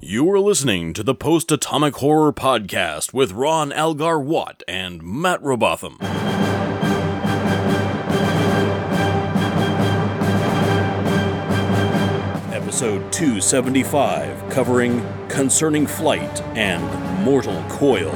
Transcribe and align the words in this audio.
You 0.02 0.28
are 0.32 0.40
listening 0.40 0.94
to 0.94 1.04
the 1.04 1.14
Post 1.14 1.52
Atomic 1.52 1.98
Horror 1.98 2.34
Podcast 2.34 3.14
with 3.14 3.34
Ron 3.34 3.72
Algar 3.72 4.20
Watt 4.20 4.64
and 4.68 5.04
Matt 5.04 5.40
Robotham. 5.44 5.98
Episode 12.52 13.14
275, 13.14 14.50
covering 14.50 15.08
Concerning 15.30 15.86
Flight 15.86 16.42
and 16.58 16.84
Mortal 17.24 17.64
Coil, 17.70 18.12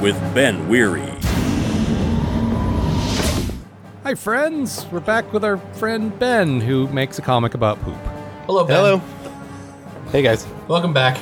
with 0.00 0.18
Ben 0.34 0.68
Weary. 0.68 1.15
Hi, 4.06 4.14
friends. 4.14 4.86
We're 4.92 5.00
back 5.00 5.32
with 5.32 5.42
our 5.44 5.56
friend 5.74 6.16
Ben, 6.20 6.60
who 6.60 6.86
makes 6.90 7.18
a 7.18 7.22
comic 7.22 7.54
about 7.54 7.82
poop. 7.82 7.96
Hello, 8.46 8.62
Ben. 8.64 8.76
Hello. 8.76 8.98
Hey 10.12 10.22
guys. 10.22 10.46
Welcome 10.68 10.92
back. 10.92 11.18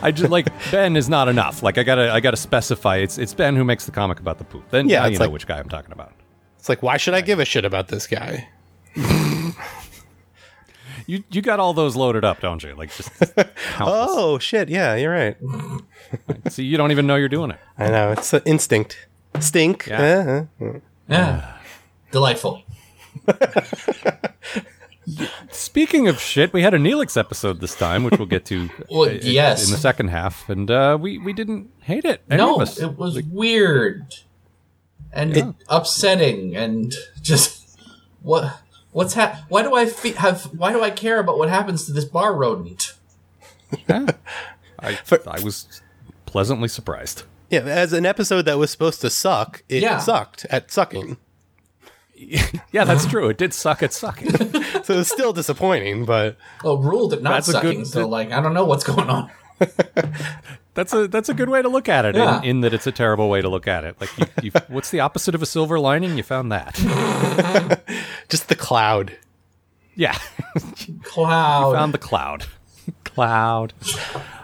I 0.00 0.12
just 0.12 0.30
like 0.30 0.46
Ben 0.70 0.94
is 0.94 1.08
not 1.08 1.26
enough. 1.26 1.64
Like 1.64 1.78
I 1.78 1.82
gotta, 1.82 2.12
I 2.12 2.20
gotta 2.20 2.36
specify. 2.36 2.98
It's 2.98 3.18
it's 3.18 3.34
Ben 3.34 3.56
who 3.56 3.64
makes 3.64 3.86
the 3.86 3.90
comic 3.90 4.20
about 4.20 4.38
the 4.38 4.44
poop. 4.44 4.70
Then 4.70 4.88
Yeah, 4.88 4.98
yeah, 5.00 5.06
you 5.06 5.10
it's 5.10 5.18
know 5.18 5.24
like- 5.24 5.32
which 5.32 5.48
guy 5.48 5.58
I'm 5.58 5.68
talking 5.68 5.90
about. 5.90 6.12
It's 6.60 6.68
like, 6.68 6.80
why 6.80 6.96
should 6.96 7.14
I 7.14 7.22
give 7.22 7.40
a 7.40 7.44
shit 7.44 7.64
about 7.64 7.88
this 7.88 8.06
guy? 8.06 8.48
You 11.06 11.24
you 11.28 11.42
got 11.42 11.58
all 11.58 11.72
those 11.74 11.96
loaded 11.96 12.24
up, 12.24 12.40
don't 12.40 12.62
you? 12.62 12.72
Like 12.76 12.94
just 12.94 13.10
countless. 13.18 13.48
Oh 14.12 14.38
shit! 14.38 14.68
Yeah, 14.68 14.94
you're 14.94 15.10
right. 15.10 15.36
See, 16.50 16.62
you 16.62 16.76
don't 16.76 16.92
even 16.92 17.08
know 17.08 17.16
you're 17.16 17.28
doing 17.28 17.50
it. 17.50 17.58
I 17.76 17.88
know 17.88 18.12
it's 18.12 18.32
an 18.32 18.42
instinct. 18.46 19.08
Stink. 19.40 19.86
Yeah. 19.88 20.44
Uh-huh. 20.60 20.78
Yeah. 21.08 21.56
Delightful. 22.12 22.62
Speaking 25.50 26.06
of 26.08 26.20
shit, 26.20 26.52
we 26.52 26.62
had 26.62 26.74
a 26.74 26.78
Neelix 26.78 27.16
episode 27.16 27.60
this 27.60 27.74
time, 27.74 28.04
which 28.04 28.18
we'll 28.18 28.26
get 28.28 28.44
to 28.46 28.68
Well, 28.90 29.08
uh, 29.08 29.12
yes. 29.22 29.64
in 29.66 29.72
the 29.72 29.78
second 29.78 30.08
half, 30.08 30.48
and 30.48 30.70
uh, 30.70 30.96
we 31.00 31.18
we 31.18 31.32
didn't 31.32 31.70
hate 31.80 32.04
it. 32.04 32.22
No, 32.28 32.60
it 32.60 32.96
was 32.96 33.20
weird 33.24 34.14
and 35.12 35.54
upsetting 35.68 36.54
and 36.54 36.94
just 37.20 37.76
what 38.22 38.60
what's 38.92 39.14
hap- 39.14 39.40
why 39.48 39.62
do 39.62 39.74
I 39.74 39.86
fe- 39.86 40.12
have 40.12 40.44
why 40.56 40.72
do 40.72 40.82
I 40.82 40.90
care 40.90 41.18
about 41.18 41.38
what 41.38 41.48
happens 41.48 41.86
to 41.86 41.92
this 41.92 42.04
bar 42.04 42.34
rodent? 42.34 42.94
I, 43.88 44.14
I 44.78 45.40
was 45.42 45.80
pleasantly 46.26 46.68
surprised. 46.68 47.24
Yeah, 47.50 47.60
as 47.62 47.92
an 47.92 48.06
episode 48.06 48.42
that 48.42 48.58
was 48.58 48.70
supposed 48.70 49.00
to 49.00 49.10
suck, 49.10 49.64
it 49.68 49.82
Yeah. 49.82 49.98
sucked 49.98 50.44
at 50.50 50.70
sucking. 50.70 51.16
Yeah, 52.72 52.84
that's 52.84 53.06
true. 53.06 53.28
It 53.30 53.38
did 53.38 53.52
suck 53.54 53.82
at 53.82 53.92
sucking. 53.92 54.30
So 54.84 54.98
it's 55.00 55.10
still 55.10 55.32
disappointing, 55.32 56.04
but 56.04 56.36
Well, 56.64 56.78
ruled 56.78 57.12
it 57.12 57.22
not 57.22 57.30
That's 57.30 57.48
a 57.48 57.52
good- 57.52 57.62
sucking, 57.62 57.84
so 57.86 58.06
like 58.08 58.30
I 58.32 58.40
don't 58.40 58.54
know 58.54 58.64
what's 58.64 58.84
going 58.84 59.08
on. 59.10 59.30
That's 60.74 60.92
a 60.94 61.08
that's 61.08 61.28
a 61.28 61.34
good 61.34 61.48
way 61.48 61.60
to 61.62 61.68
look 61.68 61.88
at 61.88 62.04
it. 62.04 62.14
Yeah. 62.14 62.38
In, 62.38 62.44
in 62.44 62.60
that 62.60 62.72
it's 62.72 62.86
a 62.86 62.92
terrible 62.92 63.28
way 63.28 63.42
to 63.42 63.48
look 63.48 63.66
at 63.66 63.82
it. 63.84 64.00
Like, 64.00 64.16
you, 64.16 64.26
you, 64.44 64.50
what's 64.68 64.90
the 64.90 65.00
opposite 65.00 65.34
of 65.34 65.42
a 65.42 65.46
silver 65.46 65.80
lining? 65.80 66.16
You 66.16 66.22
found 66.22 66.52
that. 66.52 66.76
just 68.28 68.48
the 68.48 68.54
cloud. 68.54 69.16
Yeah, 69.96 70.16
Cloud. 71.02 71.74
found 71.74 71.92
the 71.92 71.98
cloud. 71.98 72.46
cloud. 73.04 73.72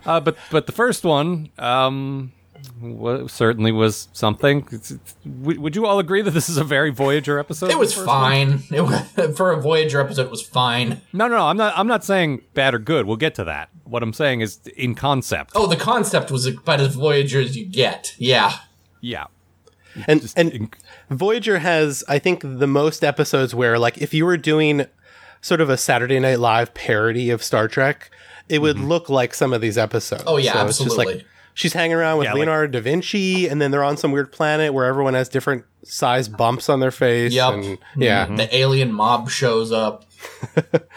Uh, 0.05 0.19
but 0.21 0.37
but 0.51 0.67
the 0.67 0.73
first 0.73 1.05
one 1.05 1.49
um, 1.59 2.33
wa 2.81 3.27
certainly 3.27 3.73
was 3.73 4.09
something. 4.13 4.61
It's- 4.73 4.91
it's- 4.91 5.15
would 5.25 5.59
would 5.59 5.77
you 5.77 5.87
all 5.87 5.99
agree 5.99 6.23
that 6.23 6.33
this 6.33 6.49
is 6.49 6.57
a 6.57 6.65
very 6.65 6.91
Voyager 6.91 7.39
episode? 7.39 7.71
it 7.71 7.79
was 7.79 7.91
the 7.91 7.97
first 8.01 8.09
one? 8.09 8.59
fine. 8.59 8.63
It 8.71 8.81
was, 8.81 9.37
for 9.37 9.53
a 9.53 9.61
Voyager 9.61 10.01
episode, 10.01 10.27
it 10.27 10.31
was 10.31 10.43
fine. 10.43 11.01
No, 11.13 11.29
no, 11.29 11.37
no. 11.37 11.47
I'm 11.47 11.57
not. 11.57 11.77
I'm 11.77 11.87
not 11.87 12.05
saying 12.05 12.43
bad 12.55 12.75
or 12.75 12.79
good. 12.79 13.07
We'll 13.07 13.17
get 13.17 13.35
to 13.37 13.45
that. 13.45 13.69
What 13.85 14.03
I'm 14.03 14.13
saying 14.13 14.41
is 14.41 14.59
in 14.77 14.95
concept. 14.95 15.53
Oh, 15.55 15.67
the 15.67 15.77
concept 15.77 16.31
was 16.31 16.47
about 16.47 16.81
as 16.81 16.95
Voyager 16.95 17.41
as 17.41 17.57
you 17.57 17.65
get. 17.67 18.15
Yeah. 18.19 18.57
Yeah. 19.01 19.27
And 20.07 20.21
Just 20.21 20.39
and 20.39 20.53
in- 20.53 20.71
Voyager 21.11 21.59
has, 21.61 22.05
I 22.09 22.19
think, 22.19 22.43
the 22.43 22.67
most 22.67 23.03
episodes 23.05 23.55
where, 23.55 23.79
like, 23.79 23.99
if 23.99 24.13
you 24.13 24.27
were 24.27 24.37
doing 24.37 24.87
sort 25.41 25.61
of 25.61 25.71
a 25.71 25.77
Saturday 25.77 26.19
Night 26.19 26.41
Live 26.41 26.75
parody 26.75 27.31
of 27.31 27.43
Star 27.43 27.69
Trek, 27.69 28.11
it 28.49 28.61
would 28.61 28.77
mm-hmm. 28.77 28.87
look 28.87 29.09
like 29.09 29.33
some 29.35 29.53
of 29.53 29.61
these 29.61 29.79
episodes. 29.79 30.25
Oh, 30.27 30.37
yeah, 30.37 30.67
it's 30.67 30.79
just 30.79 30.97
like 30.99 31.07
absolutely. 31.07 31.27
She's 31.57 31.73
hanging 31.73 31.97
around 31.97 32.19
with 32.19 32.27
Yeah, 32.27 32.33
like- 32.35 32.41
Leonardo 32.41 32.73
da 32.79 32.81
Vinci, 32.81 33.49
and 33.49 33.61
then 33.61 33.73
they're 33.73 33.83
on 33.83 33.97
some 33.97 34.13
weird 34.13 34.31
planet 34.31 34.73
where 34.73 34.85
everyone 34.85 35.15
has 35.15 35.29
different 35.29 35.65
size 35.83 36.29
bumps 36.29 36.69
on 36.69 36.79
their 36.81 36.91
face. 36.93 37.33
Yep. 37.33 37.53
and- 37.55 37.79
yeah. 37.97 38.27
The 38.27 38.55
alien 38.55 38.93
mob 38.93 39.29
shows 39.31 39.73
up. 39.73 40.05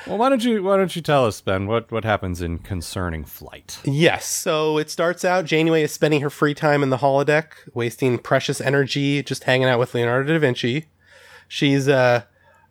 Well, 0.08 0.18
why 0.18 0.30
don't 0.30 0.44
you 0.44 0.64
why 0.64 0.78
don't 0.78 0.96
you 0.96 1.02
tell 1.02 1.26
us, 1.26 1.42
Ben, 1.42 1.68
what 1.68 1.92
what 1.92 2.06
happens 2.06 2.42
in 2.42 2.60
concerning 2.60 3.26
flight? 3.26 3.80
Yes. 3.84 4.26
So 4.26 4.78
it 4.78 4.90
starts 4.90 5.26
out 5.26 5.44
Janeway 5.46 5.84
is 5.84 5.92
spending 5.92 6.22
her 6.22 6.30
free 6.30 6.54
time 6.54 6.82
in 6.84 6.90
the 6.90 6.98
holodeck, 6.98 7.48
wasting 7.74 8.18
precious 8.18 8.62
energy 8.62 9.22
just 9.22 9.44
hanging 9.44 9.68
out 9.68 9.78
with 9.78 9.94
Leonardo 9.94 10.34
da 10.34 10.40
Vinci. 10.40 10.86
She's 11.50 11.88
uh, 11.90 12.24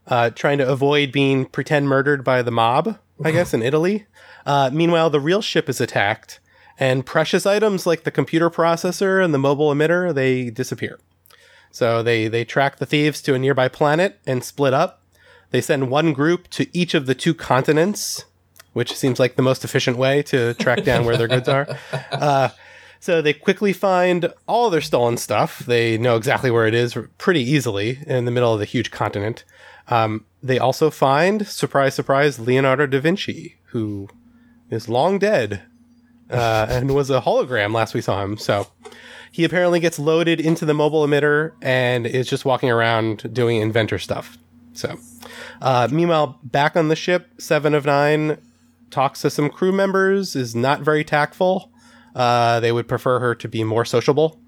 uh, 0.06 0.30
trying 0.30 0.56
to 0.58 0.66
avoid 0.68 1.12
being 1.12 1.44
pretend 1.44 1.86
murdered 1.86 2.24
by 2.24 2.40
the 2.42 2.50
mob, 2.50 2.98
I 3.22 3.30
guess, 3.30 3.52
in 3.52 3.62
Italy. 3.62 4.06
Uh, 4.46 4.70
meanwhile, 4.72 5.10
the 5.10 5.20
real 5.20 5.42
ship 5.42 5.68
is 5.68 5.80
attacked, 5.82 6.40
and 6.78 7.04
precious 7.04 7.44
items 7.44 7.86
like 7.86 8.04
the 8.04 8.10
computer 8.10 8.48
processor 8.48 9.22
and 9.22 9.34
the 9.34 9.38
mobile 9.38 9.72
emitter 9.72 10.14
they 10.14 10.50
disappear. 10.50 10.98
So 11.70 12.02
they 12.02 12.28
they 12.28 12.44
track 12.44 12.76
the 12.76 12.86
thieves 12.86 13.20
to 13.22 13.34
a 13.34 13.38
nearby 13.38 13.68
planet 13.68 14.20
and 14.26 14.42
split 14.42 14.72
up. 14.72 15.02
They 15.50 15.60
send 15.60 15.90
one 15.90 16.12
group 16.12 16.48
to 16.50 16.66
each 16.76 16.94
of 16.94 17.06
the 17.06 17.14
two 17.14 17.34
continents, 17.34 18.24
which 18.72 18.94
seems 18.94 19.18
like 19.18 19.36
the 19.36 19.42
most 19.42 19.64
efficient 19.64 19.96
way 19.96 20.22
to 20.24 20.54
track 20.54 20.84
down 20.84 21.04
where 21.04 21.16
their 21.16 21.28
goods 21.28 21.48
are. 21.48 21.66
Uh, 22.12 22.48
so 23.00 23.22
they 23.22 23.32
quickly 23.32 23.72
find 23.72 24.32
all 24.48 24.70
their 24.70 24.80
stolen 24.80 25.16
stuff. 25.16 25.60
They 25.60 25.96
know 25.96 26.16
exactly 26.16 26.50
where 26.50 26.66
it 26.66 26.74
is 26.74 26.98
pretty 27.16 27.42
easily 27.42 28.00
in 28.06 28.24
the 28.24 28.32
middle 28.32 28.52
of 28.52 28.58
the 28.58 28.64
huge 28.64 28.90
continent. 28.90 29.44
Um, 29.86 30.24
they 30.42 30.58
also 30.58 30.90
find, 30.90 31.46
surprise, 31.46 31.94
surprise, 31.94 32.40
Leonardo 32.40 32.86
da 32.86 33.00
Vinci, 33.00 33.56
who 33.66 34.08
is 34.68 34.88
long 34.88 35.20
dead 35.20 35.62
uh, 36.30 36.66
and 36.68 36.94
was 36.94 37.10
a 37.10 37.20
hologram 37.20 37.74
last 37.74 37.94
we 37.94 38.00
saw 38.00 38.22
him. 38.22 38.36
So 38.36 38.66
he 39.30 39.44
apparently 39.44 39.80
gets 39.80 39.98
loaded 39.98 40.40
into 40.40 40.64
the 40.64 40.74
mobile 40.74 41.06
emitter 41.06 41.52
and 41.62 42.06
is 42.06 42.28
just 42.28 42.44
walking 42.44 42.70
around 42.70 43.32
doing 43.32 43.60
inventor 43.60 43.98
stuff. 43.98 44.38
So, 44.72 44.98
uh, 45.60 45.88
meanwhile, 45.90 46.38
back 46.44 46.76
on 46.76 46.88
the 46.88 46.96
ship, 46.96 47.28
Seven 47.38 47.74
of 47.74 47.84
Nine 47.84 48.38
talks 48.90 49.22
to 49.22 49.30
some 49.30 49.50
crew 49.50 49.72
members, 49.72 50.36
is 50.36 50.54
not 50.54 50.80
very 50.80 51.04
tactful. 51.04 51.72
Uh, 52.14 52.60
they 52.60 52.72
would 52.72 52.88
prefer 52.88 53.18
her 53.18 53.34
to 53.34 53.48
be 53.48 53.64
more 53.64 53.84
sociable. 53.84 54.40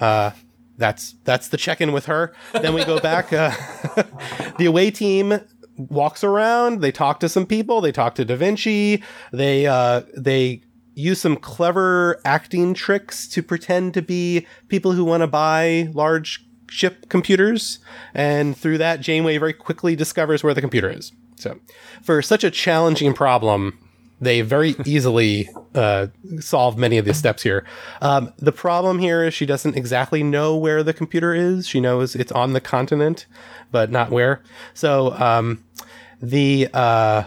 Uh, 0.00 0.30
that's 0.78 1.14
that's 1.24 1.48
the 1.48 1.56
check-in 1.56 1.92
with 1.92 2.06
her. 2.06 2.34
Then 2.52 2.74
we 2.74 2.84
go 2.84 2.98
back. 2.98 3.32
Uh, 3.32 3.52
the 4.58 4.66
away 4.66 4.90
team 4.90 5.38
walks 5.76 6.24
around. 6.24 6.80
They 6.80 6.90
talk 6.92 7.20
to 7.20 7.28
some 7.28 7.46
people. 7.46 7.80
They 7.80 7.92
talk 7.92 8.14
to 8.16 8.24
Da 8.24 8.36
Vinci. 8.36 9.02
They 9.32 9.66
uh, 9.66 10.02
they 10.16 10.62
use 10.94 11.20
some 11.20 11.36
clever 11.36 12.20
acting 12.24 12.74
tricks 12.74 13.26
to 13.28 13.42
pretend 13.42 13.94
to 13.94 14.02
be 14.02 14.46
people 14.68 14.92
who 14.92 15.04
want 15.04 15.22
to 15.22 15.26
buy 15.26 15.88
large 15.92 16.44
ship 16.68 17.08
computers. 17.08 17.78
And 18.14 18.56
through 18.56 18.78
that, 18.78 19.00
Janeway 19.00 19.38
very 19.38 19.52
quickly 19.52 19.96
discovers 19.96 20.42
where 20.42 20.54
the 20.54 20.60
computer 20.60 20.90
is. 20.90 21.12
So, 21.36 21.58
for 22.02 22.22
such 22.22 22.44
a 22.44 22.50
challenging 22.50 23.14
problem, 23.14 23.78
they 24.20 24.40
very 24.40 24.76
easily 24.86 25.48
uh, 25.74 26.06
solve 26.40 26.78
many 26.78 26.98
of 26.98 27.04
the 27.04 27.14
steps 27.14 27.42
here. 27.42 27.66
Um, 28.00 28.32
the 28.38 28.52
problem 28.52 28.98
here 28.98 29.24
is 29.24 29.34
she 29.34 29.46
doesn't 29.46 29.76
exactly 29.76 30.22
know 30.22 30.56
where 30.56 30.82
the 30.82 30.94
computer 30.94 31.34
is. 31.34 31.66
She 31.66 31.80
knows 31.80 32.14
it's 32.14 32.32
on 32.32 32.52
the 32.52 32.60
continent, 32.60 33.26
but 33.70 33.90
not 33.90 34.10
where. 34.10 34.42
So 34.74 35.12
um, 35.14 35.64
the 36.20 36.68
uh, 36.72 37.24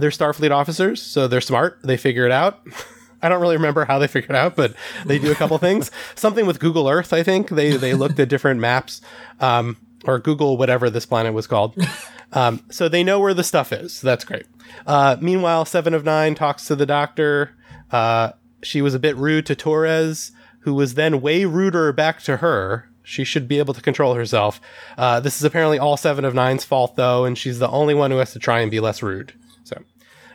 they're 0.00 0.10
Starfleet 0.10 0.50
officers, 0.50 1.00
so 1.00 1.28
they're 1.28 1.40
smart. 1.40 1.78
They 1.82 1.96
figure 1.96 2.26
it 2.26 2.32
out. 2.32 2.60
I 3.22 3.28
don't 3.28 3.40
really 3.40 3.56
remember 3.56 3.84
how 3.84 3.98
they 3.98 4.06
figured 4.06 4.30
it 4.30 4.36
out, 4.36 4.56
but 4.56 4.74
they 5.04 5.18
do 5.18 5.30
a 5.30 5.34
couple 5.34 5.58
things. 5.68 5.90
Something 6.14 6.46
with 6.46 6.58
Google 6.58 6.88
Earth, 6.88 7.12
I 7.12 7.22
think. 7.22 7.50
They 7.50 7.76
they 7.76 7.94
looked 7.94 8.18
at 8.18 8.28
different 8.28 8.60
maps, 8.60 9.00
um, 9.40 9.76
or 10.04 10.18
Google 10.18 10.56
whatever 10.56 10.90
this 10.90 11.06
planet 11.06 11.34
was 11.34 11.46
called. 11.46 11.74
Um, 12.32 12.62
so 12.70 12.88
they 12.88 13.02
know 13.02 13.18
where 13.18 13.34
the 13.34 13.42
stuff 13.42 13.72
is. 13.72 13.94
So 13.94 14.06
that's 14.06 14.24
great. 14.24 14.46
Uh, 14.86 15.16
meanwhile, 15.20 15.64
Seven 15.64 15.94
of 15.94 16.04
Nine 16.04 16.36
talks 16.36 16.64
to 16.66 16.76
the 16.76 16.86
doctor. 16.86 17.56
Uh, 17.90 18.32
she 18.62 18.80
was 18.82 18.94
a 18.94 19.00
bit 19.00 19.16
rude 19.16 19.46
to 19.46 19.56
Torres, 19.56 20.30
who 20.60 20.74
was 20.74 20.94
then 20.94 21.20
way 21.20 21.44
ruder 21.44 21.92
back 21.92 22.22
to 22.22 22.36
her. 22.36 22.88
She 23.02 23.24
should 23.24 23.48
be 23.48 23.58
able 23.58 23.74
to 23.74 23.82
control 23.82 24.14
herself. 24.14 24.60
Uh, 24.96 25.18
this 25.18 25.38
is 25.38 25.42
apparently 25.42 25.80
all 25.80 25.96
Seven 25.96 26.24
of 26.24 26.34
Nine's 26.34 26.64
fault, 26.64 26.94
though, 26.94 27.24
and 27.24 27.36
she's 27.36 27.58
the 27.58 27.68
only 27.68 27.94
one 27.94 28.12
who 28.12 28.18
has 28.18 28.32
to 28.34 28.38
try 28.38 28.60
and 28.60 28.70
be 28.70 28.78
less 28.78 29.02
rude. 29.02 29.32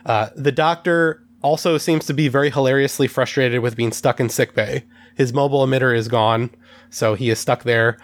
Uh, 0.06 0.30
the 0.34 0.52
doctor 0.52 1.22
also 1.42 1.76
seems 1.76 2.06
to 2.06 2.14
be 2.14 2.28
very 2.28 2.50
hilariously 2.50 3.06
frustrated 3.06 3.60
with 3.60 3.76
being 3.76 3.92
stuck 3.92 4.18
in 4.18 4.28
sickbay 4.30 4.82
his 5.16 5.32
mobile 5.32 5.66
emitter 5.66 5.96
is 5.96 6.08
gone, 6.08 6.50
so 6.90 7.14
he 7.14 7.30
is 7.30 7.40
stuck 7.40 7.64
there. 7.64 7.98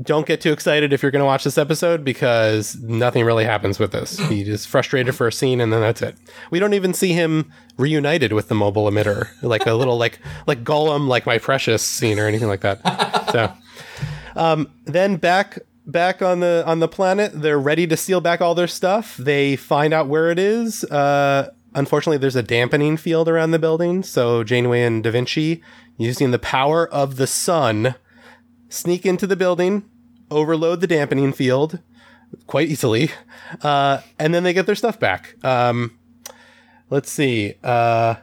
Don't 0.00 0.24
get 0.24 0.40
too 0.40 0.52
excited 0.52 0.92
if 0.92 1.02
you're 1.02 1.10
going 1.10 1.20
to 1.20 1.26
watch 1.26 1.42
this 1.42 1.58
episode 1.58 2.04
because 2.04 2.76
nothing 2.76 3.24
really 3.24 3.44
happens 3.44 3.80
with 3.80 3.90
this. 3.90 4.16
He 4.28 4.42
is 4.42 4.64
frustrated 4.64 5.16
for 5.16 5.26
a 5.26 5.32
scene 5.32 5.60
and 5.60 5.72
then 5.72 5.80
that's 5.80 6.00
it. 6.00 6.14
We 6.52 6.60
don't 6.60 6.74
even 6.74 6.94
see 6.94 7.12
him 7.12 7.52
reunited 7.76 8.32
with 8.32 8.46
the 8.46 8.54
mobile 8.54 8.88
emitter, 8.88 9.28
like 9.42 9.66
a 9.66 9.74
little 9.74 9.98
like 9.98 10.20
like 10.46 10.62
Gollum, 10.62 11.08
like 11.08 11.26
my 11.26 11.38
precious 11.38 11.82
scene 11.82 12.20
or 12.20 12.28
anything 12.28 12.46
like 12.46 12.60
that. 12.60 13.30
So 13.32 13.52
um, 14.36 14.70
then 14.84 15.16
back 15.16 15.58
back 15.88 16.22
on 16.22 16.40
the 16.40 16.62
on 16.66 16.78
the 16.78 16.86
planet, 16.86 17.32
they're 17.34 17.58
ready 17.58 17.86
to 17.86 17.96
steal 17.96 18.20
back 18.20 18.40
all 18.40 18.54
their 18.54 18.68
stuff. 18.68 19.16
They 19.16 19.56
find 19.56 19.92
out 19.92 20.06
where 20.06 20.30
it 20.30 20.38
is. 20.38 20.84
Uh, 20.84 21.50
unfortunately, 21.74 22.18
there's 22.18 22.36
a 22.36 22.42
dampening 22.42 22.96
field 22.96 23.28
around 23.28 23.50
the 23.50 23.58
building, 23.58 24.02
so 24.04 24.44
Janeway 24.44 24.82
and 24.82 25.02
Da 25.02 25.10
Vinci, 25.10 25.62
using 25.96 26.30
the 26.30 26.38
power 26.38 26.86
of 26.86 27.16
the 27.16 27.26
sun, 27.26 27.96
sneak 28.68 29.04
into 29.04 29.26
the 29.26 29.36
building, 29.36 29.88
overload 30.30 30.80
the 30.80 30.86
dampening 30.86 31.32
field 31.32 31.80
quite 32.46 32.68
easily, 32.68 33.10
uh, 33.62 34.00
and 34.18 34.34
then 34.34 34.44
they 34.44 34.52
get 34.52 34.66
their 34.66 34.74
stuff 34.74 35.00
back. 35.00 35.42
Um, 35.42 35.98
let's 36.90 37.10
see. 37.10 37.54
Uh, 37.64 38.16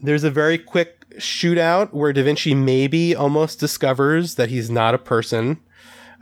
there's 0.00 0.24
a 0.24 0.30
very 0.30 0.56
quick 0.58 0.98
shootout 1.18 1.92
where 1.92 2.12
Da 2.14 2.22
Vinci 2.22 2.54
maybe 2.54 3.14
almost 3.14 3.60
discovers 3.60 4.36
that 4.36 4.48
he's 4.48 4.70
not 4.70 4.94
a 4.94 4.98
person. 4.98 5.60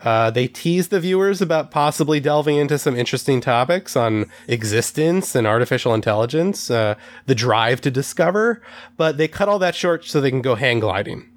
Uh, 0.02 0.31
they 0.31 0.49
tease 0.49 0.88
the 0.88 1.00
viewers 1.00 1.43
about 1.43 1.70
possibly 1.70 2.20
delving 2.20 2.56
into 2.56 2.79
some 2.79 2.97
interesting 2.97 3.41
topics 3.41 3.97
on 3.97 4.31
existence 4.49 5.35
and 5.35 5.47
artificial 5.47 5.93
intelligence, 5.93 6.70
uh, 6.70 6.94
the 7.26 7.35
drive 7.35 7.81
to 7.82 7.91
discover, 7.91 8.62
but 8.97 9.19
they 9.19 9.29
cut 9.29 9.49
all 9.49 9.58
that 9.58 9.75
short 9.75 10.05
so 10.05 10.20
they 10.20 10.31
can 10.31 10.43
go 10.43 10.55
hang 10.55 10.81
gliding. 10.81 11.29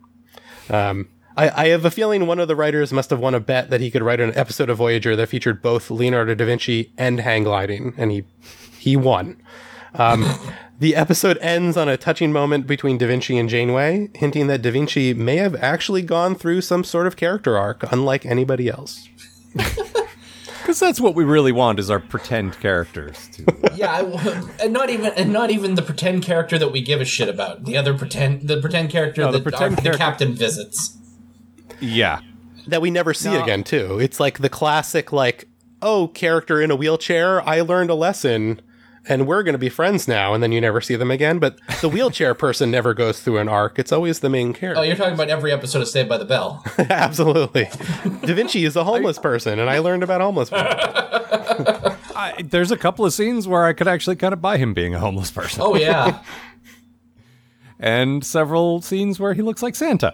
Um, 0.70 1.10
I, 1.36 1.66
I 1.66 1.68
have 1.70 1.84
a 1.84 1.92
feeling 1.92 2.28
one 2.28 2.40
of 2.40 2.48
the 2.48 2.56
writers 2.56 2.94
must 2.94 3.10
have 3.10 3.20
won 3.20 3.34
a 3.36 3.40
bet 3.40 3.70
that 3.70 3.82
he 3.82 3.90
could 3.92 4.04
write 4.04 4.20
an 4.20 4.34
episode 4.36 4.70
of 4.70 4.78
Voyager 4.78 5.16
that 5.16 5.28
featured 5.28 5.62
both 5.62 5.90
Leonardo 5.90 6.36
da 6.36 6.46
Vinci 6.46 6.94
and 6.98 7.20
hang 7.20 7.44
gliding, 7.44 7.94
and 7.98 8.12
he 8.12 8.24
he 8.78 8.96
won. 8.96 9.42
Um, 9.96 10.26
the 10.80 10.96
episode 10.96 11.38
ends 11.40 11.78
on 11.78 11.88
a 11.88 11.98
touching 11.98 12.32
moment 12.32 12.66
between 12.68 12.98
Da 12.98 13.08
Vinci 13.08 13.38
and 13.38 13.48
Janeway, 13.50 14.10
hinting 14.16 14.48
that 14.48 14.62
Da 14.62 14.72
Vinci 14.72 15.14
may 15.14 15.38
have 15.38 15.56
actually 15.56 16.02
gone 16.02 16.36
through 16.36 16.62
some 16.62 16.84
sort 16.84 17.08
of 17.08 17.16
character 17.16 17.58
arc, 17.58 17.84
unlike 17.92 18.26
anybody 18.26 18.70
else. 18.70 19.08
Because 20.62 20.80
that's 20.80 21.02
what 21.02 21.14
we 21.14 21.26
really 21.26 21.52
want 21.52 21.78
is 21.78 21.90
our 21.90 22.00
pretend 22.00 22.58
characters. 22.62 23.28
To, 23.34 23.44
Yeah, 23.76 23.92
I 23.92 24.02
w 24.04 24.50
and 24.62 24.72
not 24.72 24.90
even 24.90 25.12
and 25.18 25.34
not 25.34 25.52
even 25.52 25.76
the 25.76 25.82
pretend 25.82 26.24
character 26.24 26.58
that 26.58 26.72
we 26.72 26.82
give 26.82 27.02
a 27.02 27.06
shit 27.06 27.28
about. 27.28 27.66
The 27.66 27.76
other 27.76 27.94
pretend 27.94 28.48
the 28.48 28.62
pretend 28.62 28.90
character 28.90 29.24
No, 29.24 29.32
the 29.34 29.40
that 29.40 29.44
pretend 29.44 29.78
our, 29.86 29.92
the 29.92 29.98
captain 29.98 30.34
visits. 30.36 30.98
yeah. 31.82 32.22
That 32.68 32.82
we 32.82 32.92
never 32.92 33.14
see 33.14 33.32
No. 33.32 33.44
again, 33.44 33.66
too. 33.66 34.00
It's 34.00 34.22
like 34.22 34.40
the 34.40 34.48
classic, 34.48 35.12
like, 35.12 35.50
oh, 35.82 36.08
character 36.08 36.62
in 36.62 36.72
a 36.72 36.78
wheelchair, 36.78 37.42
I 37.46 37.60
learned 37.60 37.90
a 37.90 37.96
lesson, 37.96 38.62
and 39.08 39.28
we're 39.28 39.44
going 39.44 39.54
to 39.54 39.60
be 39.60 39.70
friends 39.70 40.08
now, 40.08 40.34
and 40.34 40.42
then 40.42 40.52
you 40.52 40.62
never 40.62 40.80
see 40.82 40.96
them 40.96 41.12
again. 41.12 41.40
But 41.40 41.60
the 41.82 41.90
wheelchair 41.90 42.34
person 42.34 42.72
never 42.72 42.94
goes 42.94 43.20
through 43.20 43.40
an 43.40 43.50
arc. 43.50 43.78
It's 43.78 43.92
always 43.92 44.22
the 44.22 44.30
main 44.30 44.54
character. 44.54 44.80
Oh, 44.80 44.84
you're 44.84 44.96
talking 44.96 45.14
about 45.14 45.30
every 45.30 45.52
episode 45.52 45.82
of 45.82 45.88
Saved 45.88 46.08
by 46.10 46.18
the 46.18 46.26
Bell. 46.26 46.64
Absolutely. 46.78 47.70
Da 48.26 48.34
Vinci 48.34 48.66
is 48.66 48.76
a 48.76 48.84
homeless 48.84 49.20
person, 49.20 49.60
and 49.60 49.70
I 49.70 49.80
learned 49.80 50.04
about 50.04 50.22
homeless 50.22 50.50
people. 50.50 50.66
I, 52.16 52.42
there's 52.44 52.72
a 52.72 52.78
couple 52.78 53.06
of 53.06 53.14
scenes 53.14 53.48
where 53.48 53.66
I 53.66 53.74
could 53.74 53.88
actually 53.88 54.16
kind 54.16 54.34
of 54.34 54.42
buy 54.42 54.58
him 54.58 54.74
being 54.74 54.96
a 54.96 55.00
homeless 55.00 55.32
person. 55.32 55.62
Oh 55.62 55.76
yeah. 55.76 56.22
And 57.80 58.26
several 58.26 58.82
scenes 58.82 59.20
where 59.20 59.34
he 59.34 59.42
looks 59.42 59.62
like 59.62 59.76
Santa. 59.76 60.14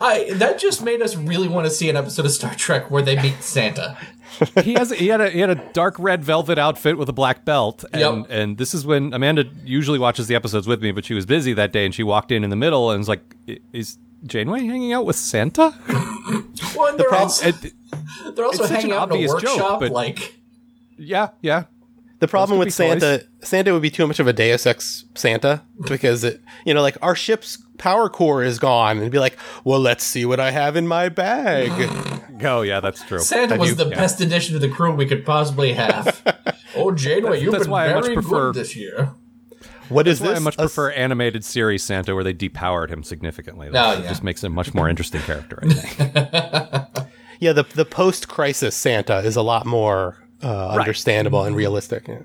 I 0.00 0.30
that 0.34 0.58
just 0.58 0.82
made 0.82 1.02
us 1.02 1.16
really 1.16 1.48
want 1.48 1.66
to 1.66 1.70
see 1.70 1.90
an 1.90 1.96
episode 1.96 2.24
of 2.24 2.32
Star 2.32 2.54
Trek 2.54 2.90
where 2.90 3.02
they 3.02 3.20
meet 3.20 3.42
Santa. 3.42 3.98
he 4.62 4.74
has 4.74 4.90
he 4.92 5.08
had 5.08 5.20
a 5.20 5.30
he 5.30 5.40
had 5.40 5.50
a 5.50 5.54
dark 5.72 5.94
red 5.98 6.22
velvet 6.24 6.58
outfit 6.58 6.96
with 6.98 7.08
a 7.08 7.12
black 7.12 7.44
belt 7.44 7.84
and 7.92 8.00
Yep. 8.00 8.26
and 8.30 8.58
this 8.58 8.74
is 8.74 8.84
when 8.86 9.12
Amanda 9.12 9.44
usually 9.64 9.98
watches 9.98 10.26
the 10.26 10.34
episodes 10.34 10.66
with 10.66 10.82
me 10.82 10.92
but 10.92 11.04
she 11.04 11.14
was 11.14 11.26
busy 11.26 11.52
that 11.54 11.72
day 11.72 11.84
and 11.84 11.94
she 11.94 12.02
walked 12.02 12.30
in 12.32 12.44
in 12.44 12.50
the 12.50 12.56
middle 12.56 12.90
and 12.90 12.98
was 13.00 13.08
like 13.08 13.22
is 13.72 13.98
Janeway 14.24 14.64
hanging 14.66 14.92
out 14.92 15.04
with 15.04 15.16
Santa? 15.16 15.74
Well, 16.76 16.86
and 16.88 16.98
they're 16.98 17.12
also, 17.12 17.46
And- 17.46 17.72
they're 18.36 18.44
also 18.44 18.66
hanging 18.66 18.92
out 18.92 19.10
in 19.10 19.16
a 19.20 19.26
obvious 19.26 19.32
joke, 19.32 19.42
workshop. 19.42 19.80
but- 19.80 19.90
like, 19.90 20.38
yeah, 20.96 21.30
yeah. 21.40 21.64
The 22.22 22.28
problem 22.28 22.56
with 22.60 22.66
be 22.66 22.70
toys. 22.70 23.00
Santa, 23.02 23.24
Santa 23.40 23.72
would 23.72 23.82
be 23.82 23.90
too 23.90 24.06
much 24.06 24.20
of 24.20 24.28
a 24.28 24.32
Deus 24.32 24.64
Ex 24.64 25.06
Santa 25.16 25.60
because 25.88 26.22
it, 26.22 26.40
you 26.64 26.72
know, 26.72 26.80
like 26.80 26.96
our 27.02 27.16
ship's 27.16 27.58
power 27.78 28.08
core 28.08 28.44
is 28.44 28.60
gone, 28.60 28.98
and 28.98 29.10
be 29.10 29.18
like, 29.18 29.36
well, 29.64 29.80
let's 29.80 30.04
see 30.04 30.24
what 30.24 30.38
I 30.38 30.52
have 30.52 30.76
in 30.76 30.86
my 30.86 31.08
bag. 31.08 31.70
Oh 32.44 32.62
yeah, 32.62 32.80
that's 32.80 33.04
true. 33.04 33.20
Santa 33.20 33.50
Have 33.54 33.60
was 33.60 33.68
you- 33.70 33.74
the 33.76 33.88
yeah. 33.88 33.94
best 33.96 34.20
addition 34.20 34.54
to 34.54 34.58
the 34.58 34.68
crew 34.68 34.92
we 34.94 35.06
could 35.06 35.24
possibly 35.24 35.74
have. 35.74 36.22
oh, 36.76 36.90
Janeway, 36.92 37.40
you've 37.40 37.52
that's 37.52 37.64
been 37.64 37.70
why 37.70 37.86
I 37.88 37.94
much 37.94 38.12
prefer- 38.14 38.52
good 38.52 38.54
this 38.60 38.74
year. 38.74 39.10
What 39.88 40.08
is 40.08 40.18
That's 40.18 40.30
this? 40.32 40.40
I 40.40 40.42
much 40.42 40.54
A- 40.56 40.62
prefer 40.62 40.90
animated 40.92 41.44
series 41.44 41.84
Santa 41.84 42.14
where 42.16 42.24
they 42.24 42.34
depowered 42.34 42.88
him 42.90 43.02
significantly. 43.04 43.68
Oh, 43.68 43.72
That 43.72 44.02
yeah. 44.02 44.08
just 44.08 44.24
makes 44.24 44.42
him 44.42 44.52
a 44.52 44.54
much 44.56 44.74
more 44.74 44.88
interesting 44.88 45.20
character, 45.20 45.60
I 45.62 45.68
think. 45.72 47.08
yeah, 47.40 47.52
the 47.52 47.62
the 47.74 47.84
post 47.84 48.26
crisis 48.28 48.74
Santa 48.74 49.18
is 49.18 49.36
a 49.36 49.42
lot 49.42 49.66
more 49.66 50.16
uh, 50.42 50.68
understandable 50.70 51.44
and 51.44 51.54
realistic. 51.56 52.08
Yeah. 52.08 52.18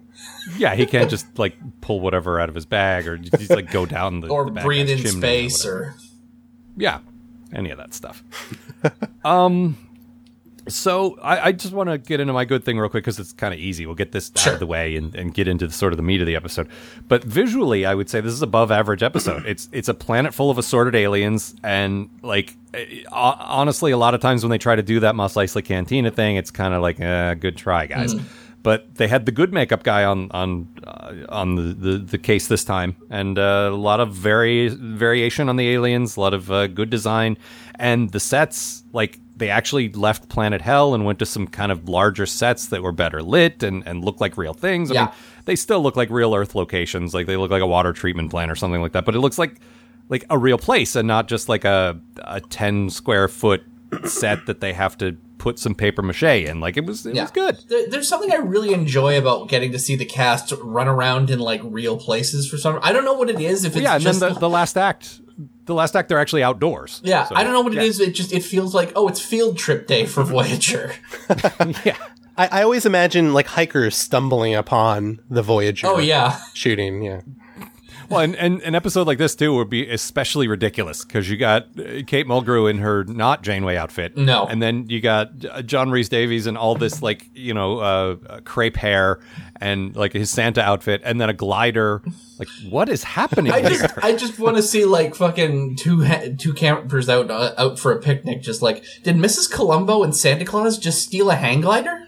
yeah, 0.58 0.76
he 0.76 0.86
can't 0.86 1.10
just 1.10 1.38
like 1.38 1.56
pull 1.82 2.00
whatever 2.00 2.40
out 2.40 2.50
of 2.50 2.56
his 2.56 2.66
bag 2.66 3.08
or 3.08 3.18
just 3.18 3.50
like 3.50 3.72
go 3.72 3.86
down 3.86 4.22
the 4.22 4.28
Or 4.30 4.46
the 4.50 4.62
breathe 4.62 4.90
in 4.90 4.98
chimney 4.98 5.12
space, 5.20 5.64
whatever. 5.66 5.84
or 5.84 5.96
Yeah, 6.76 7.00
any 7.54 7.70
of 7.70 7.78
that 7.78 7.94
stuff. 7.94 8.24
um, 9.26 9.78
so 10.68 11.18
I, 11.22 11.48
I 11.48 11.52
just 11.52 11.74
want 11.74 11.90
to 11.90 11.98
get 11.98 12.20
into 12.20 12.34
my 12.34 12.46
good 12.46 12.64
thing 12.64 12.78
real 12.78 12.90
quick 12.90 13.04
because 13.04 13.20
it's 13.20 13.34
kind 13.34 13.54
of 13.54 13.60
easy. 13.60 13.86
We'll 13.86 13.96
get 13.96 14.12
this 14.12 14.32
out 14.46 14.54
of 14.54 14.60
the 14.60 14.68
way 14.68 14.96
and, 14.96 15.16
and 15.16 15.34
get 15.34 15.48
into 15.48 15.68
the, 15.68 15.74
sort 15.74 15.94
of 15.94 15.98
the 15.98 16.04
meat 16.04 16.22
of 16.22 16.28
the 16.28 16.36
episode. 16.36 16.68
But 17.08 17.24
visually, 17.24 17.86
I 17.86 17.96
would 17.96 18.10
say 18.10 18.22
this 18.22 18.34
is 18.34 18.42
above 18.42 18.72
average 18.72 19.04
episode. 19.04 19.46
it's 19.48 19.70
it's 19.72 19.88
a 19.88 19.94
planet 19.94 20.34
full 20.34 20.52
of 20.52 20.58
assorted 20.58 20.96
aliens, 20.96 21.56
and 21.64 22.10
like 22.22 22.56
eh, 22.74 23.04
honestly, 23.12 23.92
a 23.92 23.98
lot 23.98 24.14
of 24.14 24.22
times 24.22 24.44
when 24.44 24.50
they 24.50 24.58
try 24.58 24.76
to 24.76 24.84
do 24.84 25.00
that 25.02 25.16
Mos 25.16 25.34
Eisley 25.36 25.64
Cantina 25.64 26.12
thing, 26.12 26.36
it's 26.36 26.52
kind 26.52 26.74
of 26.74 26.82
like, 26.82 27.00
uh, 27.00 27.34
good 27.36 27.58
try, 27.58 27.86
guys. 27.86 28.16
But 28.64 28.96
they 28.96 29.08
had 29.08 29.26
the 29.26 29.32
good 29.32 29.54
makeup 29.54 29.84
guy 29.84 30.04
on 30.04 30.30
on 30.32 30.68
uh, 30.84 31.14
on 31.30 31.56
the, 31.56 31.62
the, 31.62 31.98
the 32.00 32.18
case 32.18 32.48
this 32.48 32.66
time, 32.66 32.98
and 33.10 33.40
uh, 33.40 33.70
a 33.72 33.76
lot 33.76 34.02
of 34.02 34.12
vari- 34.12 34.68
variation 34.68 35.48
on 35.48 35.56
the 35.56 35.70
aliens, 35.70 36.18
a 36.18 36.20
lot 36.20 36.34
of 36.34 36.52
uh, 36.52 36.68
good 36.68 36.90
design, 36.90 37.38
and 37.80 38.12
the 38.12 38.20
sets 38.20 38.84
like 38.94 39.20
they 39.36 39.50
actually 39.50 39.90
left 39.90 40.30
Planet 40.30 40.62
Hell 40.62 40.96
and 40.96 41.06
went 41.06 41.20
to 41.20 41.26
some 41.26 41.48
kind 41.48 41.72
of 41.72 41.88
larger 41.88 42.26
sets 42.26 42.68
that 42.68 42.82
were 42.82 42.92
better 42.92 43.22
lit 43.22 43.62
and, 43.62 43.86
and 43.86 44.04
looked 44.04 44.20
like 44.20 44.36
real 44.36 44.54
things. 44.54 44.90
I 44.90 44.96
Yeah. 44.96 45.06
mean, 45.06 45.14
they 45.46 45.56
still 45.56 45.80
look 45.82 45.96
like 45.96 46.10
real 46.10 46.34
Earth 46.34 46.56
locations, 46.56 47.14
like 47.14 47.28
they 47.28 47.38
look 47.38 47.52
like 47.52 47.62
a 47.62 47.68
water 47.68 47.94
treatment 47.94 48.32
plant 48.32 48.50
or 48.50 48.56
something 48.56 48.82
like 48.82 48.94
that. 48.94 49.06
But 49.06 49.16
it 49.16 49.20
looks 49.20 49.38
like 49.38 49.56
like 50.10 50.26
a 50.30 50.38
real 50.38 50.58
place 50.58 50.96
and 50.96 51.08
not 51.08 51.28
just 51.28 51.50
like 51.50 51.66
a 51.66 52.00
a 52.24 52.42
ten 52.42 52.90
square 52.90 53.28
foot 53.28 53.64
set 54.06 54.46
that 54.48 54.60
they 54.60 54.74
have 54.74 54.98
to 54.98 55.16
put 55.38 55.60
some 55.60 55.76
paper 55.76 56.02
mache 56.02 56.24
in. 56.24 56.60
Like 56.60 56.76
it 56.78 56.86
was 56.86 57.06
it 57.06 57.14
yeah, 57.16 57.22
was 57.24 57.32
good. 57.32 57.58
There, 57.70 57.88
there's 57.90 58.08
something 58.08 58.32
I 58.32 58.38
really 58.38 58.74
enjoy 58.74 59.18
about 59.18 59.50
getting 59.50 59.72
to 59.72 59.80
see 59.80 59.96
the 59.96 60.06
cast 60.06 60.52
run 60.64 60.88
around 60.88 61.30
in 61.30 61.40
like 61.40 61.62
real 61.64 61.96
places 61.98 62.50
for 62.50 62.58
some. 62.58 62.80
I 62.82 62.92
don't 62.92 63.06
know 63.06 63.14
what 63.14 63.30
it 63.30 63.40
is. 63.40 63.64
If 63.66 63.76
it's 63.76 63.84
yeah, 63.84 63.94
and 63.96 64.04
just 64.04 64.20
then 64.20 64.34
the, 64.34 64.40
the 64.40 64.50
last 64.50 64.78
act, 64.78 65.22
the 65.68 65.74
last 65.76 65.96
act, 65.96 66.10
they're 66.10 66.20
actually 66.20 66.44
outdoors. 66.44 67.02
yeah, 67.04 67.26
So, 67.26 67.36
I 67.36 67.44
don't 67.44 67.54
know 67.54 67.62
what 67.62 67.74
yeah. 67.74 67.82
it 67.84 67.88
is. 67.88 68.00
It 68.00 68.14
just 68.16 68.34
it 68.34 68.44
feels 68.44 68.74
like 68.74 68.92
oh, 68.96 69.08
it's 69.08 69.22
field 69.22 69.58
trip 69.58 69.86
day 69.88 70.06
for 70.06 70.24
Voyager. 70.36 70.94
Yeah, 71.86 71.98
I, 72.38 72.48
I 72.60 72.64
always 72.64 72.86
imagine 72.86 73.34
like 73.34 73.48
hikers 73.48 73.96
stumbling 73.96 74.56
upon 74.56 75.20
the 75.30 75.42
Voyager. 75.44 75.88
oh 75.88 76.00
yeah, 76.00 76.40
shooting. 76.54 77.04
Yeah, 77.04 77.22
well, 78.10 78.22
and, 78.22 78.36
and 78.38 78.62
an 78.62 78.74
episode 78.76 79.06
like 79.08 79.18
this 79.18 79.36
too 79.36 79.54
would 79.56 79.70
be 79.70 79.90
especially 79.90 80.48
ridiculous 80.48 81.04
because 81.04 81.30
you 81.30 81.36
got 81.36 81.64
uh, 81.78 82.04
Kate 82.08 82.26
Mulgrew 82.26 82.70
in 82.70 82.78
her 82.78 83.04
not 83.04 83.42
Janeway 83.44 83.76
outfit, 83.76 84.16
No. 84.16 84.46
and 84.46 84.62
then 84.62 84.86
you 84.88 85.02
got 85.02 85.32
uh, 85.46 85.62
John 85.62 85.92
Rhys-Davies 85.92 86.48
and 86.48 86.58
all 86.58 86.76
this 86.76 87.02
like 87.02 87.28
you 87.34 87.54
know 87.54 87.80
uh, 87.80 88.16
uh, 88.30 88.40
crepe 88.46 88.78
hair 88.78 89.20
and 89.60 89.96
like 89.96 90.14
his 90.14 90.30
Santa 90.30 90.62
outfit, 90.62 91.02
and 91.04 91.20
then 91.20 91.30
a 91.30 91.34
glider. 91.34 92.02
Like, 92.40 92.48
what 92.70 92.90
is 92.90 93.04
happening 93.04 93.52
I 93.52 93.62
here? 93.62 93.70
just 93.70 93.98
I 94.04 94.16
just 94.16 94.40
want 94.40 94.58
to 94.58 94.64
see 94.64 94.86
like 94.86 95.16
fucking 95.16 95.78
two 95.78 96.04
ha- 96.04 96.30
two 96.38 96.54
campers 96.54 97.10
out 97.10 97.32
uh, 97.32 97.54
out 97.58 97.80
for 97.80 97.92
a 97.92 98.00
picnic. 98.00 98.42
Just 98.42 98.62
like 98.62 98.84
did 99.04 99.16
Mrs. 99.16 99.52
Columbo 99.52 100.04
and 100.04 100.16
Santa 100.16 100.46
Claus 100.46 100.78
just 100.78 101.02
steal 101.04 101.30
a 101.30 101.36
hang 101.36 101.62
glider? 101.62 102.04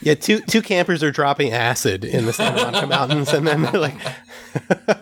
yeah. 0.00 0.14
Two 0.14 0.40
two 0.40 0.62
campers 0.62 1.02
are 1.02 1.10
dropping 1.10 1.52
acid 1.52 2.04
in 2.04 2.26
the 2.26 2.32
Santa 2.32 2.62
Monica 2.64 2.86
Mountains, 2.98 3.32
and 3.32 3.46
then 3.46 3.62
they're 3.62 3.72
like, 3.80 3.96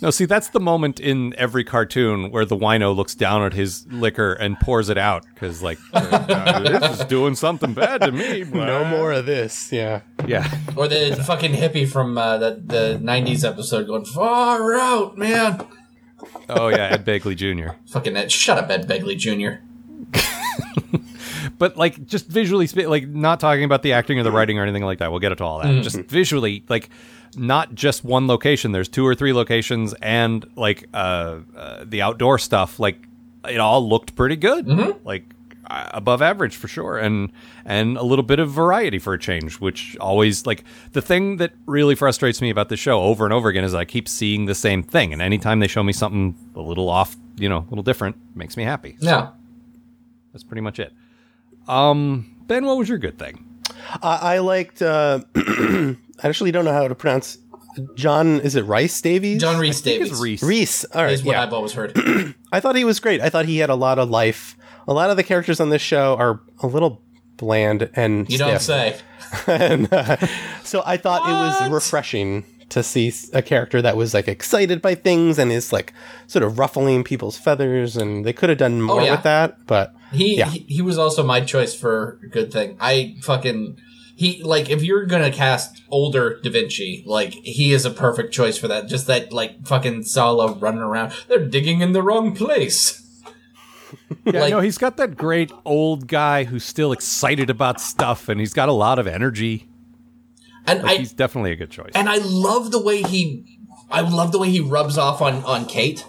No, 0.00 0.10
see, 0.10 0.26
that's 0.26 0.50
the 0.50 0.60
moment 0.60 1.00
in 1.00 1.34
every 1.36 1.64
cartoon 1.64 2.30
where 2.30 2.44
the 2.44 2.56
wino 2.56 2.94
looks 2.94 3.16
down 3.16 3.42
at 3.42 3.52
his 3.52 3.84
liquor 3.88 4.32
and 4.34 4.58
pours 4.60 4.88
it 4.88 4.98
out 4.98 5.24
because, 5.34 5.60
like, 5.60 5.78
this 5.92 7.00
is 7.00 7.04
doing 7.06 7.34
something 7.34 7.74
bad 7.74 8.02
to 8.02 8.12
me. 8.12 8.44
no 8.44 8.84
more 8.84 9.10
of 9.12 9.26
this. 9.26 9.72
Yeah. 9.72 10.02
Yeah. 10.26 10.48
Or 10.76 10.86
the 10.86 11.20
fucking 11.26 11.52
hippie 11.52 11.88
from 11.88 12.16
uh, 12.16 12.38
the 12.38 12.62
the 12.64 13.00
'90s 13.02 13.44
episode 13.48 13.86
going 13.88 14.04
far 14.04 14.74
out, 14.74 15.18
man. 15.18 15.66
Oh 16.48 16.68
yeah, 16.68 16.90
Ed 16.92 17.04
Begley 17.04 17.36
Jr. 17.36 17.74
Fucking 17.88 18.16
Ed, 18.16 18.30
shut 18.30 18.58
up, 18.58 18.70
Ed 18.70 18.88
Begley 18.88 19.16
Jr. 19.16 19.62
but 21.58 21.76
like 21.76 22.06
just 22.06 22.26
visually 22.26 22.66
like 22.66 23.06
not 23.08 23.40
talking 23.40 23.64
about 23.64 23.82
the 23.82 23.92
acting 23.92 24.18
or 24.18 24.22
the 24.22 24.32
writing 24.32 24.58
or 24.58 24.62
anything 24.62 24.84
like 24.84 24.98
that 24.98 25.10
we'll 25.10 25.20
get 25.20 25.36
to 25.36 25.44
all 25.44 25.60
that. 25.60 25.82
Just 25.82 25.96
visually 26.02 26.64
like 26.68 26.90
not 27.36 27.74
just 27.74 28.04
one 28.04 28.26
location. 28.26 28.72
There's 28.72 28.88
two 28.88 29.06
or 29.06 29.14
three 29.14 29.32
locations 29.32 29.94
and 29.94 30.46
like 30.56 30.88
uh, 30.94 31.40
uh 31.56 31.84
the 31.86 32.02
outdoor 32.02 32.38
stuff 32.38 32.80
like 32.80 33.06
it 33.48 33.58
all 33.58 33.86
looked 33.88 34.16
pretty 34.16 34.36
good. 34.36 34.66
Like 35.04 35.24
uh, 35.70 35.90
above 35.92 36.22
average 36.22 36.56
for 36.56 36.68
sure. 36.68 36.98
And 36.98 37.30
and 37.64 37.96
a 37.96 38.02
little 38.02 38.22
bit 38.22 38.38
of 38.38 38.50
variety 38.50 38.98
for 38.98 39.12
a 39.12 39.18
change 39.18 39.60
which 39.60 39.96
always 39.98 40.46
like 40.46 40.64
the 40.92 41.02
thing 41.02 41.36
that 41.36 41.52
really 41.66 41.94
frustrates 41.94 42.40
me 42.40 42.50
about 42.50 42.68
the 42.70 42.76
show 42.76 43.00
over 43.02 43.24
and 43.24 43.34
over 43.34 43.50
again 43.50 43.64
is 43.64 43.74
i 43.74 43.84
keep 43.84 44.08
seeing 44.08 44.46
the 44.46 44.54
same 44.54 44.82
thing. 44.82 45.12
And 45.12 45.20
anytime 45.22 45.60
they 45.60 45.68
show 45.68 45.82
me 45.82 45.92
something 45.92 46.34
a 46.54 46.60
little 46.60 46.88
off 46.88 47.16
you 47.36 47.48
know 47.48 47.58
a 47.58 47.68
little 47.68 47.82
different 47.82 48.16
makes 48.34 48.56
me 48.56 48.64
happy. 48.64 48.96
Yeah. 49.00 49.30
that's 50.32 50.44
pretty 50.44 50.62
much 50.62 50.78
it. 50.78 50.92
Um, 51.68 52.34
Ben, 52.46 52.64
what 52.64 52.76
was 52.78 52.88
your 52.88 52.98
good 52.98 53.18
thing? 53.18 53.44
I, 54.02 54.34
I 54.34 54.38
liked. 54.38 54.82
Uh, 54.82 55.20
I 55.36 55.96
actually 56.22 56.50
don't 56.50 56.64
know 56.64 56.72
how 56.72 56.88
to 56.88 56.94
pronounce. 56.94 57.38
John, 57.94 58.40
is 58.40 58.56
it 58.56 58.62
Rice 58.62 59.00
Davies? 59.00 59.40
John 59.40 59.58
Reese 59.58 59.76
It's 59.76 59.82
Davies 59.82 60.20
Reese. 60.20 60.42
Reese. 60.42 60.84
All 60.86 61.04
right. 61.04 61.12
is 61.12 61.22
what 61.22 61.32
yeah. 61.32 61.42
I've 61.44 61.52
always 61.52 61.72
heard. 61.74 61.92
I 62.52 62.58
thought 62.58 62.74
he 62.74 62.84
was 62.84 62.98
great. 62.98 63.20
I 63.20 63.28
thought 63.30 63.44
he 63.44 63.58
had 63.58 63.70
a 63.70 63.76
lot 63.76 63.98
of 64.00 64.10
life. 64.10 64.56
A 64.88 64.92
lot 64.92 65.10
of 65.10 65.16
the 65.16 65.22
characters 65.22 65.60
on 65.60 65.68
this 65.68 65.82
show 65.82 66.16
are 66.16 66.40
a 66.60 66.66
little 66.66 67.02
bland 67.36 67.88
and 67.94 68.28
You 68.28 68.38
don't 68.38 68.58
stiff. 68.58 69.02
say. 69.46 69.46
and, 69.46 69.92
uh, 69.92 70.16
so 70.64 70.82
I 70.84 70.96
thought 70.96 71.28
it 71.28 71.32
was 71.32 71.70
refreshing 71.70 72.44
to 72.70 72.82
see 72.82 73.12
a 73.32 73.40
character 73.42 73.80
that 73.82 73.96
was 73.96 74.12
like 74.14 74.28
excited 74.28 74.82
by 74.82 74.94
things 74.94 75.38
and 75.38 75.50
is 75.50 75.72
like 75.72 75.92
sort 76.26 76.42
of 76.42 76.58
ruffling 76.58 77.02
people's 77.04 77.36
feathers. 77.38 77.96
And 77.96 78.24
they 78.24 78.32
could 78.32 78.48
have 78.48 78.58
done 78.58 78.80
oh, 78.80 78.84
more 78.84 79.00
Oh, 79.00 79.04
yeah. 79.04 79.10
with 79.12 79.22
that, 79.22 79.66
but 79.66 79.94
He, 80.12 80.36
Yeah. 80.38 80.48
he 80.50 80.60
he 80.68 80.82
was 80.82 80.98
also 80.98 81.22
my 81.22 81.40
choice 81.40 81.74
for 81.74 82.18
a 82.22 82.28
good 82.28 82.52
thing. 82.52 82.76
I 82.80 83.16
fucking 83.22 83.78
he 84.16 84.42
like 84.42 84.68
if 84.68 84.82
you're 84.82 85.06
gonna 85.06 85.30
cast 85.30 85.82
older 85.90 86.40
Da 86.42 86.50
Vinci, 86.50 87.04
like 87.06 87.32
he 87.34 87.72
is 87.72 87.84
a 87.84 87.90
perfect 87.90 88.32
choice 88.34 88.58
for 88.58 88.66
that. 88.68 88.88
Just 88.88 89.06
that 89.06 89.32
like 89.32 89.66
fucking 89.66 90.02
Sallah 90.04 90.54
running 90.58 90.80
around. 90.80 91.12
They're 91.28 91.46
digging 91.46 91.80
in 91.82 91.92
the 91.92 92.02
wrong 92.02 92.34
place. 92.34 93.04
Yeah, 94.24 94.40
Like- 94.40 94.50
no, 94.50 94.60
he's 94.60 94.76
got 94.78 94.96
that 94.98 95.16
great 95.16 95.50
old 95.64 96.06
guy 96.08 96.44
who's 96.44 96.64
still 96.64 96.92
excited 96.92 97.48
about 97.48 97.80
stuff, 97.80 98.28
and 98.28 98.38
he's 98.40 98.52
got 98.52 98.68
a 98.68 98.72
lot 98.72 98.98
of 98.98 99.06
energy. 99.06 99.67
And 100.70 100.82
Like, 100.82 100.96
I 100.96 100.98
he's 101.00 101.12
definitely 101.12 101.52
a 101.52 101.56
good 101.56 101.70
choice. 101.70 101.92
and 101.94 102.08
I 102.08 102.18
love 102.18 102.70
the 102.70 102.80
way 102.82 103.02
he 103.02 103.58
I 103.90 104.02
love 104.02 104.32
the 104.32 104.38
way 104.38 104.50
he 104.50 104.60
rubs 104.60 104.98
off 104.98 105.20
on 105.22 105.44
on 105.44 105.66
Kate. 105.66 106.04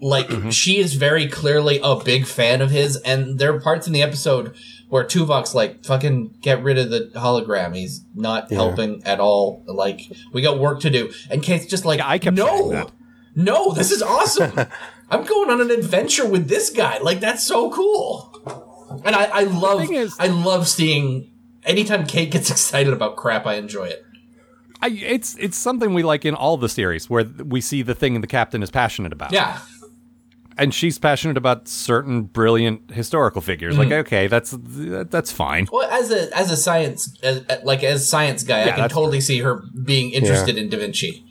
Like 0.00 0.28
Mm-hmm. 0.28 0.50
she 0.50 0.78
is 0.78 0.94
very 0.94 1.26
clearly 1.28 1.78
a 1.82 1.96
big 1.96 2.24
fan 2.26 2.62
of 2.62 2.70
his, 2.70 2.96
and 2.96 3.38
there 3.38 3.54
are 3.54 3.60
parts 3.60 3.86
in 3.86 3.92
the 3.92 4.00
episode 4.02 4.54
where 4.88 5.04
Tuvok's 5.04 5.54
like, 5.54 5.84
"Fucking 5.84 6.38
get 6.40 6.62
rid 6.62 6.78
of 6.78 6.88
the 6.88 7.10
hologram. 7.16 7.76
He's 7.76 8.02
not 8.14 8.50
helping 8.50 9.02
at 9.04 9.20
all. 9.20 9.62
Like 9.66 10.00
we 10.32 10.40
got 10.40 10.58
work 10.58 10.80
to 10.80 10.90
do." 10.90 11.12
And 11.30 11.42
Kate's 11.42 11.66
just 11.66 11.84
like, 11.84 11.98
Yeah, 11.98 12.08
I 12.08 12.18
kept 12.18 12.38
saying 12.38 12.48
"No, 12.48 12.70
that. 12.70 12.90
no, 13.34 13.72
this 13.72 13.90
is 13.90 14.02
awesome. 14.02 14.52
I'm 15.10 15.24
going 15.24 15.50
on 15.50 15.60
an 15.60 15.70
adventure 15.70 16.26
with 16.26 16.48
this 16.48 16.70
guy. 16.70 16.98
Like 16.98 17.20
that's 17.20 17.46
so 17.46 17.70
cool." 17.70 18.32
And 19.04 19.14
I, 19.14 19.24
I 19.24 19.42
love, 19.44 19.80
thing 19.86 19.94
is- 19.94 20.16
I 20.18 20.28
love 20.28 20.66
seeing. 20.66 21.29
Anytime 21.64 22.06
Kate 22.06 22.30
gets 22.30 22.50
excited 22.50 22.92
about 22.92 23.16
crap, 23.16 23.46
I 23.46 23.54
enjoy 23.54 23.86
it. 23.86 24.04
I, 24.82 24.88
it's 24.88 25.36
it's 25.36 25.58
something 25.58 25.92
we 25.92 26.02
like 26.02 26.24
in 26.24 26.34
all 26.34 26.56
the 26.56 26.68
series 26.68 27.10
where 27.10 27.24
we 27.24 27.60
see 27.60 27.82
the 27.82 27.94
thing 27.94 28.20
the 28.22 28.26
captain 28.26 28.62
is 28.62 28.70
passionate 28.70 29.12
about. 29.12 29.30
Yeah, 29.30 29.60
and 30.60 30.74
she's 30.74 30.98
passionate 30.98 31.36
about 31.36 31.68
certain 31.68 32.22
brilliant 32.22 32.90
historical 32.90 33.40
figures. 33.40 33.76
Mm-hmm. 33.76 33.90
Like, 33.90 34.06
okay, 34.06 34.26
that's 34.26 34.56
that's 34.60 35.32
fine. 35.32 35.66
Well, 35.72 35.90
as 35.90 36.10
a 36.10 36.36
as 36.36 36.50
a 36.50 36.56
science 36.56 37.18
as, 37.22 37.44
like 37.64 37.82
as 37.82 38.08
science 38.08 38.42
guy, 38.42 38.62
I 38.62 38.64
can 38.64 38.76
that's- 38.76 38.92
totally 38.92 39.20
see 39.20 39.40
her 39.40 39.62
being 39.84 40.12
interested 40.12 40.56
in 40.58 40.68
Da 40.68 40.78
Vinci. 40.78 41.24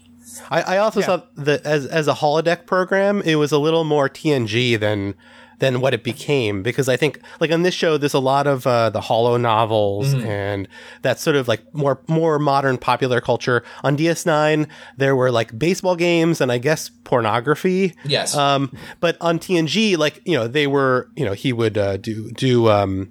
I, 0.52 0.62
I 0.62 0.78
also 0.78 1.02
thought 1.02 1.36
that 1.36 1.66
as 1.66 1.86
as 1.86 2.08
a 2.08 2.14
holodeck 2.14 2.66
program, 2.66 3.22
it 3.22 3.36
was 3.36 3.52
a 3.52 3.58
little 3.58 3.84
more 3.84 4.10
TNG 4.10 4.80
than 4.80 5.16
than 5.60 5.82
what 5.82 5.94
it 5.94 6.04
became 6.04 6.64
because 6.64 6.90
I 6.90 6.98
think 6.98 7.20
like 7.40 7.52
on 7.52 7.62
this 7.62 7.74
show, 7.74 7.98
there's 7.98 8.14
a 8.14 8.20
lot 8.20 8.48
of 8.48 8.66
uh, 8.66 8.90
the 8.90 9.02
Holo 9.02 9.38
novels 9.38 10.14
and 10.14 10.68
that 11.02 11.20
sort 11.20 11.36
of 11.36 11.48
like 11.48 11.62
more 11.74 12.02
more 12.08 12.40
modern 12.40 12.78
popular 12.78 13.22
culture. 13.22 13.64
On 13.84 13.96
DS9, 13.96 14.68
there 14.98 15.16
were 15.16 15.32
like 15.32 15.58
baseball 15.58 15.96
games 15.96 16.42
and 16.42 16.52
I 16.52 16.58
guess 16.58 16.90
pornography. 17.04 17.96
Yes. 18.06 18.36
Um, 18.36 18.76
but 19.00 19.18
on 19.22 19.40
TNG, 19.40 19.98
like 19.98 20.22
you 20.26 20.36
know, 20.36 20.48
they 20.48 20.68
were 20.68 21.10
you 21.16 21.26
know 21.26 21.34
he 21.34 21.54
would 21.54 21.78
uh, 21.78 21.98
do 21.98 22.32
do 22.32 22.70
um, 22.70 23.10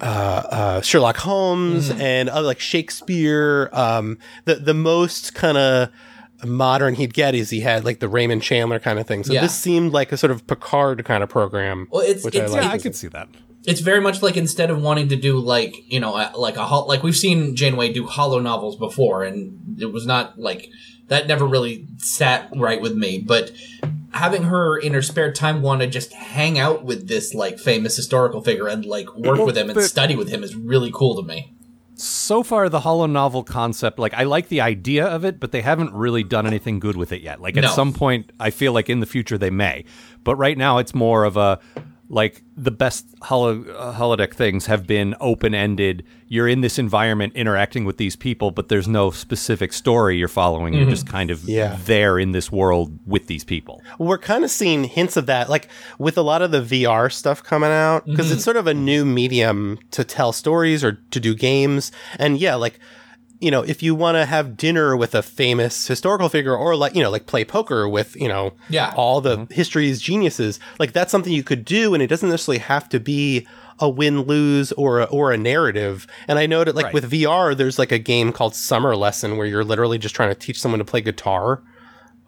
uh, 0.00 0.04
uh, 0.04 0.80
Sherlock 0.80 1.16
Holmes 1.18 1.90
and 1.90 2.28
other 2.28 2.46
like 2.46 2.60
Shakespeare. 2.60 3.70
Um, 3.72 4.18
the 4.44 4.56
the 4.56 4.74
most 4.74 5.34
kind 5.34 5.56
of 5.56 5.90
modern 6.44 6.94
he'd 6.94 7.14
get 7.14 7.34
is 7.34 7.50
he 7.50 7.60
had 7.60 7.84
like 7.84 8.00
the 8.00 8.08
Raymond 8.08 8.42
Chandler 8.42 8.78
kind 8.78 8.98
of 8.98 9.06
thing. 9.06 9.24
So 9.24 9.32
Yeah. 9.32 9.42
this 9.42 9.54
seemed 9.54 9.92
like 9.92 10.12
a 10.12 10.16
sort 10.16 10.30
of 10.30 10.46
Picard 10.46 11.04
kind 11.04 11.22
of 11.22 11.28
program. 11.28 11.88
Well, 11.90 12.02
it's- 12.02 12.24
which 12.24 12.34
it's- 12.34 12.52
I 12.52 12.60
Yeah. 12.62 12.70
I 12.72 12.78
could 12.78 12.94
see 12.94 13.08
that. 13.08 13.28
it's 13.66 13.80
very 13.80 14.00
much 14.00 14.20
like 14.22 14.36
instead 14.36 14.68
of 14.70 14.82
wanting 14.82 15.08
to 15.08 15.16
do 15.16 15.38
like 15.38 15.74
you 15.88 15.98
know 15.98 16.12
like 16.36 16.56
a 16.58 16.64
hol- 16.66 16.86
like 16.86 17.02
we've 17.02 17.16
seen 17.16 17.56
Janeway 17.56 17.92
do 17.94 18.06
holo 18.06 18.38
novels 18.40 18.76
before, 18.76 19.22
and 19.24 19.58
it 19.80 19.90
was 19.92 20.06
not 20.06 20.38
like 20.38 20.68
that 21.08 21.26
never 21.26 21.46
really 21.46 21.86
sat 21.98 22.50
right 22.56 22.80
with 22.82 22.94
me. 22.94 23.18
But 23.26 23.52
having 24.10 24.44
her 24.44 24.76
in 24.76 24.92
her 24.94 25.00
spare 25.02 25.32
time 25.32 25.62
want 25.62 25.80
to 25.80 25.86
just 25.86 26.12
hang 26.12 26.58
out 26.58 26.84
with 26.84 27.08
this 27.08 27.32
like 27.34 27.58
famous 27.58 27.96
historical 27.96 28.42
figure 28.42 28.68
and 28.68 28.84
like 28.84 29.06
work 29.16 29.38
Well, 29.38 29.46
with 29.46 29.56
him 29.56 29.70
and 29.70 29.80
study 29.82 30.14
with 30.14 30.28
him 30.28 30.44
is 30.44 30.54
really 30.54 30.90
cool 30.92 31.16
to 31.20 31.26
me. 31.26 31.53
So 31.96 32.42
far, 32.42 32.68
the 32.68 32.80
holo 32.80 33.06
novel 33.06 33.44
concept, 33.44 33.98
like 33.98 34.14
I 34.14 34.24
like 34.24 34.48
the 34.48 34.60
idea 34.60 35.06
of 35.06 35.24
it, 35.24 35.38
but 35.38 35.52
they 35.52 35.60
haven't 35.62 35.92
really 35.92 36.24
done 36.24 36.46
anything 36.46 36.80
good 36.80 36.96
with 36.96 37.12
it 37.12 37.22
yet. 37.22 37.40
Like 37.40 37.56
at 37.56 37.62
No. 37.64 37.70
some 37.70 37.92
point, 37.92 38.32
I 38.40 38.50
feel 38.50 38.72
like 38.72 38.90
in 38.90 38.98
the 39.00 39.06
future 39.06 39.38
they 39.38 39.50
may, 39.50 39.84
but 40.24 40.34
right 40.36 40.58
now 40.58 40.78
it's 40.78 40.94
more 40.94 41.24
of 41.24 41.36
a 41.36 41.60
like 42.08 42.42
the 42.56 42.70
best 42.70 43.06
holo, 43.22 43.62
uh, 43.72 43.94
holodeck 43.94 44.34
things 44.34 44.66
have 44.66 44.86
been 44.86 45.14
open 45.20 45.54
ended. 45.54 46.04
You're 46.28 46.48
in 46.48 46.60
this 46.60 46.78
environment 46.78 47.32
interacting 47.34 47.84
with 47.84 47.96
these 47.96 48.14
people, 48.14 48.50
but 48.50 48.68
there's 48.68 48.86
no 48.86 49.10
specific 49.10 49.72
story 49.72 50.18
you're 50.18 50.28
following. 50.28 50.74
You're 50.74 50.88
just 50.90 51.06
kind 51.06 51.30
of 51.30 51.44
Yeah. 51.44 51.78
there 51.84 52.18
in 52.18 52.32
this 52.32 52.52
world 52.52 52.98
with 53.06 53.26
these 53.26 53.42
people. 53.44 53.82
we're 53.98 54.18
kind 54.18 54.44
of 54.44 54.50
seeing 54.50 54.84
hints 54.84 55.16
of 55.16 55.26
that, 55.26 55.48
like 55.48 55.68
with 55.98 56.18
a 56.18 56.22
lot 56.22 56.42
of 56.42 56.50
the 56.50 56.60
VR 56.60 57.08
stuff 57.10 57.42
coming 57.42 57.70
out, 57.70 58.04
because 58.06 58.30
it's 58.30 58.44
sort 58.44 58.56
of 58.56 58.66
a 58.66 58.74
new 58.74 59.04
medium 59.04 59.78
to 59.92 60.04
tell 60.04 60.32
stories 60.32 60.84
or 60.84 60.92
to 61.10 61.18
do 61.20 61.34
games. 61.34 61.90
And 62.18 62.38
yeah, 62.38 62.54
like, 62.54 62.78
you 63.40 63.50
know, 63.50 63.62
if 63.62 63.82
you 63.82 63.94
want 63.94 64.16
to 64.16 64.24
have 64.24 64.56
dinner 64.56 64.96
with 64.96 65.14
a 65.14 65.22
famous 65.22 65.86
historical 65.86 66.28
figure 66.28 66.56
or 66.56 66.76
like, 66.76 66.94
you 66.94 67.02
know, 67.02 67.10
like 67.10 67.26
play 67.26 67.44
poker 67.44 67.88
with, 67.88 68.16
you 68.16 68.28
know, 68.28 68.52
Yeah. 68.70 68.92
all 68.96 69.20
the 69.20 69.46
history's 69.50 70.00
geniuses, 70.00 70.58
like 70.78 70.92
that's 70.92 71.10
something 71.10 71.32
you 71.32 71.42
could 71.42 71.64
do. 71.64 71.92
And 71.94 72.02
it 72.02 72.06
doesn't 72.06 72.28
necessarily 72.28 72.60
have 72.60 72.88
to 72.90 73.00
be 73.00 73.46
a 73.80 73.88
win 73.88 74.22
lose 74.22 74.70
or 74.72 75.00
a, 75.00 75.04
or 75.04 75.32
a 75.32 75.36
narrative. 75.36 76.06
And 76.28 76.38
I 76.38 76.46
know 76.46 76.62
that 76.64 76.74
like 76.76 76.86
Right. 76.86 76.94
with 76.94 77.10
VR, 77.10 77.54
there's 77.56 77.78
like 77.78 77.90
a 77.92 77.98
game 77.98 78.32
called 78.32 78.54
Summer 78.54 78.94
Lesson 78.96 79.36
where 79.36 79.46
you're 79.46 79.64
literally 79.64 79.98
just 79.98 80.14
trying 80.14 80.28
to 80.30 80.34
teach 80.36 80.60
someone 80.60 80.78
to 80.78 80.84
play 80.84 81.00
guitar 81.00 81.60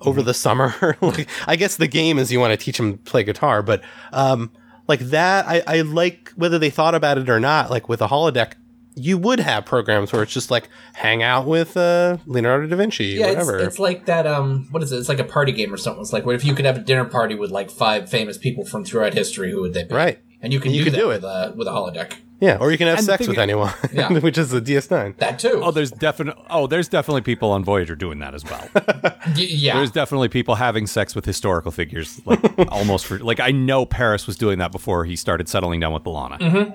over 0.01 0.23
the 0.23 0.35
summer. 0.35 0.75
like, 1.01 1.29
I 1.47 1.55
guess 1.57 1.77
the 1.77 1.87
game 1.87 2.19
is 2.19 2.33
you 2.33 2.41
want 2.41 2.51
to 2.59 2.63
teach 2.63 2.79
them 2.79 2.95
to 2.95 2.99
play 2.99 3.23
guitar, 3.23 3.63
but 3.63 3.81
um, 4.13 4.51
like 4.89 5.01
that, 5.01 5.47
I, 5.47 5.63
I 5.67 5.81
like 5.83 6.33
whether 6.37 6.59
they 6.59 6.69
thought 6.71 6.95
about 6.97 7.17
it 7.17 7.31
or 7.31 7.39
not. 7.41 7.71
Like 7.71 7.89
with 7.89 8.03
a 8.03 8.09
holodeck, 8.09 8.55
you 8.97 9.19
would 9.19 9.39
have 9.41 9.65
programs 9.67 10.13
where 10.13 10.23
it's 10.23 10.33
just 10.33 10.51
like 10.51 10.69
hang 10.95 11.23
out 11.23 11.47
with 11.47 11.77
uh, 11.77 12.17
Leonardo 12.27 12.67
da 12.67 12.77
Vinci, 12.77 13.05
Yeah, 13.05 13.27
it's, 13.27 13.37
whatever. 13.47 13.59
it's 13.59 13.79
like 13.79 14.07
that. 14.07 14.27
Um, 14.27 14.67
what 14.71 14.83
is 14.83 14.91
it? 14.91 14.97
It's 14.99 15.09
like 15.09 15.19
a 15.21 15.25
party 15.25 15.53
game 15.53 15.73
or 15.73 15.77
something. 15.77 16.01
It's 16.01 16.13
like 16.13 16.25
what 16.27 16.35
if 16.35 16.45
you 16.45 16.55
could 16.55 16.65
have 16.65 16.77
a 16.79 16.81
dinner 16.81 17.05
party 17.05 17.35
with 17.35 17.51
like 17.51 17.71
five 17.71 18.09
famous 18.11 18.39
people 18.39 18.65
from 18.65 18.85
throughout 18.85 19.15
history? 19.15 19.51
Who 19.53 19.61
would 19.61 19.75
they 19.75 19.85
be? 19.85 19.95
Right. 19.95 20.19
And 20.43 20.53
you 20.53 20.61
can 20.61 20.73
You 20.73 20.79
do 20.79 20.85
could 20.85 20.93
that 20.95 20.99
do 20.99 21.09
with 21.09 21.25
a 21.25 21.53
with 21.57 21.67
a 21.69 21.71
holodeck. 21.71 22.15
yeah, 22.41 22.59
or 22.61 22.71
you 22.71 22.79
can 22.79 22.87
have 22.89 22.99
And 22.99 23.07
sex 23.07 23.27
with 23.27 23.37
is- 23.37 23.43
anyone, 23.43 23.73
Yeah. 23.93 24.13
which 24.19 24.39
is 24.39 24.51
the 24.51 24.61
DS9. 24.61 25.17
That 25.19 25.39
too. 25.39 25.61
Oh, 25.65 25.71
there's 25.71 25.91
definitely 25.91 26.43
oh, 26.51 26.67
there's 26.67 26.89
definitely 26.89 27.23
people 27.23 27.51
on 27.51 27.65
Voyager 27.65 27.97
doing 27.97 28.19
that 28.21 28.35
as 28.35 28.45
well. 28.45 28.69
Y- 28.75 29.33
yeah. 29.49 29.77
There's 29.77 29.91
definitely 29.91 30.29
people 30.29 30.55
having 30.55 30.87
sex 30.87 31.15
with 31.15 31.25
historical 31.25 31.71
figures, 31.73 32.21
like 32.27 32.41
almost 32.71 33.07
for 33.07 33.19
like 33.19 33.41
I 33.41 33.51
know 33.51 33.85
Paris 33.87 34.27
was 34.27 34.37
doing 34.37 34.59
that 34.59 34.73
before 34.73 35.05
he 35.05 35.17
started 35.17 35.49
settling 35.49 35.81
down 35.81 35.93
with 35.93 36.05
B'Elanna. 36.05 36.75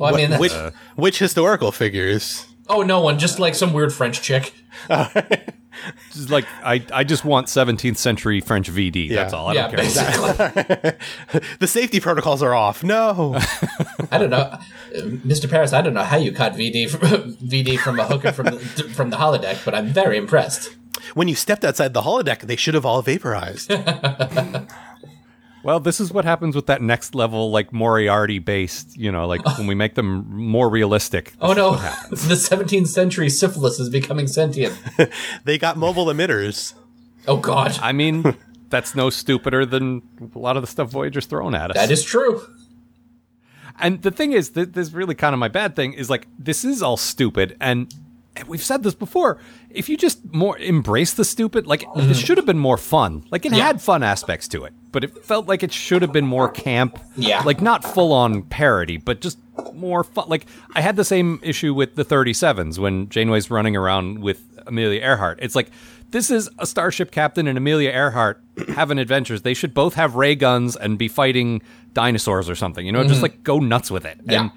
Well, 0.00 0.14
I 0.14 0.16
mean, 0.16 0.30
that's, 0.30 0.40
Which 0.40 0.52
which 0.96 1.18
historical 1.18 1.70
figures? 1.72 2.46
oh, 2.68 2.82
no 2.82 3.00
one. 3.00 3.18
Just 3.18 3.38
like 3.38 3.54
some 3.54 3.72
weird 3.72 3.92
French 3.92 4.22
chick. 4.22 4.52
Just 6.12 6.30
like 6.30 6.46
I, 6.64 6.84
I 6.92 7.04
just 7.04 7.24
want 7.24 7.46
17th 7.46 7.96
century 7.96 8.40
French 8.40 8.70
VD. 8.70 9.08
That's 9.10 9.32
all. 9.32 9.48
I 9.48 9.52
yeah, 9.54 9.68
don't 9.68 9.76
care. 9.76 9.84
basically. 9.84 11.40
The 11.60 11.66
safety 11.66 12.00
protocols 12.00 12.42
are 12.42 12.54
off. 12.54 12.82
No. 12.82 13.34
I 14.10 14.18
don't 14.18 14.30
know, 14.30 14.58
Mr. 14.92 15.48
Paris. 15.48 15.72
I 15.72 15.80
don't 15.80 15.94
know 15.94 16.02
how 16.02 16.16
you 16.16 16.32
caught 16.32 16.52
VD 16.54 16.90
from, 16.90 17.00
VD 17.34 17.78
from 17.78 18.00
a 18.00 18.04
hooker 18.04 18.32
from 18.32 18.46
the, 18.46 18.58
from 18.58 19.10
the 19.10 19.16
holodeck, 19.16 19.64
but 19.64 19.74
I'm 19.74 19.86
very 19.88 20.16
impressed. 20.18 20.76
When 21.14 21.28
you 21.28 21.34
stepped 21.34 21.64
outside 21.64 21.94
the 21.94 22.02
holodeck, 22.02 22.40
they 22.40 22.56
should 22.56 22.74
have 22.74 22.84
all 22.84 23.00
vaporized. 23.02 23.70
Well, 25.62 25.78
this 25.80 26.00
is 26.00 26.12
what 26.12 26.24
happens 26.24 26.56
with 26.56 26.66
that 26.66 26.80
next 26.80 27.14
level, 27.14 27.50
like 27.50 27.72
Moriarty 27.72 28.38
based, 28.38 28.96
you 28.96 29.12
know, 29.12 29.26
like 29.26 29.44
when 29.58 29.66
we 29.66 29.74
make 29.74 29.94
them 29.94 30.24
more 30.34 30.68
realistic. 30.70 31.34
Oh 31.40 31.52
no, 31.52 31.72
the 32.10 32.16
17th 32.34 32.86
century 32.86 33.28
syphilis 33.28 33.78
is 33.78 33.90
becoming 33.90 34.26
sentient. 34.26 34.74
they 35.44 35.58
got 35.58 35.76
mobile 35.76 36.06
emitters. 36.06 36.74
Oh 37.28 37.36
god, 37.36 37.78
I 37.82 37.92
mean, 37.92 38.34
that's 38.70 38.94
no 38.94 39.10
stupider 39.10 39.66
than 39.66 40.02
a 40.34 40.38
lot 40.38 40.56
of 40.56 40.62
the 40.62 40.66
stuff 40.66 40.88
Voyager's 40.90 41.26
thrown 41.26 41.54
at 41.54 41.70
us. 41.70 41.76
that 41.76 41.90
is 41.90 42.02
true. 42.02 42.40
And 43.78 44.02
the 44.02 44.10
thing 44.10 44.32
is, 44.32 44.50
that 44.50 44.72
this 44.74 44.88
is 44.88 44.94
really 44.94 45.14
kind 45.14 45.32
of 45.34 45.38
my 45.38 45.48
bad 45.48 45.74
thing 45.76 45.92
is 45.94 46.10
like 46.10 46.26
this 46.38 46.64
is 46.64 46.82
all 46.82 46.96
stupid, 46.96 47.56
and, 47.60 47.92
and 48.36 48.48
we've 48.48 48.62
said 48.62 48.82
this 48.82 48.94
before. 48.94 49.38
If 49.70 49.88
you 49.88 49.96
just 49.96 50.24
more 50.34 50.58
embrace 50.58 51.12
the 51.14 51.24
stupid, 51.24 51.66
like 51.66 51.84
this 51.96 52.18
should 52.18 52.36
have 52.38 52.46
been 52.46 52.58
more 52.58 52.76
fun. 52.78 53.24
Like 53.30 53.44
it 53.44 53.50
Mm-hmm. 53.50 53.58
Yeah. 53.58 53.66
had 53.66 53.80
fun 53.82 54.02
aspects 54.02 54.48
to 54.48 54.64
it, 54.64 54.72
but 54.92 55.04
it 55.04 55.24
felt 55.24 55.46
like 55.46 55.62
it 55.62 55.72
should 55.72 56.02
have 56.02 56.12
been 56.12 56.26
more 56.26 56.48
camp. 56.48 56.98
Yeah. 57.16 57.42
like 57.42 57.60
not 57.60 57.84
full 57.84 58.12
on 58.12 58.42
parody, 58.42 58.96
but 58.96 59.20
just 59.20 59.38
more 59.74 60.04
fun. 60.04 60.28
Like 60.28 60.46
I 60.74 60.80
had 60.80 60.96
the 60.96 61.04
same 61.04 61.38
issue 61.42 61.74
with 61.74 61.94
the 61.94 62.04
37s 62.04 62.78
when 62.78 63.08
Janeway's 63.08 63.50
running 63.50 63.76
around 63.76 64.20
with 64.20 64.42
Amelia 64.66 65.00
Earhart. 65.00 65.38
It's 65.42 65.54
like 65.54 65.70
this 66.10 66.30
is 66.30 66.48
a 66.58 66.66
starship 66.66 67.10
captain 67.10 67.46
and 67.46 67.56
Amelia 67.56 67.90
Earhart 67.90 68.42
having 68.74 68.98
adventures. 68.98 69.42
They 69.42 69.54
should 69.54 69.74
both 69.74 69.94
have 69.94 70.16
ray 70.16 70.34
guns 70.34 70.76
and 70.76 70.98
be 70.98 71.08
fighting 71.08 71.62
dinosaurs 71.92 72.50
or 72.50 72.54
something. 72.54 72.84
You 72.84 72.92
know, 72.92 73.04
just 73.04 73.22
like 73.22 73.42
go 73.42 73.58
nuts 73.58 73.90
with 73.90 74.04
it. 74.04 74.18
Mm-hmm. 74.18 74.30
Yeah. 74.30 74.40
And 74.40 74.50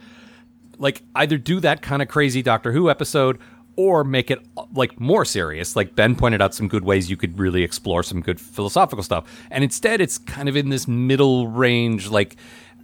like 0.80 1.04
either 1.16 1.38
do 1.38 1.60
that 1.60 1.82
kind 1.82 2.02
of 2.02 2.08
crazy 2.08 2.42
Doctor 2.42 2.72
Who 2.72 2.90
episode 2.90 3.40
or 3.76 4.04
make 4.04 4.30
it 4.32 4.40
like 4.74 5.00
more 5.00 5.26
serious. 5.26 5.76
Like 5.76 5.96
Ben 5.96 6.16
pointed 6.16 6.42
out 6.42 6.54
some 6.54 6.68
good 6.68 6.84
ways 6.84 7.10
you 7.10 7.18
could 7.18 7.40
really 7.40 7.64
explore 7.64 8.04
some 8.04 8.22
good 8.22 8.40
philosophical 8.40 9.04
stuff. 9.04 9.26
And 9.52 9.64
instead 9.64 10.02
it's 10.02 10.18
kind 10.18 10.48
of 10.50 10.56
in 10.56 10.70
this 10.70 10.88
middle 10.88 11.48
range 11.48 12.10
like 12.10 12.36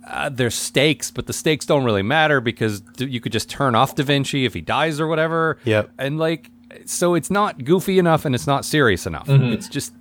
uh, 0.08 0.30
there's 0.30 0.56
stakes, 0.56 1.12
but 1.12 1.28
the 1.28 1.34
stakes 1.34 1.66
don't 1.66 1.84
really 1.84 2.02
matter 2.02 2.42
because 2.42 2.82
you 2.98 3.20
could 3.22 3.32
just 3.32 3.50
turn 3.50 3.76
off 3.76 3.94
Da 3.96 4.04
Vinci 4.04 4.46
if 4.46 4.54
he 4.56 4.62
dies 4.62 5.00
or 5.00 5.08
whatever. 5.08 5.60
Yep. 5.66 5.92
And 6.00 6.18
like, 6.18 6.50
so 6.86 7.14
it's 7.14 7.30
not 7.30 7.64
goofy 7.64 8.00
enough 8.00 8.26
and 8.26 8.34
it's 8.34 8.48
not 8.48 8.66
serious 8.66 9.06
enough. 9.06 9.28
Mm-hmm. 9.28 9.54
It's 9.54 9.68
just, 9.68 9.94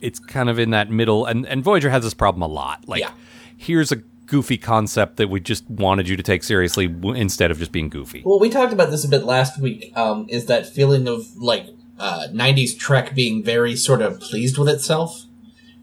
it's 0.00 0.18
kind 0.20 0.48
of 0.48 0.58
in 0.60 0.70
that 0.70 0.90
middle. 0.90 1.24
And, 1.26 1.46
and 1.46 1.64
Voyager 1.64 1.90
has 1.90 2.04
this 2.04 2.14
problem 2.14 2.42
a 2.42 2.46
lot. 2.46 2.86
Like, 2.86 3.00
Yeah. 3.00 3.10
here's 3.56 3.90
a 3.90 3.96
goofy 4.26 4.58
concept 4.58 5.16
that 5.16 5.28
we 5.28 5.40
just 5.40 5.68
wanted 5.70 6.08
you 6.08 6.16
to 6.16 6.22
take 6.22 6.42
seriously 6.42 6.86
w- 6.86 7.14
instead 7.14 7.50
of 7.50 7.58
just 7.58 7.72
being 7.72 7.88
goofy. 7.88 8.22
Well, 8.24 8.40
we 8.40 8.50
talked 8.50 8.72
about 8.72 8.90
this 8.90 9.04
a 9.04 9.08
bit 9.08 9.24
last 9.24 9.60
week. 9.60 9.92
Um, 9.96 10.26
is 10.28 10.46
that 10.46 10.66
feeling 10.66 11.08
of 11.08 11.36
like 11.36 11.68
uh, 11.98 12.28
'90s 12.32 12.78
Trek 12.78 13.14
being 13.14 13.42
very 13.42 13.76
sort 13.76 14.02
of 14.02 14.20
pleased 14.20 14.58
with 14.58 14.68
itself? 14.68 15.24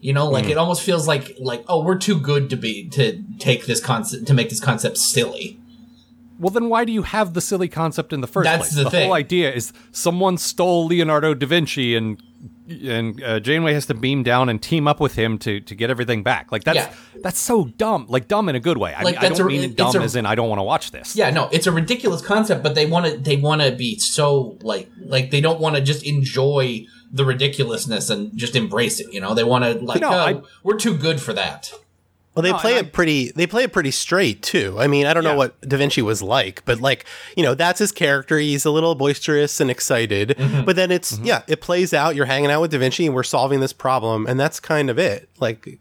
You 0.00 0.12
know, 0.12 0.28
like 0.28 0.46
it 0.50 0.58
almost 0.58 0.82
feels 0.82 1.08
like 1.08 1.34
like 1.38 1.64
oh, 1.66 1.82
we're 1.82 1.96
too 1.98 2.20
good 2.20 2.50
to 2.50 2.56
be 2.56 2.88
to 2.90 3.22
take 3.38 3.64
this 3.64 3.80
concept 3.80 4.26
to 4.26 4.34
make 4.34 4.50
this 4.50 4.60
concept 4.60 4.98
silly. 4.98 5.58
Well, 6.38 6.50
then 6.50 6.68
why 6.68 6.84
do 6.84 6.92
you 6.92 7.02
have 7.02 7.32
the 7.32 7.40
silly 7.40 7.68
concept 7.68 8.12
in 8.12 8.20
the 8.20 8.26
first 8.26 8.44
That's 8.44 8.74
place? 8.74 8.84
the 8.84 8.90
thing. 8.90 9.04
whole 9.06 9.14
idea 9.14 9.52
is 9.52 9.72
someone 9.92 10.36
stole 10.36 10.86
Leonardo 10.86 11.32
da 11.32 11.46
Vinci 11.46 11.94
and 11.96 12.20
and 12.68 13.22
uh, 13.22 13.40
Janeway 13.40 13.74
has 13.74 13.86
to 13.86 13.94
beam 13.94 14.22
down 14.22 14.48
and 14.48 14.62
team 14.62 14.88
up 14.88 15.00
with 15.00 15.14
him 15.14 15.38
to 15.38 15.60
to 15.60 15.74
get 15.74 15.90
everything 15.90 16.22
back. 16.22 16.50
Like 16.52 16.64
that's 16.64 16.76
Yeah. 16.76 16.92
that's 17.22 17.38
so 17.38 17.64
dumb. 17.66 18.06
Like 18.08 18.28
dumb 18.28 18.48
in 18.48 18.56
a 18.56 18.60
good 18.60 18.78
way. 18.78 18.94
I, 18.94 19.02
Like, 19.02 19.18
I 19.18 19.28
don't 19.28 19.40
a- 19.40 19.44
mean 19.44 19.62
it 19.62 19.76
dumb 19.76 19.94
a- 19.96 20.00
as 20.02 20.16
in 20.16 20.24
I 20.26 20.34
don't 20.34 20.48
want 20.48 20.58
to 20.60 20.64
watch 20.64 20.90
this. 20.90 21.14
Yeah, 21.16 21.30
no, 21.30 21.48
it's 21.52 21.66
a 21.66 21.72
ridiculous 21.72 22.22
concept, 22.22 22.62
but 22.62 22.74
they 22.74 22.86
want 22.86 23.06
to 23.06 23.16
they 23.18 23.36
want 23.36 23.60
to 23.62 23.72
be 23.72 23.98
so 23.98 24.56
like 24.62 24.90
like 25.04 25.30
they 25.30 25.40
don't 25.40 25.60
want 25.60 25.76
to 25.76 25.82
just 25.82 26.04
enjoy 26.06 26.86
the 27.12 27.24
ridiculousness 27.24 28.10
and 28.10 28.36
just 28.36 28.56
embrace 28.56 28.98
it. 28.98 29.12
You 29.12 29.20
know, 29.20 29.34
they 29.34 29.44
want 29.44 29.64
to 29.64 29.74
like 29.84 30.00
No, 30.00 30.10
oh, 30.10 30.12
I- 30.18 30.40
we're 30.62 30.76
too 30.78 30.96
good 30.96 31.20
for 31.20 31.32
that. 31.34 31.72
Well, 32.34 32.42
they 32.42 32.50
No, 32.50 32.58
play 32.58 32.78
and 32.78 32.88
it 32.88 32.92
pretty. 32.92 33.30
They 33.32 33.46
play 33.46 33.62
it 33.64 33.72
pretty 33.72 33.92
straight 33.92 34.42
too. 34.42 34.76
I 34.78 34.86
mean, 34.88 35.06
I 35.06 35.14
don't 35.14 35.22
Yeah. 35.22 35.32
know 35.32 35.36
what 35.38 35.60
Da 35.60 35.76
Vinci 35.76 36.02
was 36.02 36.20
like, 36.20 36.64
but 36.64 36.80
like 36.80 37.04
you 37.36 37.42
know, 37.42 37.54
that's 37.54 37.78
his 37.78 37.92
character. 37.92 38.38
He's 38.38 38.64
a 38.64 38.70
little 38.70 38.94
boisterous 38.94 39.60
and 39.60 39.70
excited, 39.70 40.34
mm-hmm. 40.36 40.64
but 40.64 40.76
then 40.76 40.90
it's 40.90 41.12
mm-hmm. 41.14 41.26
yeah, 41.26 41.42
it 41.46 41.60
plays 41.60 41.94
out. 41.94 42.16
You're 42.16 42.26
hanging 42.26 42.50
out 42.50 42.60
with 42.60 42.72
Da 42.72 42.78
Vinci, 42.78 43.06
and 43.06 43.14
we're 43.14 43.22
solving 43.22 43.60
this 43.60 43.72
problem, 43.72 44.26
and 44.26 44.38
that's 44.38 44.58
kind 44.58 44.90
of 44.90 44.98
it. 44.98 45.28
Like, 45.38 45.78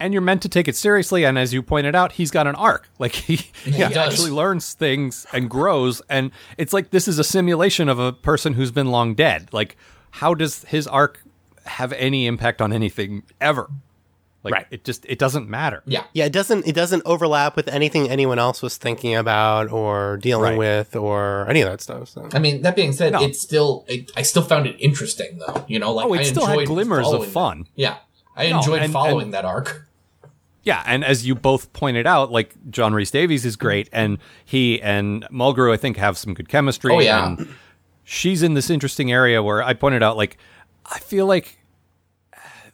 and 0.00 0.12
you're 0.12 0.22
meant 0.22 0.42
to 0.42 0.48
take 0.48 0.68
it 0.68 0.76
seriously. 0.76 1.24
And 1.24 1.38
as 1.38 1.54
you 1.54 1.62
pointed 1.62 1.94
out, 1.94 2.12
he's 2.12 2.30
got 2.30 2.46
an 2.46 2.54
arc. 2.56 2.88
Like 2.98 3.12
he, 3.12 3.36
he, 3.64 3.72
does. 3.72 3.96
actually 3.96 4.30
learns 4.30 4.72
things 4.72 5.26
and 5.32 5.48
grows. 5.48 6.02
And 6.08 6.30
it's 6.58 6.72
like 6.72 6.90
this 6.90 7.06
is 7.06 7.18
a 7.18 7.24
simulation 7.24 7.88
of 7.88 7.98
a 7.98 8.12
person 8.12 8.54
who's 8.54 8.70
been 8.72 8.88
long 8.88 9.14
dead. 9.14 9.50
Like 9.52 9.76
how 10.10 10.34
does 10.34 10.64
his 10.64 10.86
arc 10.86 11.22
have 11.66 11.92
any 11.92 12.26
impact 12.26 12.62
on 12.62 12.72
anything 12.72 13.22
ever? 13.40 13.70
Like 14.46 14.54
Right. 14.54 14.66
it 14.70 14.84
just 14.84 15.04
it 15.06 15.18
doesn't 15.18 15.48
matter. 15.48 15.82
Yeah, 15.86 16.04
yeah, 16.14 16.24
it 16.24 16.32
doesn't 16.32 16.66
it 16.66 16.74
doesn't 16.74 17.02
overlap 17.04 17.54
with 17.56 17.68
anything 17.68 18.08
anyone 18.08 18.38
else 18.38 18.62
was 18.62 18.76
thinking 18.76 19.14
about 19.14 19.70
or 19.70 20.16
dealing 20.18 20.50
Right. 20.52 20.58
with 20.58 20.96
or 20.96 21.46
any 21.50 21.60
of 21.60 21.68
that 21.68 21.80
stuff. 21.80 22.08
So. 22.08 22.28
I 22.32 22.38
mean, 22.38 22.62
that 22.62 22.76
being 22.76 22.92
said, 22.92 23.12
No. 23.12 23.22
it's 23.22 23.40
still 23.40 23.84
it, 23.88 24.10
I 24.16 24.22
still 24.22 24.42
found 24.42 24.66
it 24.66 24.76
interesting 24.78 25.38
though. 25.44 25.64
You 25.68 25.78
know, 25.78 25.92
like 25.92 26.06
Oh, 26.06 26.14
it 26.14 26.20
I 26.20 26.22
still 26.22 26.46
had 26.46 26.52
enjoyed 26.60 26.68
glimmers 26.68 27.06
of 27.08 27.26
fun. 27.26 27.62
that. 27.62 27.68
Yeah, 27.74 27.96
I 28.36 28.48
No, 28.50 28.58
enjoyed 28.58 28.82
and- 28.82 28.92
following 28.92 29.24
and- 29.26 29.34
that 29.34 29.44
arc. 29.44 29.82
Yeah, 30.62 30.82
and 30.84 31.04
as 31.04 31.24
you 31.24 31.36
both 31.36 31.72
pointed 31.72 32.08
out, 32.08 32.32
like 32.32 32.54
John 32.70 32.92
Rhys-Davies 32.92 33.44
is 33.46 33.54
great, 33.54 33.88
and 33.92 34.18
he 34.44 34.82
and 34.82 35.24
Mulgrew, 35.30 35.72
I 35.72 35.76
think, 35.76 35.96
have 35.96 36.18
some 36.18 36.34
good 36.34 36.48
chemistry. 36.48 36.92
Oh, 36.92 36.98
yeah. 36.98 37.26
and 37.36 37.48
she's 38.02 38.42
in 38.42 38.54
this 38.54 38.68
interesting 38.68 39.12
area 39.12 39.40
where 39.44 39.62
I 39.62 39.74
pointed 39.74 40.02
out, 40.02 40.16
like, 40.16 40.38
I 40.84 40.98
feel 40.98 41.24
like 41.26 41.58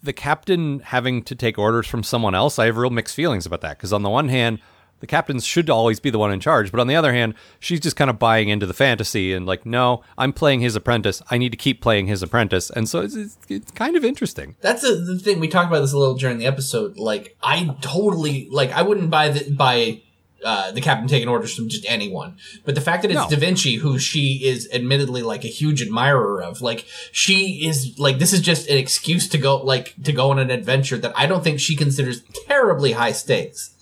the 0.02 0.12
captain 0.12 0.80
having 0.80 1.22
to 1.22 1.34
take 1.34 1.58
orders 1.58 1.86
from 1.86 2.02
someone 2.02 2.34
else. 2.34 2.58
I 2.58 2.66
have 2.66 2.76
real 2.76 2.90
mixed 2.90 3.14
feelings 3.14 3.46
about 3.46 3.60
that 3.60 3.78
because 3.78 3.92
on 3.92 4.02
the 4.02 4.10
one 4.10 4.28
hand, 4.28 4.58
the 5.02 5.06
captains 5.08 5.44
should 5.44 5.68
always 5.68 5.98
be 5.98 6.10
the 6.10 6.18
one 6.18 6.32
in 6.32 6.38
charge, 6.38 6.70
but 6.70 6.78
on 6.78 6.86
the 6.86 6.94
other 6.94 7.12
hand, 7.12 7.34
she's 7.58 7.80
just 7.80 7.96
kind 7.96 8.08
of 8.08 8.20
buying 8.20 8.48
into 8.48 8.66
the 8.66 8.72
fantasy 8.72 9.32
and 9.32 9.44
like, 9.44 9.66
no, 9.66 10.04
I'm 10.16 10.32
playing 10.32 10.60
his 10.60 10.76
apprentice. 10.76 11.20
I 11.28 11.38
need 11.38 11.50
to 11.50 11.56
keep 11.56 11.80
playing 11.80 12.06
his 12.06 12.22
apprentice, 12.22 12.70
and 12.70 12.88
so 12.88 13.00
it's, 13.00 13.16
it's, 13.16 13.36
it's 13.48 13.70
kind 13.72 13.96
of 13.96 14.04
interesting. 14.04 14.54
That's 14.60 14.82
the 14.82 15.18
thing 15.18 15.40
we 15.40 15.48
talked 15.48 15.66
about 15.66 15.80
this 15.80 15.92
a 15.92 15.98
little 15.98 16.14
during 16.14 16.38
the 16.38 16.46
episode. 16.46 16.98
Like, 16.98 17.36
I 17.42 17.76
totally 17.80 18.46
like. 18.52 18.70
I 18.70 18.82
wouldn't 18.82 19.10
buy 19.10 19.30
the 19.30 19.52
buy 19.52 20.02
uh, 20.44 20.72
the 20.72 20.80
captain 20.80 21.08
taking 21.08 21.28
orders 21.28 21.54
from 21.54 21.68
just 21.68 21.84
anyone. 21.88 22.36
But 22.64 22.74
the 22.74 22.80
fact 22.80 23.02
that 23.02 23.10
it's 23.10 23.20
No. 23.20 23.28
Da 23.28 23.36
Vinci, 23.36 23.76
who 23.76 23.98
she 23.98 24.44
is 24.44 24.68
admittedly 24.72 25.22
like 25.22 25.44
a 25.44 25.48
huge 25.48 25.82
admirer 25.82 26.42
of, 26.42 26.60
like 26.60 26.86
she 27.12 27.66
is 27.66 27.98
like 27.98 28.18
this 28.18 28.32
is 28.32 28.40
just 28.40 28.68
an 28.68 28.76
excuse 28.76 29.28
to 29.28 29.38
go 29.38 29.58
like 29.58 29.94
to 30.02 30.12
go 30.12 30.30
on 30.30 30.38
an 30.38 30.50
adventure 30.50 30.98
that 30.98 31.12
I 31.16 31.26
don't 31.26 31.44
think 31.44 31.60
she 31.60 31.76
considers 31.76 32.22
terribly 32.48 32.92
high 32.92 33.12
stakes. 33.12 33.74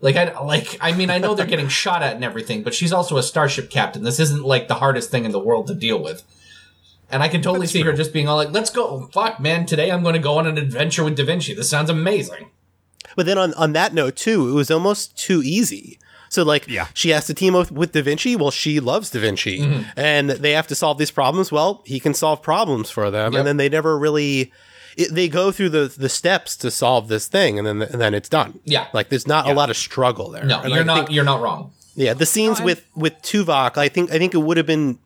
Like 0.00 0.16
I 0.16 0.38
like 0.40 0.76
I 0.80 0.92
mean 0.92 1.10
I 1.10 1.18
know 1.18 1.34
they're 1.34 1.46
getting 1.46 1.68
shot 1.82 2.02
at 2.02 2.14
and 2.14 2.24
everything, 2.24 2.62
but 2.62 2.74
she's 2.74 2.92
also 2.92 3.16
a 3.16 3.22
starship 3.22 3.70
captain. 3.70 4.02
This 4.02 4.20
isn't 4.20 4.44
like 4.44 4.68
the 4.68 4.74
hardest 4.74 5.10
thing 5.10 5.24
in 5.24 5.32
the 5.32 5.38
world 5.38 5.66
to 5.68 5.74
deal 5.74 6.02
with. 6.02 6.24
And 7.10 7.22
I 7.22 7.28
can 7.28 7.42
totally 7.42 7.66
see 7.66 7.82
her 7.82 7.92
just 7.92 8.12
being 8.12 8.26
all 8.26 8.36
like, 8.36 8.52
"Let's 8.52 8.70
go, 8.70 9.08
fuck, 9.12 9.38
man! 9.38 9.66
Today 9.66 9.90
I'm 9.90 10.02
going 10.02 10.14
to 10.14 10.18
go 10.18 10.38
on 10.38 10.46
an 10.46 10.56
adventure 10.56 11.04
with 11.04 11.14
Da 11.14 11.26
Vinci. 11.26 11.52
This 11.52 11.68
sounds 11.68 11.90
amazing." 11.90 12.48
But 13.16 13.26
then 13.26 13.36
on, 13.36 13.52
on 13.54 13.72
that 13.74 13.92
note 13.92 14.16
too, 14.16 14.48
it 14.48 14.52
was 14.52 14.70
almost 14.70 15.16
too 15.18 15.42
easy. 15.44 15.98
So 16.32 16.42
like 16.44 16.66
Yeah. 16.66 16.86
she 16.94 17.10
has 17.10 17.26
to 17.26 17.34
team 17.34 17.54
up 17.54 17.70
with 17.70 17.92
Da 17.92 18.02
Vinci. 18.02 18.36
Well, 18.36 18.50
she 18.50 18.80
loves 18.80 19.10
Da 19.10 19.20
Vinci, 19.20 19.58
Mm-hmm. 19.60 19.82
and 19.96 20.30
they 20.30 20.52
have 20.52 20.66
to 20.68 20.74
solve 20.74 20.96
these 20.98 21.10
problems. 21.10 21.52
Well, 21.52 21.82
he 21.84 22.00
can 22.00 22.14
solve 22.14 22.42
problems 22.42 22.90
for 22.90 23.10
them, 23.10 23.32
Yep. 23.32 23.38
and 23.40 23.46
then 23.46 23.56
they 23.58 23.68
never 23.68 23.98
really. 23.98 24.50
It, 24.96 25.14
they 25.14 25.28
go 25.28 25.52
through 25.52 25.70
the 25.70 25.92
the 25.96 26.08
steps 26.08 26.56
to 26.58 26.70
solve 26.70 27.08
this 27.08 27.26
thing, 27.26 27.58
and 27.58 27.66
then 27.66 27.82
and 27.82 28.00
then 28.00 28.14
it's 28.14 28.28
done. 28.28 28.60
Yeah. 28.64 28.86
like 28.92 29.08
there's 29.10 29.26
not 29.26 29.48
a 29.48 29.52
lot 29.52 29.68
of 29.70 29.76
struggle 29.76 30.30
there. 30.30 30.44
No, 30.44 30.60
And 30.60 30.70
you're 30.70 30.80
I 30.80 30.84
not. 30.84 30.96
think- 30.96 31.10
you're 31.14 31.24
not 31.24 31.40
wrong. 31.42 31.70
yeah, 31.94 32.14
the 32.14 32.26
scenes 32.26 32.60
with 32.62 32.84
with 32.96 33.14
Tuvok, 33.22 33.76
I 33.76 33.88
think 33.88 34.10
I 34.10 34.18
think 34.18 34.32
it 34.34 34.38
would 34.46 34.56
have 34.56 34.66
been 34.66 34.98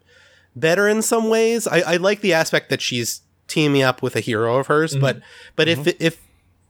better 0.54 0.88
in 0.88 1.02
some 1.02 1.28
ways. 1.28 1.66
I, 1.66 1.80
I 1.94 1.96
like 1.96 2.20
the 2.20 2.32
aspect 2.32 2.70
that 2.70 2.80
she's 2.80 3.20
teaming 3.48 3.82
up 3.82 4.02
with 4.02 4.16
a 4.16 4.20
hero 4.20 4.56
of 4.58 4.66
hers, 4.68 4.96
but 4.96 5.20
but 5.56 5.66
if 5.68 5.86
if 6.00 6.18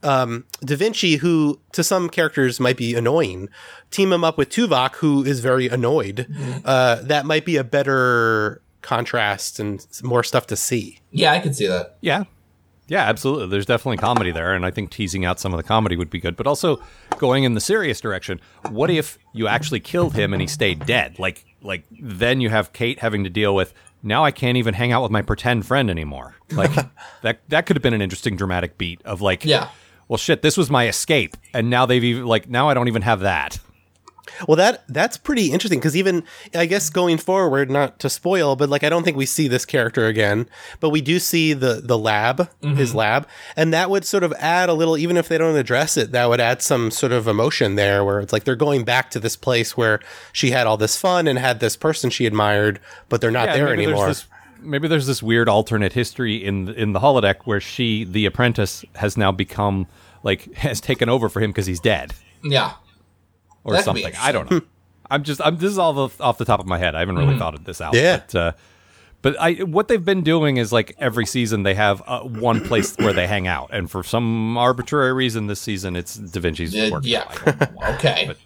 um, 0.06 0.44
Da 0.64 0.76
Vinci, 0.76 1.16
who 1.16 1.60
to 1.72 1.82
some 1.82 2.08
characters 2.08 2.60
might 2.60 2.76
be 2.76 2.94
annoying, 2.94 3.48
team 3.90 4.12
him 4.12 4.24
up 4.24 4.38
with 4.38 4.48
Tuvok, 4.50 4.96
who 4.96 5.24
is 5.24 5.40
very 5.40 5.68
annoyed, 5.68 6.26
uh, 6.64 6.96
that 7.02 7.26
might 7.26 7.44
be 7.44 7.56
a 7.56 7.64
better 7.64 8.62
contrast 8.82 9.58
and 9.58 9.84
more 10.02 10.22
stuff 10.22 10.46
to 10.46 10.56
see. 10.56 11.00
Yeah, 11.10 11.32
I 11.32 11.40
can 11.40 11.52
see 11.52 11.66
that. 11.66 11.96
Yeah. 12.00 12.24
Yeah, 12.88 13.02
absolutely. 13.02 13.48
There's 13.48 13.66
definitely 13.66 13.96
comedy 13.96 14.30
there, 14.30 14.54
and 14.54 14.64
I 14.64 14.70
think 14.70 14.90
teasing 14.90 15.24
out 15.24 15.40
some 15.40 15.52
of 15.52 15.56
the 15.56 15.64
comedy 15.64 15.96
would 15.96 16.08
be 16.08 16.20
good. 16.20 16.36
But 16.36 16.46
also 16.46 16.80
going 17.18 17.42
in 17.42 17.54
the 17.54 17.60
serious 17.60 18.00
direction. 18.00 18.40
What 18.70 18.90
if 18.90 19.18
you 19.32 19.48
actually 19.48 19.80
killed 19.80 20.14
him 20.14 20.32
and 20.32 20.40
he 20.40 20.46
stayed 20.46 20.86
dead? 20.86 21.18
Like, 21.18 21.44
like 21.62 21.82
then 22.00 22.40
you 22.40 22.48
have 22.48 22.72
Kate 22.72 23.00
having 23.00 23.24
to 23.24 23.30
deal 23.30 23.56
with. 23.56 23.74
Now 24.04 24.24
I 24.24 24.30
can't 24.30 24.56
even 24.56 24.72
hang 24.74 24.92
out 24.92 25.02
with 25.02 25.10
my 25.10 25.22
pretend 25.22 25.66
friend 25.66 25.90
anymore. 25.90 26.36
Like 26.52 26.70
that. 27.22 27.40
That 27.48 27.66
could 27.66 27.74
have 27.74 27.82
been 27.82 27.94
an 27.94 28.02
interesting 28.02 28.36
dramatic 28.36 28.78
beat 28.78 29.02
of 29.04 29.20
like, 29.20 29.44
Yeah. 29.44 29.70
Well, 30.08 30.18
shit, 30.18 30.42
this 30.42 30.56
was 30.56 30.70
my 30.70 30.86
escape, 30.88 31.36
and 31.52 31.70
now 31.70 31.86
they've 31.86 32.04
even 32.04 32.26
like 32.26 32.48
now 32.48 32.68
I 32.68 32.74
don't 32.74 32.88
even 32.88 33.02
have 33.02 33.20
that. 33.20 33.58
Well, 34.46 34.56
that 34.56 34.84
that's 34.88 35.16
pretty 35.16 35.50
interesting 35.52 35.78
because 35.78 35.96
even 35.96 36.24
I 36.54 36.66
guess 36.66 36.90
going 36.90 37.18
forward, 37.18 37.70
not 37.70 37.98
to 38.00 38.10
spoil, 38.10 38.56
but 38.56 38.68
like 38.68 38.84
I 38.84 38.88
don't 38.88 39.02
think 39.02 39.16
we 39.16 39.26
see 39.26 39.48
this 39.48 39.64
character 39.64 40.06
again, 40.06 40.48
but 40.80 40.90
we 40.90 41.00
do 41.00 41.18
see 41.18 41.52
the 41.52 41.80
the 41.82 41.96
lab, 41.96 42.38
mm-hmm. 42.38 42.74
his 42.74 42.94
lab, 42.94 43.26
and 43.56 43.72
that 43.72 43.88
would 43.88 44.04
sort 44.04 44.24
of 44.24 44.32
add 44.34 44.68
a 44.68 44.74
little, 44.74 44.98
even 44.98 45.16
if 45.16 45.28
they 45.28 45.38
don't 45.38 45.56
address 45.56 45.96
it, 45.96 46.12
that 46.12 46.28
would 46.28 46.40
add 46.40 46.60
some 46.60 46.90
sort 46.90 47.12
of 47.12 47.26
emotion 47.26 47.76
there, 47.76 48.04
where 48.04 48.20
it's 48.20 48.32
like 48.32 48.44
they're 48.44 48.56
going 48.56 48.84
back 48.84 49.10
to 49.10 49.20
this 49.20 49.36
place 49.36 49.76
where 49.76 50.00
she 50.32 50.50
had 50.50 50.66
all 50.66 50.76
this 50.76 50.96
fun 50.96 51.26
and 51.26 51.38
had 51.38 51.60
this 51.60 51.76
person 51.76 52.10
she 52.10 52.26
admired, 52.26 52.80
but 53.08 53.20
they're 53.20 53.30
not 53.30 53.48
Yeah, 53.48 53.56
there 53.56 53.72
anymore. 53.72 54.06
There's 54.06 54.22
this, 54.22 54.28
maybe 54.66 54.88
there's 54.88 55.06
this 55.06 55.22
weird 55.22 55.48
alternate 55.48 55.92
history 55.92 56.36
in 56.44 56.68
in 56.74 56.92
the 56.92 57.00
holodeck 57.00 57.36
where 57.44 57.60
she, 57.60 58.04
the 58.04 58.26
apprentice, 58.26 58.84
has 58.96 59.16
now 59.16 59.32
become 59.32 59.86
like 60.22 60.52
has 60.56 60.80
taken 60.80 61.08
over 61.08 61.28
for 61.28 61.40
him 61.40 61.50
because 61.50 61.66
he's 61.66 61.80
dead 61.80 62.12
Yeah. 62.42 62.72
or 63.64 63.72
That 63.74 63.84
could 63.84 63.94
be 63.94 64.02
something. 64.02 64.20
I 64.20 64.32
don't 64.32 64.50
know. 64.50 64.60
I'm 65.10 65.22
just 65.22 65.40
I'm 65.44 65.56
this 65.56 65.70
is 65.70 65.78
all 65.78 66.08
the, 66.08 66.22
off 66.22 66.36
the 66.38 66.44
top 66.44 66.60
of 66.60 66.66
my 66.66 66.78
head. 66.78 66.94
I 66.94 67.00
haven't 67.00 67.16
really 67.16 67.38
thought 67.38 67.54
of 67.54 67.64
this 67.64 67.80
out. 67.80 67.94
Yeah. 67.94 68.16
But, 68.26 68.34
uh, 68.34 68.52
but 69.22 69.36
I 69.40 69.52
what 69.64 69.88
they've 69.88 70.04
been 70.04 70.22
doing 70.22 70.56
is 70.56 70.72
like 70.72 70.94
every 70.98 71.26
season 71.26 71.62
they 71.62 71.74
have 71.74 72.02
uh, 72.06 72.20
one 72.22 72.60
place 72.64 72.94
where 72.96 73.12
they 73.12 73.26
hang 73.26 73.46
out, 73.46 73.70
and 73.72 73.90
for 73.90 74.02
some 74.02 74.56
arbitrary 74.58 75.12
reason 75.12 75.46
this 75.46 75.60
season 75.60 75.96
it's 75.96 76.16
Da 76.16 76.40
Vinci's 76.40 76.74
Uh, 76.74 76.88
work. 76.92 77.02
yeah. 77.06 77.24
okay. 77.94 78.26
Whatever. 78.26 78.38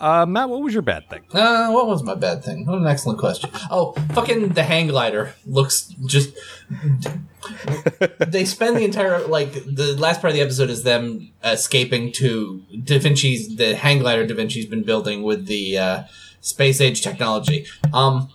Uh, 0.00 0.24
Matt, 0.26 0.48
what 0.48 0.60
was 0.60 0.72
your 0.72 0.82
bad 0.82 1.10
thing? 1.10 1.22
Uh, 1.32 1.70
what 1.70 1.88
was 1.88 2.04
my 2.04 2.14
bad 2.14 2.44
thing? 2.44 2.64
What 2.64 2.78
an 2.78 2.86
excellent 2.86 3.18
question. 3.18 3.50
Oh, 3.70 3.92
fucking 4.12 4.50
the 4.50 4.62
hang 4.62 4.88
glider 4.88 5.34
looks 5.44 5.92
just. 6.06 6.36
they 8.18 8.44
spend 8.44 8.76
the 8.76 8.84
entire 8.84 9.26
like 9.26 9.52
the 9.52 9.96
last 9.98 10.20
part 10.20 10.30
of 10.30 10.34
the 10.34 10.42
episode 10.42 10.70
is 10.70 10.84
them 10.84 11.32
escaping 11.42 12.12
to 12.12 12.62
Da 12.84 12.98
Vinci's 12.98 13.56
the 13.56 13.74
hang 13.74 13.98
glider 13.98 14.26
Da 14.26 14.34
Vinci's 14.34 14.66
been 14.66 14.84
building 14.84 15.22
with 15.22 15.46
the 15.46 15.78
uh, 15.78 16.02
space 16.40 16.80
age 16.80 17.02
technology. 17.02 17.66
Um, 17.92 18.28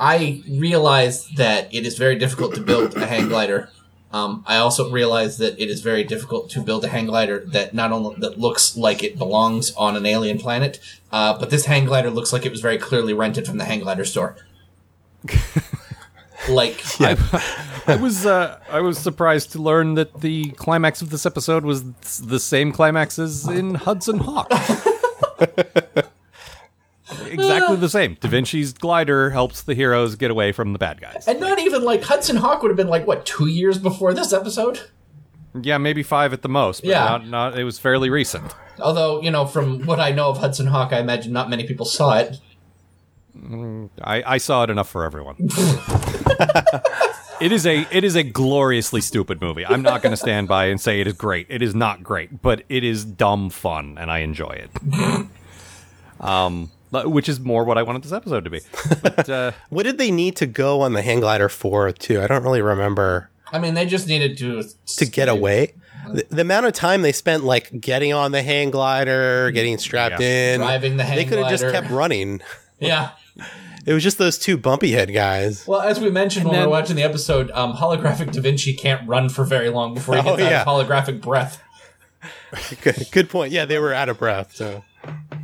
I 0.00 0.42
realized 0.48 1.36
that 1.36 1.72
it 1.74 1.86
is 1.86 1.98
very 1.98 2.16
difficult 2.16 2.54
to 2.54 2.60
build 2.60 2.96
a 2.96 3.06
hang 3.06 3.28
glider. 3.28 3.68
Um, 4.12 4.44
I 4.46 4.58
also 4.58 4.90
realized 4.90 5.38
that 5.38 5.58
it 5.58 5.70
is 5.70 5.80
very 5.80 6.04
difficult 6.04 6.50
to 6.50 6.60
build 6.60 6.84
a 6.84 6.88
hang 6.88 7.06
glider 7.06 7.44
that 7.46 7.72
not 7.72 7.92
only 7.92 8.16
that 8.18 8.38
looks 8.38 8.76
like 8.76 9.02
it 9.02 9.16
belongs 9.16 9.74
on 9.74 9.96
an 9.96 10.04
alien 10.04 10.38
planet, 10.38 10.78
uh, 11.10 11.38
but 11.38 11.48
this 11.50 11.64
hang 11.64 11.86
glider 11.86 12.10
looks 12.10 12.32
like 12.32 12.44
it 12.44 12.50
was 12.50 12.60
very 12.60 12.76
clearly 12.76 13.14
rented 13.14 13.46
from 13.46 13.56
the 13.56 13.64
hang 13.64 13.80
glider 13.80 14.04
store. 14.04 14.36
like, 16.48 16.82
I 17.00 17.96
was 18.00 18.26
uh, 18.26 18.58
I 18.70 18.80
was 18.80 18.98
surprised 18.98 19.52
to 19.52 19.62
learn 19.62 19.94
that 19.94 20.20
the 20.20 20.50
climax 20.52 21.00
of 21.00 21.10
this 21.10 21.24
episode 21.24 21.64
was 21.64 21.84
the 22.18 22.38
same 22.38 22.70
climax 22.70 23.18
as 23.18 23.48
in 23.48 23.74
Hudson 23.76 24.18
Hawk. 24.18 24.50
exactly 27.26 27.76
the 27.76 27.88
same. 27.88 28.16
Da 28.20 28.28
Vinci's 28.28 28.72
glider 28.72 29.30
helps 29.30 29.62
the 29.62 29.74
heroes 29.74 30.16
get 30.16 30.30
away 30.30 30.52
from 30.52 30.72
the 30.72 30.78
bad 30.78 31.00
guys. 31.00 31.26
and 31.26 31.40
not 31.40 31.58
even 31.58 31.82
like 31.84 32.02
Hudson 32.02 32.36
Hawk 32.36 32.62
would 32.62 32.70
have 32.70 32.76
been 32.76 32.88
like 32.88 33.06
what 33.06 33.24
two 33.26 33.46
years 33.46 33.78
before 33.78 34.14
this 34.14 34.32
episode. 34.32 34.80
Yeah, 35.60 35.78
maybe 35.78 36.02
five 36.02 36.32
at 36.32 36.42
the 36.42 36.48
most. 36.48 36.80
But 36.80 36.90
Yeah. 36.90 37.04
not, 37.04 37.26
not 37.28 37.58
it 37.58 37.64
was 37.64 37.78
fairly 37.78 38.08
recent. 38.10 38.54
Although 38.78 39.20
you 39.20 39.30
know, 39.30 39.46
from 39.46 39.84
what 39.86 40.00
I 40.00 40.10
know 40.10 40.30
of 40.30 40.38
Hudson 40.38 40.66
Hawk, 40.66 40.92
I 40.92 40.98
imagine 41.00 41.32
not 41.32 41.50
many 41.50 41.66
people 41.66 41.84
saw 41.86 42.18
it. 42.18 42.38
I, 44.02 44.22
I 44.26 44.38
saw 44.38 44.62
it 44.64 44.70
enough 44.70 44.88
for 44.90 45.04
everyone. 45.04 45.36
it 47.40 47.50
is 47.50 47.66
a 47.66 47.86
it 47.90 48.04
is 48.04 48.14
a 48.14 48.22
gloriously 48.22 49.00
stupid 49.00 49.40
movie. 49.40 49.64
I'm 49.64 49.82
not 49.82 50.02
going 50.02 50.12
to 50.12 50.16
stand 50.16 50.48
by 50.48 50.66
and 50.66 50.80
say 50.80 51.00
it 51.00 51.06
is 51.06 51.14
great. 51.14 51.46
It 51.48 51.62
is 51.62 51.74
not 51.74 52.02
great, 52.02 52.42
but 52.42 52.62
it 52.68 52.84
is 52.84 53.04
dumb 53.04 53.50
fun, 53.50 53.96
and 53.98 54.10
I 54.10 54.18
enjoy 54.18 54.50
it. 54.66 55.26
um, 56.20 56.70
which 56.92 57.28
is 57.28 57.40
more 57.40 57.64
what 57.64 57.78
I 57.78 57.82
wanted 57.82 58.02
this 58.04 58.12
episode 58.12 58.44
to 58.44 58.50
be. 58.50 58.60
But 59.02 59.28
uh, 59.28 59.52
what 59.70 59.82
did 59.84 59.98
they 59.98 60.10
need 60.10 60.36
to 60.36 60.46
go 60.46 60.80
on 60.82 60.92
the 60.92 61.02
hang 61.02 61.20
glider 61.20 61.48
for? 61.48 61.90
Too, 61.92 62.20
I 62.20 62.26
don't 62.26 62.42
really 62.42 62.62
remember. 62.62 63.30
I 63.52 63.58
mean, 63.58 63.74
they 63.74 63.86
just 63.86 64.08
needed 64.08 64.38
to 64.38 64.62
to 64.96 65.06
get 65.06 65.28
away. 65.28 65.74
The, 66.12 66.26
the 66.30 66.40
amount 66.42 66.66
of 66.66 66.72
time 66.72 67.02
they 67.02 67.12
spent 67.12 67.44
like 67.44 67.80
getting 67.80 68.12
on 68.12 68.32
the 68.32 68.42
hang 68.42 68.70
glider, 68.70 69.50
getting 69.52 69.78
strapped 69.78 70.20
Yeah. 70.20 70.54
in, 70.54 70.60
Driving 70.60 70.96
the 70.96 71.04
hang 71.04 71.14
glider. 71.14 71.30
they 71.30 71.36
could 71.36 71.38
have 71.50 71.60
just 71.60 71.72
kept 71.72 71.90
running. 71.90 72.40
Yeah. 72.80 73.10
It 73.86 73.92
was 73.92 74.02
just 74.02 74.18
those 74.18 74.38
two 74.38 74.56
bumpy 74.56 74.90
head 74.90 75.12
guys. 75.14 75.66
Well, 75.68 75.80
as 75.80 76.00
we 76.00 76.10
mentioned 76.10 76.44
when 76.46 76.52
we 76.52 76.56
then- 76.58 76.66
were 76.66 76.70
watching 76.72 76.96
the 76.96 77.04
episode, 77.04 77.50
um, 77.52 77.74
holographic 77.74 78.32
Da 78.32 78.40
Vinci 78.40 78.74
can't 78.74 79.06
run 79.08 79.28
for 79.28 79.44
very 79.44 79.68
long 79.70 79.94
before 79.94 80.16
he 80.16 80.20
Oh, 80.20 80.36
gets 80.36 80.42
out 80.42 80.50
yeah. 80.50 80.60
of 80.62 80.66
holographic 80.66 81.20
breath. 81.20 81.62
Good, 82.82 83.06
good 83.12 83.30
point. 83.30 83.52
Yeah, 83.52 83.64
they 83.64 83.78
were 83.78 83.92
out 83.92 84.08
of 84.08 84.18
breath. 84.18 84.54
So 84.54 84.84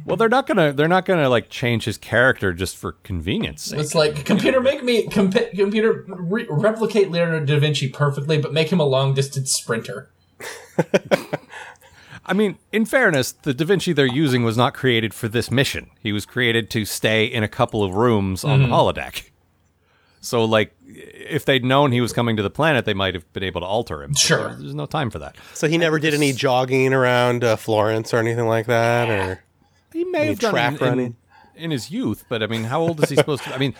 well, 0.09 0.16
they're 0.16 0.29
not 0.29 0.47
gonna 0.47 0.73
they're 0.73 0.88
not 0.88 1.05
gonna 1.05 1.29
like 1.29 1.49
change 1.51 1.85
his 1.85 1.97
character 1.99 2.53
just 2.53 2.77
for 2.77 2.92
convenience 2.92 3.62
sake. 3.62 3.81
It's 3.81 3.94
like 3.94 4.25
computer 4.25 4.61
make 4.61 4.83
me 4.83 5.07
comp- 5.07 5.51
computer 5.55 6.05
re- 6.09 6.47
replicate 6.51 7.11
Leonardo 7.11 7.44
da 7.44 7.59
Vinci 7.61 7.88
perfectly, 7.88 8.38
but 8.38 8.53
make 8.53 8.71
him 8.73 8.81
a 8.81 8.85
long 8.87 9.14
distance 9.14 9.53
sprinter. 9.53 10.11
I 12.27 12.35
mean, 12.35 12.59
in 12.73 12.85
fairness, 12.85 13.33
the 13.33 13.55
Da 13.55 13.64
Vinci 13.64 13.92
they're 13.94 14.05
using 14.07 14.44
was 14.44 14.57
not 14.57 14.75
created 14.75 15.14
for 15.14 15.29
this 15.29 15.51
mission. 15.51 15.90
He 16.03 16.12
was 16.12 16.27
created 16.27 16.68
to 16.71 16.85
stay 16.85 17.25
in 17.25 17.42
a 17.42 17.49
couple 17.49 17.83
of 17.83 17.94
rooms 17.94 18.44
on 18.44 18.61
Mm-hmm. 18.61 18.71
the 18.71 18.77
holodeck. 18.77 19.31
So, 20.21 20.44
like, 20.44 20.75
if 20.87 21.44
they'd 21.47 21.64
known 21.64 21.92
he 21.92 22.01
was 22.03 22.12
coming 22.12 22.37
to 22.37 22.42
the 22.42 22.51
planet, 22.51 22.85
they 22.85 22.92
might 22.92 23.14
have 23.14 23.33
been 23.33 23.44
able 23.44 23.61
to 23.62 23.66
alter 23.66 24.03
him. 24.03 24.14
Sure. 24.14 24.49
There's, 24.49 24.59
there's 24.61 24.75
no 24.75 24.85
time 24.85 25.11
for 25.11 25.21
that. 25.21 25.37
so 25.55 25.68
he 25.68 25.79
never 25.79 25.99
did 25.99 26.12
any 26.12 26.33
jogging 26.33 26.92
around 26.92 27.44
uh, 27.44 27.57
Florence 27.57 28.12
or 28.12 28.18
anything 28.18 28.47
like 28.47 28.66
that, 28.66 29.09
or 29.09 29.42
He 29.99 30.05
may 30.05 30.27
have 30.27 30.39
done 30.39 30.53
track 30.53 30.75
in, 30.75 30.79
in, 30.83 30.89
running? 30.89 31.17
in 31.57 31.71
his 31.71 31.91
youth, 31.91 32.25
but 32.29 32.43
I 32.43 32.47
mean, 32.47 32.65
how 32.65 32.81
old 32.81 33.03
is 33.03 33.11
he 33.11 33.17
supposed 33.17 33.43
to? 33.45 33.55
I 33.55 33.59
mean, 33.59 33.75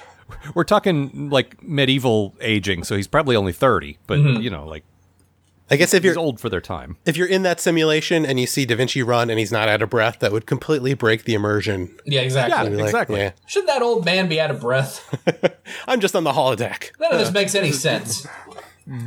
we're 0.55 0.65
talking 0.65 1.31
like 1.31 1.63
medieval 1.63 2.35
aging, 2.41 2.85
so 2.85 2.97
he's 2.97 3.07
probably 3.07 3.37
only 3.37 3.53
thirty. 3.53 3.99
But 4.07 4.19
Mm-hmm. 4.19 4.43
you 4.43 4.51
know, 4.51 4.67
like 4.67 4.85
I 5.71 5.77
guess 5.77 5.93
if 5.95 6.03
he's 6.03 6.15
you're 6.15 6.19
old 6.19 6.41
for 6.41 6.49
their 6.49 6.61
time. 6.63 6.97
if 7.07 7.17
you're 7.17 7.29
in 7.29 7.43
that 7.43 7.61
simulation 7.61 8.25
and 8.27 8.41
you 8.41 8.47
see 8.47 8.65
Da 8.65 8.75
Vinci 8.75 9.03
run 9.03 9.29
and 9.31 9.39
he's 9.39 9.53
not 9.53 9.69
out 9.69 9.83
of 9.83 9.91
breath, 9.91 10.19
that 10.21 10.33
would 10.33 10.47
completely 10.47 10.95
break 10.95 11.25
the 11.25 11.35
immersion. 11.35 11.95
Yeah, 12.07 12.23
exactly. 12.23 12.57
Yeah. 12.57 12.63
You'd 12.71 12.77
like, 12.79 12.87
Exactly. 12.87 13.21
yeah. 13.21 13.33
Should 13.47 13.67
that 13.67 13.83
old 13.83 14.05
man 14.05 14.29
be 14.29 14.41
out 14.41 14.51
of 14.51 14.61
breath? 14.63 15.05
I'm 15.87 16.01
just 16.01 16.17
on 16.17 16.25
the 16.25 16.33
holodeck. 16.33 16.91
None 16.99 17.13
of 17.13 17.19
this 17.19 17.33
makes 17.33 17.55
any 17.55 17.71
sense. 17.73 18.27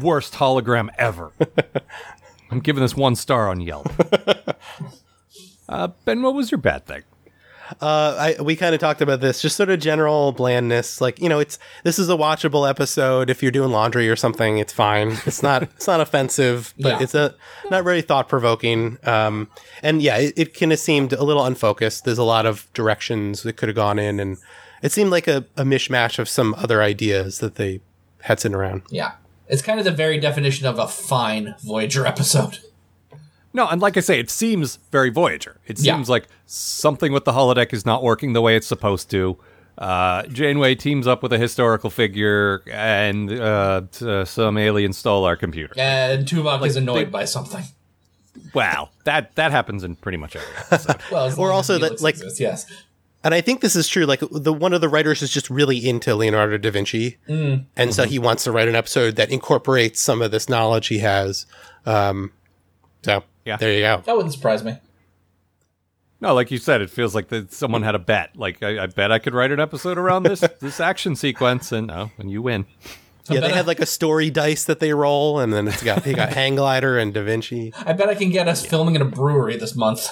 Worst 0.02 0.34
hologram 0.36 0.90
ever. 1.00 1.32
I'm 2.52 2.60
giving 2.60 2.84
this 2.84 2.96
one 2.96 3.16
star 3.16 3.50
on 3.50 3.60
Yelp. 3.62 3.92
Uh, 5.72 5.88
ben, 6.06 6.22
what 6.22 6.34
was 6.36 6.52
your 6.52 6.58
bad 6.60 6.86
thing? 6.86 7.04
Uh, 7.80 8.36
I 8.38 8.42
we 8.42 8.58
kind 8.58 8.76
of 8.76 8.82
talked 8.82 9.02
about 9.02 9.22
this, 9.22 9.42
just 9.42 9.56
sort 9.56 9.70
of 9.70 9.80
general 9.80 10.34
blandness. 10.34 11.00
Like 11.00 11.22
you 11.22 11.30
know, 11.30 11.40
it's 11.40 11.58
this 11.86 11.98
is 12.00 12.10
a 12.10 12.14
watchable 12.18 12.70
episode. 12.70 13.30
If 13.30 13.42
you're 13.42 13.52
doing 13.52 13.72
laundry 13.72 14.10
or 14.10 14.18
something, 14.18 14.58
it's 14.58 14.74
fine. 14.74 15.12
It's 15.26 15.42
not 15.42 15.64
it's 15.78 15.88
not 15.88 16.02
offensive, 16.02 16.74
but 16.78 16.90
Yeah. 16.90 17.04
it's 17.04 17.16
a 17.16 17.34
not 17.70 17.86
very 17.86 18.02
thought 18.02 18.28
provoking. 18.28 18.98
Um, 19.06 19.48
and 19.82 20.02
yeah, 20.02 20.18
it, 20.18 20.34
it 20.36 20.60
kind 20.60 20.74
of 20.74 20.80
seemed 20.80 21.14
a 21.14 21.24
little 21.24 21.46
unfocused. 21.46 22.04
There's 22.04 22.18
a 22.18 22.24
lot 22.26 22.46
of 22.46 22.68
directions 22.74 23.44
that 23.44 23.54
could 23.54 23.70
have 23.70 23.76
gone 23.78 24.00
in, 24.00 24.20
and 24.20 24.38
it 24.84 24.92
seemed 24.92 25.12
like 25.12 25.30
a, 25.30 25.46
a 25.56 25.64
mishmash 25.64 26.20
of 26.20 26.28
some 26.28 26.54
other 26.56 26.82
ideas 26.82 27.40
that 27.40 27.56
they 27.56 27.80
had 28.24 28.42
sitting 28.42 28.56
around. 28.56 28.82
Yeah. 28.90 29.14
It's 29.48 29.62
kind 29.62 29.80
of 29.80 29.86
the 29.86 29.92
very 29.92 30.20
definition 30.20 30.66
of 30.68 30.78
a 30.78 30.88
fine 30.90 31.56
Voyager 31.64 32.06
episode. 32.06 32.60
No, 33.54 33.68
and 33.68 33.82
like 33.82 33.98
I 33.98 34.00
say, 34.00 34.20
it 34.20 34.30
seems 34.30 34.78
very 34.92 35.10
Voyager. 35.10 35.60
It 35.68 35.80
Yeah. 35.80 35.96
seems 35.96 36.10
like 36.10 36.28
something 36.46 37.12
with 37.12 37.26
the 37.26 37.34
holodeck 37.34 37.74
is 37.74 37.86
not 37.86 38.02
working 38.04 38.34
the 38.34 38.42
way 38.42 38.56
it's 38.56 38.68
supposed 38.68 39.10
to. 39.12 39.38
Uh, 39.78 40.24
Janeway 40.28 40.76
teams 40.76 41.08
up 41.08 41.24
with 41.24 41.34
a 41.34 41.38
historical 41.38 41.90
figure, 41.90 42.62
and 42.72 43.32
uh, 43.40 43.82
t- 43.92 44.08
uh, 44.08 44.26
some 44.26 44.58
alien 44.58 44.94
stole 44.94 45.26
our 45.26 45.36
computer. 45.36 45.74
And 45.78 46.26
Tuvok 46.26 46.66
is 46.66 46.76
annoyed 46.76 47.08
they- 47.08 47.12
by 47.12 47.26
something. 47.26 47.64
Wow, 48.54 48.90
that 49.06 49.36
that 49.36 49.52
happens 49.52 49.84
in 49.84 49.96
pretty 49.96 50.18
much 50.18 50.36
every 50.36 50.56
episode. 50.58 50.98
Well, 51.12 51.34
Or 51.40 51.52
also 51.52 51.78
that, 51.80 52.02
like- 52.02 52.16
exists, 52.16 52.40
yes. 52.40 52.66
And 53.24 53.34
I 53.36 53.42
think 53.42 53.62
this 53.62 53.76
is 53.76 53.88
true. 53.88 54.06
Like 54.06 54.22
the 54.32 54.52
one 54.54 54.74
of 54.74 54.82
the 54.82 54.90
writers 54.90 55.22
is 55.22 55.30
just 55.30 55.50
really 55.50 55.88
into 55.88 56.16
Leonardo 56.16 56.58
da 56.58 56.72
Vinci, 56.72 57.18
and 57.28 57.94
so 57.94 58.04
he 58.06 58.18
wants 58.18 58.44
to 58.46 58.52
write 58.52 58.68
an 58.68 58.76
episode 58.76 59.16
that 59.18 59.30
incorporates 59.30 60.02
some 60.02 60.22
of 60.24 60.32
this 60.32 60.50
knowledge 60.50 60.88
he 60.88 61.00
has. 61.00 61.46
Um, 61.86 62.32
so 63.04 63.24
Yeah. 63.46 63.58
there 63.58 63.74
you 63.74 63.82
go. 63.82 64.02
That 64.06 64.16
wouldn't 64.16 64.34
surprise 64.34 64.64
me. 64.64 64.78
no, 66.20 66.34
like 66.34 66.52
you 66.52 66.58
said, 66.58 66.82
it 66.82 66.90
feels 66.90 67.16
like 67.16 67.30
that 67.30 67.52
someone 67.52 67.82
had 67.84 67.96
a 67.96 68.00
bet. 68.00 68.36
Like 68.36 68.62
I, 68.62 68.84
I 68.84 68.86
bet 68.88 69.12
I 69.12 69.20
could 69.20 69.34
write 69.34 69.52
an 69.52 69.60
episode 69.60 69.98
around 69.98 70.24
this 70.24 70.42
this 70.60 70.80
action 70.80 71.16
sequence, 71.16 71.72
and 71.72 71.90
oh, 71.92 72.12
and 72.18 72.30
you 72.32 72.42
win. 72.42 72.66
Yeah, 73.30 73.36
they 73.40 73.48
bet 73.48 73.52
I- 73.54 73.56
have 73.58 73.68
like 73.68 73.80
a 73.80 73.86
story 73.86 74.30
dice 74.30 74.66
that 74.66 74.80
they 74.80 74.94
roll, 74.94 75.40
and 75.40 75.52
then 75.54 75.68
it's 75.68 75.84
got 75.84 76.04
they 76.04 76.14
got 76.14 76.30
Hang 76.34 76.56
Glider 76.56 76.98
and 76.98 77.14
Da 77.14 77.24
Vinci. 77.24 77.74
I 77.86 77.94
bet 77.94 78.10
I 78.10 78.16
can 78.16 78.30
get 78.30 78.48
us 78.48 78.66
filming 78.66 78.96
in 78.96 79.02
a 79.02 79.06
brewery 79.06 79.58
this 79.58 79.76
month. 79.76 80.10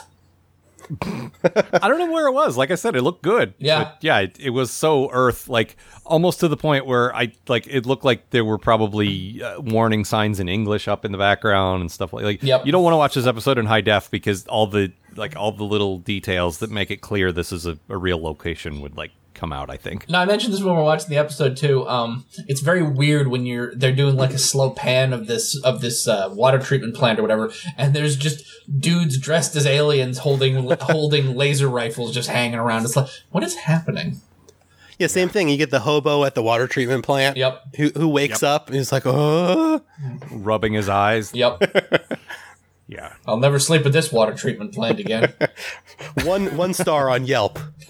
I 1.04 1.88
don't 1.88 2.00
know 2.00 2.12
where 2.12 2.28
it 2.28 2.32
was. 2.34 2.58
Like 2.58 2.72
I 2.72 2.76
said, 2.76 2.96
it 2.96 3.02
looked 3.02 3.22
good. 3.22 3.54
Yeah. 3.58 3.84
But 3.86 3.98
yeah, 4.02 4.20
it, 4.20 4.38
it 4.40 4.50
was 4.50 4.72
so 4.72 5.10
Earth, 5.12 5.48
like 5.48 5.76
almost 6.06 6.40
to 6.42 6.48
the 6.48 6.58
point 6.58 6.86
where 6.86 7.16
I 7.16 7.34
like 7.48 7.68
it 7.68 7.86
looked 7.86 8.04
like 8.04 8.30
there 8.32 8.44
were 8.46 8.58
probably 8.58 9.42
uh, 9.44 9.60
warning 9.62 10.06
signs 10.06 10.40
in 10.40 10.50
English 10.50 10.88
up 10.88 11.06
in 11.06 11.12
the 11.12 11.18
background 11.18 11.82
and 11.82 11.92
stuff 11.92 12.14
like. 12.14 12.24
Like 12.24 12.44
Yep. 12.44 12.66
you 12.66 12.72
don't 12.72 12.84
want 12.84 12.94
to 12.94 12.98
watch 12.98 13.14
this 13.16 13.28
episode 13.28 13.58
in 13.58 13.66
high 13.66 13.82
def 13.82 14.10
because 14.12 14.46
all 14.48 14.68
the 14.68 14.92
like 15.16 15.36
all 15.36 15.52
the 15.52 15.64
little 15.64 15.98
details 16.00 16.60
that 16.60 16.70
make 16.72 16.92
it 16.92 17.02
clear 17.02 17.32
this 17.32 17.52
is 17.52 17.66
a, 17.66 17.78
a 17.90 17.98
real 17.98 18.22
location 18.22 18.80
would 18.82 18.96
like 18.96 19.12
come 19.40 19.54
out. 19.54 19.70
I 19.70 19.78
think. 19.78 20.10
Now 20.10 20.22
I 20.22 20.26
mentioned 20.26 20.54
this 20.54 20.62
when 20.62 20.76
we 20.76 20.82
are 20.82 20.84
watching 20.84 21.10
the 21.10 21.18
episode 21.18 21.56
too. 21.56 21.88
Um, 21.88 22.26
it's 22.48 22.62
very 22.62 22.84
weird 22.84 23.30
when 23.30 23.46
you're 23.46 23.74
they're 23.76 23.96
doing 23.96 24.16
like 24.16 24.32
a 24.32 24.38
slow 24.38 24.72
pan 24.72 25.14
of 25.14 25.28
this 25.28 25.56
of 25.64 25.82
this 25.82 26.08
uh, 26.08 26.30
water 26.32 26.60
treatment 26.60 26.96
plant 26.96 27.20
or 27.20 27.22
whatever, 27.22 27.52
and 27.78 27.94
there's 27.94 28.16
just 28.16 28.44
dudes 28.80 29.18
dressed 29.18 29.56
as 29.56 29.66
aliens 29.66 30.20
holding 30.20 30.70
holding 30.82 31.36
laser 31.36 31.70
rifles 31.70 32.14
just 32.14 32.30
hanging 32.30 32.60
around. 32.60 32.86
It's 32.86 32.96
like, 32.96 33.10
what 33.32 33.44
is 33.44 33.56
happening? 33.56 34.22
Yeah, 35.00 35.08
same 35.08 35.30
thing. 35.30 35.48
You 35.48 35.56
get 35.56 35.72
the 35.72 35.80
hobo 35.80 36.26
at 36.26 36.36
the 36.36 36.44
water 36.44 36.68
treatment 36.68 37.06
plant. 37.06 37.38
Yep. 37.38 37.76
Who 37.78 37.90
who 37.96 38.10
wakes 38.10 38.44
up 38.44 38.68
and 38.68 38.76
is 38.76 38.92
like, 38.92 39.04
oh, 39.06 39.82
Rubbing 40.30 40.74
his 40.74 40.90
eyes. 40.90 41.34
Yep, 41.34 42.19
Yeah. 42.90 43.14
I'll 43.28 43.38
never 43.38 43.60
sleep 43.60 43.86
at 43.86 43.94
this 43.94 44.12
water 44.12 44.34
treatment 44.34 44.74
plant 44.74 45.00
again. 45.00 45.32
one 46.24 46.58
one 46.58 46.74
star 46.74 47.10
on 47.10 47.26
Yelp. 47.26 47.60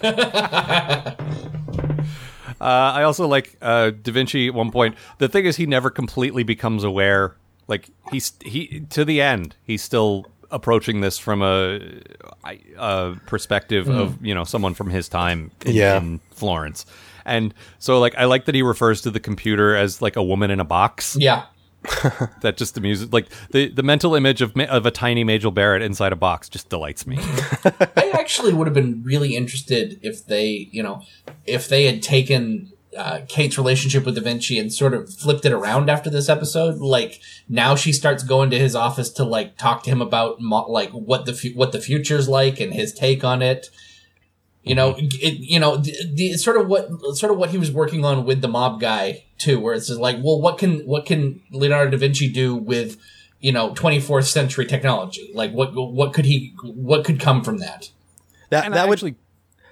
Uh, 2.60 2.92
I 2.94 3.04
also 3.04 3.26
like 3.26 3.56
uh, 3.62 3.88
Da 3.90 4.12
Vinci 4.12 4.48
at 4.48 4.52
one 4.52 4.70
point. 4.70 4.94
The 5.16 5.28
thing 5.30 5.46
is, 5.46 5.56
he 5.56 5.64
never 5.64 5.88
completely 5.88 6.42
becomes 6.42 6.84
aware. 6.84 7.34
Like 7.68 7.88
he's 8.12 8.34
he 8.44 8.80
to 8.90 9.02
the 9.06 9.22
end, 9.22 9.56
he's 9.64 9.82
still 9.82 10.26
approaching 10.50 11.00
this 11.00 11.16
from 11.16 11.40
a 11.40 11.80
perspective 13.26 13.88
of 13.88 14.22
you 14.24 14.34
know 14.34 14.44
someone 14.44 14.74
from 14.74 14.90
his 14.90 15.08
time 15.08 15.50
in, 15.64 15.74
Yeah. 15.74 15.96
in 15.96 16.20
Florence. 16.32 16.84
And 17.24 17.54
so, 17.78 17.98
like, 17.98 18.14
I 18.16 18.26
like 18.26 18.44
that 18.44 18.54
he 18.54 18.60
refers 18.62 19.00
to 19.02 19.10
the 19.10 19.20
computer 19.20 19.74
as 19.74 20.02
like 20.02 20.16
a 20.16 20.22
woman 20.22 20.50
in 20.50 20.60
a 20.60 20.64
box. 20.64 21.16
yeah, 21.18 21.44
That 22.40 22.56
just 22.56 22.76
amuses, 22.76 23.12
like 23.12 23.26
the 23.50 23.68
the 23.68 23.82
mental 23.82 24.14
image 24.14 24.42
of 24.42 24.56
of 24.56 24.86
a 24.86 24.90
tiny 24.90 25.24
Majel 25.24 25.50
Barrett 25.50 25.82
inside 25.82 26.12
a 26.12 26.16
box 26.16 26.48
just 26.48 26.68
delights 26.68 27.06
me. 27.06 27.18
I 27.64 28.10
actually 28.14 28.52
would 28.52 28.66
have 28.66 28.74
been 28.74 29.02
really 29.02 29.36
interested 29.36 29.98
if 30.02 30.24
they, 30.26 30.68
you 30.72 30.82
know, 30.82 31.02
if 31.46 31.68
they 31.68 31.84
had 31.84 32.02
taken 32.02 32.72
uh, 32.96 33.20
Kate's 33.28 33.56
relationship 33.56 34.04
with 34.04 34.16
Da 34.16 34.22
Vinci 34.22 34.58
and 34.58 34.72
sort 34.72 34.94
of 34.94 35.12
flipped 35.12 35.44
it 35.44 35.52
around 35.52 35.88
after 35.88 36.10
this 36.10 36.28
episode. 36.28 36.78
Like 36.78 37.20
now 37.48 37.74
she 37.74 37.92
starts 37.92 38.22
going 38.22 38.50
to 38.50 38.58
his 38.58 38.74
office 38.74 39.10
to 39.10 39.24
like 39.24 39.56
talk 39.56 39.82
to 39.84 39.90
him 39.90 40.02
about 40.02 40.40
mo- 40.40 40.68
like 40.68 40.90
what 40.90 41.26
the 41.26 41.34
fu- 41.34 41.54
what 41.54 41.72
the 41.72 41.80
future's 41.80 42.28
like 42.28 42.60
and 42.60 42.74
his 42.74 42.92
take 42.92 43.24
on 43.24 43.42
it. 43.42 43.70
You 44.62 44.74
know, 44.74 44.92
mm-hmm. 44.92 45.06
it, 45.20 45.38
you 45.38 45.58
know, 45.58 45.76
the, 45.76 45.94
the 46.12 46.32
sort 46.34 46.60
of 46.60 46.68
what 46.68 46.88
sort 47.14 47.32
of 47.32 47.38
what 47.38 47.50
he 47.50 47.58
was 47.58 47.70
working 47.70 48.04
on 48.04 48.24
with 48.24 48.42
the 48.42 48.48
mob 48.48 48.80
guy 48.80 49.24
too, 49.38 49.58
where 49.58 49.74
it's 49.74 49.88
just 49.88 50.00
like, 50.00 50.16
well, 50.22 50.40
what 50.40 50.58
can 50.58 50.80
what 50.80 51.06
can 51.06 51.40
Leonardo 51.50 51.92
da 51.92 51.96
Vinci 51.96 52.30
do 52.30 52.54
with 52.54 52.98
you 53.40 53.52
know 53.52 53.72
24th 53.72 54.26
century 54.26 54.66
technology? 54.66 55.30
Like, 55.34 55.52
what 55.52 55.72
what 55.74 56.12
could 56.12 56.26
he 56.26 56.54
what 56.62 57.04
could 57.04 57.20
come 57.20 57.42
from 57.42 57.58
that? 57.58 57.90
That 58.50 58.66
And 58.66 58.74
that 58.74 58.84
I 58.84 58.88
would 58.88 58.94
actually 58.98 59.16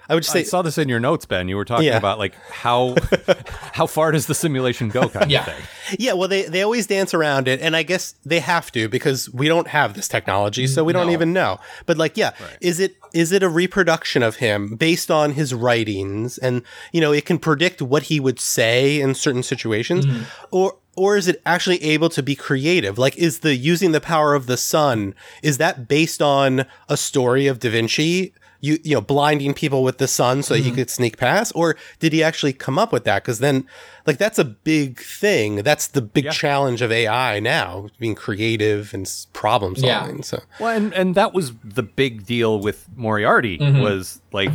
I 0.09 0.15
would 0.15 0.23
just 0.23 0.35
I 0.35 0.41
saw 0.43 0.61
this 0.63 0.77
in 0.79 0.89
your 0.89 0.99
notes, 0.99 1.25
Ben. 1.25 1.47
You 1.47 1.55
were 1.55 1.65
talking 1.65 1.85
Yeah. 1.85 1.97
about 1.97 2.17
like 2.17 2.33
how 2.49 2.95
how 3.73 3.85
far 3.85 4.11
does 4.11 4.25
the 4.25 4.33
simulation 4.33 4.89
go, 4.89 5.07
kind 5.07 5.29
Yeah. 5.29 5.41
of 5.41 5.45
thing. 5.45 5.63
Yeah, 5.99 6.13
well, 6.13 6.27
they, 6.27 6.43
they 6.43 6.61
always 6.61 6.87
dance 6.87 7.13
around 7.13 7.47
it, 7.47 7.61
and 7.61 7.75
I 7.75 7.83
guess 7.83 8.15
they 8.25 8.39
have 8.39 8.71
to 8.73 8.89
because 8.89 9.29
we 9.31 9.47
don't 9.47 9.67
have 9.67 9.93
this 9.93 10.07
technology, 10.07 10.67
so 10.67 10.83
we 10.83 10.93
don't 10.93 11.09
even 11.11 11.33
know. 11.33 11.59
But 11.85 11.97
like, 11.97 12.17
yeah, 12.17 12.31
is 12.61 12.79
it 12.79 12.95
is 13.13 13.31
it 13.31 13.43
a 13.43 13.49
reproduction 13.49 14.21
of 14.23 14.37
him 14.37 14.75
based 14.75 15.09
on 15.11 15.31
his 15.31 15.53
writings, 15.53 16.37
and 16.37 16.63
you 16.91 17.01
know, 17.01 17.11
it 17.11 17.25
can 17.25 17.37
predict 17.39 17.81
what 17.81 18.03
he 18.03 18.19
would 18.19 18.39
say 18.39 18.99
in 18.99 19.15
certain 19.15 19.43
situations, 19.43 20.05
mm-hmm. 20.05 20.23
or 20.51 20.77
or 20.95 21.15
is 21.17 21.27
it 21.27 21.41
actually 21.45 21.81
able 21.83 22.09
to 22.09 22.21
be 22.21 22.35
creative? 22.35 22.97
Like, 22.97 23.15
is 23.17 23.39
the 23.39 23.55
using 23.55 23.93
the 23.93 24.01
power 24.01 24.35
of 24.35 24.47
the 24.47 24.57
sun 24.57 25.15
is 25.41 25.57
that 25.57 25.87
based 25.87 26.21
on 26.21 26.65
a 26.89 26.97
story 26.97 27.47
of 27.47 27.59
Da 27.59 27.69
Vinci? 27.69 28.33
You, 28.61 28.77
you 28.83 28.95
know, 28.95 29.01
blinding 29.01 29.53
people 29.53 29.83
with 29.83 29.99
the 29.99 30.07
sun 30.07 30.43
so 30.43 30.55
he 30.55 30.63
mm-hmm. 30.63 30.75
could 30.75 30.89
sneak 30.89 31.17
past, 31.17 31.51
or 31.55 31.75
did 31.99 32.11
he 32.13 32.21
actually 32.21 32.53
come 32.53 32.77
up 32.77 32.91
with 32.91 33.05
that? 33.05 33.23
Because 33.23 33.39
then, 33.39 33.65
like, 34.05 34.17
that's 34.17 34.37
a 34.37 34.43
big 34.43 34.99
thing. 34.99 35.57
That's 35.57 35.87
the 35.87 36.01
big 36.01 36.25
Yeah. 36.25 36.31
challenge 36.31 36.81
of 36.81 36.91
AI 36.91 37.39
now, 37.39 37.87
being 37.99 38.15
creative 38.15 38.93
and 38.93 39.05
s- 39.05 39.27
problem 39.31 39.75
Yeah. 39.77 39.99
solving. 39.99 40.23
So, 40.23 40.41
Well, 40.59 40.75
and, 40.75 40.93
and 40.93 41.15
that 41.15 41.33
was 41.33 41.53
the 41.63 41.83
big 41.83 42.25
deal 42.25 42.59
with 42.59 42.85
Moriarty 42.95 43.57
mm-hmm. 43.57 43.79
was 43.81 44.21
like 44.31 44.51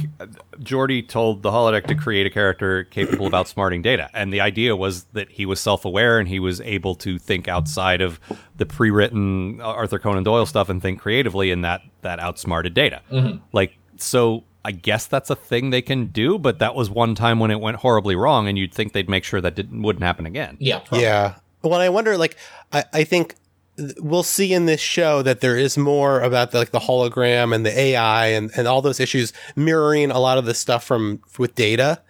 Geordi 0.61 1.07
told 1.07 1.43
the 1.43 1.51
holodeck 1.51 1.87
to 1.87 1.95
create 1.95 2.27
a 2.27 2.31
character 2.31 2.85
capable 2.85 3.27
of 3.27 3.33
outsmarting 3.33 3.83
data, 3.83 4.11
and 4.15 4.33
the 4.33 4.41
idea 4.41 4.77
was 4.77 5.05
that 5.15 5.31
he 5.31 5.47
was 5.47 5.61
self-aware 5.61 6.19
and 6.19 6.29
he 6.29 6.39
was 6.39 6.61
able 6.61 6.95
to 6.97 7.19
think 7.19 7.49
outside 7.49 8.01
of 8.01 8.21
the 8.57 8.67
pre-written 8.67 9.61
uh, 9.61 9.65
Arthur 9.65 9.99
Conan 9.99 10.23
Doyle 10.25 10.47
stuff 10.47 10.69
and 10.69 10.81
think 10.81 11.01
creatively, 11.01 11.51
and 11.51 11.65
that 11.65 11.81
that 12.03 12.21
outsmarted 12.21 12.75
data. 12.75 13.01
Mm-hmm. 13.11 13.39
Like 13.53 13.77
so. 13.99 14.45
I 14.67 14.73
guess 14.73 15.07
that's 15.07 15.29
a 15.29 15.37
thing 15.37 15.69
they 15.69 15.83
can 15.83 16.07
do, 16.07 16.39
but 16.39 16.59
that 16.59 16.75
was 16.75 16.89
one 16.89 17.15
time 17.15 17.39
when 17.39 17.51
it 17.51 17.61
went 17.61 17.77
horribly 17.77 18.17
wrong, 18.17 18.49
and 18.49 18.57
you'd 18.57 18.73
think 18.73 18.95
they'd 18.95 19.11
make 19.11 19.23
sure 19.23 19.43
that 19.43 19.55
didn't 19.55 19.83
wouldn't 19.83 20.03
happen 20.03 20.25
again. 20.25 20.57
Yeah, 20.59 20.79
probably. 20.79 21.03
yeah. 21.03 21.35
Well, 21.63 21.81
I 21.81 21.91
wonder, 21.91 22.17
like, 22.17 22.39
I, 22.73 22.85
I 22.93 23.05
think 23.05 23.35
th- 23.77 23.97
we'll 23.99 24.23
see 24.23 24.55
in 24.55 24.65
this 24.65 24.81
show 24.81 25.21
that 25.21 25.41
there 25.41 25.59
is 25.59 25.77
more 25.77 26.23
about 26.23 26.53
the, 26.53 26.59
like 26.59 26.71
the 26.71 26.79
hologram 26.79 27.55
and 27.55 27.67
the 27.67 27.79
AI 27.79 28.29
and, 28.29 28.51
and 28.57 28.67
all 28.67 28.81
those 28.81 29.01
issues 29.01 29.35
mirroring 29.55 30.11
a 30.11 30.19
lot 30.19 30.39
of 30.39 30.47
the 30.47 30.55
stuff 30.55 30.83
from 30.83 31.21
with 31.37 31.55
data. 31.55 32.01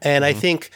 And 0.00 0.24
I 0.24 0.34
think, 0.34 0.70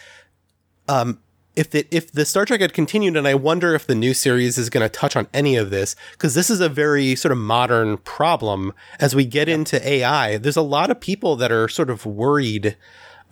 um, 0.88 1.20
if 1.58 1.70
the, 1.70 1.84
if 1.90 2.12
the 2.12 2.24
Star 2.24 2.44
Trek 2.44 2.60
had 2.60 2.72
continued, 2.72 3.16
and 3.16 3.26
I 3.26 3.34
wonder 3.34 3.74
if 3.74 3.84
the 3.84 3.96
new 3.96 4.14
series 4.14 4.58
is 4.58 4.70
going 4.70 4.84
to 4.84 4.88
touch 4.88 5.16
on 5.16 5.26
any 5.34 5.56
of 5.56 5.70
this, 5.70 5.96
because 6.12 6.34
this 6.34 6.50
is 6.50 6.60
a 6.60 6.68
very 6.68 7.16
sort 7.16 7.32
of 7.32 7.38
modern 7.38 7.98
problem 7.98 8.72
as 9.00 9.16
we 9.16 9.24
get 9.24 9.48
into 9.48 9.86
AI. 9.86 10.38
There's 10.38 10.56
a 10.56 10.62
lot 10.62 10.88
of 10.88 11.00
people 11.00 11.34
that 11.34 11.50
are 11.50 11.68
sort 11.68 11.90
of 11.90 12.06
worried 12.06 12.76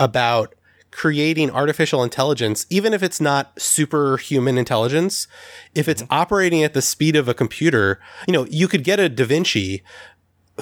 about 0.00 0.56
creating 0.90 1.52
artificial 1.52 2.02
intelligence, 2.02 2.66
even 2.68 2.92
if 2.92 3.00
it's 3.00 3.20
not 3.20 3.52
superhuman 3.62 4.58
intelligence, 4.58 5.28
if 5.76 5.88
it's 5.88 6.02
mm-hmm. 6.02 6.12
operating 6.12 6.64
at 6.64 6.74
the 6.74 6.82
speed 6.82 7.14
of 7.14 7.28
a 7.28 7.34
computer, 7.34 8.00
you 8.26 8.32
know, 8.32 8.44
you 8.46 8.66
could 8.66 8.82
get 8.82 8.98
a 8.98 9.08
Da 9.08 9.24
Vinci 9.24 9.84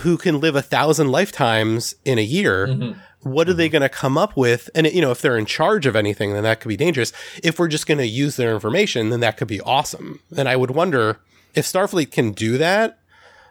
who 0.00 0.18
can 0.18 0.40
live 0.40 0.56
a 0.56 0.62
thousand 0.62 1.10
lifetimes 1.10 1.94
in 2.04 2.18
a 2.18 2.22
year. 2.22 2.66
Mm-hmm. 2.66 2.98
What 3.24 3.48
are 3.48 3.54
they 3.54 3.66
mm-hmm. 3.66 3.72
going 3.72 3.82
to 3.82 3.88
come 3.88 4.16
up 4.16 4.36
with? 4.36 4.70
And, 4.74 4.86
you 4.86 5.00
know, 5.00 5.10
if 5.10 5.20
they're 5.20 5.36
in 5.36 5.46
charge 5.46 5.86
of 5.86 5.96
anything, 5.96 6.32
then 6.32 6.44
that 6.44 6.60
could 6.60 6.68
be 6.68 6.76
dangerous. 6.76 7.12
If 7.42 7.58
we're 7.58 7.68
just 7.68 7.86
going 7.86 7.98
to 7.98 8.06
use 8.06 8.36
their 8.36 8.54
information, 8.54 9.10
then 9.10 9.20
that 9.20 9.36
could 9.36 9.48
be 9.48 9.60
awesome. 9.60 10.20
And 10.36 10.48
I 10.48 10.56
would 10.56 10.70
wonder 10.70 11.20
if 11.54 11.64
Starfleet 11.64 12.10
can 12.10 12.32
do 12.32 12.58
that, 12.58 12.98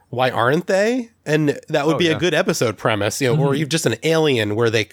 why 0.10 0.30
aren't 0.30 0.68
they? 0.68 1.12
And 1.26 1.60
that 1.70 1.88
would 1.88 1.96
Oh, 1.96 2.00
be 2.00 2.06
yeah. 2.06 2.16
a 2.16 2.20
good 2.20 2.34
episode 2.34 2.78
premise, 2.78 3.20
you 3.22 3.34
know, 3.34 3.42
or 3.42 3.48
mm-hmm. 3.48 3.56
even 3.56 3.70
just 3.70 3.86
an 3.86 3.96
alien 4.04 4.56
where 4.56 4.70
they 4.70 4.90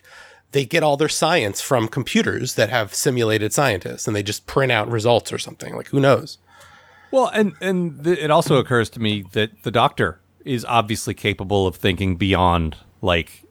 they 0.53 0.65
get 0.65 0.83
all 0.83 0.97
their 0.97 1.09
science 1.09 1.61
from 1.61 1.87
computers 1.87 2.55
that 2.57 2.71
have 2.71 2.93
simulated 2.93 3.53
scientists 3.53 4.09
and 4.09 4.17
they 4.17 4.23
just 4.23 4.47
print 4.47 4.73
out 4.73 4.91
results 4.91 5.33
or 5.33 5.39
something. 5.39 5.77
Like 5.77 5.89
who 5.89 6.01
knows? 6.01 6.39
Well, 7.11 7.29
and 7.29 7.53
and 7.61 8.03
th- 8.03 8.19
it 8.19 8.31
also 8.31 8.57
occurs 8.57 8.89
to 8.91 9.01
me 9.01 9.25
that 9.33 9.63
the 9.63 9.71
doctor 9.71 10.21
is 10.45 10.65
obviously 10.65 11.15
capable 11.15 11.67
of 11.67 11.77
thinking 11.77 12.17
beyond 12.17 12.77
like 13.03 13.45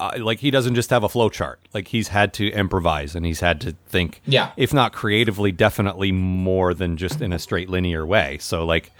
uh, 0.00 0.12
like 0.18 0.38
he 0.40 0.50
doesn't 0.50 0.74
just 0.74 0.90
have 0.90 1.02
a 1.04 1.08
flow 1.08 1.28
chart. 1.28 1.60
Like 1.74 1.88
he's 1.88 2.08
had 2.08 2.32
to 2.34 2.50
improvise 2.52 3.14
and 3.14 3.26
he's 3.26 3.40
had 3.40 3.60
to 3.62 3.74
think 3.88 4.20
Yeah. 4.26 4.52
if 4.56 4.72
not 4.72 4.92
creatively 4.92 5.52
definitely 5.52 6.12
more 6.12 6.74
than 6.74 6.96
just 6.96 7.20
in 7.20 7.32
a 7.32 7.38
straight 7.38 7.68
linear 7.68 8.06
way. 8.06 8.38
So 8.40 8.64
like 8.64 8.92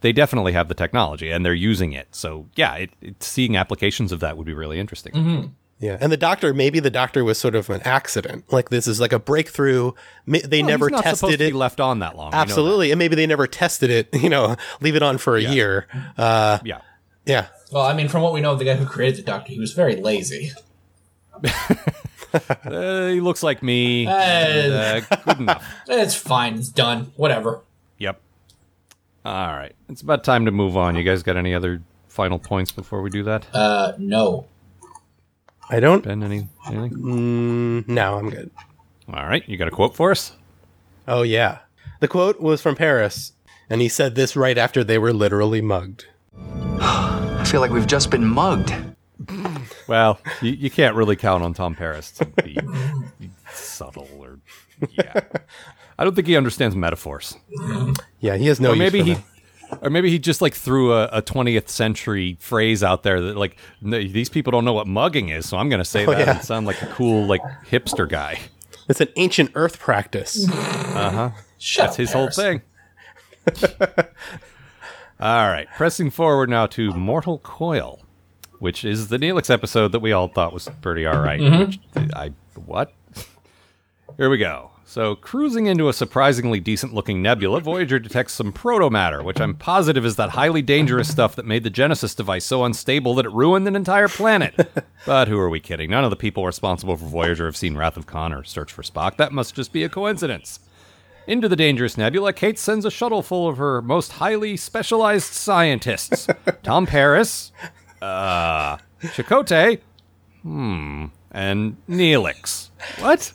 they 0.00 0.12
definitely 0.12 0.52
have 0.52 0.68
the 0.68 0.74
technology 0.74 1.30
and 1.30 1.44
they're 1.44 1.54
using 1.54 1.92
it. 1.92 2.08
So 2.12 2.46
yeah, 2.56 2.74
it, 2.76 2.90
it, 3.00 3.22
seeing 3.22 3.56
applications 3.56 4.12
of 4.12 4.20
that 4.20 4.36
would 4.36 4.46
be 4.46 4.54
really 4.54 4.78
interesting. 4.78 5.54
Yeah. 5.80 5.98
And 6.00 6.12
the 6.12 6.16
doctor, 6.16 6.54
maybe 6.54 6.78
the 6.78 6.90
doctor 6.90 7.24
was 7.24 7.36
sort 7.36 7.54
of 7.56 7.68
an 7.68 7.80
accident. 7.84 8.44
Like 8.52 8.68
this 8.70 8.86
is 8.86 9.00
like 9.00 9.12
a 9.12 9.18
breakthrough. 9.18 9.92
Ma- 10.24 10.38
They 10.44 10.60
Well, 10.62 10.68
never 10.70 10.86
he's 10.86 10.92
not 10.92 11.04
supposed 11.04 11.20
tested 11.22 11.38
to 11.40 11.44
it. 11.46 11.48
be 11.48 11.52
left 11.56 11.80
on 11.80 11.98
that 11.98 12.16
long. 12.16 12.26
We 12.28 12.30
know 12.30 12.38
that. 12.38 12.42
Absolutely. 12.42 12.90
And 12.92 12.98
maybe 12.98 13.16
they 13.16 13.26
never 13.26 13.46
tested 13.48 13.90
it, 13.90 14.08
you 14.22 14.28
know, 14.28 14.56
leave 14.80 14.94
it 14.94 15.02
on 15.02 15.18
for 15.18 15.36
a 15.36 15.42
year. 15.42 15.86
Uh, 16.16 16.58
Yeah. 16.64 16.78
Yeah. 17.26 17.46
Well, 17.72 17.84
I 17.84 17.92
mean, 17.94 18.08
from 18.08 18.22
what 18.22 18.32
we 18.32 18.40
know 18.40 18.52
of 18.52 18.58
the 18.58 18.64
guy 18.64 18.74
who 18.74 18.86
created 18.86 19.18
the 19.18 19.22
Doctor, 19.22 19.52
he 19.52 19.58
was 19.58 19.72
very 19.72 19.96
lazy. 19.96 20.52
Uh, 22.64 23.10
he 23.10 23.20
looks 23.20 23.44
like 23.44 23.62
me. 23.62 24.08
Uh, 24.08 24.12
Uh, 24.12 25.00
good 25.24 25.38
enough. 25.38 25.64
it's 25.86 26.16
fine. 26.16 26.56
It's 26.56 26.68
done. 26.68 27.12
Whatever. 27.14 27.60
Yep. 27.98 28.20
All 29.24 29.52
right. 29.52 29.72
It's 29.88 30.02
about 30.02 30.24
time 30.24 30.44
to 30.46 30.50
move 30.50 30.76
on. 30.76 30.96
You 30.96 31.04
guys 31.04 31.22
got 31.22 31.36
any 31.36 31.54
other 31.54 31.80
final 32.08 32.40
points 32.40 32.72
before 32.72 33.02
we 33.02 33.10
do 33.10 33.22
that? 33.22 33.46
Uh, 33.54 33.92
no. 33.98 34.46
I 35.70 35.78
don't. 35.78 36.02
ben, 36.02 36.24
any 36.24 36.48
anything? 36.66 36.98
Mm, 36.98 37.88
no, 37.88 38.16
I'm 38.18 38.30
good. 38.30 38.50
All 39.12 39.24
right. 39.26 39.48
You 39.48 39.56
got 39.56 39.68
a 39.68 39.70
quote 39.70 39.94
for 39.94 40.10
us? 40.10 40.32
Oh, 41.06 41.22
yeah. 41.22 41.58
The 42.00 42.08
quote 42.08 42.40
was 42.40 42.60
from 42.60 42.74
Paris, 42.74 43.32
and 43.70 43.80
he 43.80 43.88
said 43.88 44.16
this 44.16 44.34
right 44.34 44.58
after 44.58 44.82
they 44.82 44.98
were 44.98 45.12
literally 45.12 45.60
mugged. 45.60 46.06
I 46.80 47.44
feel 47.46 47.60
like 47.60 47.70
we've 47.70 47.86
just 47.86 48.10
been 48.10 48.24
mugged. 48.24 48.74
Well, 49.86 50.18
you, 50.42 50.52
you 50.52 50.70
can't 50.70 50.94
really 50.96 51.16
count 51.16 51.42
on 51.44 51.54
Tom 51.54 51.74
Paris 51.74 52.10
to 52.12 52.24
be 52.26 52.58
subtle 53.52 54.08
or 54.18 54.38
yeah. 54.90 55.20
I 55.98 56.04
don't 56.04 56.14
think 56.14 56.26
he 56.26 56.36
understands 56.36 56.74
metaphors. 56.74 57.36
Yeah, 58.20 58.36
he 58.36 58.46
has 58.48 58.60
no. 58.60 58.70
or 58.70 58.74
use 58.74 58.78
maybe 58.78 58.98
for 59.00 59.04
he 59.06 59.14
them. 59.14 59.24
or 59.82 59.90
maybe 59.90 60.10
he 60.10 60.18
just 60.18 60.42
like 60.42 60.54
threw 60.54 60.92
a, 60.92 61.04
a 61.06 61.22
20th 61.22 61.68
century 61.68 62.36
phrase 62.40 62.82
out 62.82 63.02
there 63.02 63.20
that 63.20 63.36
like 63.36 63.56
"N- 63.84 63.90
these 63.90 64.28
people 64.28 64.50
don't 64.50 64.64
know 64.64 64.72
what 64.72 64.86
mugging 64.86 65.28
is 65.30 65.48
so 65.48 65.56
i'm 65.56 65.68
going 65.68 65.78
to 65.80 65.84
say 65.84 66.04
that 66.04 66.18
yeah. 66.18 66.30
and 66.36 66.44
sound 66.44 66.66
like 66.66 66.80
a 66.82 66.86
cool 66.88 67.24
like 67.26 67.40
hipster 67.70 68.08
guy 68.08 68.38
It's 68.88 69.00
an 69.00 69.08
ancient 69.16 69.52
Earth 69.54 69.78
practice. 69.78 70.46
Uh-huh. 70.50 71.30
Shut 71.58 71.86
that's 71.86 71.94
up, 71.94 71.98
his 71.98 72.10
Paris. 72.12 72.36
whole 72.36 72.44
thing 72.44 72.62
all 75.24 75.48
right 75.48 75.68
pressing 75.76 76.10
forward 76.10 76.48
now 76.48 76.66
to 76.66 76.92
mortal 76.92 77.38
coil 77.38 78.00
which 78.58 78.84
is 78.84 79.08
the 79.08 79.18
neelix 79.18 79.50
episode 79.50 79.90
that 79.92 80.00
we 80.00 80.12
all 80.12 80.28
thought 80.28 80.52
was 80.52 80.68
pretty 80.80 81.04
all 81.04 81.20
right, 81.20 81.40
mm-hmm. 81.40 81.60
which 81.60 81.80
i 82.14 82.32
what 82.66 82.92
Here 84.16 84.30
we 84.30 84.38
go. 84.38 84.70
So, 84.86 85.16
cruising 85.16 85.66
into 85.66 85.88
a 85.88 85.92
surprisingly 85.92 86.60
decent 86.60 86.94
looking 86.94 87.20
nebula, 87.20 87.60
Voyager 87.60 87.98
detects 87.98 88.34
some 88.34 88.52
protomatter, 88.52 89.24
which 89.24 89.40
I'm 89.40 89.54
positive 89.56 90.04
is 90.04 90.14
that 90.16 90.30
highly 90.30 90.62
dangerous 90.62 91.10
stuff 91.10 91.34
that 91.34 91.46
made 91.46 91.64
the 91.64 91.70
Genesis 91.70 92.14
device 92.14 92.44
so 92.44 92.64
unstable 92.64 93.14
that 93.16 93.24
it 93.24 93.32
ruined 93.32 93.66
an 93.66 93.74
entire 93.74 94.06
planet. 94.06 94.54
but 95.06 95.26
who 95.26 95.38
are 95.38 95.48
we 95.48 95.58
kidding? 95.58 95.90
None 95.90 96.04
of 96.04 96.10
the 96.10 96.16
people 96.16 96.46
responsible 96.46 96.96
for 96.96 97.06
Voyager 97.06 97.46
have 97.46 97.56
seen 97.56 97.76
Wrath 97.76 97.96
of 97.96 98.06
Khan 98.06 98.32
or 98.32 98.44
Search 98.44 98.72
for 98.72 98.82
Spock. 98.82 99.16
That 99.16 99.32
must 99.32 99.56
just 99.56 99.72
be 99.72 99.82
a 99.82 99.88
coincidence. 99.88 100.60
Into 101.26 101.48
the 101.48 101.56
dangerous 101.56 101.96
nebula, 101.96 102.34
Kate 102.34 102.58
sends 102.58 102.84
a 102.84 102.90
shuttle 102.90 103.22
full 103.22 103.48
of 103.48 103.56
her 103.56 103.80
most 103.80 104.12
highly 104.12 104.56
specialized 104.56 105.32
scientists 105.32 106.26
Tom 106.62 106.84
Paris, 106.86 107.50
uh, 108.02 108.76
Chakotay, 109.00 109.80
hmm, 110.42 111.06
and 111.30 111.76
Neelix. 111.88 112.68
What? 112.98 113.32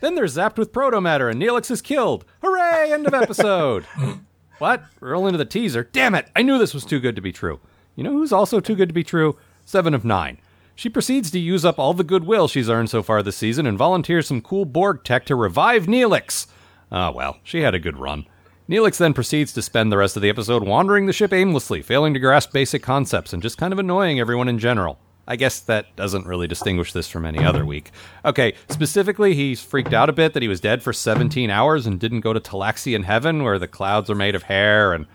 Then 0.00 0.14
they're 0.14 0.26
zapped 0.26 0.58
with 0.58 0.72
protomatter 0.72 1.30
and 1.30 1.40
Neelix 1.40 1.70
is 1.70 1.80
killed. 1.80 2.26
Hooray! 2.42 2.92
End 2.92 3.06
of 3.06 3.14
episode. 3.14 3.84
what? 4.58 4.84
We're 5.00 5.12
Roll 5.12 5.26
into 5.26 5.38
the 5.38 5.46
teaser. 5.46 5.84
Damn 5.84 6.14
it! 6.14 6.28
I 6.36 6.42
knew 6.42 6.58
this 6.58 6.74
was 6.74 6.84
too 6.84 7.00
good 7.00 7.16
to 7.16 7.22
be 7.22 7.32
true. 7.32 7.60
You 7.96 8.04
know 8.04 8.12
who's 8.12 8.32
also 8.32 8.60
too 8.60 8.76
good 8.76 8.90
to 8.90 8.94
be 8.94 9.04
true? 9.04 9.38
Seven 9.64 9.94
of 9.94 10.04
Nine. 10.04 10.38
She 10.74 10.88
proceeds 10.88 11.30
to 11.30 11.38
use 11.38 11.64
up 11.64 11.78
all 11.78 11.94
the 11.94 12.04
goodwill 12.04 12.46
she's 12.48 12.70
earned 12.70 12.90
so 12.90 13.02
far 13.02 13.22
this 13.22 13.36
season 13.36 13.66
and 13.66 13.76
volunteers 13.76 14.26
some 14.28 14.40
cool 14.40 14.64
Borg 14.64 15.02
tech 15.04 15.24
to 15.26 15.34
revive 15.34 15.86
Neelix. 15.86 16.46
Ah, 16.92 17.10
well, 17.10 17.38
she 17.44 17.60
had 17.60 17.74
a 17.74 17.78
good 17.78 17.96
run. 17.96 18.26
Neelix 18.68 18.98
then 18.98 19.14
proceeds 19.14 19.52
to 19.52 19.62
spend 19.62 19.90
the 19.90 19.96
rest 19.96 20.16
of 20.16 20.22
the 20.22 20.28
episode 20.28 20.62
wandering 20.62 21.06
the 21.06 21.12
ship 21.12 21.32
aimlessly, 21.32 21.82
failing 21.82 22.14
to 22.14 22.20
grasp 22.20 22.52
basic 22.52 22.82
concepts 22.82 23.32
and 23.32 23.42
just 23.42 23.58
kind 23.58 23.72
of 23.72 23.78
annoying 23.78 24.20
everyone 24.20 24.48
in 24.48 24.58
general. 24.58 24.98
I 25.26 25.36
guess 25.36 25.60
that 25.60 25.94
doesn't 25.96 26.26
really 26.26 26.48
distinguish 26.48 26.92
this 26.92 27.08
from 27.08 27.24
any 27.24 27.44
other 27.44 27.64
week. 27.64 27.92
Okay, 28.24 28.54
specifically, 28.68 29.34
he's 29.34 29.62
freaked 29.62 29.92
out 29.92 30.08
a 30.08 30.12
bit 30.12 30.34
that 30.34 30.42
he 30.42 30.48
was 30.48 30.60
dead 30.60 30.82
for 30.82 30.92
17 30.92 31.50
hours 31.50 31.86
and 31.86 32.00
didn't 32.00 32.20
go 32.20 32.32
to 32.32 32.40
Talaxian 32.40 33.04
heaven 33.04 33.42
where 33.44 33.58
the 33.58 33.68
clouds 33.68 34.10
are 34.10 34.16
made 34.16 34.34
of 34.34 34.44
hair 34.44 34.92
and 34.92 35.06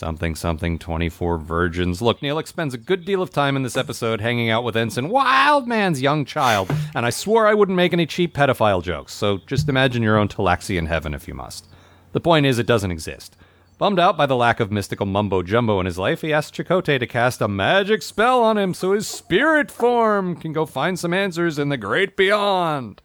something 0.00 0.34
something 0.34 0.78
24 0.78 1.36
virgins. 1.36 2.00
Look, 2.00 2.20
Neelix 2.20 2.48
spends 2.48 2.72
a 2.72 2.78
good 2.78 3.04
deal 3.04 3.20
of 3.20 3.28
time 3.28 3.54
in 3.54 3.62
this 3.62 3.76
episode 3.76 4.22
hanging 4.22 4.48
out 4.48 4.64
with 4.64 4.74
Ensign 4.74 5.10
Wildman's 5.10 6.00
young 6.00 6.24
child, 6.24 6.72
and 6.94 7.04
I 7.04 7.10
swore 7.10 7.46
I 7.46 7.52
wouldn't 7.52 7.76
make 7.76 7.92
any 7.92 8.06
cheap 8.06 8.34
pedophile 8.34 8.82
jokes, 8.82 9.12
so 9.12 9.38
just 9.46 9.68
imagine 9.68 10.02
your 10.02 10.16
own 10.16 10.26
Talaxian 10.26 10.88
heaven 10.88 11.12
if 11.12 11.28
you 11.28 11.34
must. 11.34 11.68
The 12.12 12.20
point 12.20 12.46
is, 12.46 12.58
it 12.58 12.66
doesn't 12.66 12.90
exist. 12.90 13.36
Bummed 13.76 13.98
out 13.98 14.16
by 14.16 14.24
the 14.24 14.36
lack 14.36 14.58
of 14.58 14.72
mystical 14.72 15.04
mumbo 15.04 15.42
jumbo 15.42 15.80
in 15.80 15.86
his 15.86 15.98
life, 15.98 16.22
he 16.22 16.32
asks 16.32 16.56
Chakotay 16.56 16.98
to 16.98 17.06
cast 17.06 17.42
a 17.42 17.48
magic 17.48 18.00
spell 18.00 18.42
on 18.42 18.56
him 18.56 18.72
so 18.72 18.92
his 18.92 19.06
spirit 19.06 19.70
form 19.70 20.34
can 20.34 20.54
go 20.54 20.64
find 20.64 20.98
some 20.98 21.12
answers 21.12 21.58
in 21.58 21.68
the 21.68 21.76
great 21.76 22.16
beyond. 22.16 23.02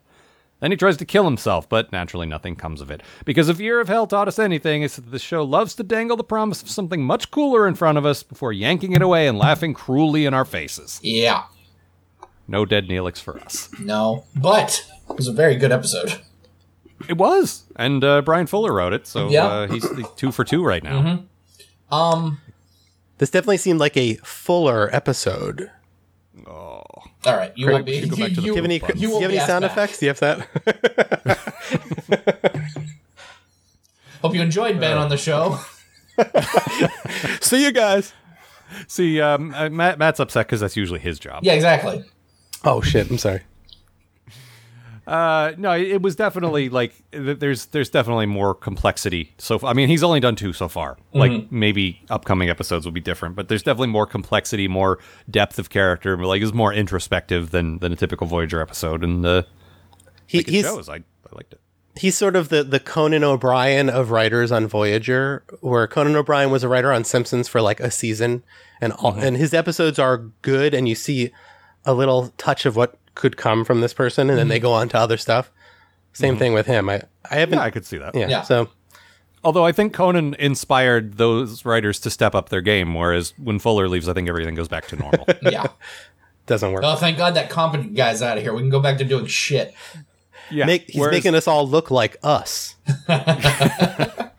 Then 0.61 0.71
he 0.71 0.77
tries 0.77 0.97
to 0.97 1.05
kill 1.05 1.25
himself, 1.25 1.67
but 1.67 1.91
naturally 1.91 2.25
nothing 2.25 2.55
comes 2.55 2.79
of 2.81 2.89
it. 2.89 3.01
Because 3.25 3.49
if 3.49 3.59
Year 3.59 3.79
of 3.81 3.87
Hell 3.89 4.07
taught 4.07 4.27
us 4.27 4.39
anything, 4.39 4.83
it's 4.83 4.95
that 4.95 5.11
the 5.11 5.19
show 5.19 5.43
loves 5.43 5.75
to 5.75 5.83
dangle 5.83 6.15
the 6.17 6.23
promise 6.23 6.61
of 6.63 6.69
something 6.69 7.03
much 7.03 7.29
cooler 7.29 7.67
in 7.67 7.75
front 7.75 7.97
of 7.97 8.05
us 8.05 8.23
before 8.23 8.53
yanking 8.53 8.93
it 8.93 9.01
away 9.01 9.27
and 9.27 9.37
laughing 9.37 9.73
cruelly 9.73 10.25
in 10.25 10.33
our 10.33 10.45
faces. 10.45 10.99
Yeah. 11.03 11.43
No 12.47 12.63
dead 12.65 12.87
Neelix 12.87 13.19
for 13.21 13.37
us. 13.39 13.69
No. 13.79 14.23
But 14.35 14.85
it 15.09 15.17
was 15.17 15.27
a 15.27 15.33
very 15.33 15.55
good 15.55 15.71
episode. 15.73 16.21
It 17.09 17.17
was, 17.17 17.65
and 17.75 18.03
uh, 18.03 18.21
Bryan 18.21 18.47
Fuller 18.47 18.73
wrote 18.73 18.93
it, 18.93 19.05
so 19.05 19.27
Yeah. 19.29 19.45
uh, 19.45 19.67
he's 19.67 19.87
he's 19.97 20.07
two 20.15 20.31
for 20.31 20.43
two 20.45 20.63
right 20.63 20.81
now. 20.83 21.23
Um. 21.91 22.39
This 23.17 23.29
definitely 23.29 23.57
seemed 23.57 23.79
like 23.79 23.95
a 23.97 24.15
fuller 24.23 24.89
episode. 24.95 25.69
All 27.25 27.35
right. 27.37 27.51
You 27.55 27.67
will 27.67 27.83
be. 27.83 27.99
should 28.01 28.09
go 28.11 28.17
back 28.17 28.29
you, 28.29 28.35
to 28.35 28.41
the 28.41 28.47
you- 28.47 28.53
Do 28.53 28.55
you 28.55 28.55
have 28.55 28.65
any, 28.65 28.79
fun. 28.79 28.91
do 28.93 28.99
you 28.99 29.09
you 29.09 29.19
have 29.21 29.31
any 29.31 29.39
sound 29.39 29.61
back. 29.63 29.71
effects? 29.71 29.99
Do 29.99 30.05
you 30.05 30.09
have 30.11 30.19
that? 30.19 30.47
Hope 34.21 34.33
you 34.33 34.41
enjoyed 34.41 34.79
Ben 34.79 34.97
on 34.97 35.09
the 35.09 35.17
show. 35.17 35.59
See 37.41 37.63
you 37.63 37.71
guys. 37.71 38.13
See, 38.87 39.21
um, 39.21 39.53
uh, 39.53 39.69
Matt, 39.69 39.99
Matt's 39.99 40.19
upset 40.19 40.47
because 40.47 40.59
that's 40.61 40.75
usually 40.75 40.99
his 40.99 41.19
job. 41.19 41.43
yeah, 41.43 41.53
exactly. 41.53 42.03
Oh 42.63 42.81
shit! 42.81 43.09
I'm 43.11 43.17
sorry. 43.19 43.41
Uh, 45.07 45.53
no, 45.57 45.71
it 45.73 45.83
it 45.87 46.01
was 46.01 46.15
definitely 46.15 46.69
like 46.69 46.93
there's 47.11 47.67
there's 47.67 47.89
definitely 47.89 48.25
more 48.25 48.55
complexity. 48.55 49.33
So 49.37 49.59
I 49.63 49.73
mean, 49.73 49.87
he's 49.87 50.01
only 50.03 50.19
done 50.19 50.35
two 50.35 50.51
so 50.53 50.67
far. 50.67 50.97
Like 51.13 51.51
maybe 51.51 52.01
upcoming 52.09 52.49
episodes 52.49 52.85
will 52.85 52.91
be 52.91 53.01
different, 53.01 53.35
but 53.35 53.47
there's 53.47 53.61
definitely 53.63 53.87
more 53.89 54.07
complexity, 54.07 54.67
more 54.67 54.97
depth 55.29 55.59
of 55.59 55.69
character. 55.69 56.17
Like 56.17 56.41
it's 56.41 56.53
more 56.53 56.73
introspective 56.73 57.51
than 57.51 57.77
than 57.79 57.91
a 57.91 57.95
typical 57.95 58.25
Voyager 58.25 58.61
episode, 58.61 59.03
and 59.03 59.25
uh, 59.25 59.43
He, 60.25 60.39
it 60.39 60.49
he's 60.49 60.65
shows. 60.65 60.89
I, 60.89 60.95
I 60.95 61.35
liked 61.35 61.53
it. 61.53 61.61
he's 61.97 62.17
sort 62.17 62.35
of 62.35 62.49
the 62.49 62.63
the 62.63 62.79
Conan 62.79 63.23
O'Brien 63.23 63.89
of 63.91 64.09
writers 64.09 64.51
on 64.51 64.65
Voyager, 64.67 65.43
where 65.61 65.85
Conan 65.87 66.15
O'Brien 66.15 66.49
was 66.49 66.63
a 66.63 66.67
writer 66.67 66.91
on 66.91 67.03
Simpsons 67.03 67.47
for 67.47 67.61
like 67.61 67.79
a 67.79 67.91
season, 67.91 68.43
and 68.81 68.91
all, 68.93 69.11
Mm-hmm. 69.13 69.21
and 69.23 69.37
his 69.37 69.53
episodes 69.53 69.99
are 69.99 70.17
good, 70.41 70.73
and 70.73 70.89
you 70.89 70.95
see 70.95 71.31
a 71.85 71.93
little 71.93 72.29
touch 72.37 72.65
of 72.65 72.75
what 72.75 72.97
could 73.15 73.37
come 73.37 73.65
from 73.65 73.81
this 73.81 73.93
person, 73.93 74.29
and 74.29 74.37
then 74.37 74.47
they 74.49 74.59
go 74.59 74.71
on 74.73 74.87
to 74.89 74.97
other 74.97 75.17
stuff. 75.17 75.51
Same 76.13 76.37
thing 76.37 76.53
with 76.53 76.65
him. 76.67 76.87
I 76.89 77.01
I 77.29 77.35
haven't. 77.35 77.55
Mm-hmm. 77.55 77.59
Yeah, 77.59 77.65
I 77.65 77.71
could 77.71 77.85
see 77.85 77.97
that. 77.97 78.15
yeah, 78.15 78.27
Yeah. 78.27 78.41
So 78.43 78.69
Although 79.43 79.65
I 79.65 79.71
think 79.73 79.93
Conan 79.93 80.33
inspired 80.39 81.17
those 81.17 81.65
writers 81.65 81.99
to 81.99 82.09
step 82.09 82.33
up 82.33 82.49
their 82.49 82.61
game, 82.61 82.95
whereas 82.95 83.33
when 83.37 83.59
Fuller 83.59 83.87
leaves, 83.87 84.09
I 84.09 84.13
think 84.13 84.27
everything 84.27 84.55
goes 84.55 84.67
back 84.67 84.87
to 84.87 84.95
normal. 84.95 85.25
Yeah. 85.43 85.67
doesn't 86.47 86.71
work. 86.71 86.83
Oh, 86.85 86.95
thank 86.95 87.17
God 87.17 87.35
that 87.35 87.49
competent 87.49 87.93
guy's 87.95 88.21
out 88.21 88.37
of 88.37 88.43
here. 88.43 88.53
We 88.53 88.61
can 88.61 88.69
go 88.71 88.79
back 88.79 88.97
to 88.99 89.03
doing 89.03 89.25
shit. 89.27 89.73
yeah, 90.51 90.65
Make, 90.65 90.85
he's 90.89 90.99
whereas- 90.99 91.13
making 91.13 91.35
us 91.35 91.47
all 91.47 91.67
look 91.67 91.91
like 91.91 92.17
us. 92.23 92.75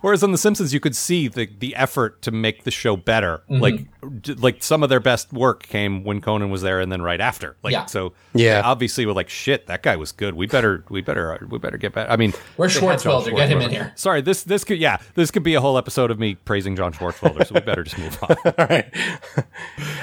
Whereas 0.00 0.22
on 0.22 0.32
The 0.32 0.38
Simpsons, 0.38 0.72
you 0.72 0.80
could 0.80 0.96
see 0.96 1.28
the 1.28 1.46
the 1.58 1.74
effort 1.76 2.22
to 2.22 2.30
make 2.30 2.64
the 2.64 2.70
show 2.70 2.96
better. 2.96 3.42
Mm-hmm. 3.50 3.62
Like 3.62 4.38
like 4.40 4.62
some 4.62 4.82
of 4.82 4.88
their 4.88 5.00
best 5.00 5.32
work 5.32 5.64
came 5.64 6.04
when 6.04 6.20
Conan 6.20 6.50
was 6.50 6.62
there, 6.62 6.80
and 6.80 6.90
then 6.90 7.02
right 7.02 7.20
after. 7.20 7.56
Like 7.62 7.72
Yeah. 7.72 7.86
so, 7.86 8.12
Yeah. 8.34 8.62
Obviously, 8.64 9.06
we're 9.06 9.12
like, 9.12 9.28
shit, 9.28 9.66
that 9.66 9.82
guy 9.82 9.96
was 9.96 10.12
good. 10.12 10.34
We 10.34 10.46
better 10.46 10.84
we 10.88 11.00
better 11.00 11.46
we 11.50 11.58
better 11.58 11.76
get 11.76 11.92
back. 11.92 12.08
I 12.10 12.16
mean, 12.16 12.32
Where's 12.56 12.78
they 12.78 12.86
had 12.86 12.98
Swartzwelder? 12.98 13.36
Get 13.36 13.48
him 13.48 13.60
in 13.60 13.70
here. 13.70 13.92
Sorry, 13.96 14.20
this 14.20 14.42
this 14.42 14.64
could 14.64 14.78
yeah, 14.78 14.98
this 15.14 15.30
could 15.30 15.42
be 15.42 15.54
a 15.54 15.60
whole 15.60 15.76
episode 15.78 16.10
of 16.10 16.18
me 16.18 16.34
praising 16.34 16.76
John 16.76 16.92
Swartzwelder. 16.92 17.46
so 17.46 17.54
we 17.54 17.60
better 17.60 17.82
just 17.84 17.98
move 17.98 18.18
on. 18.22 18.36
All 18.58 18.66
right. 18.66 18.92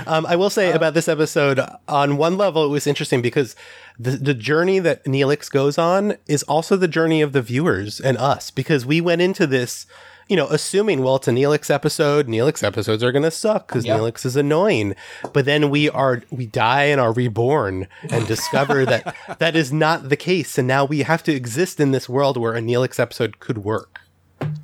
Um, 0.05 0.25
I 0.25 0.37
will 0.37 0.49
say 0.49 0.71
about 0.71 0.93
this 0.93 1.09
episode, 1.09 1.59
on 1.87 2.15
one 2.15 2.37
level, 2.37 2.63
it 2.63 2.69
was 2.69 2.87
interesting 2.87 3.21
because 3.21 3.55
the, 3.99 4.11
the 4.11 4.33
journey 4.33 4.79
that 4.79 5.03
Neelix 5.05 5.49
goes 5.51 5.77
on 5.77 6.17
is 6.27 6.43
also 6.43 6.75
the 6.75 6.87
journey 6.87 7.21
of 7.21 7.33
the 7.33 7.41
viewers 7.41 7.99
and 7.99 8.17
us 8.17 8.51
because 8.51 8.85
we 8.85 9.01
went 9.01 9.21
into 9.21 9.47
this, 9.47 9.85
you 10.27 10.35
know, 10.35 10.47
assuming, 10.49 11.01
well, 11.03 11.15
it's 11.15 11.27
a 11.27 11.31
Neelix 11.31 11.69
episode. 11.71 12.27
Neelix 12.27 12.63
episodes 12.63 13.01
are 13.03 13.11
going 13.11 13.23
to 13.23 13.31
suck 13.31 13.67
because 13.67 13.85
Yep. 13.85 13.99
Neelix 13.99 14.25
is 14.25 14.35
annoying. 14.35 14.93
But 15.33 15.45
then 15.45 15.69
we 15.69 15.89
are, 15.89 16.21
we 16.29 16.45
die 16.45 16.83
and 16.83 17.01
are 17.01 17.11
reborn 17.13 17.87
and 18.11 18.27
discover 18.27 18.85
that 18.85 19.15
that 19.39 19.55
is 19.55 19.73
not 19.73 20.09
the 20.09 20.17
case. 20.17 20.57
And 20.57 20.67
now 20.67 20.85
we 20.85 20.99
have 21.03 21.23
to 21.23 21.33
exist 21.33 21.79
in 21.79 21.91
this 21.91 22.07
world 22.07 22.37
where 22.37 22.53
a 22.55 22.59
Neelix 22.61 22.99
episode 22.99 23.39
could 23.39 23.59
work. 23.59 23.99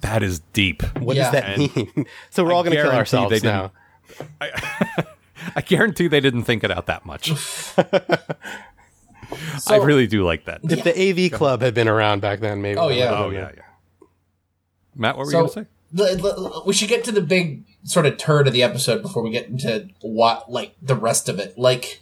that 0.01 0.21
is 0.21 0.39
deep. 0.53 0.83
What 0.99 1.15
Yeah. 1.15 1.31
does 1.31 1.41
that 1.41 1.57
mean? 1.57 2.05
so 2.29 2.43
we're 2.43 2.53
all 2.53 2.63
going 2.63 2.75
to 2.75 2.81
kill 2.83 2.91
ourselves 2.91 3.29
they 3.31 3.39
didn't- 3.39 3.71
now. 3.71 3.71
I 5.55 5.61
guarantee 5.61 6.07
they 6.07 6.19
didn't 6.21 6.43
think 6.43 6.63
it 6.63 6.71
out 6.71 6.85
that 6.85 7.05
much. 7.05 7.31
I 9.67 9.77
really 9.77 10.07
do 10.07 10.23
like 10.23 10.45
that. 10.45 10.61
If 10.63 10.83
the 10.83 10.93
AV 11.25 11.31
club 11.31 11.61
had 11.61 11.73
been 11.73 11.87
around 11.87 12.21
back 12.21 12.39
then, 12.39 12.61
maybe. 12.61 12.77
Oh, 12.79 12.89
yeah. 12.89 13.11
Oh 13.17 13.29
yeah, 13.29 13.51
yeah. 13.55 13.61
Matt, 14.95 15.17
what 15.17 15.25
were 15.25 15.31
So 15.31 15.37
you 15.37 15.43
gonna 15.47 15.53
say? 15.65 15.65
the, 15.91 16.03
the- 16.15 16.61
we 16.65 16.73
should 16.73 16.89
get 16.89 17.03
to 17.05 17.11
the 17.11 17.21
big 17.21 17.63
sort 17.83 18.05
of 18.05 18.17
turn 18.17 18.47
of 18.47 18.53
the 18.53 18.63
episode 18.63 19.01
before 19.01 19.23
we 19.23 19.29
get 19.31 19.47
into 19.47 19.89
what 20.01 20.51
like 20.51 20.75
the 20.81 20.95
rest 20.95 21.29
of 21.29 21.39
it. 21.39 21.57
Like 21.57 21.99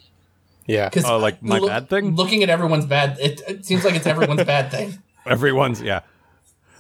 Yeah. 0.68 0.90
because 0.90 1.06
Oh, 1.06 1.18
like 1.18 1.42
my 1.42 1.60
bad 1.60 1.90
thing? 1.90 2.16
Looking 2.16 2.44
at 2.44 2.50
everyone's 2.50 2.86
bad, 2.86 3.18
it, 3.20 3.42
it 3.48 3.66
seems 3.66 3.84
like 3.86 3.96
it's 3.96 4.08
everyone's 4.08 4.44
bad 4.44 4.72
thing. 4.72 5.00
Everyone's 5.26 5.82
yeah. 5.82 6.02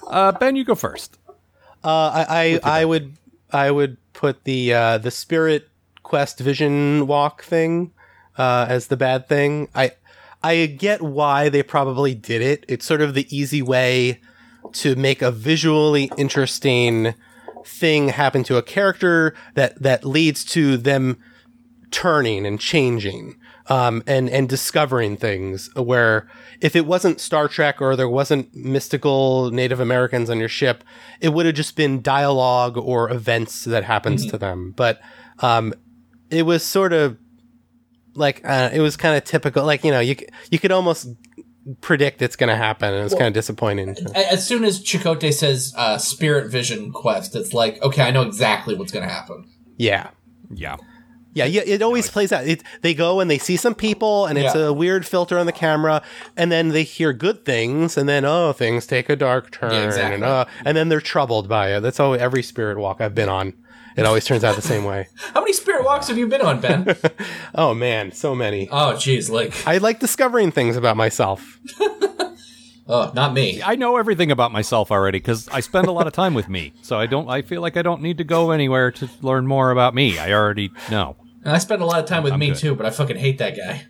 Uh, 0.07 0.31
ben, 0.31 0.55
you 0.55 0.63
go 0.65 0.73
first. 0.75 1.17
Uh, 1.83 2.25
I 2.27 2.59
I, 2.63 2.79
I 2.81 2.85
would 2.85 3.13
I 3.51 3.69
would 3.69 3.97
put 4.13 4.43
the 4.45 4.73
uh, 4.73 4.97
the 4.97 5.11
spirit 5.11 5.69
quest 6.01 6.39
vision 6.39 7.05
walk 7.07 7.43
thing 7.43 7.91
uh, 8.37 8.65
as 8.67 8.87
the 8.87 8.97
bad 8.97 9.27
thing. 9.29 9.67
I 9.75 9.91
I 10.43 10.65
get 10.65 11.01
why 11.01 11.49
they 11.49 11.63
probably 11.63 12.15
did 12.15 12.41
it. 12.41 12.65
It's 12.67 12.85
sort 12.85 13.01
of 13.01 13.13
the 13.13 13.27
easy 13.35 13.61
way 13.61 14.19
to 14.73 14.95
make 14.95 15.21
a 15.21 15.31
visually 15.31 16.11
interesting 16.17 17.13
thing 17.65 18.09
happen 18.09 18.43
to 18.43 18.57
a 18.57 18.63
character 18.63 19.35
that 19.53 19.81
that 19.81 20.03
leads 20.03 20.43
to 20.45 20.77
them 20.77 21.17
turning 21.91 22.45
and 22.45 22.59
changing 22.59 23.37
um, 23.67 24.01
and 24.07 24.29
and 24.29 24.49
discovering 24.49 25.17
things 25.17 25.69
where 25.75 26.27
if 26.59 26.75
it 26.75 26.85
wasn't 26.85 27.19
Star 27.19 27.47
Trek 27.47 27.81
or 27.81 27.95
there 27.95 28.09
wasn't 28.09 28.53
mystical 28.55 29.51
Native 29.51 29.79
Americans 29.79 30.29
on 30.29 30.39
your 30.39 30.49
ship, 30.49 30.83
it 31.19 31.29
would 31.29 31.45
have 31.45 31.55
just 31.55 31.75
been 31.75 32.01
dialogue 32.01 32.77
or 32.77 33.11
events 33.11 33.65
that 33.65 33.83
happens 33.83 34.25
to 34.25 34.37
them. 34.37 34.73
But 34.75 34.99
um, 35.39 35.73
it 36.29 36.43
was 36.43 36.63
sort 36.63 36.93
of 36.93 37.17
like 38.21 38.41
uh, 38.45 38.69
it 38.71 38.79
was 38.79 38.95
kind 38.95 39.17
of 39.17 39.25
typical. 39.25 39.65
Like 39.65 39.83
you 39.83 39.91
know, 39.91 39.99
you 39.99 40.15
you 40.49 40.59
could 40.59 40.71
almost 40.71 41.07
predict 41.81 42.21
it's 42.21 42.35
going 42.35 42.49
to 42.49 42.55
happen, 42.55 42.93
and 42.93 43.05
it's 43.05 43.13
kind 43.13 43.27
of 43.27 43.33
disappointing. 43.33 43.95
As 44.15 44.47
soon 44.47 44.63
as 44.63 44.81
Chakotay 44.81 45.33
says 45.33 45.73
uh, 45.75 45.97
"Spirit 45.97 46.49
Vision 46.49 46.91
Quest," 46.93 47.35
it's 47.35 47.53
like, 47.53 47.81
okay, 47.81 48.03
I 48.03 48.11
know 48.11 48.21
exactly 48.21 48.75
what's 48.75 48.91
going 48.91 49.05
to 49.05 49.13
happen. 49.13 49.45
Yeah. 49.77 50.11
Yeah. 50.53 50.77
Yeah, 51.33 51.45
yeah, 51.45 51.61
it 51.65 51.81
always 51.81 52.09
plays 52.09 52.33
out. 52.33 52.45
It, 52.45 52.61
they 52.81 52.93
go 52.93 53.21
and 53.21 53.31
they 53.31 53.37
see 53.37 53.55
some 53.55 53.73
people, 53.73 54.25
and 54.25 54.37
it's 54.37 54.53
Yeah. 54.53 54.63
a 54.63 54.73
weird 54.73 55.05
filter 55.05 55.39
on 55.39 55.45
the 55.45 55.53
camera, 55.53 56.01
and 56.35 56.51
then 56.51 56.69
they 56.69 56.83
hear 56.83 57.13
good 57.13 57.45
things, 57.45 57.95
and 57.95 58.09
then 58.09 58.25
oh, 58.25 58.51
things 58.51 58.85
take 58.85 59.07
a 59.09 59.15
dark 59.15 59.49
turn, 59.49 59.71
exactly. 59.87 60.15
and 60.15 60.23
uh, 60.25 60.43
and 60.65 60.75
then 60.75 60.89
they're 60.89 60.99
troubled 60.99 61.47
by 61.47 61.73
it. 61.73 61.79
That's 61.79 61.97
how 61.99 62.11
every 62.13 62.43
spirit 62.43 62.77
walk 62.77 62.99
I've 62.99 63.15
been 63.15 63.29
on. 63.29 63.53
It 63.97 64.05
always 64.05 64.25
turns 64.25 64.43
out 64.43 64.55
the 64.55 64.61
same 64.61 64.83
way. 64.83 65.07
How 65.33 65.41
many 65.41 65.53
spirit 65.53 65.83
walks 65.83 66.07
have 66.07 66.17
you 66.17 66.27
been 66.27 66.41
on, 66.41 66.61
Ben? 66.61 66.95
Oh 67.53 67.73
man, 67.73 68.11
so 68.13 68.33
many. 68.33 68.69
oh, 68.69 68.93
jeez, 68.95 69.29
like, 69.29 69.67
I 69.67 69.77
like 69.77 69.99
discovering 69.99 70.51
things 70.51 70.77
about 70.77 70.95
myself. 70.95 71.59
oh, 72.87 73.11
not 73.13 73.33
me. 73.33 73.61
I 73.61 73.75
know 73.75 73.97
everything 73.97 74.31
about 74.31 74.51
myself 74.51 74.91
already 74.91 75.19
because 75.19 75.47
I 75.49 75.59
spend 75.59 75.87
a 75.87 75.91
lot 75.91 76.07
of 76.07 76.13
time 76.13 76.33
with 76.33 76.47
me. 76.47 76.73
So 76.81 76.97
I 76.97 77.05
don't. 77.07 77.29
I 77.29 77.41
feel 77.41 77.61
like 77.61 77.75
I 77.77 77.81
don't 77.81 78.01
need 78.01 78.17
to 78.19 78.23
go 78.23 78.51
anywhere 78.51 78.91
to 78.91 79.09
learn 79.21 79.47
more 79.47 79.71
about 79.71 79.93
me. 79.93 80.17
I 80.17 80.31
already 80.31 80.71
know. 80.89 81.17
And 81.43 81.53
I 81.53 81.57
spend 81.57 81.81
a 81.81 81.85
lot 81.85 81.99
of 81.99 82.05
time 82.05 82.23
with 82.23 82.37
me 82.37 82.49
good. 82.49 82.57
too, 82.57 82.75
but 82.75 82.85
I 82.85 82.89
fucking 82.91 83.17
hate 83.17 83.39
that 83.39 83.57
guy. 83.57 83.85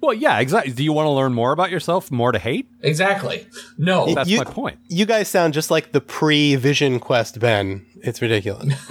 Well, 0.00 0.12
yeah, 0.14 0.38
exactly. 0.40 0.72
Do 0.72 0.84
you 0.84 0.92
want 0.92 1.06
to 1.06 1.10
learn 1.10 1.32
more 1.34 1.52
about 1.52 1.70
yourself? 1.70 2.10
More 2.10 2.30
to 2.30 2.38
hate? 2.38 2.68
Exactly. 2.82 3.46
No. 3.78 4.14
That's 4.14 4.28
You- 4.28 4.38
my 4.38 4.44
point. 4.44 4.78
You 4.88 5.06
guys 5.06 5.28
sound 5.28 5.54
just 5.54 5.70
like 5.70 5.92
the 5.92 6.00
pre-Vision 6.00 7.00
Quest 7.00 7.40
Ben. 7.40 7.84
It's 8.02 8.20
ridiculous. 8.22 8.74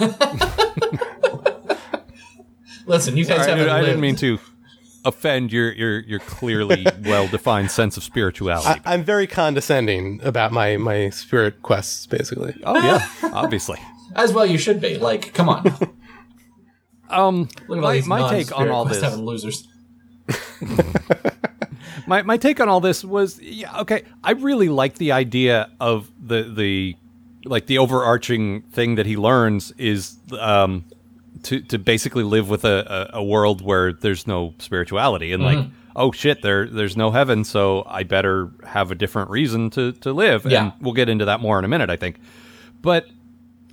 Listen, 2.86 3.16
you 3.16 3.24
guys 3.24 3.40
I, 3.46 3.50
haven't 3.50 3.68
I 3.68 3.76
lived. 3.76 3.86
didn't 3.86 4.00
mean 4.00 4.16
to 4.16 4.38
offend 5.04 5.52
your 5.52 5.72
your 5.72 6.00
your 6.00 6.18
clearly 6.20 6.86
well 7.04 7.26
defined 7.28 7.70
sense 7.70 7.96
of 7.96 8.02
spirituality. 8.04 8.80
I, 8.84 8.94
I'm 8.94 9.02
very 9.04 9.26
condescending 9.26 10.20
about 10.22 10.52
my 10.52 10.76
my 10.76 11.10
spirit 11.10 11.62
quests, 11.62 12.06
basically. 12.06 12.54
oh 12.64 12.76
yeah, 12.82 13.08
obviously. 13.32 13.78
As 14.14 14.32
well, 14.32 14.46
you 14.46 14.56
should 14.56 14.80
be. 14.80 14.96
Like, 14.98 15.34
come 15.34 15.48
on. 15.48 15.74
Um, 17.10 17.48
my, 17.68 18.00
my 18.06 18.30
take 18.30 18.56
on 18.56 18.68
all 18.70 18.84
Quest 18.86 19.00
this. 19.00 19.10
having 19.10 19.26
losers. 19.26 19.66
my 22.06 22.22
my 22.22 22.36
take 22.36 22.60
on 22.60 22.68
all 22.68 22.80
this 22.80 23.04
was 23.04 23.40
yeah 23.40 23.80
okay 23.80 24.02
i 24.24 24.32
really 24.32 24.68
like 24.68 24.96
the 24.96 25.12
idea 25.12 25.70
of 25.80 26.10
the 26.20 26.42
the 26.42 26.96
like 27.44 27.66
the 27.66 27.78
overarching 27.78 28.62
thing 28.62 28.96
that 28.96 29.06
he 29.06 29.16
learns 29.16 29.72
is 29.72 30.16
um 30.38 30.84
to 31.42 31.60
to 31.60 31.78
basically 31.78 32.24
live 32.24 32.48
with 32.48 32.64
a 32.64 33.10
a, 33.14 33.18
a 33.18 33.24
world 33.24 33.60
where 33.60 33.92
there's 33.92 34.26
no 34.26 34.54
spirituality 34.58 35.32
and 35.32 35.42
like 35.42 35.64
oh 35.94 36.12
shit 36.12 36.42
there 36.42 36.66
there's 36.66 36.96
no 36.96 37.10
heaven 37.10 37.44
so 37.44 37.84
i 37.86 38.02
better 38.02 38.50
have 38.64 38.90
a 38.90 38.94
different 38.94 39.30
reason 39.30 39.70
to 39.70 39.92
to 39.92 40.12
live. 40.12 40.44
Yeah. 40.44 40.64
and 40.64 40.72
we'll 40.80 40.94
get 40.94 41.08
into 41.08 41.24
that 41.26 41.40
more 41.40 41.58
in 41.58 41.64
a 41.64 41.68
minute 41.68 41.90
i 41.90 41.96
think. 41.96 42.18
But 42.82 43.06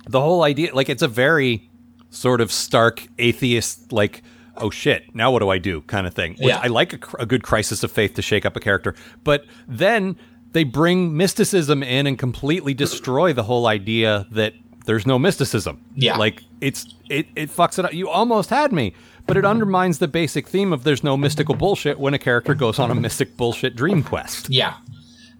the 0.06 0.20
whole 0.20 0.42
idea 0.42 0.74
like 0.74 0.88
it's 0.88 1.02
a 1.02 1.08
very 1.08 1.68
sort 2.10 2.40
of 2.40 2.52
stark 2.52 3.06
atheist 3.18 3.92
like 3.92 4.22
oh 4.58 4.70
shit 4.70 5.14
now 5.14 5.30
what 5.30 5.40
do 5.40 5.48
i 5.48 5.58
do 5.58 5.80
kind 5.82 6.06
of 6.06 6.14
thing 6.14 6.32
which 6.32 6.48
Yeah. 6.48 6.60
i 6.62 6.66
like 6.68 6.92
a, 6.92 7.22
a 7.22 7.26
good 7.26 7.42
crisis 7.42 7.82
of 7.82 7.90
faith 7.92 8.14
to 8.14 8.22
shake 8.22 8.44
up 8.46 8.56
a 8.56 8.60
character 8.60 8.94
but 9.24 9.44
then 9.68 10.16
they 10.52 10.64
bring 10.64 11.16
mysticism 11.16 11.82
in 11.82 12.06
and 12.06 12.18
completely 12.18 12.74
destroy 12.74 13.32
the 13.32 13.42
whole 13.44 13.66
idea 13.66 14.26
that 14.30 14.54
there's 14.86 15.06
no 15.06 15.18
mysticism 15.18 15.80
Yeah. 15.94 16.16
like 16.16 16.42
it's 16.60 16.94
it, 17.08 17.26
it 17.34 17.50
fucks 17.50 17.78
it 17.78 17.84
up 17.84 17.92
you 17.94 18.08
almost 18.08 18.50
had 18.50 18.72
me 18.72 18.94
but 19.26 19.36
it 19.38 19.44
undermines 19.46 19.98
the 19.98 20.08
basic 20.08 20.46
theme 20.48 20.72
of 20.72 20.84
there's 20.84 21.02
no 21.02 21.16
mystical 21.16 21.54
bullshit 21.54 21.98
when 21.98 22.12
a 22.14 22.18
character 22.18 22.54
goes 22.54 22.78
on 22.78 22.90
a 22.90 22.94
mystic 22.94 23.36
bullshit 23.36 23.74
dream 23.76 24.02
quest 24.02 24.48
Yeah. 24.50 24.74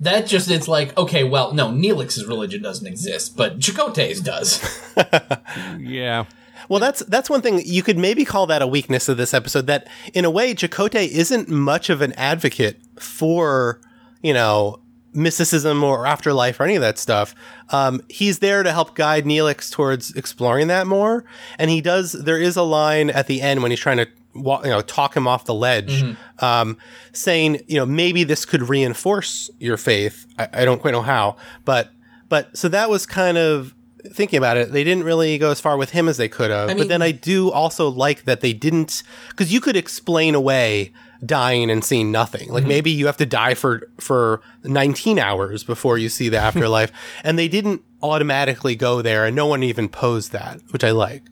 That 0.00 0.26
just, 0.26 0.50
it's 0.50 0.66
like, 0.66 0.94
okay, 0.98 1.22
well, 1.22 1.54
no, 1.54 1.68
Neelix's 1.70 2.26
religion 2.26 2.60
doesn't 2.62 2.84
exist, 2.86 3.36
but 3.36 3.60
Chakotay's 3.60 4.20
does. 4.20 4.60
yeah 5.78 6.24
Well, 6.68 6.80
that's 6.80 7.00
that's 7.00 7.28
one 7.30 7.42
thing 7.42 7.60
you 7.64 7.82
could 7.82 7.98
maybe 7.98 8.24
call 8.24 8.46
that 8.46 8.62
a 8.62 8.66
weakness 8.66 9.08
of 9.08 9.16
this 9.16 9.34
episode. 9.34 9.66
That 9.66 9.88
in 10.12 10.24
a 10.24 10.30
way, 10.30 10.54
Chakotay 10.54 11.08
isn't 11.08 11.48
much 11.48 11.90
of 11.90 12.00
an 12.02 12.12
advocate 12.14 12.80
for 12.98 13.80
you 14.22 14.32
know 14.34 14.80
mysticism 15.12 15.84
or 15.84 16.06
afterlife 16.06 16.58
or 16.58 16.64
any 16.64 16.74
of 16.74 16.80
that 16.82 16.98
stuff. 16.98 17.34
Um, 17.70 18.02
he's 18.08 18.40
there 18.40 18.62
to 18.62 18.72
help 18.72 18.94
guide 18.96 19.24
Neelix 19.24 19.70
towards 19.70 20.10
exploring 20.16 20.66
that 20.68 20.86
more, 20.86 21.24
and 21.58 21.70
he 21.70 21.80
does. 21.80 22.12
There 22.12 22.38
is 22.38 22.56
a 22.56 22.62
line 22.62 23.10
at 23.10 23.26
the 23.26 23.40
end 23.40 23.62
when 23.62 23.70
he's 23.70 23.80
trying 23.80 23.98
to 23.98 24.08
wa- 24.34 24.60
you 24.64 24.70
know 24.70 24.80
talk 24.80 25.16
him 25.16 25.28
off 25.28 25.44
the 25.44 25.54
ledge, 25.54 26.02
um, 26.40 26.76
saying 27.12 27.62
you 27.68 27.76
know 27.76 27.86
maybe 27.86 28.24
this 28.24 28.44
could 28.44 28.68
reinforce 28.68 29.50
your 29.60 29.76
faith. 29.76 30.26
I, 30.38 30.48
I 30.52 30.64
don't 30.64 30.80
quite 30.80 30.92
know 30.92 31.02
how, 31.02 31.36
but 31.64 31.90
but 32.28 32.56
so 32.56 32.68
that 32.68 32.90
was 32.90 33.06
kind 33.06 33.38
of 33.38 33.74
thinking 34.12 34.36
about 34.36 34.56
it, 34.56 34.72
they 34.72 34.84
didn't 34.84 35.04
really 35.04 35.38
go 35.38 35.50
as 35.50 35.60
far 35.60 35.76
with 35.76 35.90
him 35.90 36.08
as 36.08 36.16
they 36.16 36.28
could 36.28 36.50
have. 36.50 36.68
mean- 36.68 36.78
but 36.78 36.88
then 36.88 37.02
I 37.02 37.12
do 37.12 37.50
also 37.50 37.88
like 37.88 38.24
that 38.24 38.40
they 38.40 38.52
didn't, 38.52 39.02
because 39.30 39.52
you 39.52 39.60
could 39.60 39.76
explain 39.76 40.34
away 40.34 40.92
dying 41.24 41.70
and 41.70 41.82
seeing 41.84 42.12
nothing. 42.12 42.50
Like 42.50 42.64
maybe 42.66 42.90
you 42.90 43.06
have 43.06 43.16
to 43.16 43.26
die 43.26 43.54
for 43.54 43.88
for 43.98 44.42
19 44.64 45.18
hours 45.18 45.64
before 45.64 45.96
you 45.96 46.08
see 46.08 46.28
the 46.28 46.38
afterlife, 46.48 46.92
and 47.22 47.38
they 47.38 47.48
didn't 47.48 47.82
automatically 48.02 48.76
go 48.76 49.00
there, 49.00 49.24
and 49.24 49.34
no 49.34 49.46
one 49.46 49.62
even 49.62 49.88
posed 49.88 50.32
that, 50.32 50.60
which 50.70 50.84
I 50.84 50.90
like. 50.90 51.22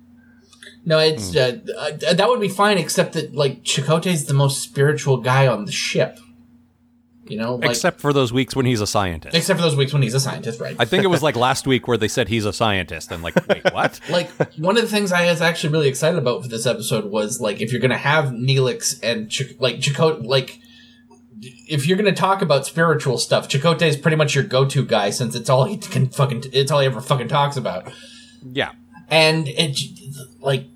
No, 0.85 0.99
it's, 0.99 1.37
uh, 1.37 1.59
uh, 1.79 2.15
that 2.15 2.29
would 2.29 2.41
be 2.41 2.49
fine, 2.49 2.77
except 2.77 3.13
that, 3.13 3.33
like, 3.35 3.63
Chakotay's 3.63 4.25
the 4.25 4.35
most 4.35 4.63
spiritual 4.63 5.19
guy 5.19 5.47
on 5.47 5.65
the 5.65 5.71
ship. 5.71 6.19
You 7.27 7.39
know? 7.39 7.57
Like, 7.57 7.71
except 7.71 8.01
for 8.01 8.13
those 8.13 8.33
weeks 8.33 8.57
when 8.57 8.67
he's 8.67 8.81
a 8.81 8.87
scientist 8.87 9.37
except 9.37 9.59
for 9.59 9.63
those 9.63 9.77
weeks 9.77 9.93
when 9.93 10.03
he's 10.03 10.15
a 10.15 10.21
scientist, 10.21 10.61
right? 10.61 10.77
I 10.79 10.85
think 10.85 11.05
it 11.05 11.09
was 11.09 11.23
like 11.23 11.37
last 11.49 11.67
week 11.67 11.87
where 11.87 11.97
they 11.97 12.09
said 12.09 12.29
he's 12.29 12.45
a 12.45 12.53
scientist, 12.53 13.13
and 13.13 13.23
like, 13.23 13.37
wait, 13.49 13.65
what? 13.73 14.01
like 14.11 14.31
one 14.57 14.77
of 14.77 14.83
the 14.83 14.89
things 14.89 15.13
I 15.13 15.27
was 15.27 15.41
actually 15.41 15.73
really 15.73 15.89
excited 15.89 16.19
about 16.19 16.43
for 16.43 16.49
this 16.49 16.67
episode 16.67 17.07
was 17.07 17.41
like 17.41 17.61
if 17.61 17.73
you're 17.73 17.81
gonna 17.81 17.97
have 17.97 18.27
Neelix 18.27 18.99
and 19.03 19.31
Ch- 19.31 19.55
like 19.59 19.77
Chakotay, 19.77 20.25
like 20.25 20.59
if 21.69 21.87
you're 21.87 21.97
gonna 21.97 22.13
talk 22.13 22.43
about 22.43 22.67
spiritual 22.67 23.19
stuff, 23.19 23.49
Chakotay 23.49 23.83
is 23.83 23.97
pretty 23.97 24.17
much 24.17 24.35
your 24.35 24.45
go-to 24.45 24.85
guy 24.85 25.11
since 25.11 25.35
it's 25.35 25.49
all 25.49 25.65
he 25.65 25.77
can 25.77 26.09
fucking 26.09 26.45
it's 26.53 26.71
all 26.71 26.81
he 26.81 26.87
ever 26.87 27.01
fucking 27.01 27.29
talks 27.29 27.57
about, 27.57 27.93
Yeah, 28.43 28.73
and 29.09 29.49
it 29.49 29.79
like 30.41 30.67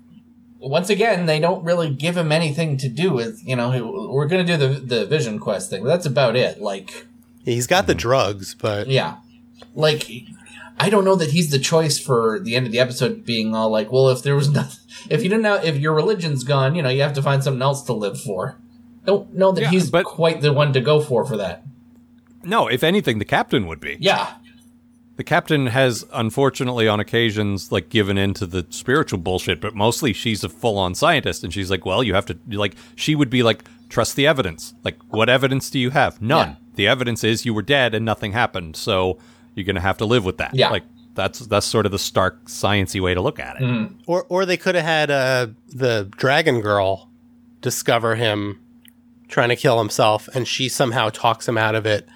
once 0.59 0.89
again 0.89 1.25
they 1.25 1.39
don't 1.39 1.63
really 1.63 1.89
give 1.89 2.17
him 2.17 2.31
anything 2.31 2.77
to 2.77 2.89
do 2.89 3.11
with 3.13 3.41
you 3.45 3.55
know 3.55 4.09
we're 4.11 4.27
gonna 4.27 4.43
do 4.43 4.57
the 4.57 4.67
the 4.67 5.05
Vision 5.05 5.39
Quest 5.39 5.69
thing, 5.69 5.83
but 5.83 5.89
that's 5.89 6.05
about 6.05 6.35
it. 6.35 6.61
Like 6.61 7.07
He's 7.43 7.67
got 7.67 7.87
the 7.87 7.93
mm-hmm. 7.93 7.99
drugs, 7.99 8.55
but 8.55 8.87
yeah. 8.87 9.17
Like, 9.73 10.09
I 10.79 10.89
don't 10.89 11.05
know 11.05 11.15
that 11.15 11.29
he's 11.31 11.49
the 11.49 11.59
choice 11.59 11.97
for 11.97 12.39
the 12.39 12.55
end 12.55 12.65
of 12.65 12.71
the 12.73 12.79
episode 12.79 13.25
being 13.25 13.55
all 13.55 13.69
like, 13.69 13.89
well, 13.91 14.09
if 14.09 14.21
there 14.21 14.35
was 14.35 14.49
nothing, 14.49 14.79
if 15.09 15.23
you 15.23 15.29
didn't 15.29 15.43
know, 15.43 15.55
if 15.55 15.77
your 15.77 15.93
religion's 15.93 16.43
gone, 16.43 16.75
you 16.75 16.81
know, 16.81 16.89
you 16.89 17.01
have 17.03 17.13
to 17.13 17.21
find 17.21 17.43
something 17.43 17.61
else 17.61 17.83
to 17.83 17.93
live 17.93 18.19
for. 18.19 18.57
Don't 19.05 19.33
know 19.33 19.53
that 19.53 19.61
Yeah, 19.61 19.69
he's 19.69 19.89
but- 19.89 20.03
quite 20.03 20.41
the 20.41 20.51
one 20.51 20.73
to 20.73 20.81
go 20.81 20.99
for 20.99 21.23
for 21.25 21.37
that. 21.37 21.63
no. 22.43 22.67
If 22.67 22.83
anything, 22.83 23.19
the 23.19 23.25
captain 23.25 23.65
would 23.67 23.79
be. 23.79 23.95
Yeah. 23.99 24.33
The 25.17 25.23
captain 25.23 25.67
has, 25.67 26.05
unfortunately, 26.13 26.87
on 26.87 26.99
occasions, 26.99 27.71
like 27.71 27.89
given 27.89 28.17
in 28.19 28.33
to 28.35 28.45
the 28.45 28.65
spiritual 28.69 29.17
bullshit, 29.19 29.59
but 29.59 29.73
mostly 29.75 30.13
she's 30.13 30.43
a 30.43 30.49
full-on 30.49 30.93
scientist, 30.93 31.43
and 31.43 31.51
she's 31.51 31.71
like, 31.71 31.85
"Well, 31.85 32.03
you 32.03 32.13
have 32.13 32.27
to 32.27 32.37
like." 32.51 32.75
She 32.95 33.15
would 33.15 33.29
be 33.31 33.41
like, 33.41 33.63
"Trust 33.89 34.15
the 34.15 34.27
evidence." 34.27 34.75
Like, 34.83 34.97
what 35.09 35.27
evidence 35.27 35.71
do 35.71 35.79
you 35.79 35.89
have? 35.89 36.21
None. 36.21 36.49
Yeah. 36.49 36.55
The 36.75 36.87
evidence 36.87 37.23
is 37.23 37.45
you 37.45 37.53
were 37.55 37.63
dead 37.63 37.95
and 37.95 38.05
nothing 38.05 38.31
happened, 38.33 38.75
so 38.75 39.17
you're 39.55 39.65
gonna 39.65 39.81
have 39.81 39.97
to 39.97 40.05
live 40.05 40.23
with 40.23 40.37
that. 40.37 40.53
Yeah. 40.53 40.69
Like 40.69 40.83
that's 41.15 41.39
that's 41.39 41.65
sort 41.65 41.87
of 41.87 41.91
the 41.91 41.97
stark 41.99 42.45
sciency 42.45 43.01
way 43.01 43.15
to 43.15 43.21
look 43.21 43.39
at 43.39 43.59
it. 43.59 43.91
or 44.05 44.25
or 44.29 44.45
they 44.45 44.57
could 44.57 44.75
have 44.75 44.85
had 44.85 45.09
uh, 45.09 45.47
the 45.67 46.07
dragon 46.15 46.61
girl 46.61 47.09
discover 47.61 48.13
him 48.13 48.61
trying 49.27 49.49
to 49.49 49.55
kill 49.55 49.79
himself, 49.79 50.29
and 50.35 50.47
she 50.47 50.69
somehow 50.69 51.09
talks 51.09 51.47
him 51.47 51.57
out 51.57 51.73
of 51.73 51.87
it 51.87 52.07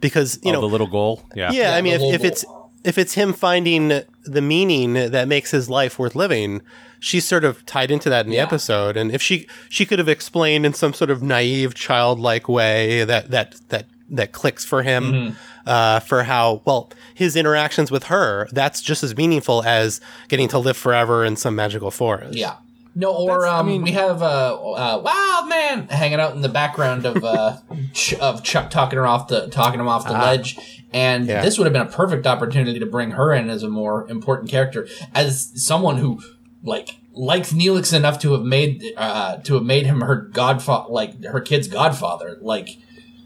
because 0.00 0.38
you 0.42 0.50
Oh, 0.50 0.54
know 0.54 0.60
the 0.60 0.68
little 0.68 0.86
goal. 0.86 1.22
Yeah. 1.34 1.52
Yeah, 1.52 1.70
Yeah, 1.70 1.76
I 1.76 1.80
mean, 1.82 1.94
if, 1.94 2.02
if 2.20 2.24
it's 2.24 2.44
if 2.84 2.98
it's 2.98 3.14
him 3.14 3.32
finding 3.32 3.88
the 4.24 4.42
meaning 4.42 4.92
that 4.94 5.26
makes 5.28 5.50
his 5.50 5.68
life 5.70 5.98
worth 5.98 6.14
living. 6.14 6.60
She's 7.00 7.26
sort 7.26 7.44
of 7.44 7.66
tied 7.66 7.90
into 7.90 8.08
that 8.08 8.24
in 8.24 8.30
the 8.30 8.38
episode, 8.38 8.96
and 8.96 9.10
if 9.12 9.20
she 9.20 9.46
she 9.68 9.84
could 9.84 9.98
have 9.98 10.08
explained 10.08 10.64
in 10.64 10.72
some 10.72 10.94
sort 10.94 11.10
of 11.10 11.22
naive, 11.22 11.74
childlike 11.74 12.48
way 12.48 13.04
that 13.04 13.30
that 13.30 13.56
that 13.68 13.86
that 14.08 14.32
clicks 14.32 14.64
for 14.64 14.82
him, 14.82 15.04
Mm-hmm. 15.12 15.34
uh, 15.66 16.00
for 16.00 16.22
how 16.22 16.62
well 16.64 16.90
his 17.14 17.36
interactions 17.36 17.90
with 17.90 18.04
her. 18.04 18.48
That's 18.52 18.80
just 18.80 19.02
as 19.04 19.14
meaningful 19.14 19.62
as 19.64 20.00
getting 20.28 20.48
to 20.48 20.58
live 20.58 20.78
forever 20.78 21.26
in 21.26 21.36
some 21.36 21.54
magical 21.54 21.90
forest. 21.90 22.38
Yeah. 22.38 22.54
No, 22.96 23.12
or 23.12 23.40
That's- 23.40 23.52
I 23.52 23.58
um, 23.58 23.66
mean- 23.66 23.82
we 23.82 23.92
have 23.92 24.22
uh, 24.22 24.54
uh, 24.54 25.00
Wildman 25.02 25.88
hanging 25.88 26.20
out 26.20 26.34
in 26.34 26.42
the 26.42 26.48
background 26.48 27.04
of 27.04 27.24
uh, 27.24 27.56
Ch- 27.92 28.14
of 28.14 28.42
Chuck 28.44 28.70
talking 28.70 28.96
her 28.98 29.06
off 29.06 29.28
the 29.28 29.48
talking 29.48 29.80
him 29.80 29.88
off 29.88 30.06
the 30.06 30.12
ledge, 30.12 30.84
and 30.92 31.26
Yeah. 31.26 31.42
this 31.42 31.58
would 31.58 31.64
have 31.64 31.72
been 31.72 31.82
a 31.82 31.90
perfect 31.90 32.26
opportunity 32.26 32.78
to 32.78 32.86
bring 32.86 33.12
her 33.12 33.32
in 33.32 33.50
as 33.50 33.62
a 33.62 33.68
more 33.68 34.08
important 34.08 34.50
character, 34.50 34.86
as 35.14 35.50
someone 35.56 35.96
who 35.96 36.20
like 36.62 36.98
likes 37.12 37.52
Neelix 37.52 37.92
enough 37.92 38.18
to 38.20 38.32
have 38.32 38.42
made 38.42 38.82
uh, 38.96 39.38
to 39.38 39.54
have 39.54 39.64
made 39.64 39.86
him 39.86 40.00
her 40.02 40.16
godfather, 40.16 40.86
like 40.92 41.24
her 41.24 41.40
kid's 41.40 41.66
godfather. 41.68 42.38
Like 42.40 42.78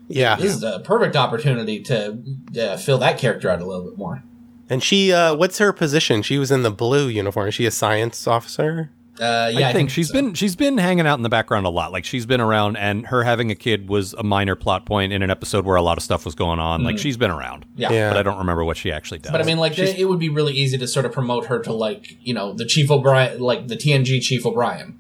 yeah. 0.09 0.37
this 0.37 0.55
is 0.55 0.62
a 0.62 0.81
perfect 0.81 1.14
opportunity 1.14 1.83
to 1.85 2.19
uh, 2.59 2.77
fill 2.79 2.99
that 2.99 3.19
character 3.19 3.51
out 3.51 3.61
a 3.61 3.66
little 3.66 3.85
bit 3.85 3.99
more. 3.99 4.23
And 4.71 4.83
she, 4.83 5.12
uh, 5.14 5.35
what's 5.35 5.59
her 5.59 5.73
position? 5.73 6.21
She 6.23 6.37
was 6.39 6.51
in 6.51 6.62
the 6.62 6.71
blue 6.71 7.09
uniform. 7.09 7.49
Is 7.49 7.55
she 7.55 7.64
a 7.64 7.71
science 7.71 8.27
officer? 8.27 8.91
Uh, 9.21 9.51
yeah, 9.53 9.69
I 9.69 9.73
think 9.73 9.91
she's 9.91 10.09
so. 10.09 10.14
been 10.14 10.35
she's 10.35 10.55
been 10.57 10.79
hanging 10.79 11.07
out 11.07 11.19
in 11.19 11.23
the 11.23 11.29
background 11.29 11.66
a 11.66 11.71
lot. 11.71 11.91
Like 11.93 12.05
she's 12.05 12.25
been 12.27 12.41
around, 12.41 12.77
and 12.77 13.07
her 13.07 13.25
having 13.25 13.51
a 13.51 13.55
kid 13.55 13.89
was 13.89 14.14
a 14.14 14.23
minor 14.23 14.55
plot 14.55 14.87
point 14.87 15.12
in 15.12 15.23
an 15.23 15.31
episode 15.31 15.64
where 15.64 15.77
a 15.77 15.83
lot 15.83 15.97
of 15.99 16.05
stuff 16.05 16.25
was 16.25 16.35
going 16.35 16.59
on. 16.61 16.85
Like 16.85 16.99
she's 16.99 17.16
been 17.16 17.31
around, 17.31 17.64
Mm. 17.64 17.69
Yeah. 17.77 17.93
Yeah. 17.93 18.11
but 18.11 18.16
I 18.19 18.23
don't 18.23 18.39
remember 18.39 18.64
what 18.64 18.77
she 18.77 18.93
actually 18.93 19.19
does. 19.19 19.33
But 19.33 19.41
I 19.41 19.45
mean, 19.45 19.59
like, 19.59 19.79
it 19.79 20.09
would 20.09 20.19
be 20.21 20.29
really 20.29 20.53
easy 20.55 20.79
to 20.79 20.87
sort 20.87 21.05
of 21.07 21.12
promote 21.12 21.47
her 21.47 21.59
to, 21.61 21.73
like, 21.73 22.16
you 22.23 22.33
know, 22.35 22.53
the 22.53 22.64
Chief 22.64 22.91
O'Brien, 22.91 23.41
like 23.41 23.69
the 23.69 23.77
TNG 23.77 24.21
Chief 24.23 24.45
O'Brien. 24.47 24.99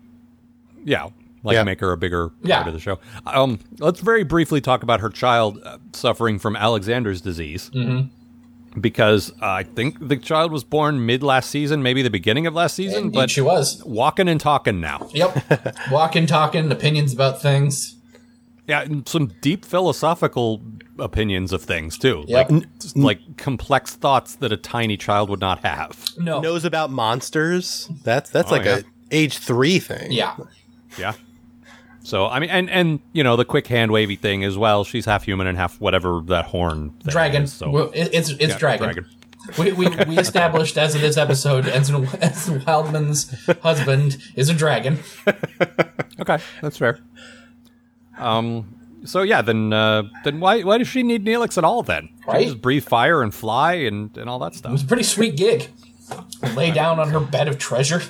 yeah, 0.84 1.08
like 1.44 1.54
Yeah. 1.54 1.62
make 1.62 1.80
her 1.80 1.92
a 1.92 1.96
bigger 1.96 2.30
Yeah. 2.42 2.56
part 2.56 2.68
of 2.68 2.74
the 2.74 2.80
show. 2.80 2.98
Um, 3.26 3.58
let's 3.78 4.00
very 4.00 4.24
briefly 4.24 4.60
talk 4.60 4.82
about 4.82 5.00
her 5.00 5.10
child 5.10 5.60
uh, 5.64 5.78
suffering 5.92 6.38
from 6.38 6.56
Alexander's 6.56 7.20
disease. 7.20 7.70
Mm-hmm. 7.74 8.08
Because 8.80 9.30
uh, 9.42 9.46
I 9.46 9.62
think 9.62 9.96
the 10.08 10.16
child 10.16 10.52
was 10.52 10.64
born 10.64 11.04
mid 11.06 11.22
last 11.22 11.50
season, 11.50 11.82
maybe 11.82 12.02
the 12.02 12.10
beginning 12.10 12.46
of 12.46 12.54
last 12.54 12.74
season, 12.74 13.04
Indeed, 13.04 13.14
but 13.16 13.30
she 13.30 13.40
was. 13.40 13.82
walking 13.84 14.28
and 14.28 14.40
talking 14.40 14.80
now. 14.80 15.08
Yep. 15.12 15.76
Walking, 15.90 16.26
talking, 16.26 16.70
opinions 16.70 17.12
about 17.12 17.40
things. 17.42 17.96
Yeah, 18.66 18.82
and 18.82 19.08
some 19.08 19.28
deep 19.40 19.64
philosophical 19.64 20.60
opinions 20.98 21.52
of 21.54 21.62
things 21.62 21.96
too. 21.96 22.24
Yep. 22.28 22.50
Like, 22.50 22.78
just, 22.80 22.96
like 22.98 23.36
complex 23.38 23.94
thoughts 23.94 24.34
that 24.36 24.52
a 24.52 24.58
tiny 24.58 24.96
child 24.98 25.30
would 25.30 25.40
not 25.40 25.60
have. 25.64 26.04
No. 26.18 26.40
Knows 26.40 26.66
about 26.66 26.90
monsters. 26.90 27.88
That's 28.04 28.28
that's 28.28 28.50
Oh, 28.52 28.56
like 28.56 28.64
yeah. 28.66 28.78
a 28.78 28.82
age 29.10 29.38
three 29.38 29.78
thing. 29.78 30.12
Yeah. 30.12 30.36
Yeah. 30.98 31.14
So 32.08 32.26
I 32.26 32.38
mean, 32.38 32.48
and 32.48 32.70
and 32.70 33.00
you 33.12 33.22
know 33.22 33.36
the 33.36 33.44
quick 33.44 33.66
hand 33.66 33.90
wavy 33.90 34.16
thing 34.16 34.42
as 34.42 34.56
well. 34.56 34.82
She's 34.82 35.04
half 35.04 35.24
human 35.24 35.46
and 35.46 35.58
half 35.58 35.78
whatever 35.78 36.20
that 36.26 36.46
horn. 36.46 36.94
Dragon. 37.06 37.42
Is, 37.42 37.52
so 37.52 37.68
Well, 37.68 37.90
it- 37.92 38.08
it's 38.14 38.30
it's 38.30 38.40
yeah, 38.54 38.58
dragon. 38.58 39.06
We, 39.58 39.72
we, 39.72 39.88
we 40.06 40.18
established 40.26 40.76
as 40.78 40.94
of 40.94 41.00
this 41.02 41.16
episode, 41.18 41.66
Ensign, 41.68 42.06
Ensign 42.20 42.60
Wildman's 42.60 43.30
husband 43.62 44.16
is 44.36 44.48
a 44.48 44.54
dragon. 44.54 44.98
Okay, 46.20 46.38
that's 46.62 46.76
fair. 46.78 46.98
Um. 48.18 48.74
So 49.04 49.22
yeah, 49.22 49.42
then 49.42 49.72
uh, 49.72 50.02
then 50.24 50.40
why 50.40 50.62
why 50.62 50.78
does 50.78 50.88
she 50.88 51.02
need 51.04 51.24
Neelix 51.24 51.56
at 51.56 51.62
all 51.64 51.82
then? 51.82 52.08
She 52.24 52.26
Right. 52.30 52.46
just 52.46 52.60
breathe 52.60 52.84
fire 52.84 53.22
and 53.22 53.32
fly 53.32 53.74
and 53.74 54.16
and 54.16 54.28
all 54.28 54.38
that 54.40 54.54
stuff. 54.54 54.70
It 54.70 54.72
was 54.72 54.82
a 54.82 54.86
pretty 54.86 55.04
sweet 55.04 55.36
gig. 55.36 55.68
Lay 56.56 56.70
down 56.72 56.98
on 56.98 57.10
her 57.10 57.20
bed 57.20 57.46
of 57.48 57.58
treasure. 57.58 58.02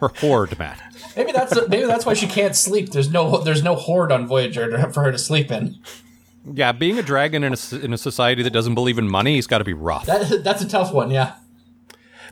Her 0.00 0.08
horde, 0.18 0.58
Matt. 0.58 0.80
Maybe 1.16 1.32
that's 1.32 1.54
maybe 1.68 1.86
that's 1.86 2.06
why 2.06 2.14
she 2.14 2.26
can't 2.26 2.56
sleep. 2.56 2.90
There's 2.90 3.10
no 3.10 3.38
there's 3.38 3.62
no 3.62 3.74
horde 3.74 4.12
on 4.12 4.26
Voyager 4.26 4.70
to- 4.70 4.90
for 4.92 5.02
her 5.04 5.12
to 5.12 5.18
sleep 5.18 5.50
in. 5.50 5.76
Yeah, 6.52 6.72
being 6.72 6.98
a 6.98 7.02
dragon 7.02 7.44
in 7.44 7.52
a 7.52 7.54
s- 7.54 7.72
in 7.72 7.92
a 7.92 7.98
society 7.98 8.42
that 8.42 8.50
doesn't 8.52 8.74
believe 8.74 8.98
in 8.98 9.08
money, 9.08 9.36
has 9.36 9.46
got 9.46 9.58
to 9.58 9.64
be 9.64 9.74
rough. 9.74 10.06
That 10.06 10.42
that's 10.42 10.62
a 10.62 10.68
tough 10.68 10.92
one. 10.92 11.10
Yeah. 11.10 11.34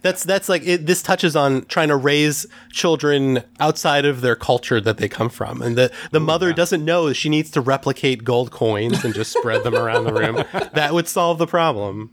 That's 0.02 0.24
that's 0.24 0.48
like 0.48 0.66
it, 0.66 0.86
this 0.86 1.02
touches 1.02 1.36
on 1.36 1.66
trying 1.66 1.88
to 1.88 1.96
raise 1.96 2.46
children 2.72 3.42
outside 3.60 4.06
of 4.06 4.22
their 4.22 4.34
culture 4.34 4.80
that 4.80 4.96
they 4.96 5.10
come 5.10 5.28
from, 5.28 5.60
and 5.60 5.76
the 5.76 5.92
the 6.10 6.20
mother 6.20 6.54
doesn't 6.54 6.82
know 6.82 7.12
she 7.12 7.28
needs 7.28 7.50
to 7.50 7.60
replicate 7.60 8.24
gold 8.24 8.50
coins 8.50 9.04
and 9.04 9.12
just 9.14 9.30
spread 9.36 9.62
them 9.62 9.74
around 9.74 10.04
the 10.04 10.12
room. 10.14 10.44
That 10.72 10.94
would 10.94 11.06
solve 11.06 11.36
the 11.38 11.46
problem. 11.46 12.10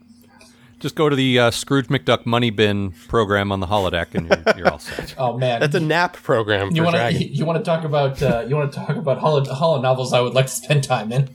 Just 0.80 0.93
go 0.95 1.09
to 1.09 1.15
the 1.15 1.39
uh, 1.39 1.51
Scrooge 1.51 1.88
McDuck 1.88 2.25
money 2.28 2.51
bin 2.51 2.91
program 3.07 3.51
on 3.51 3.59
the 3.59 3.65
holodeck, 3.67 4.13
and 4.13 4.28
you're, 4.30 4.57
you're 4.57 4.71
all 4.71 4.78
set. 4.80 5.15
Oh 5.17 5.36
man. 5.38 5.59
That's 5.59 5.73
a 5.75 5.80
nap 5.80 6.13
program 6.13 6.75
you 6.75 6.84
want 6.84 6.95
to 6.95 7.11
you 7.23 7.45
want 7.45 7.57
to 7.57 7.63
talk 7.63 7.84
about 7.84 8.21
uh, 8.21 8.45
you 8.47 8.55
want 8.55 8.71
to 8.71 8.80
talk 8.80 8.95
about 8.95 9.17
holo, 9.17 9.43
holo 9.45 9.82
novels 9.82 10.13
I 10.13 10.19
would 10.21 10.34
like 10.36 10.45
to 10.45 10.51
spend 10.51 10.84
time 10.84 11.11
in. 11.11 11.30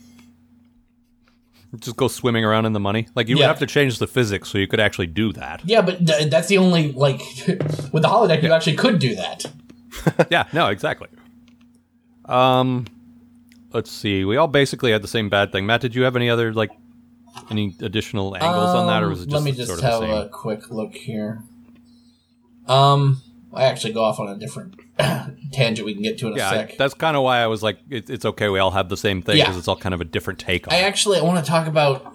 Just 1.81 1.97
go 1.97 2.07
swimming 2.07 2.45
around 2.45 2.67
in 2.67 2.75
the 2.75 2.81
money. 2.81 3.09
Like 3.15 3.29
you 3.29 3.37
Yeah. 3.37 3.45
would 3.45 3.49
have 3.49 3.59
to 3.61 3.67
change 3.67 3.99
the 3.99 4.07
physics 4.07 4.49
so 4.51 4.59
you 4.59 4.67
could 4.69 4.79
actually 4.81 5.07
do 5.07 5.33
that. 5.33 5.63
Yeah, 5.65 5.81
but 5.81 6.07
th- 6.07 6.31
that's 6.31 6.49
the 6.49 6.59
only 6.59 6.93
like 6.93 7.19
with 7.49 8.03
the 8.03 8.09
holodeck 8.09 8.43
you 8.43 8.53
actually 8.53 8.77
could 8.77 8.99
do 8.99 9.15
that. 9.17 9.47
yeah, 10.31 10.47
no, 10.53 10.69
exactly. 10.69 11.09
Um, 12.27 12.87
let's 13.73 13.91
see. 13.91 14.25
We 14.25 14.37
all 14.37 14.49
basically 14.49 14.93
had 14.93 15.03
the 15.03 15.09
same 15.09 15.29
bad 15.29 15.51
thing. 15.51 15.65
Matt, 15.67 15.81
did 15.81 15.95
you 15.95 16.03
have 16.03 16.15
any 16.15 16.29
other 16.31 16.53
like 16.53 16.71
any 17.53 17.77
additional 17.81 18.35
angles 18.37 18.75
on 18.75 18.87
that, 18.89 19.03
or 19.03 19.09
was 19.09 19.23
it 19.23 19.27
just 19.27 19.37
Um, 19.37 19.45
Let 19.45 19.51
me 19.51 19.57
just 19.57 19.69
sort 19.69 19.83
of 19.85 20.09
have 20.09 20.27
a 20.27 20.29
quick 20.29 20.71
look 20.71 20.95
here. 20.95 21.43
Um, 22.67 23.23
I 23.53 23.65
actually 23.65 23.93
go 23.93 24.03
off 24.05 24.19
on 24.19 24.29
a 24.29 24.37
different 24.37 24.75
tangent 25.53 25.85
we 25.85 25.95
can 25.95 26.03
get 26.03 26.19
to 26.19 26.29
in 26.29 26.35
a 26.35 26.37
yeah, 26.37 26.51
I- 26.51 26.55
sec. 26.55 26.77
that's 26.79 26.95
kind 26.95 27.17
of 27.17 27.23
why 27.23 27.39
I 27.41 27.47
was 27.47 27.63
like, 27.63 27.79
it, 27.91 28.09
it's 28.09 28.25
okay. 28.25 28.49
We 28.49 28.59
all 28.59 28.71
have 28.71 28.89
the 28.89 28.97
same 28.97 29.21
thing 29.23 29.37
Yeah. 29.37 29.45
because 29.45 29.59
it's 29.59 29.69
all 29.69 29.77
kind 29.77 29.95
of 29.95 30.01
a 30.01 30.05
different 30.05 30.39
take 30.39 30.67
on 30.69 30.75
I 30.75 30.79
it. 30.79 30.83
actually 30.85 31.19
I 31.19 31.23
want 31.23 31.45
to 31.45 31.51
talk 31.51 31.67
about 31.67 32.15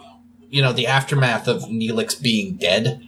you 0.50 0.62
know 0.62 0.72
the 0.74 0.88
aftermath 0.88 1.48
of 1.48 1.64
Neelix 1.64 2.20
being 2.22 2.56
dead, 2.56 3.02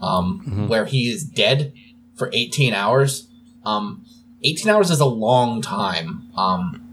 um, 0.00 0.42
Mm-hmm. 0.46 0.68
where 0.68 0.86
he 0.86 1.08
is 1.08 1.24
dead 1.24 1.72
for 2.14 2.30
18 2.32 2.72
hours. 2.72 3.28
Um, 3.64 4.04
18 4.44 4.68
hours 4.70 4.90
is 4.90 5.00
a 5.00 5.06
long 5.06 5.60
time. 5.62 6.28
Um, 6.36 6.83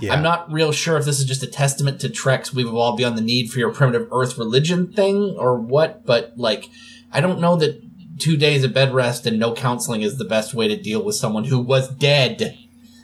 Yeah. 0.00 0.12
I'm 0.14 0.22
not 0.22 0.50
real 0.50 0.72
sure 0.72 0.96
if 0.96 1.04
this 1.04 1.18
is 1.20 1.26
just 1.26 1.42
a 1.42 1.46
testament 1.46 2.00
to 2.00 2.08
Trek's 2.08 2.52
"We've 2.54 2.66
evolved 2.66 2.98
beyond 2.98 3.16
the 3.18 3.22
need 3.22 3.50
for 3.50 3.58
your 3.58 3.70
primitive 3.72 4.08
Earth 4.12 4.38
religion" 4.38 4.92
thing 4.92 5.34
or 5.38 5.58
what, 5.58 6.06
but 6.06 6.32
like, 6.36 6.68
I 7.12 7.20
don't 7.20 7.40
know 7.40 7.56
that 7.56 7.82
two 8.18 8.36
days 8.38 8.64
of 8.64 8.72
bed 8.72 8.94
rest 8.94 9.26
and 9.26 9.38
no 9.38 9.52
counseling 9.52 10.00
is 10.02 10.16
the 10.16 10.24
best 10.24 10.54
way 10.54 10.66
to 10.68 10.76
deal 10.80 11.02
with 11.02 11.14
someone 11.14 11.44
who 11.44 11.58
was 11.58 11.88
dead. 11.88 12.56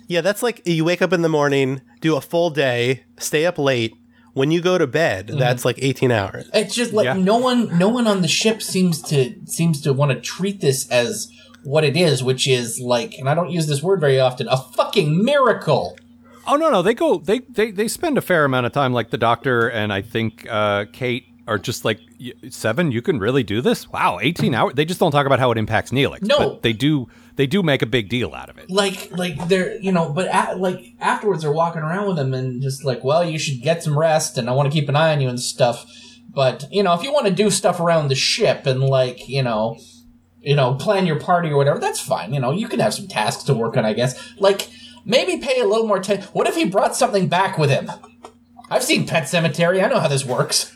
Yeah, 0.08 0.22
that's 0.22 0.42
like 0.42 0.62
you 0.66 0.84
wake 0.84 1.02
up 1.02 1.12
in 1.12 1.22
the 1.22 1.28
morning, 1.28 1.80
do 2.00 2.16
a 2.16 2.20
full 2.20 2.50
day, 2.50 3.04
stay 3.18 3.44
up 3.46 3.58
late. 3.58 3.94
When 4.34 4.50
you 4.50 4.62
go 4.62 4.78
to 4.78 4.86
bed, 4.86 5.26
Mm-hmm. 5.26 5.38
that's 5.38 5.66
like 5.66 5.76
18 5.82 6.10
hours. 6.10 6.48
It's 6.54 6.74
just 6.74 6.94
like 6.94 7.04
Yeah. 7.04 7.12
no 7.14 7.36
one, 7.36 7.76
no 7.78 7.90
one 7.90 8.06
on 8.06 8.22
the 8.22 8.28
ship 8.28 8.62
seems 8.62 9.02
to 9.02 9.34
seems 9.44 9.82
to 9.82 9.92
want 9.92 10.10
to 10.12 10.18
treat 10.20 10.62
this 10.62 10.88
as 10.90 11.28
what 11.64 11.84
it 11.84 11.96
is, 11.98 12.22
which 12.24 12.48
is 12.48 12.80
like, 12.80 13.14
and 13.18 13.28
I 13.28 13.34
don't 13.34 13.50
use 13.50 13.66
this 13.66 13.82
word 13.82 14.00
very 14.00 14.18
often, 14.18 14.48
a 14.48 14.56
fucking 14.56 15.22
miracle. 15.22 15.96
Oh 16.46 16.56
no, 16.56 16.70
no, 16.70 16.82
they 16.82 16.94
go 16.94 17.18
they 17.18 17.40
they 17.40 17.70
they 17.70 17.88
spend 17.88 18.18
a 18.18 18.20
fair 18.20 18.44
amount 18.44 18.66
of 18.66 18.72
time 18.72 18.92
like 18.92 19.10
the 19.10 19.18
doctor 19.18 19.68
and 19.68 19.92
I 19.92 20.02
think 20.02 20.46
uh 20.50 20.86
Kate 20.92 21.24
are 21.48 21.58
just 21.58 21.84
like 21.84 21.98
seven. 22.50 22.92
You 22.92 23.02
can 23.02 23.18
really 23.18 23.42
do 23.42 23.60
this? 23.60 23.88
Wow, 23.88 24.18
eighteen 24.20 24.54
hours. 24.54 24.74
They 24.74 24.84
just 24.84 25.00
don't 25.00 25.10
talk 25.12 25.26
about 25.26 25.38
how 25.40 25.50
it 25.50 25.58
impacts 25.58 25.90
Neelix. 25.90 26.22
No. 26.22 26.38
but 26.38 26.62
they 26.62 26.72
do. 26.72 27.08
They 27.36 27.46
do 27.46 27.62
make 27.62 27.80
a 27.80 27.86
big 27.86 28.08
deal 28.10 28.34
out 28.34 28.50
of 28.50 28.58
it. 28.58 28.70
like 28.70 29.10
like 29.10 29.48
they're 29.48 29.76
you 29.80 29.90
know 29.90 30.12
but 30.12 30.26
at, 30.28 30.60
like 30.60 30.94
afterwards 31.00 31.42
they're 31.42 31.50
walking 31.52 31.80
around 31.80 32.08
with 32.08 32.18
him 32.18 32.34
and 32.34 32.60
just 32.60 32.84
like 32.84 33.02
well 33.02 33.24
you 33.24 33.38
should 33.38 33.62
get 33.62 33.82
some 33.82 33.98
rest 33.98 34.36
and 34.36 34.50
i 34.50 34.52
want 34.52 34.70
to 34.70 34.78
keep 34.78 34.86
an 34.86 34.94
eye 34.96 35.12
on 35.14 35.20
you 35.22 35.30
and 35.30 35.40
stuff 35.40 35.86
but 36.28 36.66
you 36.70 36.82
know 36.82 36.92
if 36.92 37.02
you 37.02 37.10
want 37.10 37.26
to 37.26 37.32
do 37.32 37.48
stuff 37.50 37.80
around 37.80 38.08
the 38.08 38.14
ship 38.14 38.66
and 38.66 38.80
like 38.80 39.26
you 39.30 39.42
know 39.42 39.78
you 40.40 40.54
know 40.54 40.74
plan 40.74 41.06
your 41.06 41.18
party 41.18 41.48
or 41.48 41.56
whatever 41.56 41.78
that's 41.78 42.00
fine 42.00 42.34
you 42.34 42.38
know 42.38 42.50
you 42.52 42.68
can 42.68 42.80
have 42.80 42.92
some 42.92 43.08
tasks 43.08 43.44
to 43.44 43.54
work 43.54 43.78
on 43.78 43.86
i 43.86 43.94
guess 43.94 44.14
like 44.38 44.68
maybe 45.04 45.36
pay 45.38 45.60
a 45.60 45.64
little 45.66 45.86
more 45.86 45.98
attention 45.98 46.28
what 46.32 46.46
if 46.46 46.54
he 46.54 46.64
brought 46.64 46.94
something 46.96 47.28
back 47.28 47.58
with 47.58 47.70
him 47.70 47.90
i've 48.70 48.82
seen 48.82 49.06
Pet 49.06 49.24
Sematary 49.24 49.82
i 49.82 49.88
know 49.88 50.00
how 50.00 50.08
this 50.08 50.24
works 50.24 50.72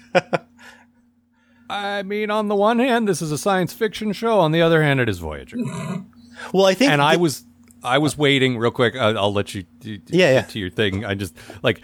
I 1.68 2.03
mean, 2.05 2.31
on 2.31 2.47
the 2.49 2.55
one 2.55 2.79
hand, 2.79 3.09
this 3.09 3.20
is 3.20 3.33
a 3.33 3.39
science 3.39 3.72
fiction 3.72 4.12
show. 4.12 4.39
On 4.39 4.53
the 4.53 4.62
other 4.62 4.83
hand, 4.85 5.01
it 5.01 5.09
is 5.09 5.18
Voyager. 5.18 5.57
Well, 6.53 6.66
I 6.66 6.74
think 6.74 6.93
and 6.93 7.01
I 7.01 7.16
was 7.16 7.45
I 7.83 7.97
was 7.97 8.18
waiting 8.18 8.59
real 8.59 8.70
quick. 8.70 8.95
I, 8.95 9.09
I'll 9.12 9.33
let 9.33 9.55
you 9.55 9.64
d- 9.81 9.97
d- 9.97 10.18
Yeah, 10.18 10.33
yeah. 10.33 10.43
to 10.43 10.59
your 10.59 10.68
thing. 10.68 11.03
I 11.03 11.14
just 11.14 11.35
like 11.62 11.81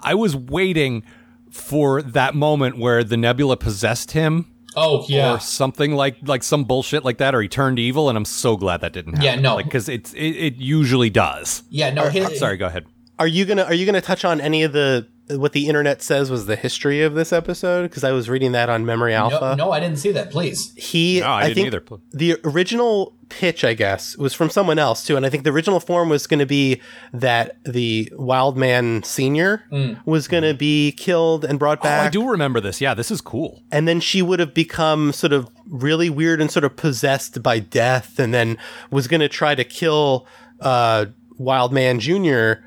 I 0.00 0.14
was 0.14 0.34
waiting 0.34 1.02
for 1.50 2.00
that 2.00 2.34
moment 2.34 2.78
where 2.78 3.04
the 3.04 3.18
nebula 3.18 3.58
possessed 3.58 4.12
him 4.12 4.50
oh 4.76 5.04
yeah 5.08 5.34
or 5.34 5.40
something 5.40 5.92
like 5.94 6.16
like 6.22 6.42
some 6.42 6.64
bullshit 6.64 7.04
like 7.04 7.18
that 7.18 7.34
or 7.34 7.40
he 7.42 7.48
turned 7.48 7.78
evil 7.78 8.08
and 8.08 8.16
I'm 8.18 8.24
so 8.24 8.56
glad 8.56 8.80
that 8.82 8.92
didn't 8.92 9.14
happen. 9.14 9.24
Yeah, 9.24 9.34
no. 9.36 9.56
Like 9.56 9.70
cuz 9.70 9.88
it's 9.88 10.12
it, 10.14 10.18
it 10.36 10.56
usually 10.56 11.10
does. 11.10 11.62
yeah 11.70 11.90
no 11.90 12.08
his, 12.08 12.38
Sorry, 12.38 12.56
go 12.56 12.66
ahead. 12.66 12.84
Are 13.18 13.26
you 13.26 13.44
gonna 13.44 13.64
Are 13.64 13.74
you 13.74 13.86
gonna 13.86 14.00
touch 14.00 14.24
on 14.24 14.40
any 14.40 14.62
of 14.62 14.72
the 14.72 15.06
what 15.30 15.52
the 15.52 15.66
internet 15.68 16.00
says 16.00 16.30
was 16.30 16.46
the 16.46 16.56
history 16.56 17.02
of 17.02 17.14
this 17.14 17.32
episode? 17.34 17.82
Because 17.82 18.02
I 18.02 18.12
was 18.12 18.30
reading 18.30 18.52
that 18.52 18.70
on 18.70 18.86
Memory 18.86 19.12
Alpha. 19.14 19.54
No, 19.58 19.66
no, 19.66 19.72
I 19.72 19.78
didn't 19.80 19.98
see 19.98 20.10
that. 20.12 20.30
Please. 20.30 20.72
He, 20.74 21.20
No, 21.20 21.26
I 21.32 21.48
didn't 21.52 21.54
think 21.56 21.66
either. 21.66 22.00
the 22.12 22.36
original 22.44 23.14
pitch, 23.28 23.62
I 23.62 23.74
guess, 23.74 24.16
was 24.16 24.32
from 24.32 24.48
someone 24.48 24.78
else 24.78 25.04
too, 25.04 25.16
and 25.18 25.26
I 25.26 25.28
think 25.30 25.44
the 25.44 25.50
original 25.50 25.80
form 25.80 26.08
was 26.08 26.26
going 26.26 26.38
to 26.38 26.46
be 26.46 26.80
that 27.12 27.62
the 27.64 28.10
Wildman 28.16 29.02
Senior 29.02 29.64
was 30.06 30.28
going 30.28 30.44
to 30.44 30.54
be 30.54 30.92
killed 30.92 31.44
and 31.44 31.58
brought 31.58 31.80
Oh, 31.84 31.88
I 31.90 32.08
do 32.08 32.26
remember 32.26 32.58
this. 32.58 32.80
Yeah, 32.80 32.94
this 32.94 33.10
is 33.10 33.20
cool. 33.20 33.62
and 33.70 33.86
then 33.86 34.00
she 34.00 34.22
would 34.22 34.40
have 34.40 34.54
become 34.54 35.12
sort 35.12 35.34
of 35.34 35.50
really 35.68 36.08
weird 36.08 36.40
and 36.40 36.50
sort 36.50 36.64
of 36.64 36.74
possessed 36.76 37.42
by 37.42 37.58
death, 37.58 38.18
and 38.18 38.32
then 38.32 38.56
was 38.90 39.06
going 39.08 39.20
to 39.20 39.28
try 39.28 39.54
to 39.54 39.64
kill 39.64 40.26
uh, 40.60 41.04
Wildman 41.36 42.00
Junior 42.00 42.64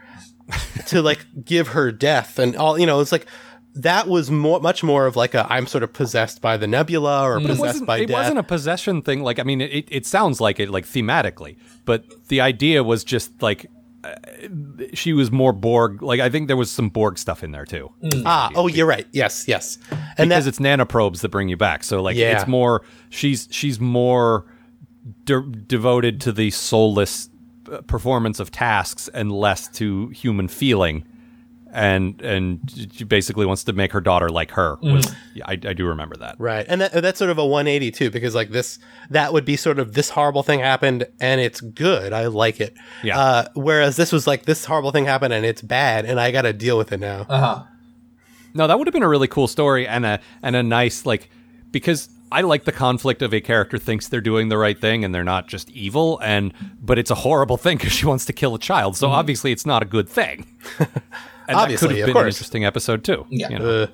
to 0.88 1.02
like 1.02 1.26
give 1.46 1.70
her 1.70 1.92
death 1.92 2.40
and 2.40 2.56
all. 2.56 2.78
You 2.80 2.86
know, 2.86 3.00
it's 3.00 3.12
like. 3.12 3.26
That 3.74 4.10
was 4.10 4.30
more, 4.30 4.60
much 4.60 4.84
more 4.84 5.06
of 5.06 5.16
like 5.16 5.34
a 5.34 5.48
I'm 5.50 5.66
sort 5.66 5.82
of 5.82 5.94
possessed 5.94 6.42
by 6.42 6.58
the 6.58 6.68
nebula 6.68 7.24
or 7.24 7.38
It 7.40 7.46
possessed 7.48 7.86
by 7.86 8.00
it 8.00 8.08
death. 8.08 8.10
It 8.10 8.14
wasn't 8.20 8.40
a 8.40 8.44
possession 8.44 9.02
thing. 9.02 9.24
Like, 9.24 9.40
I 9.40 9.44
mean, 9.44 9.62
it, 9.62 9.88
it 9.90 10.06
sounds 10.06 10.42
like 10.42 10.60
it, 10.60 10.70
like 10.70 10.84
thematically, 10.86 11.56
but 11.86 12.04
the 12.28 12.42
idea 12.42 12.84
was 12.84 13.06
just 13.06 13.42
like 13.42 13.68
uh, 14.04 14.14
she 14.94 15.14
was 15.14 15.32
more 15.32 15.54
Borg. 15.54 16.02
Like, 16.04 16.20
I 16.20 16.30
think 16.30 16.50
there 16.50 16.58
was 16.58 16.70
some 16.70 16.90
Borg 16.90 17.18
stuff 17.18 17.46
in 17.46 17.52
there 17.54 17.64
too. 17.64 17.90
ah, 18.26 18.52
oh, 18.56 18.68
you're 18.68 18.86
right. 18.86 19.08
Yes, 19.14 19.48
yes. 19.48 19.78
And 20.18 20.28
because 20.28 20.44
that, 20.44 20.50
it's 20.50 20.60
nanoprobes 20.60 21.22
that 21.22 21.30
bring 21.30 21.48
you 21.48 21.56
back. 21.56 21.86
So 21.86 22.02
like 22.02 22.18
Yeah. 22.18 22.38
it's 22.42 22.50
more 22.50 22.82
she's 23.10 23.48
she's 23.52 23.80
more 23.80 24.48
de- 25.24 25.44
devoted 25.66 26.20
to 26.22 26.34
the 26.34 26.52
soulless 26.52 27.30
performance 27.88 28.40
of 28.40 28.52
tasks 28.52 29.10
and 29.14 29.32
less 29.32 29.68
to 29.70 30.10
human 30.10 30.48
feeling. 30.48 31.06
And 31.74 32.22
and 32.22 32.60
she 32.94 33.06
basically 33.06 33.46
wants 33.46 33.64
to 33.64 33.72
make 33.72 33.94
her 33.94 34.02
daughter 34.02 34.28
like 34.30 34.52
her. 34.52 34.78
Was, 34.82 35.16
yeah, 35.34 35.46
I, 35.48 35.54
I 35.54 35.72
do 35.74 35.88
remember 35.88 36.18
that. 36.18 36.36
Right. 36.38 36.66
And 36.68 36.82
that, 36.82 36.92
that's 37.02 37.18
sort 37.18 37.32
of 37.32 37.38
a 37.38 37.46
180 37.46 37.92
too, 37.92 38.12
because 38.12 38.36
like 38.36 38.50
this, 38.50 38.78
that 39.10 39.32
would 39.32 39.46
be 39.46 39.56
sort 39.56 39.80
of 39.80 39.94
this 39.94 40.10
horrible 40.10 40.44
thing 40.44 40.60
happened 40.60 41.06
and 41.22 41.40
it's 41.40 41.62
good. 41.62 42.12
I 42.12 42.28
like 42.28 42.60
it. 42.60 42.76
Yeah. 43.04 43.18
Uh, 43.18 43.46
whereas 43.54 43.96
this 43.96 44.12
was 44.12 44.28
like 44.28 44.44
this 44.44 44.66
horrible 44.66 44.92
thing 44.92 45.06
happened 45.06 45.34
and 45.34 45.46
it's 45.46 45.62
bad 45.62 46.04
and 46.04 46.20
I 46.20 46.32
got 46.32 46.42
to 46.42 46.52
deal 46.52 46.78
with 46.78 46.92
it 46.92 47.00
now. 47.00 47.26
Uh 47.30 47.40
huh. 47.40 47.64
No, 48.54 48.68
that 48.68 48.78
would 48.78 48.88
have 48.88 48.94
been 48.94 49.04
a 49.04 49.08
really 49.08 49.30
cool 49.30 49.48
story 49.48 49.88
and 49.88 50.06
a 50.06 50.20
and 50.44 50.58
a 50.58 50.64
nice 50.64 51.06
like 51.06 51.30
because 51.72 52.10
I 52.32 52.42
like 52.42 52.64
the 52.64 52.72
conflict 52.72 53.22
of 53.22 53.34
a 53.34 53.42
character 53.42 53.78
thinks 53.78 54.08
they're 54.08 54.22
doing 54.22 54.50
the 54.50 54.58
right 54.58 54.80
thing 54.80 55.04
and 55.04 55.14
they're 55.14 55.24
not 55.24 55.48
just 55.48 55.70
evil 55.72 56.20
and 56.24 56.54
but 56.82 56.98
it's 56.98 57.12
a 57.12 57.16
horrible 57.16 57.58
thing 57.58 57.78
because 57.78 57.92
she 57.92 58.06
wants 58.06 58.26
to 58.26 58.34
kill 58.34 58.56
a 58.56 58.60
child. 58.60 58.96
So 58.96 59.08
mm-hmm. 59.08 59.16
obviously 59.16 59.52
it's 59.52 59.66
not 59.66 59.84
a 59.84 59.86
good 59.86 60.08
thing. 60.08 60.48
and 60.80 60.90
Obviously, 61.50 61.88
that 61.88 61.94
could 61.94 61.98
have 61.98 62.08
been 62.08 62.18
an 62.18 62.28
interesting 62.28 62.66
episode 62.66 63.04
too. 63.04 63.26
Yeah. 63.30 63.50
you 63.50 63.60
know? 63.60 63.84
Uh, 63.84 63.88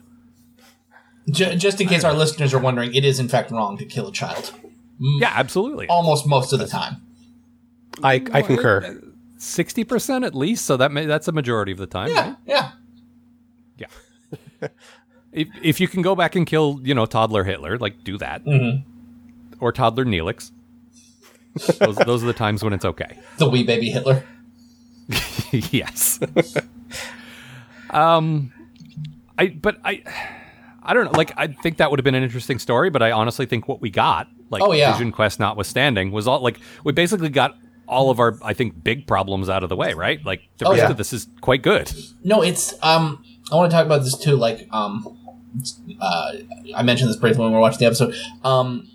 J- 1.30 1.56
just 1.58 1.82
in 1.82 1.88
case 1.88 2.04
our 2.04 2.14
listeners 2.14 2.54
are 2.54 2.60
wondering, 2.60 2.94
it 2.94 3.04
is 3.04 3.20
in 3.20 3.28
fact 3.28 3.52
wrong 3.52 3.78
to 3.78 3.86
kill 3.86 4.08
a 4.08 4.12
child. 4.12 4.54
Mm. 5.02 5.22
yeah, 5.22 5.34
absolutely. 5.36 5.88
Almost 5.88 6.26
most 6.26 6.54
of 6.54 6.60
the 6.60 6.68
time. 6.68 7.02
I, 8.04 8.24
I 8.32 8.42
concur. 8.44 8.84
Uh, 8.86 9.08
sixty 9.38 9.84
percent 9.84 10.24
at 10.24 10.36
least. 10.36 10.66
So 10.66 10.78
that 10.78 10.92
may, 10.92 11.06
that's 11.06 11.28
a 11.28 11.32
majority 11.32 11.72
of 11.72 11.80
the 11.80 11.88
time. 11.88 12.10
Yeah. 12.10 12.22
right? 12.22 12.36
Yeah. 12.46 12.72
Yeah. 14.62 14.68
if 15.38 15.48
if 15.62 15.80
you 15.80 15.88
can 15.88 16.02
go 16.02 16.16
back 16.16 16.36
and 16.36 16.46
kill, 16.46 16.80
you 16.84 16.94
know, 16.96 17.06
toddler 17.06 17.44
Hitler, 17.44 17.78
like 17.78 18.04
do 18.04 18.18
that, 18.18 18.42
or 19.60 19.72
toddler 19.72 20.06
Neelix. 20.06 20.52
those, 21.80 21.96
those 21.96 22.24
are 22.24 22.28
the 22.28 22.34
times 22.34 22.64
when 22.64 22.74
it's 22.74 22.86
okay. 22.86 23.18
The 23.38 23.50
wee 23.50 23.64
baby 23.64 23.90
Hitler. 23.90 24.24
yes. 25.52 26.20
um, 27.90 28.52
I 29.38 29.48
but 29.48 29.80
I, 29.84 30.04
I 30.84 30.94
don't 30.94 31.06
know. 31.06 31.12
Like 31.18 31.34
I 31.38 31.48
think 31.48 31.78
that 31.78 31.90
would 31.90 32.00
have 32.00 32.04
been 32.04 32.16
an 32.16 32.24
interesting 32.24 32.60
story, 32.60 32.90
but 32.90 33.02
I 33.02 33.12
honestly 33.12 33.46
think 33.46 33.68
what 33.68 33.82
we 33.82 33.90
got, 33.90 34.28
like 34.50 34.62
Oh, 34.62 34.72
yeah. 34.74 34.92
Vision 34.94 35.12
Quest 35.12 35.40
notwithstanding, 35.40 36.12
was 36.12 36.28
all 36.28 36.42
like 36.42 36.60
we 36.84 36.92
basically 36.94 37.30
got 37.30 37.58
all 37.88 38.10
of 38.10 38.20
our 38.20 38.38
I 38.44 38.54
think 38.54 38.84
big 38.84 39.08
problems 39.08 39.50
out 39.50 39.64
of 39.64 39.70
the 39.70 39.76
way, 39.76 39.94
right? 39.94 40.24
Like 40.26 40.42
the 40.58 40.66
Oh, 40.68 40.72
rest 40.72 40.84
yeah. 40.84 40.92
of 40.92 40.98
this 40.98 41.14
is 41.14 41.28
quite 41.42 41.62
good. 41.62 41.92
No, 42.24 42.42
it's 42.42 42.74
um. 42.84 43.24
I 43.52 43.56
want 43.56 43.72
to 43.72 43.78
talk 43.78 43.86
about 43.86 44.04
this 44.04 44.18
too. 44.18 44.36
Like 44.36 44.68
um, 44.72 45.18
uh, 46.00 46.32
I 46.76 46.84
mentioned 46.84 47.10
this 47.10 47.18
briefly 47.18 47.42
when 47.42 47.52
we 47.52 47.56
were 47.56 47.62
watching 47.62 47.80
the 47.80 47.86
episode. 47.86 48.16
Um, 48.44 48.90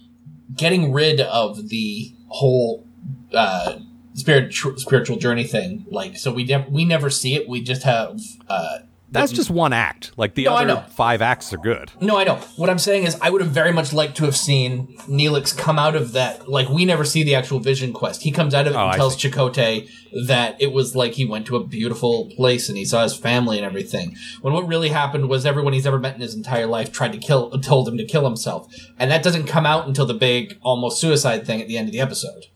getting 0.56 0.92
rid 0.92 1.20
of 1.20 1.68
the 1.68 2.14
whole 2.28 2.86
uh 3.34 3.78
spirit 4.14 4.52
spiritual 4.54 5.16
journey 5.16 5.44
thing. 5.44 5.86
Like, 5.90 6.16
so 6.16 6.32
we 6.32 6.44
never 6.44 6.68
we 6.68 6.84
never 6.84 7.10
see 7.10 7.34
it. 7.34 7.48
We 7.48 7.62
just 7.62 7.82
have 7.84 8.20
uh. 8.48 8.78
That's 9.12 9.32
just 9.32 9.50
one 9.50 9.72
act. 9.72 10.12
Like 10.16 10.34
the 10.34 10.44
No, 10.44 10.54
I 10.54 10.64
other 10.64 10.86
five 10.90 11.22
acts 11.22 11.52
are 11.52 11.58
good. 11.58 11.90
No, 12.00 12.18
I 12.18 12.24
know. 12.24 12.36
What 12.56 12.70
I'm 12.70 12.78
saying 12.78 13.04
is, 13.04 13.16
I 13.20 13.30
would 13.30 13.40
have 13.42 13.50
very 13.50 13.72
much 13.72 13.92
liked 13.92 14.16
to 14.18 14.24
have 14.24 14.36
seen 14.36 14.96
Neelix 15.08 15.56
come 15.56 15.78
out 15.78 15.94
of 15.94 16.12
that. 16.12 16.48
Like, 16.48 16.68
we 16.68 16.84
never 16.84 17.04
see 17.04 17.22
the 17.22 17.34
actual 17.34 17.60
Vision 17.60 17.92
quest. 17.92 18.22
He 18.22 18.30
comes 18.30 18.54
out 18.54 18.66
of 18.66 18.72
it 18.72 18.76
Oh, 18.76 18.82
and 18.82 18.92
I 18.92 18.96
tells. 18.96 19.16
Chakotay 19.16 19.88
that 20.26 20.60
it 20.60 20.72
was 20.72 20.94
like 20.94 21.12
he 21.12 21.24
went 21.24 21.46
to 21.46 21.56
a 21.56 21.64
beautiful 21.64 22.30
place 22.36 22.68
and 22.68 22.76
he 22.76 22.84
saw 22.84 23.02
his 23.02 23.16
family 23.16 23.56
and 23.56 23.64
everything. 23.66 24.16
When 24.40 24.52
what 24.52 24.66
really 24.66 24.88
happened 24.88 25.28
was 25.28 25.46
everyone 25.46 25.72
he's 25.72 25.86
ever 25.86 25.98
met 25.98 26.14
in 26.14 26.20
his 26.20 26.34
entire 26.34 26.66
life 26.66 26.92
tried 26.92 27.12
to 27.12 27.18
kill, 27.18 27.50
told 27.60 27.88
him 27.88 27.96
to 27.98 28.04
kill 28.04 28.24
himself, 28.24 28.72
and 28.98 29.10
that 29.10 29.22
doesn't 29.22 29.46
come 29.46 29.64
out 29.66 29.86
until 29.86 30.06
the 30.06 30.14
big 30.14 30.58
almost 30.62 31.00
suicide 31.00 31.46
thing 31.46 31.60
at 31.60 31.68
the 31.68 31.78
end 31.78 31.88
of 31.88 31.92
the 31.92 32.00
episode. 32.00 32.46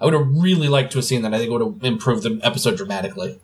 I 0.00 0.04
would 0.04 0.14
have 0.14 0.26
really 0.28 0.68
liked 0.68 0.92
to 0.92 0.98
have 0.98 1.04
seen 1.04 1.22
that. 1.22 1.32
I 1.32 1.38
think 1.38 1.48
it 1.50 1.52
would 1.52 1.62
have 1.74 1.84
improved 1.84 2.22
the 2.22 2.40
episode 2.42 2.76
dramatically. 2.76 3.40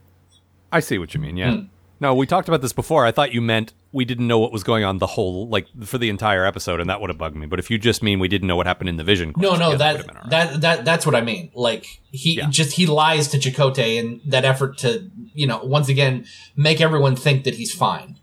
I 0.70 0.80
see 0.80 0.98
what 0.98 1.14
you 1.14 1.20
mean. 1.20 1.36
Yeah. 1.36 1.54
Hmm. 1.54 1.64
No, 2.02 2.14
we 2.14 2.26
talked 2.26 2.48
about 2.48 2.60
this 2.62 2.72
before. 2.72 3.06
I 3.06 3.12
thought 3.12 3.32
you 3.32 3.40
meant 3.40 3.72
we 3.92 4.04
didn't 4.04 4.26
know 4.26 4.38
what 4.40 4.50
was 4.52 4.64
going 4.64 4.82
on 4.82 4.98
the 4.98 5.06
whole, 5.06 5.48
like 5.48 5.68
for 5.84 5.98
the 5.98 6.08
entire 6.08 6.44
episode, 6.44 6.80
and 6.80 6.90
that 6.90 7.00
would 7.00 7.10
have 7.10 7.16
bugged 7.16 7.36
me. 7.36 7.46
But 7.46 7.60
if 7.60 7.70
you 7.70 7.78
just 7.78 8.02
mean 8.02 8.18
we 8.18 8.26
didn't 8.26 8.48
know 8.48 8.56
what 8.56 8.66
happened 8.66 8.88
in 8.88 8.96
the 8.96 9.04
Vision, 9.04 9.32
No, 9.36 9.50
quest, 9.50 9.60
no, 9.60 9.70
yeah, 9.70 9.76
that 9.76 9.92
would've 9.92 10.06
been 10.08 10.16
all 10.16 10.22
right. 10.22 10.30
that 10.30 10.60
that 10.62 10.84
that's 10.84 11.06
what 11.06 11.14
I 11.14 11.20
mean. 11.20 11.52
Like 11.54 11.86
he 12.10 12.38
Yeah. 12.38 12.48
just 12.50 12.72
he 12.72 12.86
lies 12.86 13.28
to 13.28 13.38
Chakotay 13.38 13.96
in 13.98 14.20
that 14.26 14.44
effort 14.44 14.78
to 14.78 15.08
you 15.32 15.46
know 15.46 15.60
once 15.62 15.88
again 15.88 16.26
make 16.56 16.80
everyone 16.80 17.14
think 17.14 17.44
that 17.44 17.54
he's 17.54 17.72
fine. 17.72 18.18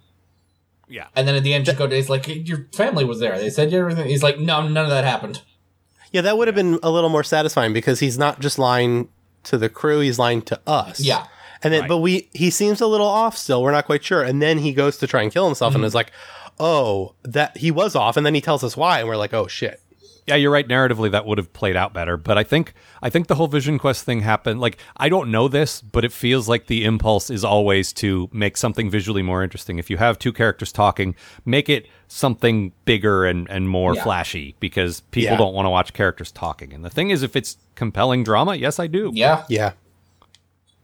yeah, 0.89 1.07
And 1.15 1.25
then 1.27 1.35
at 1.35 1.43
the 1.43 1.53
end, 1.53 1.65
Chakotay's 1.65 2.09
like, 2.09 2.27
"Your 2.27 2.67
family 2.73 3.05
was 3.05 3.19
there. 3.19 3.37
They 3.39 3.49
said 3.49 3.73
everything." 3.73 4.07
He's 4.07 4.23
like, 4.23 4.39
"No, 4.39 4.67
none 4.67 4.83
of 4.85 4.89
that 4.91 5.05
happened." 5.05 5.41
Yeah, 6.11 6.21
that 6.21 6.37
would 6.37 6.47
have 6.49 6.55
been 6.55 6.79
a 6.83 6.89
little 6.91 7.09
more 7.09 7.23
satisfying 7.23 7.71
because 7.71 7.99
he's 8.01 8.17
not 8.17 8.39
just 8.41 8.59
lying 8.59 9.07
to 9.43 9.57
the 9.57 9.69
crew; 9.69 9.99
he's 10.01 10.19
lying 10.19 10.41
to 10.43 10.59
us. 10.67 10.99
Yeah. 10.99 11.27
And 11.63 11.73
then 11.73 11.81
Right. 11.81 11.87
but 11.89 11.97
we 11.97 12.29
he 12.33 12.49
seems 12.49 12.81
a 12.81 12.87
little 12.87 13.07
off 13.07 13.37
still. 13.37 13.61
We're 13.63 13.71
not 13.71 13.85
quite 13.85 14.03
sure, 14.03 14.23
and 14.23 14.41
then 14.41 14.59
he 14.59 14.73
goes 14.73 14.97
to 14.97 15.07
try 15.07 15.21
and 15.21 15.31
kill 15.31 15.45
himself, 15.45 15.71
Mm-hmm. 15.73 15.81
and 15.83 15.85
is 15.87 15.95
like, 15.95 16.11
"Oh, 16.59 17.13
that 17.23 17.57
he 17.57 17.71
was 17.71 17.95
off," 17.95 18.17
and 18.17 18.25
then 18.25 18.35
he 18.35 18.41
tells 18.41 18.63
us 18.63 18.75
why, 18.77 18.99
and 18.99 19.07
we're 19.07 19.17
like, 19.17 19.33
"Oh 19.33 19.47
shit." 19.47 19.81
yeah. 20.27 20.35
You're 20.35 20.51
right. 20.51 20.67
Narratively, 20.67 21.09
that 21.09 21.25
would 21.25 21.39
have 21.39 21.51
played 21.53 21.75
out 21.75 21.91
better. 21.91 22.15
But 22.15 22.37
I 22.37 22.43
think 22.43 22.75
I 23.01 23.09
think 23.09 23.25
the 23.25 23.33
whole 23.33 23.47
Vision 23.47 23.79
Quest 23.79 24.05
thing 24.05 24.21
happened. 24.21 24.59
Like 24.61 24.77
I 24.97 25.09
don't 25.09 25.31
know 25.31 25.47
this, 25.47 25.81
but 25.81 26.05
it 26.05 26.11
feels 26.11 26.47
like 26.47 26.67
the 26.67 26.85
impulse 26.85 27.31
is 27.31 27.43
always 27.43 27.91
to 27.93 28.29
make 28.31 28.55
something 28.55 28.91
visually 28.91 29.23
more 29.23 29.41
interesting. 29.43 29.79
If 29.79 29.89
you 29.89 29.97
have 29.97 30.19
two 30.19 30.31
characters 30.31 30.71
talking, 30.71 31.15
make 31.45 31.67
it 31.67 31.87
something 32.07 32.73
bigger 32.85 33.25
and 33.25 33.49
and 33.49 33.67
more 33.69 33.95
Yeah. 33.95 34.03
flashy 34.03 34.55
because 34.59 34.99
people 35.09 35.31
Yeah. 35.31 35.37
don't 35.37 35.55
want 35.55 35.65
to 35.65 35.71
watch 35.71 35.93
characters 35.93 36.31
talking. 36.31 36.73
And 36.73 36.85
the 36.85 36.91
thing 36.91 37.09
is, 37.09 37.23
if 37.23 37.35
it's 37.35 37.57
compelling 37.73 38.23
drama, 38.23 38.53
yes, 38.53 38.77
I 38.79 38.85
do. 38.85 39.11
Yeah, 39.15 39.45
Yeah, 39.49 39.71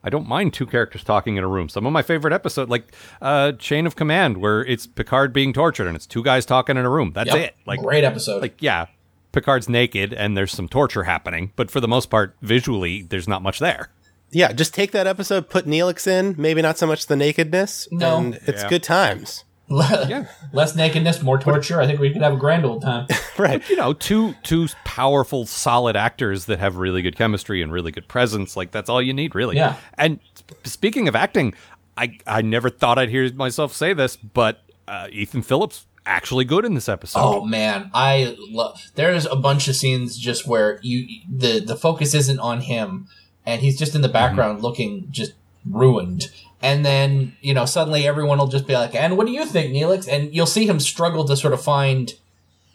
I 0.06 0.10
don't 0.10 0.28
mind 0.28 0.54
two 0.54 0.68
characters 0.68 1.04
talking 1.04 1.36
in 1.36 1.44
a 1.44 1.48
room. 1.48 1.68
Some 1.68 1.86
of 1.88 1.92
my 1.92 2.04
favorite 2.04 2.32
episodes, 2.34 2.70
like 2.70 2.94
uh, 3.22 3.54
Chain 3.54 3.88
of 3.88 3.96
Command, 3.96 4.38
where 4.38 4.64
it's 4.64 4.86
Picard 4.86 5.34
being 5.34 5.52
tortured 5.52 5.88
and 5.88 5.96
it's 5.96 6.06
two 6.06 6.24
guys 6.24 6.46
talking 6.46 6.78
in 6.78 6.86
a 6.86 6.90
room. 6.90 7.12
That's 7.14 7.34
Yep. 7.34 7.38
it. 7.40 7.56
Like, 7.66 7.80
great 7.82 8.04
episode. 8.04 8.42
like 8.42 8.62
yeah, 8.62 8.86
Picard's 9.32 9.68
naked 9.68 10.14
and 10.14 10.38
there's 10.38 10.52
some 10.52 10.70
torture 10.70 11.04
happening, 11.04 11.52
but 11.56 11.72
for 11.72 11.82
the 11.82 11.88
most 11.88 12.12
part, 12.12 12.36
visually, 12.42 13.02
there's 13.02 13.28
not 13.28 13.42
much 13.42 13.58
there. 13.60 13.90
yeah. 14.32 14.52
Just 14.52 14.74
take 14.76 14.92
that 14.92 15.08
episode, 15.08 15.50
put 15.50 15.66
Neelix 15.66 16.06
in. 16.08 16.36
Maybe 16.38 16.62
not 16.62 16.78
so 16.78 16.86
much 16.86 17.08
the 17.08 17.16
nakedness. 17.16 17.88
No. 17.92 18.18
and 18.18 18.36
it's 18.46 18.62
Yeah. 18.64 18.70
good 18.70 18.84
times. 18.84 19.44
Yeah, 19.68 20.28
Less 20.54 20.76
nakedness, 20.76 21.24
more 21.24 21.40
torture. 21.40 21.82
I 21.82 21.88
think 21.88 22.00
we 22.00 22.12
could 22.12 22.22
have 22.22 22.34
a 22.34 22.38
grand 22.38 22.66
old 22.66 22.82
time. 22.82 23.08
Right. 23.38 23.68
you 23.70 23.76
know, 23.76 23.92
two 23.92 24.34
two 24.44 24.68
powerful, 24.86 25.46
solid 25.46 25.98
actors 25.98 26.46
that 26.46 26.60
have 26.60 26.78
really 26.78 27.02
good 27.02 27.18
chemistry 27.18 27.62
and 27.62 27.70
really 27.70 27.92
good 27.92 28.08
presence. 28.08 28.56
Like 28.56 28.72
that's 28.72 28.90
all 28.90 29.02
you 29.02 29.14
need, 29.14 29.36
really. 29.36 29.58
Yeah. 29.58 29.76
And 29.98 30.22
speaking 30.64 31.10
of 31.10 31.18
acting, 31.18 31.54
I 31.98 32.18
I 32.26 32.42
never 32.42 32.70
thought 32.70 32.98
I'd 32.98 33.10
hear 33.10 33.32
myself 33.34 33.74
say 33.74 33.92
this, 33.94 34.16
but 34.16 34.62
uh, 34.88 35.08
Ethan 35.12 35.42
Phillips 35.42 35.86
actually 36.06 36.46
good 36.46 36.64
in 36.64 36.76
this 36.76 36.88
episode. 36.88 37.20
Oh 37.20 37.44
man, 37.46 37.90
I 37.94 38.38
love. 38.40 38.92
There's 38.96 39.26
a 39.26 39.36
bunch 39.36 39.68
of 39.68 39.76
scenes 39.76 40.18
just 40.18 40.48
where 40.48 40.80
you 40.82 41.08
the 41.30 41.60
the 41.60 41.76
focus 41.76 42.14
isn't 42.14 42.40
on 42.40 42.62
him, 42.62 43.08
and 43.46 43.62
he's 43.62 43.78
just 43.78 43.96
in 43.96 44.02
the 44.02 44.08
background 44.08 44.62
looking 44.62 45.08
just 45.12 45.34
ruined. 45.70 46.32
And 46.66 46.84
then 46.84 47.36
you 47.42 47.54
know 47.54 47.66
suddenly 47.66 48.08
everyone 48.08 48.38
will 48.40 48.48
just 48.48 48.66
be 48.68 48.74
like, 48.74 48.96
"And 48.96 49.18
what 49.18 49.28
do 49.28 49.34
you 49.34 49.46
think, 49.46 49.72
Neelix?" 49.72 50.08
And 50.12 50.34
you'll 50.36 50.48
see 50.58 50.66
him 50.68 50.80
struggle 50.80 51.24
to 51.26 51.38
sort 51.38 51.54
of 51.54 51.62
find 51.64 52.14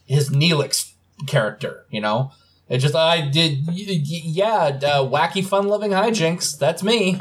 his 0.06 0.30
Neelix 0.30 0.92
character. 1.26 1.84
You 1.90 2.00
know, 2.00 2.30
it's 2.68 2.82
just 2.82 2.94
I 2.94 3.20
did 3.28 3.66
yeah, 3.68 4.78
uh, 4.82 5.04
wacky 5.04 5.44
fun 5.44 5.66
loving 5.68 5.90
hijinks. 5.90 6.56
That's 6.58 6.82
me. 6.82 7.18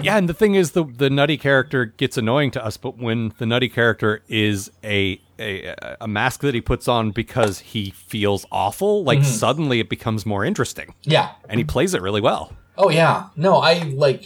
Yeah, 0.00 0.16
and 0.16 0.28
the 0.28 0.34
thing 0.34 0.54
is, 0.54 0.72
the 0.72 0.84
the 0.84 1.10
nutty 1.10 1.36
character 1.36 1.86
gets 1.86 2.16
annoying 2.16 2.52
to 2.52 2.64
us, 2.64 2.76
but 2.76 2.98
when 2.98 3.32
the 3.38 3.46
nutty 3.46 3.68
character 3.68 4.22
is 4.28 4.70
a 4.84 5.20
a, 5.40 5.74
a 6.00 6.06
mask 6.08 6.40
that 6.42 6.54
he 6.54 6.60
puts 6.60 6.86
on 6.88 7.10
because 7.10 7.58
he 7.60 7.90
feels 7.90 8.46
awful, 8.52 9.02
like 9.04 9.24
suddenly 9.24 9.80
it 9.80 9.88
becomes 9.88 10.24
more 10.26 10.44
interesting, 10.44 10.94
Yeah. 11.04 11.30
and 11.48 11.58
he 11.58 11.64
plays 11.64 11.94
it 11.94 12.02
really 12.02 12.20
well. 12.20 12.52
Oh 12.80 12.90
yeah. 12.90 13.24
No, 13.36 13.56
I 13.56 13.82
like 13.82 14.24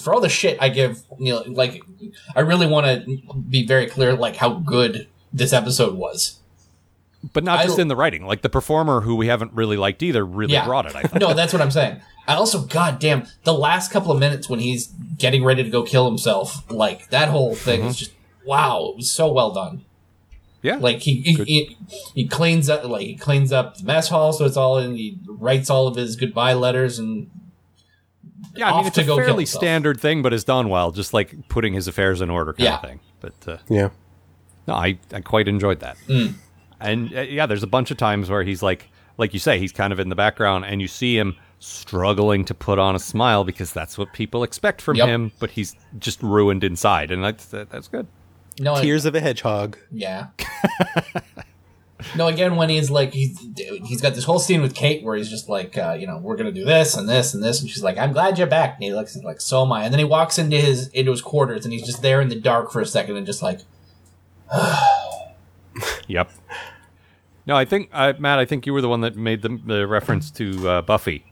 for 0.00 0.14
all 0.14 0.20
the 0.20 0.28
shit 0.28 0.56
I 0.60 0.68
give. 0.68 1.02
You 1.18 1.32
know, 1.34 1.42
like 1.46 1.82
I 2.36 2.40
really 2.40 2.66
want 2.66 2.86
to 2.86 3.18
be 3.50 3.66
very 3.66 3.86
clear, 3.86 4.14
like 4.14 4.36
how 4.36 4.54
good 4.54 5.08
this 5.32 5.52
episode 5.52 5.94
was. 5.96 6.38
But 7.32 7.42
not 7.42 7.58
I- 7.58 7.64
just 7.64 7.78
in 7.80 7.88
the 7.88 7.96
writing, 7.96 8.24
like 8.24 8.42
the 8.42 8.48
performer 8.48 9.00
who 9.00 9.16
we 9.16 9.26
haven't 9.26 9.52
really 9.52 9.76
liked 9.76 10.02
either 10.04 10.24
really 10.24 10.52
Yeah. 10.52 10.64
brought 10.64 10.86
it. 10.86 10.94
I 10.94 11.02
thought. 11.02 11.20
no, 11.20 11.34
that's 11.34 11.52
what 11.52 11.60
I'm 11.60 11.72
saying. 11.72 12.00
I 12.28 12.34
also, 12.34 12.60
goddamn, 12.62 13.26
the 13.44 13.54
last 13.54 13.90
couple 13.90 14.12
of 14.12 14.20
minutes 14.20 14.48
when 14.48 14.60
he's 14.60 14.88
getting 15.16 15.42
ready 15.42 15.64
to 15.64 15.70
go 15.70 15.82
kill 15.82 16.06
himself, 16.06 16.70
like 16.70 17.08
that 17.10 17.28
whole 17.30 17.54
thing 17.56 17.80
Mm-hmm. 17.80 17.88
is 17.88 17.96
just 17.96 18.12
wow. 18.46 18.90
It 18.92 18.96
was 18.98 19.10
so 19.10 19.32
well 19.32 19.50
done. 19.50 19.84
yeah, 20.62 20.76
Like 20.76 21.00
he 21.00 21.20
he, 21.22 21.34
he 21.44 21.76
he 22.14 22.28
cleans 22.28 22.68
up 22.70 22.84
like 22.84 23.06
he 23.06 23.16
cleans 23.16 23.50
up 23.52 23.78
the 23.78 23.84
mess 23.84 24.08
hall, 24.08 24.32
so 24.32 24.44
it's 24.44 24.56
all 24.56 24.78
in. 24.78 24.94
He 24.94 25.18
writes 25.26 25.68
all 25.68 25.88
of 25.88 25.96
his 25.96 26.14
goodbye 26.14 26.52
letters 26.54 26.98
and 27.00 27.28
yeah. 28.58 28.72
I 28.72 28.76
mean, 28.78 28.86
it's 28.86 28.96
to 28.96 29.02
a 29.02 29.04
go 29.06 29.16
fairly 29.16 29.44
himself. 29.44 29.62
standard 29.62 30.00
thing, 30.00 30.22
but 30.22 30.32
it's 30.32 30.44
done 30.44 30.68
well, 30.68 30.90
just 30.90 31.14
like 31.14 31.48
putting 31.48 31.72
his 31.74 31.88
affairs 31.88 32.20
in 32.20 32.28
order 32.30 32.52
kind 32.52 32.64
Yeah. 32.64 32.74
of 32.76 32.82
thing. 32.82 33.00
But 33.20 33.34
uh, 33.48 33.56
Yeah. 33.68 33.88
No, 34.66 34.74
I, 34.74 34.98
I 35.12 35.20
quite 35.20 35.48
enjoyed 35.48 35.80
that. 35.80 35.96
Mm. 36.08 36.34
And 36.80 37.16
uh, 37.16 37.20
yeah, 37.22 37.46
there's 37.46 37.62
a 37.62 37.66
bunch 37.68 37.90
of 37.90 37.96
times 37.96 38.28
where 38.28 38.42
he's 38.42 38.62
like, 38.62 38.88
like 39.16 39.32
you 39.32 39.40
say, 39.40 39.58
he's 39.58 39.72
kind 39.72 39.92
of 39.92 39.98
in 39.98 40.10
the 40.10 40.14
background, 40.14 40.64
and 40.66 40.80
you 40.82 40.88
see 40.88 41.16
him 41.18 41.34
struggling 41.58 42.44
to 42.44 42.54
put 42.54 42.78
on 42.78 42.94
a 42.94 42.98
smile 43.00 43.42
because 43.44 43.72
that's 43.72 43.96
what 43.98 44.12
people 44.12 44.42
expect 44.44 44.80
from 44.82 44.96
Yep. 44.96 45.08
him, 45.08 45.32
but 45.40 45.50
he's 45.50 45.74
just 45.98 46.22
ruined 46.22 46.62
inside, 46.62 47.10
and 47.10 47.24
that's 47.24 47.46
that, 47.46 47.70
that's 47.70 47.88
good. 47.88 48.06
no 48.60 48.74
I- 48.74 48.82
Tears 48.82 49.04
of 49.06 49.14
a 49.14 49.20
hedgehog. 49.20 49.76
Yeah. 49.90 50.26
no, 52.16 52.28
again, 52.28 52.54
when 52.56 52.68
he's 52.68 52.90
like, 52.90 53.12
he's, 53.12 53.38
he's 53.56 54.00
got 54.00 54.14
this 54.14 54.24
whole 54.24 54.38
scene 54.38 54.62
with 54.62 54.74
Kate 54.74 55.02
where 55.02 55.16
he's 55.16 55.28
just 55.28 55.48
like, 55.48 55.76
uh, 55.76 55.96
you 55.98 56.06
know, 56.06 56.18
we're 56.18 56.36
gonna 56.36 56.52
do 56.52 56.64
this 56.64 56.96
and 56.96 57.08
this 57.08 57.34
and 57.34 57.42
this, 57.42 57.60
and 57.60 57.68
she's 57.68 57.82
like, 57.82 57.98
I'm 57.98 58.12
glad 58.12 58.38
you're 58.38 58.46
back. 58.46 58.74
And 58.76 58.84
he 58.84 58.92
looks 58.92 59.16
like, 59.16 59.40
so 59.40 59.64
am 59.64 59.72
I. 59.72 59.84
And 59.84 59.92
then 59.92 59.98
he 59.98 60.04
walks 60.04 60.38
into 60.38 60.56
his 60.56 60.88
into 60.88 61.10
his 61.10 61.22
quarters 61.22 61.64
and 61.64 61.72
he's 61.72 61.84
just 61.84 62.00
there 62.02 62.20
in 62.20 62.28
the 62.28 62.38
dark 62.40 62.70
for 62.70 62.80
a 62.80 62.86
second 62.86 63.16
and 63.16 63.26
just 63.26 63.42
like, 63.42 63.60
Yep. 66.08 66.30
No, 67.46 67.56
I 67.56 67.64
think 67.64 67.88
uh, 67.92 68.12
Matt. 68.18 68.38
I 68.38 68.44
think 68.44 68.66
you 68.66 68.72
were 68.72 68.80
the 68.80 68.88
one 68.88 69.00
that 69.02 69.16
made 69.16 69.42
the, 69.42 69.58
the 69.64 69.86
reference 69.86 70.30
to 70.32 70.68
uh, 70.68 70.82
Buffy, 70.82 71.24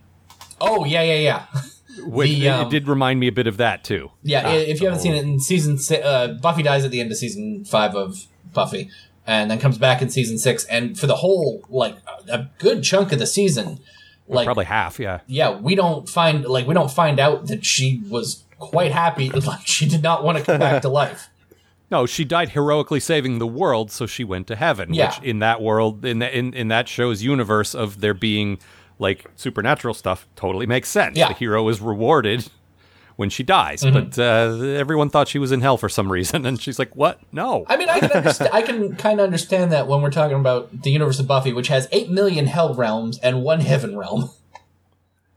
oh 0.61 0.85
yeah, 0.85 1.03
yeah, 1.03 1.15
yeah, 1.19 1.47
which 2.07 2.31
The, 2.31 2.47
it- 2.47 2.49
um, 2.51 2.67
it 2.67 2.71
did 2.71 2.89
remind 2.89 3.21
me 3.21 3.27
a 3.29 3.33
bit 3.33 3.47
of 3.47 3.57
that 3.59 3.85
too. 3.85 4.11
yeah. 4.23 4.43
Ah, 4.47 4.53
if 4.53 4.81
you 4.81 4.87
haven't 4.87 5.01
so- 5.01 5.05
seen 5.05 5.15
it 5.15 5.25
in 5.25 5.41
season, 5.41 5.79
uh, 6.03 6.29
Buffy 6.41 6.63
dies 6.63 6.85
at 6.85 6.91
the 6.91 7.01
end 7.01 7.11
of 7.11 7.19
season 7.19 7.65
five 7.65 7.95
of 7.95 8.27
Buffy, 8.55 8.89
and 9.27 9.51
then 9.51 9.59
comes 9.59 9.79
back 9.79 10.01
in 10.01 10.09
season 10.09 10.39
six, 10.39 10.65
and 10.67 10.99
for 10.99 11.07
the 11.07 11.17
whole 11.17 11.65
like 11.69 11.97
a 12.29 12.47
good 12.59 12.83
chunk 12.83 13.13
of 13.13 13.19
the 13.19 13.27
season, 13.27 13.81
like 14.29 14.47
probably 14.47 14.65
half. 14.65 14.99
Yeah. 14.99 15.21
yeah, 15.27 15.57
we 15.59 15.75
don't 15.75 16.09
find 16.09 16.45
like 16.45 16.67
we 16.67 16.75
don't 16.75 16.91
find 16.91 17.19
out 17.19 17.47
that 17.49 17.65
she 17.65 18.03
was 18.09 18.45
quite 18.59 18.93
happy. 18.93 19.31
Like 19.47 19.67
she 19.67 19.89
did 19.89 20.03
not 20.03 20.25
want 20.25 20.39
to 20.39 20.45
come 20.45 20.61
back 20.61 20.83
to 20.83 20.89
life. 20.89 21.29
No, 21.89 22.05
she 22.05 22.25
died 22.25 22.49
heroically 22.49 22.99
saving 22.99 23.39
the 23.39 23.47
world, 23.47 23.93
so 23.93 24.07
she 24.07 24.25
went 24.25 24.49
to 24.49 24.57
heaven. 24.57 24.93
Yeah. 24.93 25.07
Which 25.07 25.23
in 25.23 25.39
that 25.39 25.63
world, 25.63 26.05
in 26.05 26.19
the, 26.19 26.37
in 26.37 26.53
in 26.53 26.67
that 26.67 26.89
show's 26.89 27.23
universe 27.23 27.77
of 27.77 28.01
there 28.01 28.13
being 28.13 28.59
like 28.99 29.25
supernatural 29.37 29.95
stuff, 29.95 30.27
totally 30.35 30.67
makes 30.67 30.89
sense. 30.89 31.17
Yeah. 31.17 31.29
The 31.29 31.35
hero 31.35 31.69
is 31.69 31.81
rewarded 31.81 32.49
when 33.17 33.31
she 33.31 33.43
dies, 33.43 33.83
Mm-hmm. 33.83 34.11
but 34.11 34.19
uh, 34.19 34.63
everyone 34.79 35.09
thought 35.11 35.27
she 35.29 35.39
was 35.39 35.51
in 35.53 35.61
hell 35.63 35.77
for 35.77 35.89
some 35.89 36.13
reason, 36.13 36.45
and 36.47 36.61
she's 36.61 36.79
like, 36.79 36.95
"What? 36.95 37.19
No." 37.33 37.65
I 37.69 37.77
mean, 37.77 37.89
I 37.89 38.01
can. 38.01 38.27
I 38.53 38.63
can 38.63 38.97
kind 38.97 39.21
of 39.21 39.25
understand 39.25 39.73
that 39.73 39.87
when 39.89 40.03
we're 40.03 40.11
talking 40.11 40.39
about 40.39 40.83
the 40.83 40.91
universe 40.91 41.19
of 41.19 41.27
Buffy, 41.27 41.53
which 41.53 41.69
has 41.69 41.89
eight 41.93 42.11
million 42.11 42.47
hell 42.47 42.75
realms 42.75 43.19
and 43.19 43.43
one 43.43 43.61
heaven 43.61 43.97
realm. 43.97 44.31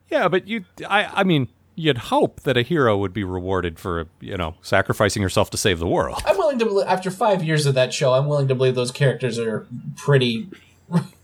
yeah, 0.09 0.27
but 0.27 0.47
you, 0.47 0.65
I, 0.87 1.05
I 1.05 1.23
mean, 1.23 1.47
you'd 1.75 1.97
hope 1.97 2.41
that 2.41 2.57
a 2.57 2.61
hero 2.61 2.97
would 2.97 3.13
be 3.13 3.23
rewarded 3.23 3.79
for 3.79 4.07
you 4.19 4.35
know 4.35 4.55
sacrificing 4.61 5.23
herself 5.23 5.49
to 5.51 5.57
save 5.57 5.79
the 5.79 5.87
world. 5.87 6.21
I'm 6.25 6.37
willing 6.37 6.59
to, 6.59 6.83
after 6.85 7.09
five 7.11 7.43
years 7.43 7.65
of 7.65 7.75
that 7.75 7.93
show, 7.93 8.13
I'm 8.13 8.27
willing 8.27 8.47
to 8.49 8.55
believe 8.55 8.75
those 8.75 8.91
characters 8.91 9.39
are 9.39 9.65
pretty. 9.95 10.49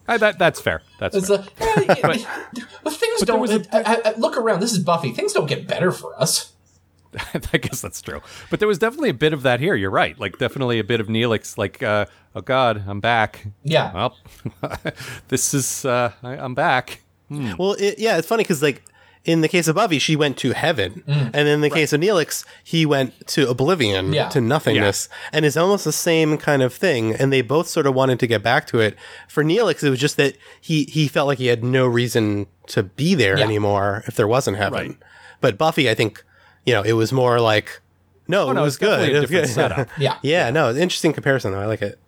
I, 0.08 0.18
that 0.18 0.38
that's 0.38 0.62
fair. 0.62 0.82
That's 1.00 1.16
It's 1.16 1.28
fair. 1.28 1.38
like, 1.38 2.04
well, 2.84 2.94
things 2.94 3.22
there 3.22 3.26
don't. 3.26 3.50
a- 3.52 3.88
I, 3.90 4.12
I, 4.12 4.14
look 4.18 4.38
around. 4.38 4.60
This 4.60 4.72
is 4.72 4.80
Buffy. 4.80 5.12
Things 5.12 5.34
don't 5.34 5.48
get 5.48 5.68
better 5.68 5.92
for 5.92 6.20
us. 6.22 6.54
I 7.54 7.58
guess 7.58 7.82
that's 7.82 8.02
true. 8.02 8.22
But 8.50 8.60
there 8.60 8.68
was 8.68 8.78
definitely 8.78 9.10
a 9.10 9.14
bit 9.16 9.34
of 9.34 9.44
that 9.44 9.60
here. 9.60 9.76
You're 9.76 9.90
right. 9.92 10.20
Like 10.20 10.38
definitely 10.38 10.80
a 10.80 10.84
bit 10.84 11.00
of 11.00 11.08
Neelix. 11.08 11.58
Like, 11.58 11.82
uh, 11.82 12.06
oh 12.36 12.42
God, 12.42 12.84
I'm 12.88 13.00
back. 13.00 13.48
Yeah. 13.64 13.94
Well, 13.94 14.18
this 15.30 15.54
is 15.54 15.86
uh, 15.86 16.12
I, 16.22 16.38
I'm 16.38 16.54
back. 16.56 17.02
Well, 17.30 17.74
it, 17.80 17.98
yeah, 17.98 18.18
it's 18.18 18.28
funny 18.28 18.44
because 18.44 18.62
like 18.62 18.84
in 19.26 19.42
the 19.42 19.48
case 19.48 19.68
of 19.68 19.76
Buffy, 19.76 20.00
she 20.00 20.16
went 20.16 20.38
to 20.38 20.54
heaven, 20.54 21.04
and 21.08 21.48
in 21.48 21.62
the 21.62 21.70
case 21.70 21.92
of 21.94 22.00
Neelix, 22.00 22.46
he 22.64 22.86
went 22.86 23.28
to 23.28 23.50
oblivion, 23.50 24.14
Yeah. 24.14 24.30
to 24.30 24.40
nothingness, 24.40 25.10
and 25.34 25.46
it's 25.46 25.58
almost 25.58 25.84
the 25.84 25.92
same 25.92 26.38
kind 26.38 26.62
of 26.64 26.74
thing. 26.74 27.14
And 27.16 27.34
they 27.34 27.42
both 27.42 27.68
sort 27.68 27.88
of 27.88 27.94
wanted 27.96 28.20
to 28.22 28.28
get 28.28 28.42
back 28.44 28.68
to 28.68 28.80
it. 28.80 28.96
For 29.28 29.44
Neelix, 29.44 29.84
it 29.84 29.90
was 29.90 30.00
just 30.00 30.18
that 30.18 30.38
he 30.62 30.84
he 30.86 31.08
felt 31.08 31.28
like 31.28 31.40
he 31.40 31.48
had 31.48 31.64
no 31.64 31.86
reason 31.88 32.46
to 32.68 32.84
be 32.84 33.16
there 33.16 33.38
Yeah. 33.38 33.44
anymore 33.44 34.04
if 34.08 34.16
there 34.16 34.28
wasn't 34.28 34.58
heaven. 34.58 34.80
Right. 34.88 34.98
But 35.42 35.58
Buffy, 35.58 35.90
I 35.90 35.94
think, 35.96 36.24
you 36.66 36.74
know, 36.74 36.82
it 36.84 36.94
was 36.94 37.12
more 37.12 37.40
like. 37.42 37.82
No, 38.28 38.48
Oh, 38.50 38.54
no, 38.54 38.62
it 38.62 38.64
was 38.64 38.78
good. 38.78 39.08
It 39.10 39.20
was 39.30 39.30
good. 39.56 39.88
Yeah. 40.00 40.18
yeah, 40.24 40.50
no, 40.50 40.70
interesting 40.72 41.14
comparison 41.14 41.52
though. 41.52 41.60
I 41.62 41.68
like 41.68 41.84
it. 41.84 42.00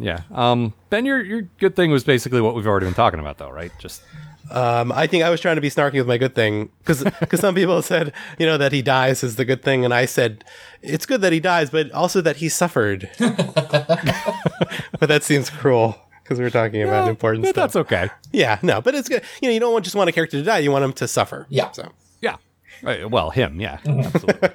Yeah. 0.00 0.22
Um, 0.32 0.72
Ben, 0.88 1.04
your 1.04 1.22
your 1.22 1.42
good 1.58 1.76
thing 1.76 1.90
was 1.90 2.04
basically 2.04 2.40
what 2.40 2.54
we've 2.54 2.66
already 2.66 2.86
been 2.86 2.94
talking 2.94 3.20
about, 3.20 3.38
though, 3.38 3.50
right? 3.50 3.72
Just 3.78 4.02
Um, 4.50 4.90
I 4.90 5.06
think 5.06 5.22
I 5.22 5.30
was 5.30 5.40
trying 5.40 5.56
to 5.56 5.60
be 5.60 5.70
snarky 5.70 5.94
with 5.94 6.08
my 6.08 6.18
good 6.18 6.34
thing 6.34 6.70
because 6.78 7.04
some 7.40 7.54
people 7.54 7.82
said 7.82 8.12
you 8.38 8.46
know 8.46 8.58
that 8.58 8.72
he 8.72 8.82
dies 8.82 9.22
is 9.22 9.36
the 9.36 9.44
good 9.44 9.62
thing, 9.62 9.84
and 9.84 9.94
I 9.94 10.06
said 10.06 10.44
it's 10.82 11.06
good 11.06 11.20
that 11.20 11.32
he 11.32 11.40
dies, 11.40 11.70
but 11.70 11.90
also 11.92 12.20
that 12.22 12.36
he 12.36 12.48
suffered. 12.48 13.10
but 13.18 15.08
that 15.08 15.22
seems 15.22 15.50
cruel 15.50 15.96
because 16.22 16.38
we 16.38 16.44
were 16.44 16.50
talking 16.50 16.82
about 16.82 17.08
important 17.08 17.44
yeah, 17.44 17.50
stuff. 17.50 17.72
that's 17.72 17.76
okay. 17.76 18.10
Yeah, 18.32 18.58
no, 18.62 18.80
but 18.80 18.94
it's 18.94 19.08
good. 19.08 19.22
You 19.42 19.48
know, 19.48 19.54
you 19.54 19.60
don't 19.60 19.72
want, 19.72 19.84
just 19.84 19.96
want 19.96 20.08
a 20.08 20.12
character 20.12 20.38
to 20.38 20.44
die; 20.44 20.58
you 20.58 20.72
want 20.72 20.84
him 20.84 20.92
to 20.94 21.06
suffer. 21.06 21.46
Yeah. 21.50 21.70
So 21.72 21.92
Yeah. 22.20 22.36
Uh, 22.84 23.08
Well, 23.08 23.30
him, 23.30 23.60
yeah. 23.60 23.78
Absolutely. 23.84 24.48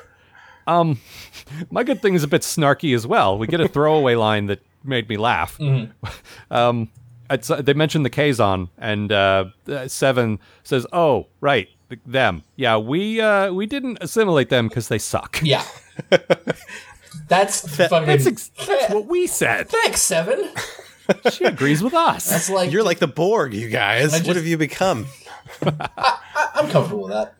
um, 0.66 1.00
my 1.70 1.84
good 1.84 2.00
thing 2.02 2.14
is 2.14 2.22
a 2.22 2.28
bit 2.28 2.42
snarky 2.42 2.94
as 2.94 3.06
well. 3.06 3.38
We 3.38 3.46
get 3.46 3.60
a 3.60 3.68
throwaway 3.68 4.14
line 4.14 4.46
that 4.46 4.60
made 4.84 5.08
me 5.08 5.16
laugh. 5.16 5.58
Um, 6.50 6.88
it's, 7.30 7.50
uh, 7.50 7.60
they 7.60 7.74
mentioned 7.74 8.06
the 8.06 8.10
Kazon, 8.10 8.70
and 8.78 9.12
uh, 9.12 9.46
uh, 9.68 9.86
Seven 9.86 10.38
says, 10.62 10.86
"Oh, 10.94 11.26
right, 11.42 11.68
them. 12.06 12.42
Yeah, 12.56 12.78
we 12.78 13.20
uh, 13.20 13.52
we 13.52 13.66
didn't 13.66 13.98
assimilate 14.00 14.48
them 14.48 14.68
because 14.68 14.88
they 14.88 14.98
suck. 14.98 15.38
Yeah. 15.42 15.62
That's 17.28 17.68
fucking. 17.76 18.06
That's, 18.06 18.26
ex- 18.26 18.50
that's 18.66 18.92
what 18.94 19.06
we 19.06 19.26
said. 19.26 19.68
Thanks, 19.68 20.00
Seven. 20.00 20.48
She 21.32 21.44
agrees 21.44 21.82
with 21.82 21.94
us. 21.94 22.28
That's 22.28 22.50
like 22.50 22.70
you're 22.70 22.82
like 22.82 22.98
the 22.98 23.06
Borg, 23.08 23.54
you 23.54 23.70
guys. 23.70 24.12
just- 24.12 24.26
what 24.26 24.36
have 24.36 24.46
you 24.46 24.58
become? 24.58 25.06
I'm 25.62 26.68
comfortable 26.68 27.04
with 27.04 27.12
that. 27.12 27.34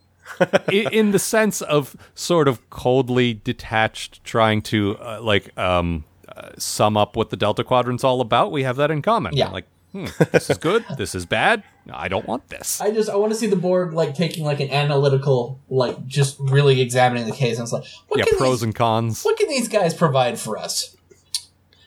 I- 0.68 0.89
in 0.91 1.11
the 1.12 1.18
sense 1.18 1.61
of 1.61 1.95
sort 2.14 2.49
of 2.49 2.70
coldly 2.70 3.34
detached, 3.34 4.24
trying 4.24 4.62
to 4.62 4.97
uh, 4.99 5.20
like 5.20 5.57
um, 5.59 6.05
uh, 6.39 6.51
sum 6.59 6.97
up 6.97 7.16
what 7.16 7.30
the 7.30 7.36
Delta 7.36 7.64
Quadrant's 7.64 8.05
all 8.05 8.20
about. 8.20 8.53
We 8.53 8.62
have 8.62 8.76
that 8.76 8.91
in 8.91 9.03
common. 9.03 9.36
Yeah. 9.36 9.51
like 9.51 9.66
hmm, 9.93 10.07
this 10.32 10.51
is 10.51 10.59
good. 10.59 10.84
this 10.99 11.14
is 11.14 11.26
bad. 11.26 11.62
I 11.91 12.09
don't 12.09 12.26
want 12.26 12.49
this. 12.49 12.80
I 12.80 12.91
just 12.91 13.09
I 13.11 13.16
want 13.16 13.32
to 13.32 13.39
see 13.39 13.47
the 13.47 13.57
Borg 13.57 13.93
like 13.93 14.14
taking 14.14 14.45
like 14.45 14.61
an 14.61 14.70
analytical 14.70 15.61
like 15.68 16.07
just 16.07 16.39
really 16.39 16.80
examining 16.80 17.26
the 17.26 17.32
case 17.32 17.59
and 17.59 17.64
it's 17.64 17.72
like 17.72 17.84
what 18.09 18.18
yeah, 18.18 18.24
can 18.26 18.39
pros 18.39 18.59
these, 18.59 18.64
and 18.64 18.74
cons. 18.74 19.22
what 19.24 19.36
can 19.36 19.49
these 19.49 19.68
guys 19.68 19.95
provide 19.95 20.39
for 20.39 20.57
us? 20.59 20.95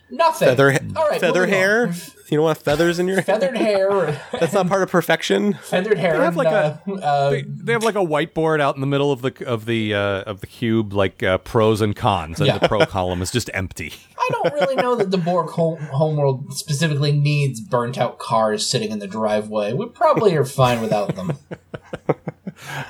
Nothing. 0.10 0.50
Feather, 0.50 0.78
All 0.96 1.08
right, 1.08 1.22
feather 1.22 1.48
hair. 1.48 1.88
on. 1.88 1.94
You 2.32 2.38
don't 2.38 2.46
want 2.46 2.60
feathers 2.60 2.98
in 2.98 3.08
your 3.08 3.18
hair. 3.18 3.24
Feathered 3.26 3.58
hair. 3.58 4.22
That's 4.32 4.54
not 4.54 4.68
part 4.70 4.84
of 4.84 4.90
perfection. 4.90 5.54
feathered 5.56 5.98
hair. 5.98 6.14
They 6.18 6.24
have 6.24 6.38
and, 6.38 6.38
like 6.38 6.48
uh, 6.48 6.78
uh, 7.06 7.30
They, 7.32 7.42
they 7.42 7.74
have 7.74 7.84
like 7.84 7.96
a 7.96 8.00
whiteboard 8.00 8.62
out 8.62 8.76
in 8.76 8.82
the 8.82 8.88
middle 8.88 9.12
of 9.12 9.22
the 9.22 9.46
of 9.46 9.66
the 9.66 9.94
uh, 9.94 10.22
of 10.22 10.40
the 10.40 10.48
cube, 10.48 10.94
like 10.94 11.22
uh, 11.22 11.40
pros 11.40 11.82
and 11.82 11.94
cons, 11.94 12.40
and 12.40 12.48
Yeah. 12.48 12.58
the 12.58 12.70
pro 12.70 12.86
column 12.86 13.22
is 13.22 13.32
just 13.32 13.50
empty. 13.54 13.92
I 14.18 14.30
don't 14.32 14.54
really 14.54 14.76
know 14.78 14.96
that 14.96 15.12
the 15.12 15.18
Borg 15.18 15.50
home, 15.50 15.80
homeworld 15.92 16.54
specifically 16.54 17.12
needs 17.12 17.60
burnt 17.60 17.98
out 17.98 18.18
cars 18.18 18.66
sitting 18.66 18.92
in 18.92 19.00
the 19.00 19.08
driveway. 19.08 19.74
We 19.74 19.88
probably 19.88 20.34
are 20.38 20.46
fine 20.46 20.82
without 20.82 21.16
them. 21.16 21.38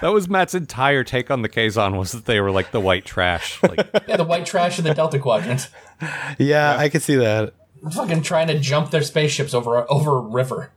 That 0.01 0.09
was 0.11 0.27
Matt's 0.27 0.53
entire 0.53 1.03
take 1.03 1.31
on 1.31 1.43
the 1.43 1.49
Kazon 1.49 1.97
was 1.97 2.11
that 2.11 2.25
they 2.25 2.41
were 2.41 2.51
like 2.51 2.71
the 2.71 2.79
white 2.81 3.05
trash. 3.05 3.61
Like 3.63 3.89
Yeah, 4.07 4.17
the 4.17 4.23
white 4.25 4.45
trash 4.45 4.77
of 4.79 4.83
the 4.83 4.93
Delta 4.93 5.17
Quadrant. 5.17 5.69
Yeah, 6.37 6.75
I 6.77 6.89
could 6.89 7.01
see 7.01 7.15
that. 7.15 7.53
Fucking 7.93 8.21
trying 8.21 8.47
to 8.47 8.59
jump 8.59 8.91
their 8.91 9.01
spaceships 9.01 9.53
over 9.53 9.89
over 9.91 10.17
a 10.17 10.21
river. 10.21 10.71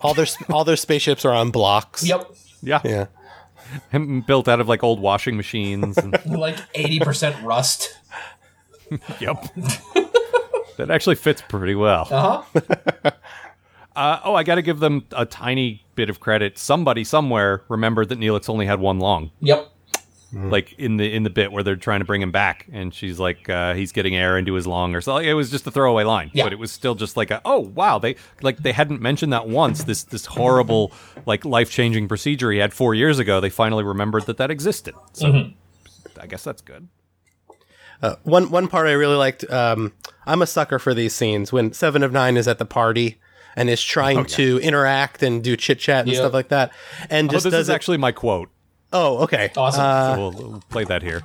All 0.00 0.14
their 0.14 0.26
all 0.50 0.64
their 0.64 0.76
spaceships 0.76 1.24
are 1.24 1.32
on 1.32 1.50
blocks. 1.50 2.04
Yep. 2.06 2.30
yeah, 2.62 2.80
Yeah. 2.84 3.06
him 3.90 4.22
built 4.22 4.48
out 4.48 4.60
of 4.60 4.68
like 4.68 4.82
old 4.82 5.00
washing 5.00 5.36
machines. 5.36 5.96
And, 5.98 6.18
like 6.26 6.56
eighty 6.74 6.98
percent 6.98 7.40
rust. 7.44 7.96
yep. 9.20 9.42
that 10.76 10.90
actually 10.90 11.16
fits 11.16 11.42
pretty 11.48 11.74
well. 11.74 12.08
Uh 12.10 12.42
huh. 12.42 13.10
Uh, 13.96 14.20
oh, 14.24 14.34
I 14.34 14.44
got 14.44 14.54
to 14.54 14.62
give 14.62 14.78
them 14.78 15.04
a 15.12 15.26
tiny 15.26 15.84
bit 15.96 16.08
of 16.08 16.20
credit. 16.20 16.56
Somebody 16.56 17.02
somewhere 17.02 17.64
remembered 17.68 18.08
that 18.10 18.20
Neelix 18.20 18.48
only 18.48 18.64
had 18.64 18.78
one 18.78 19.00
long. 19.00 19.32
Yep. 19.40 19.68
Like 20.32 20.72
in 20.78 20.96
the 20.96 21.12
in 21.12 21.24
the 21.24 21.30
bit 21.30 21.50
where 21.50 21.62
they're 21.64 21.74
trying 21.74 21.98
to 22.00 22.04
bring 22.04 22.22
him 22.22 22.30
back 22.30 22.66
and 22.72 22.94
she's 22.94 23.18
like 23.18 23.48
uh, 23.48 23.74
he's 23.74 23.90
getting 23.90 24.14
air 24.14 24.38
into 24.38 24.54
his 24.54 24.66
lung 24.66 24.94
or 24.94 25.00
something 25.00 25.26
it 25.28 25.32
was 25.32 25.50
just 25.50 25.66
a 25.66 25.70
throwaway 25.72 26.04
line 26.04 26.30
Yeah. 26.32 26.44
but 26.44 26.52
it 26.52 26.58
was 26.60 26.70
still 26.70 26.94
just 26.94 27.16
like 27.16 27.30
a, 27.32 27.40
oh 27.44 27.58
wow 27.60 27.98
they 27.98 28.14
like 28.40 28.58
they 28.58 28.70
hadn't 28.72 29.00
mentioned 29.02 29.32
that 29.32 29.48
once 29.48 29.82
this 29.84 30.04
this 30.04 30.26
horrible 30.26 30.92
like 31.26 31.44
life-changing 31.44 32.06
procedure 32.06 32.52
he 32.52 32.58
had 32.58 32.72
four 32.72 32.94
years 32.94 33.18
ago 33.18 33.40
they 33.40 33.50
finally 33.50 33.82
remembered 33.82 34.26
that 34.26 34.36
that 34.36 34.50
existed 34.52 34.94
so 35.12 35.50
i 36.20 36.26
guess 36.26 36.44
that's 36.44 36.62
good 36.62 36.86
Uh, 38.02 38.16
one 38.22 38.50
one 38.50 38.66
part 38.68 38.86
I 38.88 38.92
really 38.92 39.16
liked. 39.16 39.44
Um, 39.50 39.92
I'm 40.26 40.40
a 40.42 40.46
sucker 40.46 40.78
for 40.78 40.94
these 40.94 41.14
scenes 41.14 41.52
when 41.52 41.72
Seven 41.74 42.02
of 42.02 42.12
Nine 42.12 42.38
is 42.38 42.48
at 42.48 42.56
the 42.58 42.64
party 42.64 43.18
and 43.56 43.68
is 43.68 43.82
trying 43.82 44.24
to 44.24 44.58
interact 44.62 45.22
and 45.22 45.44
do 45.44 45.54
chit 45.54 45.78
chat 45.80 46.00
and 46.04 46.08
Yep. 46.08 46.16
stuff 46.16 46.32
like 46.32 46.48
that, 46.48 46.72
and 47.10 47.28
oh 47.28 47.32
this 47.32 47.42
does 47.44 47.52
is 47.54 47.68
it- 47.68 47.72
actually 47.74 47.98
my 47.98 48.10
quote 48.12 48.48
Oh, 48.92 49.18
okay. 49.18 49.50
Awesome. 49.56 49.80
Uh, 49.82 50.14
so 50.14 50.20
we'll, 50.20 50.32
we'll 50.50 50.60
play 50.68 50.84
that 50.84 51.02
here 51.02 51.22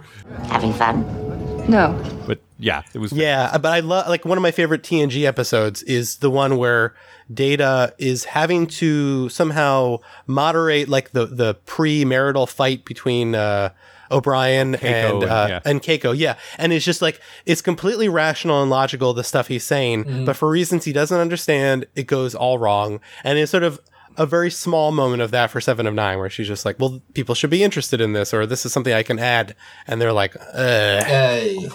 Having 0.47 0.74
fun? 0.74 1.68
No. 1.70 1.99
but 2.28 2.39
yeah 2.59 2.84
it 2.93 2.99
was 2.99 3.11
Yeah, 3.11 3.57
but 3.57 3.72
I 3.74 3.80
love 3.80 4.07
like 4.07 4.24
one 4.24 4.38
of 4.38 4.41
my 4.43 4.51
favorite 4.51 4.84
TNG 4.84 5.26
episodes 5.26 5.82
is 5.84 6.18
the 6.18 6.30
one 6.30 6.57
where 6.57 6.93
Data 7.34 7.95
is 7.97 8.26
having 8.26 8.68
to 8.68 9.30
somehow 9.30 9.97
moderate 10.28 10.88
like 10.89 11.11
the 11.11 11.26
the 11.26 11.55
premarital 11.66 12.47
fight 12.47 12.86
between 12.86 13.34
uh 13.34 13.70
O'Brien 14.11 14.76
and 14.76 14.84
and- 14.86 15.24
uh, 15.24 15.45
yeah. 15.49 15.59
and 15.66 15.82
Keiko, 15.82 16.16
yeah, 16.16 16.36
and 16.59 16.72
it's 16.72 16.86
just 16.86 17.01
like 17.01 17.20
it's 17.47 17.63
completely 17.63 18.07
rational 18.07 18.61
and 18.61 18.70
logical 18.70 19.16
the 19.16 19.24
stuff 19.24 19.47
he's 19.47 19.63
saying, 19.63 20.03
Mm-hmm. 20.03 20.26
but 20.26 20.36
for 20.36 20.47
reasons 20.47 20.86
he 20.86 20.93
doesn't 20.93 21.20
understand, 21.20 21.88
it 21.95 22.03
goes 22.05 22.36
all 22.36 22.59
wrong, 22.59 22.99
and 23.24 23.39
it's 23.39 23.49
sort 23.51 23.63
of 23.63 23.80
a 24.18 24.26
very 24.26 24.49
small 24.51 24.91
moment 24.91 25.22
of 25.22 25.32
that 25.32 25.51
for 25.51 25.59
Seven 25.61 25.88
of 25.88 25.93
Nine, 25.93 26.18
where 26.20 26.30
she's 26.30 26.47
just 26.47 26.66
like, 26.66 26.80
"Well, 26.80 27.01
people 27.13 27.36
should 27.36 27.49
be 27.49 27.63
interested 27.63 28.01
in 28.01 28.13
this, 28.13 28.34
or 28.34 28.45
this 28.45 28.66
is 28.66 28.74
something 28.74 28.93
I 28.93 29.03
can 29.03 29.20
add," 29.20 29.55
and 29.88 30.01
they're 30.01 30.13
like, 30.13 30.36
Ugh. 30.53 31.03
Hey. 31.03 31.68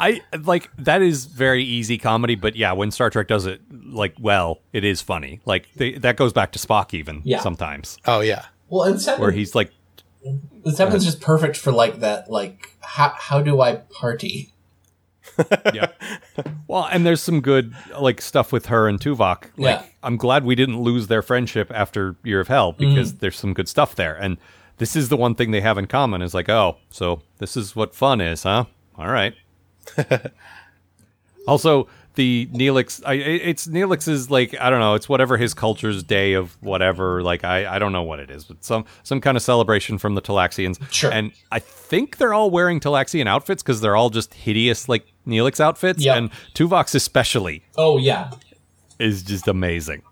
I 0.00 0.22
like 0.44 0.70
that 0.78 1.02
is 1.02 1.24
very 1.26 1.62
easy 1.64 1.98
comedy, 1.98 2.34
but 2.34 2.56
yeah, 2.56 2.72
when 2.72 2.90
Star 2.90 3.10
Trek 3.10 3.28
does 3.28 3.46
it 3.46 3.60
like 3.70 4.14
well, 4.20 4.60
it 4.72 4.84
is 4.84 5.00
funny. 5.00 5.40
Like 5.44 5.68
they, 5.76 5.92
that 5.98 6.16
goes 6.16 6.32
back 6.32 6.52
to 6.52 6.58
Spock 6.58 6.94
even 6.94 7.22
Yeah. 7.24 7.40
sometimes, 7.40 7.96
"Oh 8.04 8.20
yeah." 8.20 8.46
Well, 8.68 8.84
and 8.84 9.00
seven, 9.00 9.20
where 9.20 9.30
he's 9.30 9.54
like, 9.54 9.72
the 10.64 10.72
seven's 10.72 11.04
just 11.04 11.20
perfect 11.20 11.56
for 11.56 11.72
like 11.72 12.00
that. 12.00 12.30
Like, 12.30 12.76
how 12.80 13.12
how 13.16 13.40
do 13.40 13.60
I 13.60 13.76
party? 13.76 14.52
Yeah. 15.74 15.88
Well, 16.66 16.88
and 16.90 17.06
there's 17.06 17.22
some 17.22 17.40
good 17.40 17.74
like 17.98 18.20
stuff 18.20 18.52
with 18.52 18.66
her 18.66 18.88
and 18.88 19.00
Tuvok. 19.00 19.44
Like, 19.56 19.80
Yeah. 19.80 19.84
I'm 20.02 20.16
glad 20.16 20.44
we 20.44 20.54
didn't 20.54 20.80
lose 20.80 21.08
their 21.08 21.22
friendship 21.22 21.70
after 21.74 22.16
Year 22.22 22.40
of 22.40 22.48
Hell 22.48 22.72
because 22.72 23.12
mm. 23.12 23.20
there's 23.20 23.36
some 23.36 23.52
good 23.54 23.68
stuff 23.68 23.94
there, 23.94 24.14
and 24.14 24.38
this 24.78 24.96
is 24.96 25.08
the 25.08 25.16
one 25.16 25.34
thing 25.34 25.50
they 25.50 25.60
have 25.60 25.76
in 25.76 25.86
common 25.86 26.22
is 26.22 26.34
like, 26.34 26.48
oh, 26.48 26.76
so 26.90 27.22
this 27.38 27.56
is 27.56 27.76
what 27.76 27.94
fun 27.94 28.20
is, 28.20 28.44
huh? 28.44 28.64
All 28.96 29.08
right. 29.08 29.34
also, 31.48 31.88
the 32.18 32.48
Neelix, 32.52 33.00
I, 33.06 33.14
it's 33.14 33.68
Neelix's 33.68 34.28
like 34.28 34.58
I 34.60 34.70
don't 34.70 34.80
know, 34.80 34.94
it's 34.94 35.08
whatever 35.08 35.36
his 35.36 35.54
culture's 35.54 36.02
day 36.02 36.32
of 36.32 36.60
whatever. 36.60 37.22
Like 37.22 37.44
I, 37.44 37.76
I 37.76 37.78
don't 37.78 37.92
know 37.92 38.02
what 38.02 38.18
it 38.18 38.28
is, 38.28 38.44
but 38.44 38.64
some 38.64 38.84
some 39.04 39.20
kind 39.20 39.36
of 39.36 39.42
celebration 39.42 39.98
from 39.98 40.16
the 40.16 40.22
Talaxians. 40.22 40.80
Sure. 40.92 41.12
And 41.12 41.32
I 41.52 41.60
think 41.60 42.16
they're 42.16 42.34
all 42.34 42.50
wearing 42.50 42.80
Talaxian 42.80 43.28
outfits 43.28 43.62
because 43.62 43.80
they're 43.80 43.94
all 43.94 44.10
just 44.10 44.34
hideous 44.34 44.88
like 44.88 45.06
Neelix 45.28 45.60
outfits, 45.60 46.02
Yep. 46.04 46.16
and 46.16 46.30
Tuvok's 46.54 46.94
especially 46.94 47.62
Oh 47.76 47.98
yeah, 47.98 48.30
is 48.98 49.22
just 49.22 49.46
amazing. 49.46 50.02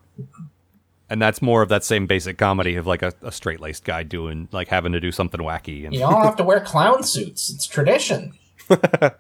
And 1.09 1.23
that's 1.23 1.41
more 1.41 1.63
of 1.63 1.69
that 1.69 1.85
same 1.85 2.07
basic 2.07 2.37
comedy 2.37 2.75
of 2.77 2.87
like 2.87 3.03
a, 3.03 3.13
a 3.23 3.31
straight 3.31 3.61
laced 3.61 3.85
guy 3.85 4.03
doing 4.03 4.49
like 4.53 4.69
having 4.69 4.93
to 4.93 5.01
do 5.01 5.13
something 5.13 5.41
wacky. 5.41 5.85
And 5.85 5.95
you 5.95 6.01
don't 6.01 6.23
have 6.25 6.37
to 6.37 6.45
wear 6.45 6.61
clown 6.65 7.03
suits. 7.05 7.49
It's 7.51 7.65
tradition. 7.67 8.33
Uh, 8.69 9.11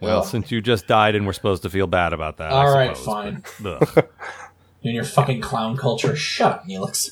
well, 0.00 0.22
since 0.22 0.52
you 0.52 0.60
just 0.60 0.86
died 0.86 1.16
and 1.16 1.26
we're 1.26 1.32
supposed 1.32 1.62
to 1.62 1.70
feel 1.70 1.88
bad 1.88 2.12
about 2.12 2.36
that, 2.36 2.52
all 2.52 2.72
right, 2.72 2.96
suppose. 2.96 3.04
fine. 3.04 3.44
Ugh. 3.64 4.08
You 4.80 4.90
and 4.90 4.94
your 4.94 5.04
fucking 5.04 5.40
clown 5.40 5.76
culture. 5.76 6.14
Shut 6.14 6.52
up, 6.52 6.64
Neelix. 6.68 7.10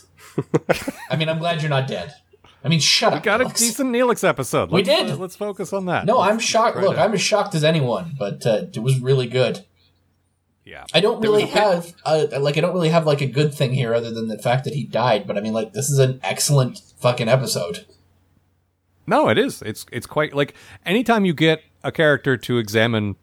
I 1.11 1.17
mean, 1.17 1.29
I'm 1.29 1.41
glad 1.41 1.63
you're 1.63 1.69
not 1.69 1.89
dead. 1.89 2.15
I 2.67 2.69
mean, 2.69 2.81
shut 2.81 3.13
up. 3.13 3.23
We 3.23 3.25
got 3.25 3.41
a 3.41 3.45
decent 3.45 3.91
Neelix 3.95 4.27
episode. 4.29 4.71
We 4.71 4.83
Let's, 4.83 4.89
did. 5.03 5.11
uh, 5.13 5.17
let's 5.17 5.37
focus 5.37 5.73
on 5.73 5.87
that. 5.87 6.05
No, 6.05 6.19
Let's 6.19 6.33
I'm 6.33 6.39
shocked. 6.41 6.77
Look, 6.79 6.97
to- 6.97 7.01
I'm 7.01 7.15
as 7.15 7.21
shocked 7.23 7.55
as 7.55 7.63
anyone, 7.65 8.15
but 8.19 8.45
uh, 8.45 8.67
it 8.75 8.79
was 8.83 9.01
really 9.01 9.27
good. 9.29 9.65
yeah. 10.65 10.85
I 10.93 11.01
don't 11.01 11.21
There 11.23 11.31
really 11.31 11.45
a 11.45 11.47
have 11.47 11.95
uh, 12.05 12.27
like 12.41 12.59
I 12.59 12.61
don't 12.61 12.75
really 12.75 12.89
have 12.89 13.07
like 13.07 13.21
a 13.21 13.27
good 13.27 13.55
thing 13.55 13.73
here 13.73 13.95
other 13.95 14.11
than 14.11 14.27
the 14.29 14.39
fact 14.39 14.65
that 14.65 14.75
he 14.75 14.83
died. 14.85 15.27
But 15.27 15.39
I 15.39 15.41
mean, 15.41 15.53
like 15.53 15.73
this 15.75 15.89
is 15.91 15.99
an 16.01 16.19
excellent 16.25 16.81
fucking 16.99 17.29
episode. 17.29 17.87
No, 19.07 19.29
it 19.29 19.39
is. 19.39 19.63
It's 19.63 19.87
it's 19.93 20.07
quite 20.07 20.35
like 20.35 20.55
anytime 20.85 21.25
you 21.25 21.35
get 21.35 21.63
a 21.85 21.93
character 21.93 22.37
to 22.37 22.59
examine 22.59 23.15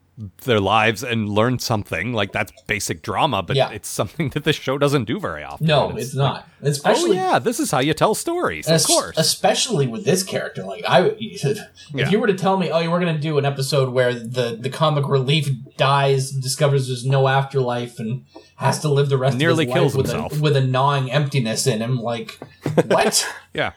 their 0.46 0.60
lives 0.60 1.04
and 1.04 1.28
learn 1.28 1.58
something, 1.58 2.14
like 2.14 2.32
that's 2.32 2.52
basic 2.68 3.02
drama, 3.02 3.42
but 3.42 3.56
Yeah. 3.56 3.72
it's 3.72 3.90
something 3.90 4.30
that 4.30 4.44
this 4.44 4.56
show 4.56 4.78
doesn't 4.78 5.06
do 5.06 5.20
very 5.20 5.44
often. 5.44 5.66
No, 5.66 5.90
And 5.90 5.98
it's, 5.98 6.14
like, 6.14 6.34
not. 6.34 6.48
Oh, 6.64 6.68
especially, 6.68 7.18
oh 7.18 7.32
yeah, 7.32 7.40
this 7.40 7.60
is 7.60 7.72
how 7.72 7.80
you 7.80 7.96
tell 7.96 8.14
stories. 8.14 8.68
Of 8.68 8.74
es- 8.76 8.86
course. 8.86 9.18
especially 9.18 9.88
with 9.88 10.06
this 10.06 10.22
character. 10.22 10.64
Like 10.64 10.84
I, 10.88 11.16
if 11.20 11.58
Yeah. 11.96 12.10
you 12.12 12.20
were 12.20 12.28
to 12.28 12.36
tell 12.36 12.58
me, 12.58 12.70
oh, 12.70 12.78
you 12.80 12.92
were 12.92 13.00
going 13.00 13.16
to 13.16 13.20
do 13.20 13.40
an 13.40 13.46
episode 13.46 13.90
where 13.90 14.14
the 14.14 14.56
the 14.60 14.70
comic 14.70 15.08
relief 15.08 15.50
dies, 15.78 16.30
discovers 16.30 16.86
there's 16.88 17.06
no 17.06 17.28
afterlife, 17.28 17.98
and 17.98 18.26
has 18.58 18.80
to 18.82 18.90
live 18.90 19.10
the 19.10 19.18
rest 19.18 19.36
Nearly 19.38 19.64
of 19.66 19.70
his 19.70 19.74
kills 19.74 19.96
life 19.96 19.98
with 20.04 20.12
himself. 20.12 20.38
a, 20.38 20.42
with 20.42 20.56
a 20.56 20.62
gnawing 20.62 21.12
emptiness 21.12 21.66
in 21.66 21.80
him, 21.82 21.98
like 22.00 22.38
what? 22.86 23.28
yeah. 23.54 23.72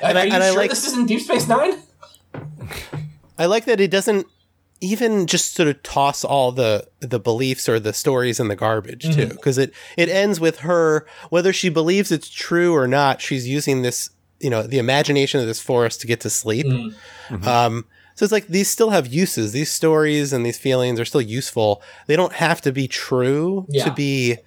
And 0.00 0.16
Are 0.16 0.20
I- 0.20 0.24
you 0.24 0.32
and 0.32 0.42
I 0.44 0.50
sure 0.50 0.60
like- 0.60 0.70
this 0.70 0.86
isn't 0.86 1.06
Deep 1.08 1.22
Space 1.22 1.48
Nine? 1.48 1.82
I 3.38 3.46
like 3.46 3.64
that 3.66 3.80
it 3.80 3.90
doesn't 3.90 4.26
even 4.80 5.26
just 5.26 5.54
sort 5.54 5.68
of 5.68 5.82
toss 5.82 6.24
all 6.24 6.52
the 6.52 6.86
the 7.00 7.18
beliefs 7.18 7.68
or 7.68 7.80
the 7.80 7.92
stories 7.92 8.38
in 8.40 8.48
the 8.48 8.56
garbage 8.56 9.14
too, 9.14 9.26
because 9.28 9.58
it 9.58 9.72
it 9.96 10.08
ends 10.08 10.38
with 10.40 10.58
her 10.60 11.06
whether 11.30 11.52
she 11.52 11.68
believes 11.68 12.12
it's 12.12 12.28
true 12.28 12.74
or 12.74 12.86
not. 12.86 13.20
She's 13.22 13.48
using 13.48 13.82
this, 13.82 14.10
you 14.40 14.50
know, 14.50 14.62
the 14.62 14.78
imagination 14.78 15.40
of 15.40 15.46
this 15.46 15.60
forest 15.60 16.00
to 16.02 16.06
get 16.06 16.20
to 16.20 16.30
sleep. 16.30 16.66
Um, 17.44 17.86
so 18.14 18.24
it's 18.24 18.32
like 18.32 18.46
these 18.48 18.68
still 18.70 18.90
have 18.90 19.06
uses. 19.06 19.52
These 19.52 19.70
stories 19.72 20.32
and 20.32 20.44
these 20.44 20.58
feelings 20.58 20.98
are 21.00 21.04
still 21.04 21.20
useful. 21.22 21.82
They 22.06 22.16
don't 22.16 22.32
have 22.34 22.60
to 22.62 22.72
be 22.72 22.88
true 22.88 23.66
Yeah. 23.68 23.84
to 23.84 23.92
be 23.92 24.38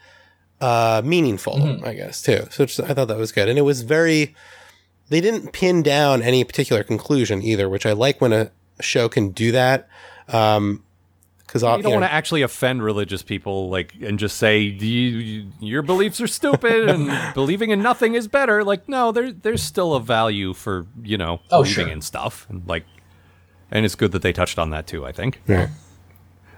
uh, 0.61 1.01
meaningful, 1.05 1.85
I 1.85 1.93
guess 1.93 2.21
too. 2.21 2.47
So 2.51 2.63
it's, 2.63 2.79
I 2.79 2.93
thought 2.93 3.07
that 3.07 3.17
was 3.17 3.31
good, 3.31 3.47
and 3.49 3.57
it 3.57 3.63
was 3.63 3.81
very. 3.83 4.35
They 5.09 5.21
didn't 5.21 5.53
pin 5.53 5.81
down 5.81 6.21
any 6.21 6.43
particular 6.43 6.83
conclusion 6.83 7.41
either, 7.41 7.67
which 7.67 7.85
I 7.85 7.93
like 7.93 8.21
when 8.21 8.31
a 8.31 8.51
show 8.79 9.09
can 9.09 9.29
do 9.31 9.51
that. 9.53 9.87
Um, 10.33 10.83
because 11.45 11.63
You 11.63 11.81
don't 11.81 11.93
want 11.93 12.03
to 12.03 12.13
actually 12.13 12.43
offend 12.43 12.83
religious 12.83 13.23
people, 13.23 13.69
like, 13.69 13.95
and 14.03 14.19
just 14.19 14.37
say 14.37 14.59
you, 14.59 14.87
you, 15.17 15.51
your 15.59 15.81
beliefs 15.81 16.21
are 16.21 16.27
stupid 16.27 16.87
and 16.87 17.11
believing 17.33 17.71
in 17.71 17.81
nothing 17.81 18.13
is 18.13 18.27
better. 18.27 18.63
Like, 18.63 18.87
no, 18.87 19.11
there, 19.11 19.31
there's 19.31 19.63
still 19.63 19.95
a 19.95 19.99
value 19.99 20.53
for 20.53 20.85
you 21.01 21.17
know 21.17 21.39
Oh, 21.49 21.63
believing 21.63 21.85
sure. 21.85 21.91
in 21.93 22.01
stuff, 22.01 22.45
and 22.51 22.67
like, 22.67 22.85
and 23.71 23.83
it's 23.83 23.95
good 23.95 24.11
that 24.11 24.21
they 24.21 24.31
touched 24.31 24.59
on 24.59 24.69
that 24.69 24.85
too. 24.85 25.07
I 25.07 25.11
think 25.11 25.41
Yeah. 25.47 25.69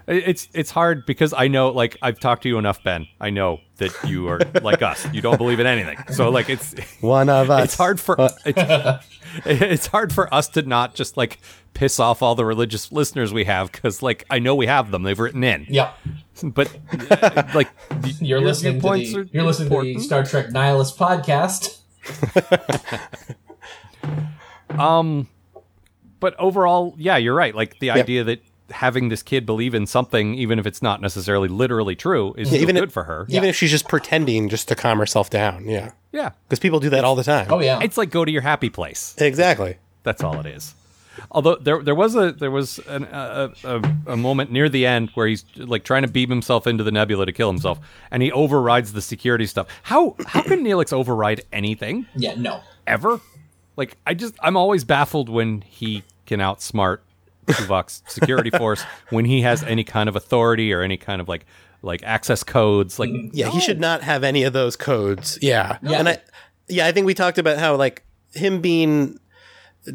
It- 0.06 0.24
it's 0.28 0.48
it's 0.54 0.70
hard 0.70 1.06
because 1.06 1.32
I 1.32 1.48
know, 1.48 1.68
like, 1.70 1.96
I've 2.02 2.18
talked 2.20 2.42
to 2.44 2.48
you 2.48 2.58
enough, 2.58 2.82
Ben. 2.82 3.06
I 3.20 3.30
know 3.30 3.60
that 3.78 3.92
you 4.04 4.28
are 4.28 4.38
like 4.62 4.82
us. 4.82 5.06
You 5.12 5.20
don't 5.22 5.38
believe 5.38 5.60
in 5.60 5.66
anything, 5.66 5.98
so 6.12 6.28
like, 6.30 6.48
it's 6.50 6.74
one 7.00 7.28
of 7.28 7.50
us. 7.50 7.64
it's 7.64 7.76
hard 7.76 8.00
for 8.00 8.16
it's, 8.44 9.06
it's 9.44 9.86
hard 9.86 10.12
for 10.12 10.32
us 10.32 10.48
to 10.50 10.62
not 10.62 10.94
just 10.94 11.16
like 11.16 11.38
piss 11.74 11.98
off 11.98 12.20
all 12.22 12.34
the 12.34 12.44
religious 12.44 12.92
listeners 12.92 13.32
we 13.32 13.44
have 13.44 13.72
because 13.72 14.02
like 14.02 14.24
I 14.30 14.38
know 14.38 14.54
we 14.54 14.66
have 14.66 14.90
them. 14.90 15.02
They've 15.04 15.18
written 15.18 15.42
in. 15.44 15.66
Yeah. 15.68 15.92
but 16.42 16.74
uh, 17.10 17.42
like 17.54 17.68
You're 18.20 18.38
your 18.38 18.40
listening 18.48 18.80
to 18.80 18.88
the 18.88 19.28
you're 19.32 19.44
listening 19.44 19.70
to 19.70 19.94
the. 19.94 20.00
Star 20.00 20.24
Trek 20.24 20.50
Nihilist 20.50 20.98
podcast. 20.98 21.78
Um, 24.70 25.28
but 26.20 26.34
overall, 26.38 26.94
yeah, 26.98 27.16
you're 27.16 27.34
right. 27.34 27.54
Like 27.54 27.78
the 27.78 27.90
idea 27.90 28.24
that 28.24 28.40
having 28.72 29.08
this 29.08 29.22
kid 29.22 29.46
believe 29.46 29.74
in 29.74 29.86
something, 29.86 30.34
even 30.34 30.58
if 30.58 30.66
it's 30.66 30.82
not 30.82 31.00
necessarily 31.00 31.48
literally 31.48 31.94
true, 31.94 32.34
is 32.36 32.48
still 32.48 32.60
even 32.60 32.74
good 32.76 32.88
if- 32.88 32.92
for 32.92 33.04
her. 33.04 33.26
Even 33.28 33.48
if 33.48 33.56
she's 33.56 33.70
just 33.70 33.88
pretending 33.88 34.48
just 34.48 34.68
to 34.68 34.74
calm 34.74 34.98
herself 34.98 35.30
down. 35.30 35.68
Yeah. 35.68 35.92
Yeah, 36.12 36.32
Because 36.46 36.58
people 36.58 36.78
do 36.80 36.90
that 36.90 37.04
all 37.04 37.16
the 37.16 37.24
time. 37.24 37.46
Oh 37.50 37.60
yeah. 37.60 37.80
it's 37.82 37.96
like 37.96 38.10
go 38.10 38.24
to 38.24 38.30
your 38.30 38.42
happy 38.42 38.68
place. 38.68 39.14
Exactly. 39.18 39.76
That's 40.02 40.22
all 40.22 40.38
it 40.40 40.46
is. 40.46 40.74
Although 41.30 41.56
there 41.56 41.82
there 41.82 41.94
was 41.94 42.14
a 42.16 42.32
there 42.32 42.50
was 42.50 42.78
an, 42.88 43.04
a, 43.04 43.50
a 43.64 43.82
a 44.08 44.16
moment 44.16 44.50
near 44.50 44.68
the 44.68 44.84
end 44.86 45.10
where 45.14 45.26
he's 45.26 45.44
like 45.56 45.84
trying 45.84 46.02
to 46.02 46.08
beam 46.08 46.28
himself 46.30 46.66
into 46.66 46.82
the 46.84 46.90
nebula 46.90 47.26
to 47.26 47.32
kill 47.32 47.48
himself, 47.50 47.78
and 48.10 48.22
he 48.22 48.32
overrides 48.32 48.92
the 48.94 49.02
security 49.02 49.46
stuff. 49.46 49.66
How 49.84 50.16
how 50.26 50.42
can 50.42 50.64
Neelix 50.64 50.92
override 50.92 51.42
anything 51.52 52.06
Yeah, 52.16 52.34
no. 52.36 52.60
ever? 52.86 53.20
Like 53.76 53.96
I 54.06 54.14
just 54.14 54.34
I'm 54.42 54.56
always 54.56 54.84
baffled 54.84 55.28
when 55.28 55.60
he 55.62 56.02
can 56.26 56.40
outsmart 56.40 56.98
Tuvok's 57.46 58.02
security 58.06 58.50
force 58.50 58.84
when 59.10 59.24
he 59.24 59.42
has 59.42 59.62
any 59.62 59.84
kind 59.84 60.08
of 60.08 60.16
authority 60.16 60.72
or 60.72 60.82
any 60.82 60.96
kind 60.96 61.20
of 61.20 61.28
like 61.28 61.46
like 61.82 62.02
access 62.04 62.44
codes. 62.44 62.98
Like 62.98 63.10
mm-hmm. 63.10 63.30
Yeah, 63.32 63.50
he 63.50 63.60
should 63.60 63.80
not 63.80 64.02
have 64.02 64.24
any 64.24 64.44
of 64.44 64.52
those 64.52 64.76
codes. 64.76 65.38
Yeah. 65.42 65.78
Yeah. 65.82 65.98
And 65.98 66.08
I 66.08 66.18
yeah, 66.68 66.86
I 66.86 66.92
think 66.92 67.06
we 67.06 67.14
talked 67.14 67.38
about 67.38 67.58
how 67.58 67.76
like 67.76 68.04
him 68.34 68.60
being 68.60 69.18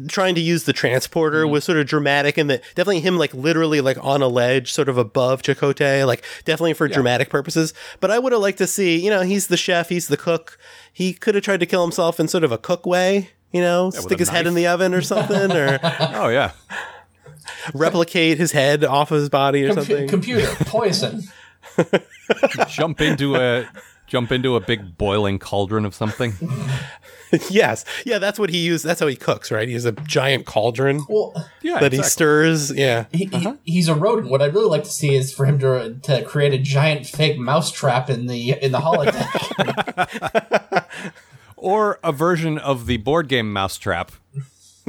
trying 0.06 0.34
to 0.34 0.40
use 0.40 0.64
the 0.64 0.72
transporter 0.72 1.44
mm-hmm. 1.44 1.52
was 1.52 1.64
sort 1.64 1.78
of 1.78 1.86
dramatic 1.86 2.36
and 2.36 2.50
that 2.50 2.60
definitely 2.74 3.00
him 3.00 3.16
like 3.16 3.32
literally 3.32 3.80
like 3.80 3.96
on 4.04 4.20
a 4.20 4.28
ledge 4.28 4.72
sort 4.72 4.88
of 4.88 4.98
above 4.98 5.42
Chakotay, 5.42 6.06
like 6.06 6.24
definitely 6.44 6.74
for 6.74 6.88
dramatic 6.88 7.30
purposes. 7.30 7.72
But 8.00 8.10
I 8.10 8.18
would 8.18 8.32
have 8.32 8.42
liked 8.42 8.58
to 8.58 8.66
see, 8.66 9.02
you 9.02 9.08
know, 9.08 9.22
he's 9.22 9.46
the 9.46 9.56
chef, 9.56 9.88
he's 9.88 10.08
the 10.08 10.16
cook. 10.16 10.58
He 10.92 11.14
could 11.14 11.34
have 11.34 11.44
tried 11.44 11.60
to 11.60 11.66
kill 11.66 11.82
himself 11.82 12.20
in 12.20 12.28
sort 12.28 12.44
of 12.44 12.52
a 12.52 12.58
cook 12.58 12.84
way, 12.84 13.30
you 13.50 13.62
know, 13.62 13.90
stick 13.90 14.12
a 14.12 14.18
his 14.18 14.28
head 14.28 14.46
in 14.46 14.54
the 14.54 14.66
oven 14.66 14.92
or 14.92 15.00
something 15.00 15.52
or 15.52 15.78
oh 15.82 16.28
yeah, 16.28 16.52
replicate 17.74 18.38
his 18.38 18.52
head 18.52 18.84
off 18.84 19.10
of 19.10 19.20
his 19.20 19.28
body 19.28 19.64
or 19.64 19.70
Compu- 19.70 19.74
something. 19.74 20.08
computer 20.08 20.46
poison. 20.64 21.22
jump 22.68 23.00
into 23.00 23.36
a 23.36 23.68
jump 24.06 24.32
into 24.32 24.56
a 24.56 24.60
big 24.60 24.96
boiling 24.96 25.38
cauldron 25.38 25.84
of 25.84 25.94
something. 25.94 26.32
yes. 27.50 27.84
Yeah, 28.06 28.18
that's 28.18 28.38
what 28.38 28.50
he 28.50 28.58
used. 28.58 28.84
That's 28.84 29.00
how 29.00 29.06
he 29.06 29.16
cooks, 29.16 29.50
right? 29.52 29.68
He 29.68 29.74
has 29.74 29.84
a 29.84 29.92
giant 29.92 30.46
cauldron 30.46 31.04
Well, 31.08 31.34
Yeah, 31.62 31.78
that 31.80 31.92
he 31.92 32.02
stirs. 32.02 32.72
Yeah. 32.74 33.04
he, 33.12 33.26
he, 33.26 33.36
uh-huh. 33.36 33.56
he's 33.64 33.88
a 33.88 33.94
rodent. 33.94 34.30
What 34.30 34.40
I'd 34.40 34.54
really 34.54 34.68
like 34.70 34.84
to 34.84 34.90
see 34.90 35.14
is 35.14 35.32
for 35.32 35.44
him 35.44 35.58
to 35.60 35.94
to 36.02 36.22
create 36.24 36.54
a 36.54 36.58
giant 36.58 37.06
fake 37.06 37.38
mousetrap 37.38 38.08
in 38.08 38.26
the 38.26 38.52
in 38.62 38.72
the 38.72 38.78
holodeck. 38.78 40.84
or 41.56 41.98
a 42.02 42.12
version 42.12 42.56
of 42.58 42.86
the 42.86 42.96
board 42.98 43.28
game 43.28 43.52
Mousetrap, 43.52 44.12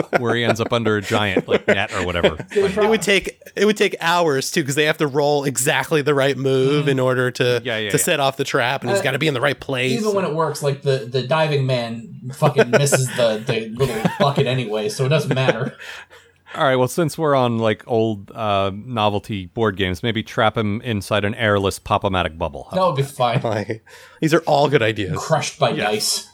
where 0.20 0.36
he 0.36 0.44
ends 0.44 0.60
up 0.62 0.74
under 0.74 0.98
a 0.98 1.02
giant 1.02 1.48
like 1.48 1.68
net 1.68 1.94
or 1.94 2.06
whatever. 2.06 2.38
it 2.52 2.90
would 2.90 3.02
take 3.02 3.42
it 3.56 3.66
would 3.66 3.78
take 3.78 3.96
hours 4.00 4.50
too 4.50 4.62
because 4.62 4.76
they 4.76 4.86
have 4.86 4.98
to 4.98 5.08
roll 5.08 5.44
exactly 5.44 6.02
the 6.02 6.16
right 6.16 6.38
move 6.38 6.88
in 6.88 7.00
order 7.00 7.30
to 7.32 7.60
Mm-hmm. 7.60 7.68
Yeah, 7.68 7.78
yeah, 7.78 7.92
to 7.92 7.98
yeah. 7.98 8.04
set 8.04 8.20
off 8.20 8.38
the 8.38 8.44
trap, 8.44 8.82
and 8.82 8.92
he's 8.92 9.02
got 9.02 9.12
to 9.12 9.20
be 9.20 9.28
in 9.28 9.34
the 9.34 9.42
right 9.42 9.60
place. 9.60 10.00
Even 10.00 10.14
when 10.14 10.26
it 10.26 10.34
works, 10.34 10.62
like 10.64 10.82
the, 10.82 11.10
the 11.12 11.26
diving 11.26 11.66
man 11.66 12.32
fucking 12.34 12.70
misses 12.72 13.08
the, 13.16 13.44
the 13.46 13.70
little 13.70 14.02
bucket 14.20 14.48
anyway, 14.48 14.90
so 14.90 15.06
it 15.06 15.10
doesn't 15.10 15.34
matter. 15.34 15.76
All 16.56 16.64
right, 16.64 16.78
well, 16.78 16.88
since 16.88 17.16
we're 17.16 17.36
on 17.36 17.60
like 17.60 17.84
old 17.86 18.32
uh, 18.32 18.72
novelty 18.74 19.46
board 19.48 19.78
games, 19.78 20.02
maybe 20.02 20.24
trap 20.24 20.58
him 20.58 20.82
inside 20.82 21.24
an 21.24 21.36
airless 21.36 21.78
pop-o-matic 21.78 22.40
bubble. 22.40 22.68
That 22.74 22.84
would 22.84 22.96
be 22.96 23.04
fine. 23.04 23.42
like, 23.42 23.86
these 24.20 24.34
are 24.34 24.42
all 24.42 24.68
good 24.68 24.82
ideas. 24.82 25.16
Crushed 25.20 25.60
by 25.60 25.74
dice. 25.74 26.28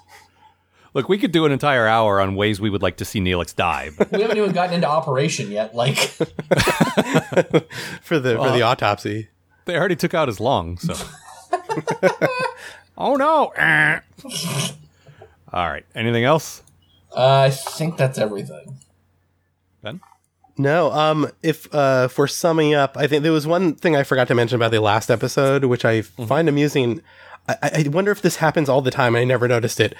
Look, 0.95 1.09
we 1.09 1.17
could 1.17 1.31
do 1.33 1.45
an 1.45 1.51
entire 1.51 1.85
hour 1.87 2.21
on 2.21 2.35
ways 2.35 2.61
we 2.61 2.69
would 2.69 2.81
like 2.81 2.95
to 2.97 3.05
see 3.05 3.19
Neelix 3.19 3.53
die. 3.53 3.91
but- 3.97 4.11
We 4.13 4.21
haven't 4.21 4.37
even 4.37 4.53
gotten 4.53 4.73
into 4.75 4.87
operation 4.87 5.51
yet. 5.51 5.75
Like, 5.75 5.97
for 8.01 8.17
the 8.17 8.37
for 8.37 8.51
the 8.51 8.61
autopsy. 8.63 9.27
they 9.65 9.75
already 9.77 9.97
took 9.97 10.13
out 10.13 10.29
his 10.29 10.39
lung, 10.39 10.77
so. 10.77 10.93
oh 12.97 13.15
no! 13.15 13.47
Eh. 13.57 13.99
All 15.51 15.69
right. 15.69 15.85
Anything 15.93 16.23
else? 16.23 16.63
uh, 17.15 17.41
I 17.47 17.49
think 17.49 17.97
that's 17.97 18.17
everything. 18.17 18.77
Ben? 19.83 19.99
No, 20.57 20.91
um, 20.93 21.29
if 21.43 21.67
uh, 21.75 22.03
if 22.09 22.17
we're 22.17 22.27
summing 22.27 22.73
up, 22.73 22.95
I 22.97 23.07
think 23.07 23.23
there 23.23 23.33
was 23.33 23.45
one 23.45 23.75
thing 23.75 23.97
I 23.97 24.03
forgot 24.03 24.29
to 24.29 24.35
mention 24.35 24.55
about 24.55 24.71
the 24.71 24.79
last 24.79 25.11
episode, 25.11 25.65
which 25.65 25.83
I 25.83 26.01
find 26.03 26.47
amusing. 26.47 27.01
I, 27.49 27.83
I 27.85 27.89
wonder 27.89 28.11
if 28.11 28.21
this 28.21 28.37
happens 28.37 28.69
all 28.69 28.81
the 28.81 28.91
time. 28.91 29.15
I 29.15 29.23
never 29.25 29.47
noticed 29.49 29.79
it. 29.81 29.93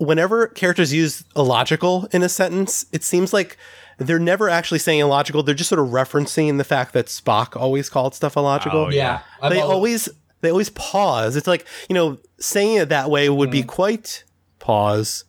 Whenever 0.00 0.46
characters 0.48 0.92
use 0.92 1.24
illogical 1.36 2.08
in 2.10 2.22
a 2.22 2.28
sentence, 2.28 2.86
it 2.90 3.04
seems 3.04 3.32
like 3.32 3.56
they're 3.98 4.18
never 4.18 4.48
actually 4.48 4.78
saying 4.78 5.00
illogical. 5.00 5.42
They're 5.42 5.54
just 5.54 5.68
sort 5.68 5.80
of 5.80 5.88
referencing 5.88 6.56
the 6.56 6.64
fact 6.64 6.94
that 6.94 7.06
Spock 7.06 7.54
always 7.54 7.90
called 7.90 8.14
stuff 8.14 8.34
illogical. 8.34 8.86
Oh, 8.86 8.88
Yeah. 8.88 9.20
I've 9.42 9.52
they 9.52 9.60
al- 9.60 9.70
always 9.70 10.08
they 10.40 10.50
always 10.50 10.70
pause. 10.70 11.36
It's 11.36 11.46
like 11.46 11.66
you 11.88 11.94
know 11.94 12.18
saying 12.38 12.78
it 12.78 12.88
that 12.88 13.10
way 13.10 13.28
would 13.28 13.50
be 13.50 13.60
mm-hmm. 13.60 13.68
quite 13.68 14.24
pause 14.58 15.24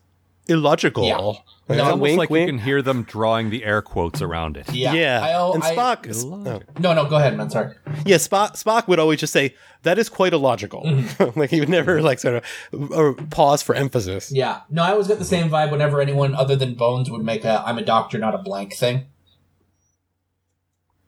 illogical. 0.48 1.06
Yeah. 1.06 1.34
Like, 1.72 1.78
No, 1.78 1.84
It's 1.90 1.92
Wink, 1.94 2.02
almost 2.02 2.18
like 2.18 2.30
wink. 2.30 2.48
you 2.48 2.54
can 2.54 2.64
hear 2.64 2.82
them 2.82 3.04
drawing 3.04 3.50
the 3.50 3.64
air 3.64 3.82
quotes 3.82 4.22
around 4.22 4.58
it. 4.58 4.72
Yeah. 4.74 4.94
Yeah, 4.94 5.22
I, 5.24 5.32
al- 5.32 5.54
and 5.54 5.64
Spock. 5.64 6.06
Illogical. 6.06 6.48
oh. 6.48 6.62
no, 6.80 6.94
no, 6.94 7.06
go 7.10 7.16
ahead, 7.18 7.36
man. 7.38 7.50
Sorry. 7.50 7.74
Yeah, 8.06 8.18
Spock, 8.18 8.52
Spock 8.62 8.88
would 8.88 9.00
always 9.00 9.20
just 9.20 9.34
say, 9.34 9.56
that 9.84 9.98
is 9.98 10.10
quite 10.10 10.34
illogical. 10.34 10.84
Mm-hmm. 10.84 11.40
like 11.40 11.50
he 11.50 11.60
would 11.60 11.70
never 11.70 12.02
like 12.02 12.20
sort 12.20 12.36
of 12.74 12.92
or 12.92 13.14
pause 13.16 13.62
for 13.64 13.74
emphasis. 13.74 14.32
Yeah. 14.32 14.62
No, 14.70 14.84
I 14.84 14.92
always 14.92 15.08
get 15.08 15.18
the 15.20 15.26
same 15.26 15.50
vibe 15.50 15.72
whenever 15.72 16.00
anyone 16.02 16.36
other 16.36 16.56
than 16.56 16.76
Bones 16.76 17.10
would 17.10 17.24
make 17.24 17.44
a 17.46 17.64
I'm 17.66 17.78
a 17.80 17.84
doctor, 17.84 18.18
not 18.20 18.36
a 18.36 18.40
blank 18.40 18.76
thing. 18.76 19.06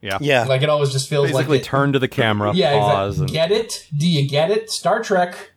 Yeah. 0.01 0.17
Yeah. 0.19 0.43
Like, 0.45 0.61
it 0.63 0.69
always 0.69 0.91
just 0.91 1.07
feels 1.07 1.27
Basically, 1.31 1.57
like. 1.59 1.61
it- 1.61 1.69
turn 1.69 1.93
to 1.93 1.99
the 1.99 2.07
camera, 2.09 2.51
yeah, 2.53 2.73
pause, 2.77 3.21
exactly. 3.21 3.33
Get 3.33 3.51
it? 3.51 3.87
Do 3.97 4.07
you 4.07 4.27
get 4.27 4.51
it? 4.51 4.69
Star 4.69 5.01
Trek. 5.01 5.51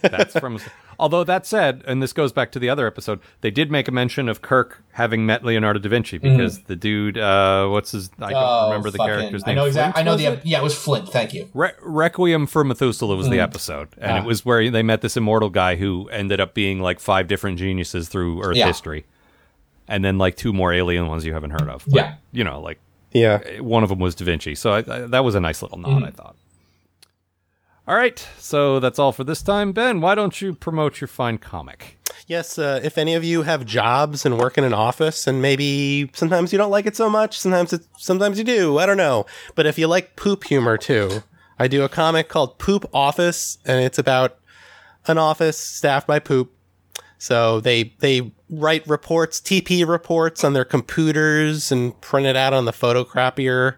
that's 0.00 0.38
from. 0.38 0.58
Although 0.98 1.24
that 1.24 1.46
said, 1.46 1.82
and 1.86 2.02
this 2.02 2.12
goes 2.12 2.32
back 2.32 2.52
to 2.52 2.58
the 2.58 2.68
other 2.68 2.86
episode, 2.86 3.20
they 3.40 3.50
did 3.50 3.70
make 3.70 3.88
a 3.88 3.92
mention 3.92 4.28
of 4.28 4.42
Kirk 4.42 4.82
having 4.92 5.26
met 5.26 5.44
Leonardo 5.44 5.78
da 5.78 5.88
Vinci 5.88 6.18
because 6.18 6.60
the 6.64 6.76
dude, 6.76 7.18
uh, 7.18 7.66
what's 7.68 7.92
his? 7.92 8.10
I 8.20 8.30
don't 8.30 8.42
Oh, 8.42 8.66
remember 8.68 8.90
the 8.90 8.98
fucking- 8.98 9.14
character's 9.14 9.42
I 9.44 9.46
name. 9.48 9.56
know 9.56 9.64
exactly. 9.66 10.00
I 10.00 10.04
know 10.04 10.16
the. 10.16 10.26
it? 10.26 10.40
Yeah, 10.46 10.58
it 10.58 10.62
was 10.64 10.74
Flint. 10.74 11.08
Thank 11.08 11.34
you. 11.34 11.48
Re- 11.54 11.72
Requiem 11.82 12.46
for 12.46 12.64
Methuselah 12.64 13.16
was 13.16 13.28
the 13.28 13.40
episode, 13.40 13.88
and 13.98 14.12
Ah. 14.12 14.16
it 14.18 14.24
was 14.24 14.44
where 14.44 14.70
they 14.70 14.82
met 14.82 15.00
this 15.00 15.16
immortal 15.16 15.50
guy 15.50 15.76
who 15.76 16.08
ended 16.10 16.40
up 16.40 16.54
being 16.54 16.80
like 16.80 17.00
five 17.00 17.26
different 17.28 17.58
geniuses 17.58 18.08
through 18.08 18.42
Earth 18.42 18.56
Yeah. 18.56 18.66
history, 18.66 19.04
and 19.88 20.04
then 20.04 20.18
like 20.18 20.36
two 20.36 20.52
more 20.52 20.72
alien 20.72 21.08
ones 21.08 21.24
you 21.26 21.34
haven't 21.34 21.50
heard 21.50 21.68
of. 21.68 21.84
But, 21.86 21.94
Yeah. 21.96 22.14
you 22.32 22.44
know, 22.44 22.60
like 22.60 22.78
Yeah. 23.12 23.38
one 23.60 23.82
of 23.82 23.88
them 23.88 23.98
was 23.98 24.14
Da 24.14 24.24
Vinci, 24.24 24.54
so 24.54 24.72
I, 24.72 24.78
I, 24.78 24.82
that 25.06 25.24
was 25.24 25.34
a 25.34 25.40
nice 25.40 25.62
little 25.62 25.78
nod. 25.78 25.90
Mm-hmm. 25.90 26.04
I 26.04 26.10
thought. 26.10 26.36
All 27.86 27.96
right, 27.96 28.26
so 28.38 28.80
that's 28.80 28.98
all 28.98 29.12
for 29.12 29.24
this 29.24 29.42
time. 29.42 29.72
Ben, 29.72 30.00
why 30.00 30.14
don't 30.14 30.40
you 30.40 30.54
promote 30.54 31.02
your 31.02 31.08
fine 31.08 31.36
comic? 31.36 31.98
Yes, 32.26 32.58
uh, 32.58 32.80
if 32.82 32.96
any 32.96 33.12
of 33.12 33.22
you 33.22 33.42
have 33.42 33.66
jobs 33.66 34.24
and 34.24 34.38
work 34.38 34.56
in 34.56 34.64
an 34.64 34.72
office 34.72 35.26
and 35.26 35.42
maybe 35.42 36.10
sometimes 36.14 36.50
you 36.50 36.56
don't 36.56 36.70
like 36.70 36.86
it 36.86 36.96
so 36.96 37.10
much, 37.10 37.38
sometimes 37.38 37.74
it, 37.74 37.82
sometimes 37.98 38.38
you 38.38 38.44
do, 38.44 38.78
I 38.78 38.86
don't 38.86 38.96
know. 38.96 39.26
But 39.54 39.66
if 39.66 39.78
you 39.78 39.86
like 39.86 40.16
poop 40.16 40.44
humor 40.44 40.78
too, 40.78 41.22
I 41.58 41.68
do 41.68 41.82
a 41.84 41.88
comic 41.90 42.30
called 42.30 42.58
Poop 42.58 42.88
Office 42.94 43.58
and 43.66 43.84
it's 43.84 43.98
about 43.98 44.38
an 45.06 45.18
office 45.18 45.58
staffed 45.58 46.06
by 46.06 46.20
poop. 46.20 46.52
So 47.18 47.60
they 47.60 47.94
they 47.98 48.32
write 48.48 48.86
reports, 48.86 49.40
TP 49.40 49.86
reports 49.86 50.42
on 50.42 50.54
their 50.54 50.64
computers 50.64 51.70
and 51.70 51.98
print 52.00 52.26
it 52.26 52.36
out 52.36 52.54
on 52.54 52.64
the 52.64 52.72
photocopier. 52.72 53.76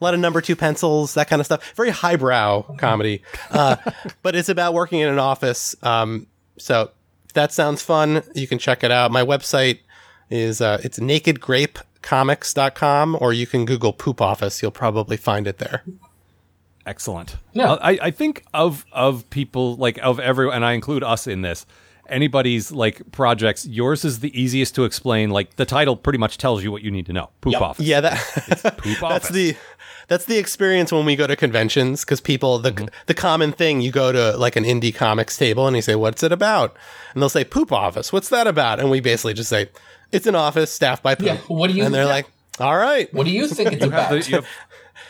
A 0.00 0.04
lot 0.04 0.14
of 0.14 0.20
number 0.20 0.40
two 0.40 0.54
pencils, 0.56 1.14
that 1.14 1.28
kind 1.28 1.40
of 1.40 1.46
stuff. 1.46 1.72
Very 1.74 1.90
highbrow 1.90 2.62
comedy, 2.78 3.22
uh, 3.50 3.76
but 4.22 4.34
it's 4.36 4.48
about 4.48 4.74
working 4.74 5.00
in 5.00 5.08
an 5.08 5.18
office. 5.18 5.74
Um, 5.82 6.26
so 6.56 6.90
if 7.26 7.32
that 7.34 7.52
sounds 7.52 7.82
fun, 7.82 8.22
you 8.34 8.46
can 8.46 8.58
check 8.58 8.84
it 8.84 8.90
out. 8.90 9.10
My 9.10 9.24
website 9.24 9.80
is 10.30 10.60
uh, 10.60 10.78
it's 10.84 10.98
nakedgrapecomics.com, 12.02 13.16
or 13.20 13.32
you 13.32 13.46
can 13.46 13.64
Google 13.64 13.92
Poop 13.92 14.20
Office. 14.20 14.62
You'll 14.62 14.70
probably 14.70 15.16
find 15.16 15.46
it 15.46 15.58
there. 15.58 15.82
Excellent. 16.86 17.36
Yeah. 17.52 17.72
I, 17.74 17.98
I 18.02 18.10
think 18.10 18.44
of 18.54 18.86
of 18.92 19.28
people 19.30 19.76
like 19.76 19.98
of 19.98 20.18
everyone, 20.20 20.56
and 20.56 20.64
I 20.64 20.72
include 20.72 21.02
us 21.04 21.26
in 21.26 21.42
this. 21.42 21.66
Anybody's 22.08 22.72
like 22.72 23.12
projects, 23.12 23.66
yours 23.66 24.02
is 24.02 24.20
the 24.20 24.40
easiest 24.40 24.74
to 24.76 24.84
explain. 24.84 25.28
Like 25.28 25.56
the 25.56 25.66
title 25.66 25.94
pretty 25.96 26.18
much 26.18 26.38
tells 26.38 26.64
you 26.64 26.72
what 26.72 26.80
you 26.82 26.90
need 26.90 27.04
to 27.06 27.12
know. 27.12 27.28
Poop 27.42 27.52
Yep. 27.52 27.60
office. 27.62 27.84
Yeah, 27.86 28.00
that 28.00 28.16
Poop 28.78 29.02
office. 29.02 29.28
that's 29.28 29.28
the 29.28 29.54
that's 30.08 30.24
the 30.24 30.38
experience 30.38 30.90
when 30.90 31.04
we 31.06 31.14
go 31.16 31.26
to 31.26 31.36
conventions 31.36 32.04
because 32.04 32.20
people 32.20 32.58
the 32.58 32.72
mm-hmm. 32.72 32.86
the 33.06 33.14
common 33.14 33.52
thing 33.52 33.80
you 33.80 33.90
go 33.92 34.10
to 34.12 34.36
like 34.36 34.56
an 34.56 34.64
indie 34.64 34.94
comics 34.94 35.36
table 35.36 35.66
and 35.66 35.76
you 35.76 35.82
say 35.82 35.94
what's 35.94 36.22
it 36.22 36.32
about 36.32 36.76
and 37.14 37.22
they'll 37.22 37.28
say 37.28 37.44
poop 37.44 37.70
office 37.72 38.12
what's 38.12 38.28
that 38.30 38.46
about 38.46 38.80
and 38.80 38.90
we 38.90 39.00
basically 39.00 39.34
just 39.34 39.48
say 39.50 39.68
it's 40.10 40.26
an 40.26 40.34
office 40.34 40.72
staffed 40.72 41.02
by 41.02 41.14
poop 41.14 41.26
Yeah, 41.26 41.36
what 41.48 41.68
do 41.70 41.74
you- 41.76 41.84
and 41.84 41.94
they're 41.94 42.04
yeah. 42.04 42.08
like 42.10 42.26
all 42.60 42.76
right 42.76 43.12
What 43.14 43.24
do 43.24 43.30
you 43.30 43.46
think 43.46 43.72
it's 43.72 43.84
You 43.84 43.90
have 43.90 44.10
about? 44.10 44.22
the, 44.24 44.28
you 44.30 44.34
have, 44.36 44.46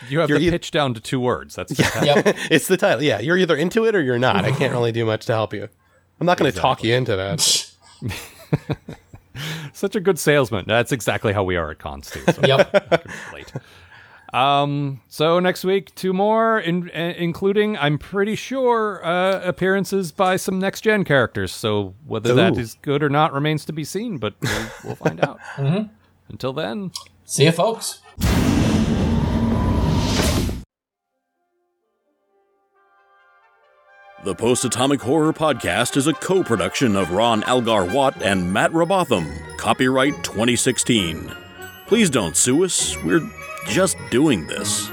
you 0.09 0.19
have 0.19 0.29
You're 0.29 0.39
the 0.39 0.47
eith- 0.47 0.51
pitch 0.51 0.71
down 0.71 0.93
to 0.93 0.99
two 0.99 1.19
words. 1.19 1.55
That's 1.55 1.73
fantastic. 1.75 2.25
yep. 2.25 2.35
it's 2.51 2.67
the 2.67 2.77
title 2.77 3.01
yeah 3.01 3.19
you're 3.19 3.37
either 3.37 3.55
into 3.55 3.85
it 3.85 3.95
or 3.95 4.01
you're 4.01 4.19
not 4.19 4.45
I 4.45 4.51
can't 4.51 4.71
really 4.73 4.91
do 4.91 5.05
much 5.05 5.25
to 5.27 5.33
help 5.33 5.53
you 5.53 5.67
I'm 6.19 6.25
not 6.27 6.37
going 6.37 6.51
to 6.51 6.57
talk 6.57 6.83
you 6.83 6.93
into 6.93 7.15
that 7.15 7.39
Such 9.73 9.95
a 9.95 9.99
good 10.01 10.19
salesman. 10.19 10.65
That's 10.67 10.91
exactly 10.91 11.31
how 11.31 11.43
we 11.43 11.55
are 11.55 11.71
at 11.71 11.79
cons 11.79 12.09
too. 12.11 12.19
So 12.33 12.41
Yep. 12.45 13.07
Um, 14.33 15.01
so 15.07 15.39
next 15.39 15.63
week, 15.63 15.93
two 15.95 16.13
more, 16.13 16.59
in, 16.59 16.89
uh, 16.93 17.13
including 17.17 17.77
I'm 17.77 17.97
pretty 17.97 18.35
sure 18.35 19.03
uh, 19.05 19.41
appearances 19.43 20.11
by 20.11 20.35
some 20.35 20.59
next 20.59 20.81
gen 20.81 21.03
characters. 21.03 21.51
So 21.51 21.95
whether 22.05 22.31
Ooh. 22.31 22.35
that 22.35 22.57
is 22.57 22.75
good 22.81 23.03
or 23.03 23.09
not 23.09 23.33
remains 23.33 23.65
to 23.65 23.73
be 23.73 23.83
seen, 23.83 24.17
but 24.17 24.35
we'll, 24.41 24.67
we'll 24.83 24.95
find 25.07 25.23
out. 25.23 25.39
Mm-hmm. 25.55 25.93
Until 26.29 26.53
then, 26.53 26.91
see 27.25 27.45
you, 27.45 27.51
folks. 27.51 28.01
The 34.25 34.35
Post 34.35 34.65
Atomic 34.65 35.01
Horror 35.01 35.31
Podcast 35.31 35.95
is 35.95 36.05
a 36.05 36.13
co 36.13 36.43
production 36.43 36.97
of 36.97 37.11
Ron 37.11 37.41
Algar 37.43 37.85
Watt 37.85 38.21
and 38.21 38.51
Matt 38.51 38.73
Robotham. 38.73 39.25
Copyright 39.57 40.13
2016. 40.25 41.33
Please 41.87 42.09
don't 42.09 42.35
sue 42.35 42.65
us. 42.65 43.01
We're 43.01 43.21
just 43.65 43.97
doing 44.09 44.45
this. 44.47 44.91